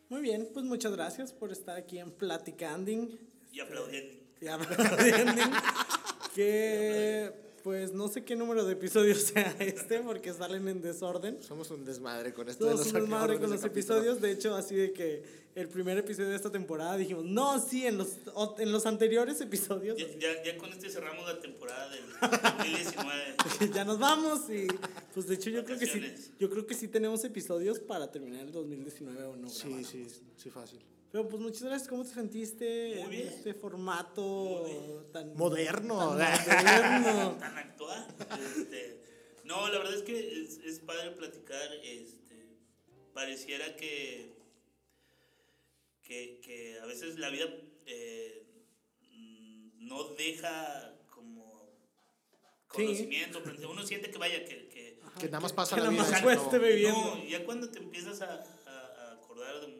Muy 0.08 0.22
bien, 0.22 0.48
pues 0.52 0.64
muchas 0.64 0.92
gracias 0.92 1.32
por 1.32 1.50
estar 1.52 1.76
aquí 1.76 1.98
en 1.98 2.12
Platicanding. 2.12 3.18
Y 3.52 3.60
aplaudiendo. 3.60 4.14
Y 4.40 4.46
aplaudiendo. 4.46 5.42
que 6.34 7.32
pues 7.62 7.94
no 7.94 8.08
sé 8.08 8.24
qué 8.24 8.36
número 8.36 8.66
de 8.66 8.74
episodios 8.74 9.18
sea 9.32 9.56
este 9.58 10.00
porque 10.00 10.34
salen 10.34 10.68
en 10.68 10.82
desorden. 10.82 11.42
Somos 11.42 11.70
un 11.70 11.82
desmadre 11.84 12.34
con 12.34 12.46
esto 12.50 12.66
de 12.66 12.72
Todos 12.72 12.84
los 12.84 12.92
somos 12.92 13.08
madre 13.08 13.38
con 13.38 13.48
los 13.50 13.62
de 13.62 13.68
capítulo. 13.68 13.96
episodios. 13.96 14.20
De 14.20 14.32
hecho, 14.32 14.54
así 14.54 14.74
de 14.74 14.92
que 14.92 15.22
el 15.54 15.68
primer 15.68 15.96
episodio 15.96 16.28
de 16.28 16.36
esta 16.36 16.50
temporada 16.50 16.96
dijimos, 16.98 17.24
no, 17.24 17.58
sí, 17.66 17.86
en 17.86 17.96
los, 17.96 18.08
o- 18.34 18.56
en 18.58 18.70
los 18.70 18.84
anteriores 18.84 19.40
episodios. 19.40 19.96
Ya, 19.96 20.06
ya, 20.18 20.42
ya 20.44 20.58
con 20.58 20.70
este 20.72 20.90
cerramos 20.90 21.26
la 21.26 21.40
temporada 21.40 21.88
del 21.88 22.02
2019. 22.20 23.72
ya 23.72 23.84
nos 23.86 23.98
vamos 23.98 24.50
y 24.50 24.66
pues 25.14 25.26
de 25.26 25.34
hecho 25.36 25.48
yo 25.48 25.64
creo 25.64 25.78
que 25.78 25.86
sí 25.86 26.02
yo 26.38 26.50
creo 26.50 26.66
que 26.66 26.74
sí 26.74 26.88
tenemos 26.88 27.24
episodios 27.24 27.78
para 27.78 28.10
terminar 28.10 28.42
el 28.44 28.52
2019 28.52 29.24
o 29.24 29.36
no 29.36 29.48
Sí, 29.48 29.68
grabados. 29.68 29.86
sí, 29.88 30.06
sí, 30.36 30.50
fácil. 30.50 30.80
Pero 31.14 31.28
pues 31.28 31.40
muchas 31.40 31.62
gracias 31.62 31.86
cómo 31.88 32.02
te 32.02 32.10
sentiste 32.12 32.94
Muy 32.96 33.02
en 33.04 33.10
bien. 33.10 33.28
este 33.28 33.54
formato 33.54 35.06
tan 35.12 35.32
Moderno. 35.36 36.16
tan 36.18 36.44
moderno 36.44 37.36
tan 37.38 37.56
actual. 37.56 38.04
Este, 38.40 39.00
no, 39.44 39.68
la 39.68 39.78
verdad 39.78 39.94
es 39.94 40.02
que 40.02 40.42
es, 40.42 40.58
es 40.58 40.80
padre 40.80 41.12
platicar. 41.12 41.72
Este, 41.84 42.56
pareciera 43.12 43.76
que, 43.76 44.34
que, 46.02 46.40
que 46.44 46.80
a 46.80 46.86
veces 46.86 47.16
la 47.20 47.28
vida 47.30 47.44
eh, 47.86 48.44
no 49.78 50.02
deja 50.14 50.96
como 51.10 51.44
Sí. 52.74 52.86
conocimiento. 52.86 53.38
aprendizaje. 53.38 53.72
Uno 53.72 53.86
siente 53.86 54.10
que 54.10 54.18
vaya, 54.18 54.44
que, 54.44 54.68
que 54.68 54.98
Que 55.20 55.26
nada 55.26 55.38
más 55.38 55.52
que- 55.52 55.56
pasa 55.58 55.76
que 55.76 55.80
la 55.82 55.90
nada 55.92 56.02
vida. 56.08 56.10
más 56.10 56.22
¿no? 56.92 57.24
ya 57.28 57.44
cuando 57.44 57.70
te 57.70 57.78
empiezas 57.78 58.20
a, 58.20 58.34
a- 58.66 59.10
a 59.10 59.12
acordar 59.12 59.60
de- 59.60 59.73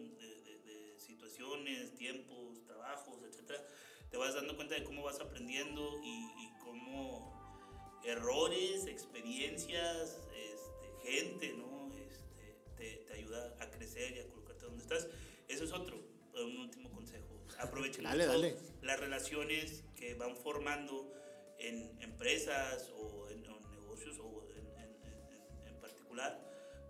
te 4.15 4.19
vas 4.19 4.33
dando 4.33 4.55
cuenta 4.55 4.77
de 4.77 4.85
cómo 4.85 5.03
vas 5.03 5.19
aprendiendo 5.19 5.99
y, 6.05 6.27
y 6.39 6.53
cómo 6.63 8.01
errores, 8.05 8.87
experiencias, 8.87 10.21
este, 10.33 11.11
gente, 11.11 11.53
¿no? 11.55 11.93
Este, 11.97 12.57
te, 12.77 12.97
te 13.09 13.13
ayuda 13.13 13.57
a 13.59 13.69
crecer 13.73 14.17
y 14.17 14.21
a 14.21 14.29
colocarte 14.29 14.67
donde 14.67 14.83
estás. 14.85 15.09
Eso 15.49 15.65
es 15.65 15.73
otro, 15.73 15.97
un 16.37 16.59
último 16.59 16.93
consejo. 16.93 17.45
Aprovechen 17.59 18.05
Dale, 18.05 18.27
mucho 18.29 18.39
dale. 18.41 18.57
las 18.83 19.01
relaciones 19.01 19.83
que 19.97 20.15
van 20.15 20.37
formando 20.37 21.13
en 21.59 22.01
empresas 22.01 22.93
o 22.97 23.29
en, 23.31 23.45
o 23.49 23.59
negocios 23.71 24.17
o 24.21 24.45
en, 24.55 24.67
en- 24.79 25.05
en- 25.07 25.67
en 25.75 25.81
particular, 25.81 26.41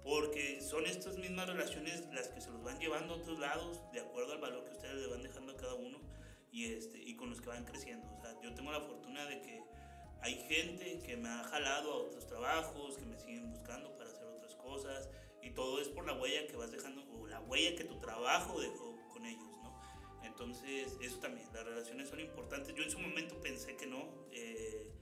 porque 0.02 0.60
son 0.60 0.84
estas 0.84 1.16
mismas 1.16 1.48
relaciones 1.48 2.05
las 2.12 2.28
que 2.28 2.42
se 2.42 2.51
los 2.51 2.62
van 2.62 2.78
llevando 2.78 3.14
a 3.14 3.16
otros 3.16 3.38
lados 3.38 3.80
de 3.94 4.01
acuerdo 4.01 4.34
al 4.34 4.40
valor 4.42 4.64
que 4.66 4.72
ustedes 4.72 4.96
le 4.96 5.06
van 5.06 5.22
dejando 5.22 5.52
a 5.52 5.56
cada 5.56 5.72
uno 5.72 6.03
y, 6.55 6.66
este, 6.66 6.98
y 6.98 7.16
con 7.16 7.31
los 7.31 7.40
que 7.40 7.48
van 7.48 7.64
creciendo. 7.64 8.09
O 8.16 8.20
sea, 8.20 8.40
yo 8.40 8.55
tengo 8.55 8.70
la 8.70 8.81
fortuna 8.81 9.26
de 9.26 9.43
que 9.43 9.64
hay 10.22 10.36
gente 10.47 11.01
que 11.05 11.16
me 11.16 11.28
ha 11.28 11.43
jalado 11.43 11.93
a 11.93 11.97
otros 11.97 12.26
trabajos, 12.28 12.97
que 12.97 13.05
me 13.05 13.18
siguen 13.18 13.51
buscando 13.51 13.93
para 13.97 14.09
hacer 14.09 14.24
otras 14.24 14.55
cosas 14.55 15.10
y 15.43 15.51
todo 15.51 15.81
es 15.81 15.89
por 15.89 16.06
la 16.06 16.14
huella 16.14 16.47
que 16.47 16.56
vas 16.56 16.70
dejando 16.70 17.05
o 17.12 17.26
la 17.26 17.40
huella 17.40 17.76
que 17.76 17.82
tu 17.82 17.98
trabajo 17.98 18.60
dejó 18.60 18.97
con 19.12 19.26
ellos, 19.26 19.59
¿no? 19.64 19.74
entonces, 20.22 20.97
eso 21.02 21.18
también, 21.18 21.47
las 21.52 21.64
relaciones 21.64 22.09
son 22.09 22.20
importantes. 22.20 22.74
Yo 22.74 22.85
en 22.85 22.90
su 22.90 22.98
momento 22.98 23.39
pensé 23.40 23.76
que 23.76 23.86
no, 23.86 24.09
eh, 24.31 24.93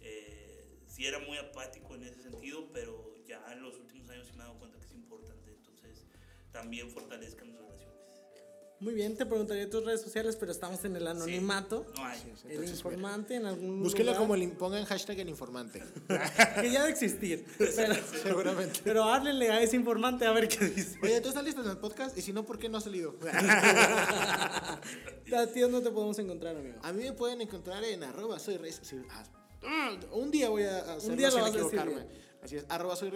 eh, 0.00 0.78
sí 0.86 1.06
era 1.06 1.18
muy 1.18 1.38
apático 1.38 1.94
en 1.94 2.04
ese 2.04 2.22
sentido, 2.22 2.68
pero 2.72 3.14
ya 3.26 3.42
en 3.52 3.62
los 3.62 3.74
últimos 3.78 4.08
años 4.10 4.26
sí 4.26 4.32
me 4.34 4.42
he 4.42 4.46
dado 4.46 4.58
cuenta 4.58 4.78
que 4.78 4.84
es 4.84 4.92
importante. 4.92 5.50
Entonces, 5.50 6.06
también 6.52 6.90
fortalezcan 6.90 7.48
sus 7.48 7.58
relaciones. 7.58 7.89
Muy 8.80 8.94
bien, 8.94 9.14
te 9.14 9.26
preguntaría 9.26 9.68
tus 9.68 9.84
redes 9.84 10.00
sociales, 10.00 10.36
pero 10.36 10.52
estamos 10.52 10.82
en 10.86 10.96
el 10.96 11.06
anonimato. 11.06 11.84
No 11.94 12.04
hay. 12.04 12.18
El 12.48 12.64
informante 12.64 13.34
en 13.34 13.44
algún 13.44 13.82
Búsquelo 13.82 14.12
lugar 14.12 14.22
como 14.22 14.34
el, 14.34 14.52
pongan 14.52 14.86
hashtag 14.86 15.18
el 15.20 15.28
informante. 15.28 15.82
que 16.60 16.70
ya 16.72 16.80
debe 16.80 16.90
existir. 16.90 17.44
Pero, 17.58 17.94
Seguramente. 18.22 18.80
pero 18.82 19.04
háblenle 19.04 19.50
a 19.50 19.60
ese 19.60 19.76
informante 19.76 20.24
a 20.24 20.32
ver 20.32 20.48
qué 20.48 20.64
dice. 20.64 20.98
Oye, 21.02 21.20
¿tú 21.20 21.28
estás 21.28 21.44
listo 21.44 21.62
en 21.62 21.68
el 21.68 21.76
podcast? 21.76 22.16
Y 22.16 22.22
si 22.22 22.32
no, 22.32 22.46
¿por 22.46 22.58
qué 22.58 22.70
no 22.70 22.78
has 22.78 22.84
salido? 22.84 23.14
¿A 23.22 24.80
ti 25.52 25.60
dónde 25.60 25.82
te 25.82 25.90
podemos 25.90 26.18
encontrar, 26.18 26.56
amigo? 26.56 26.78
A 26.82 26.92
mí 26.92 27.02
me 27.02 27.12
pueden 27.12 27.42
encontrar 27.42 27.84
en 27.84 28.02
arroba 28.02 28.38
soy 28.38 28.58
sí, 28.82 28.96
ah, 29.10 29.94
un 30.12 30.30
día 30.30 30.48
voy 30.48 30.62
a 30.62 30.94
hacerlo 30.94 31.16
día 31.16 31.30
lo 31.30 31.36
vas 31.42 31.54
a 31.54 31.58
decir 31.58 31.84
bien. 31.84 32.06
Así 32.42 32.56
es, 32.56 32.64
arroba 32.70 32.96
soy 32.96 33.12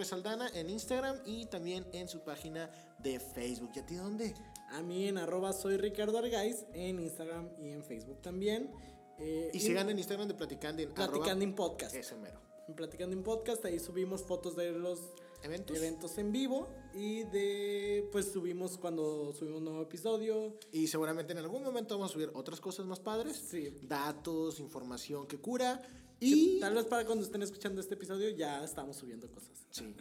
en 0.53 0.69
Instagram 0.69 1.17
y 1.25 1.47
también 1.47 1.87
en 1.91 2.07
su 2.07 2.23
página 2.23 2.69
de 2.99 3.19
Facebook. 3.19 3.71
¿Y 3.75 3.79
a 3.79 3.85
ti 3.85 3.95
dónde? 3.95 4.35
A 4.69 4.81
mí 4.81 5.07
en 5.07 5.17
arroba 5.17 5.53
soy 5.53 5.77
Ricardo 5.77 6.17
Argaiz, 6.17 6.65
en 6.73 6.99
Instagram 6.99 7.49
y 7.59 7.69
en 7.69 7.83
Facebook 7.83 8.21
también. 8.21 8.71
Eh, 9.19 9.51
Y 9.53 9.59
sigan 9.59 9.89
en 9.89 9.97
Instagram 9.97 10.27
de 10.27 10.33
Platicando 10.33 10.81
en 10.81 10.91
Platicando 10.91 11.43
en 11.43 11.55
Podcast. 11.55 11.95
Ese 11.95 12.15
mero. 12.15 12.39
En 12.67 12.75
Platicando 12.75 13.15
en 13.15 13.23
Podcast, 13.23 13.63
ahí 13.65 13.79
subimos 13.79 14.23
fotos 14.23 14.55
de 14.55 14.71
los 14.71 14.99
¿Eventos? 15.43 15.77
eventos 15.77 16.17
en 16.17 16.31
vivo 16.31 16.67
y 16.93 17.23
de, 17.25 18.09
pues 18.11 18.31
subimos 18.31 18.77
cuando 18.79 19.31
subimos 19.33 19.59
un 19.59 19.65
nuevo 19.65 19.81
episodio. 19.83 20.57
Y 20.71 20.87
seguramente 20.87 21.33
en 21.33 21.37
algún 21.37 21.61
momento 21.63 21.95
vamos 21.95 22.11
a 22.11 22.13
subir 22.13 22.31
otras 22.33 22.59
cosas 22.59 22.85
más 22.87 22.99
padres. 22.99 23.37
Sí. 23.37 23.77
Datos, 23.83 24.59
información 24.59 25.27
que 25.27 25.37
cura. 25.37 25.81
Y 26.19 26.59
tal 26.59 26.73
vez 26.73 26.85
para 26.85 27.05
cuando 27.05 27.23
estén 27.25 27.41
escuchando 27.43 27.81
este 27.81 27.95
episodio 27.95 28.29
ya 28.29 28.63
estamos 28.63 28.95
subiendo 28.97 29.29
cosas. 29.29 29.51
Sí, 29.69 29.93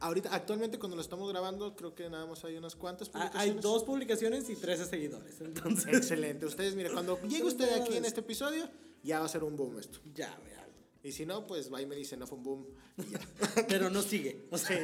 ahorita, 0.00 0.34
actualmente 0.34 0.78
cuando 0.78 0.96
lo 0.96 1.02
estamos 1.02 1.28
grabando, 1.30 1.74
creo 1.74 1.94
que 1.94 2.10
nada 2.10 2.26
más 2.26 2.44
hay 2.44 2.56
unas 2.56 2.76
cuantas 2.76 3.08
Ah, 3.08 3.12
publicaciones. 3.30 3.56
Hay 3.56 3.62
dos 3.62 3.84
publicaciones 3.84 4.50
y 4.50 4.56
13 4.56 4.84
seguidores, 4.84 5.40
entonces 5.40 5.94
Excelente. 5.94 6.44
Ustedes, 6.44 6.74
mire, 6.74 6.90
cuando 6.92 7.18
llegue 7.28 7.44
usted 7.44 7.72
aquí 7.80 7.96
en 7.96 8.04
este 8.04 8.20
episodio, 8.20 8.68
ya 9.02 9.20
va 9.20 9.26
a 9.26 9.28
ser 9.28 9.42
un 9.44 9.56
boom 9.56 9.78
esto. 9.78 10.00
ya, 10.14 10.38
vean. 10.44 10.64
Y 11.02 11.12
si 11.12 11.26
no, 11.26 11.46
pues 11.46 11.72
va 11.72 11.80
y 11.82 11.86
me 11.86 11.96
dice, 11.96 12.16
no 12.16 12.26
fue 12.26 12.38
un 12.38 12.44
boom. 12.44 12.66
Y 12.98 13.10
ya. 13.12 13.20
Pero 13.68 13.90
no 13.90 14.02
sigue. 14.02 14.46
O 14.50 14.58
sea, 14.58 14.76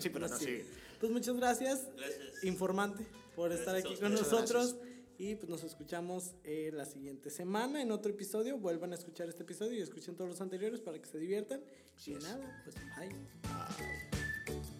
sí, 0.00 0.08
pero 0.12 0.28
no 0.28 0.38
sigue. 0.38 0.66
Pues 1.00 1.12
muchas 1.12 1.36
gracias, 1.36 1.86
Gracias. 1.96 2.44
informante, 2.44 3.06
por 3.34 3.52
estar 3.52 3.74
Gracias 3.74 3.92
aquí 3.92 4.00
con 4.02 4.14
nosotros. 4.14 4.76
Y 5.18 5.34
pues 5.36 5.48
nos 5.48 5.64
escuchamos 5.64 6.34
eh, 6.44 6.70
la 6.72 6.84
siguiente 6.84 7.30
semana 7.30 7.80
en 7.80 7.90
otro 7.90 8.12
episodio. 8.12 8.58
Vuelvan 8.58 8.92
a 8.92 8.96
escuchar 8.96 9.28
este 9.28 9.42
episodio 9.44 9.78
y 9.78 9.80
escuchen 9.80 10.14
todos 10.14 10.28
los 10.28 10.40
anteriores 10.40 10.80
para 10.80 10.98
que 10.98 11.06
se 11.06 11.18
diviertan. 11.18 11.60
y 12.06 12.14
nada, 12.14 12.62
pues 12.64 12.76
bye. 12.96 13.08
Bye. 13.08 14.75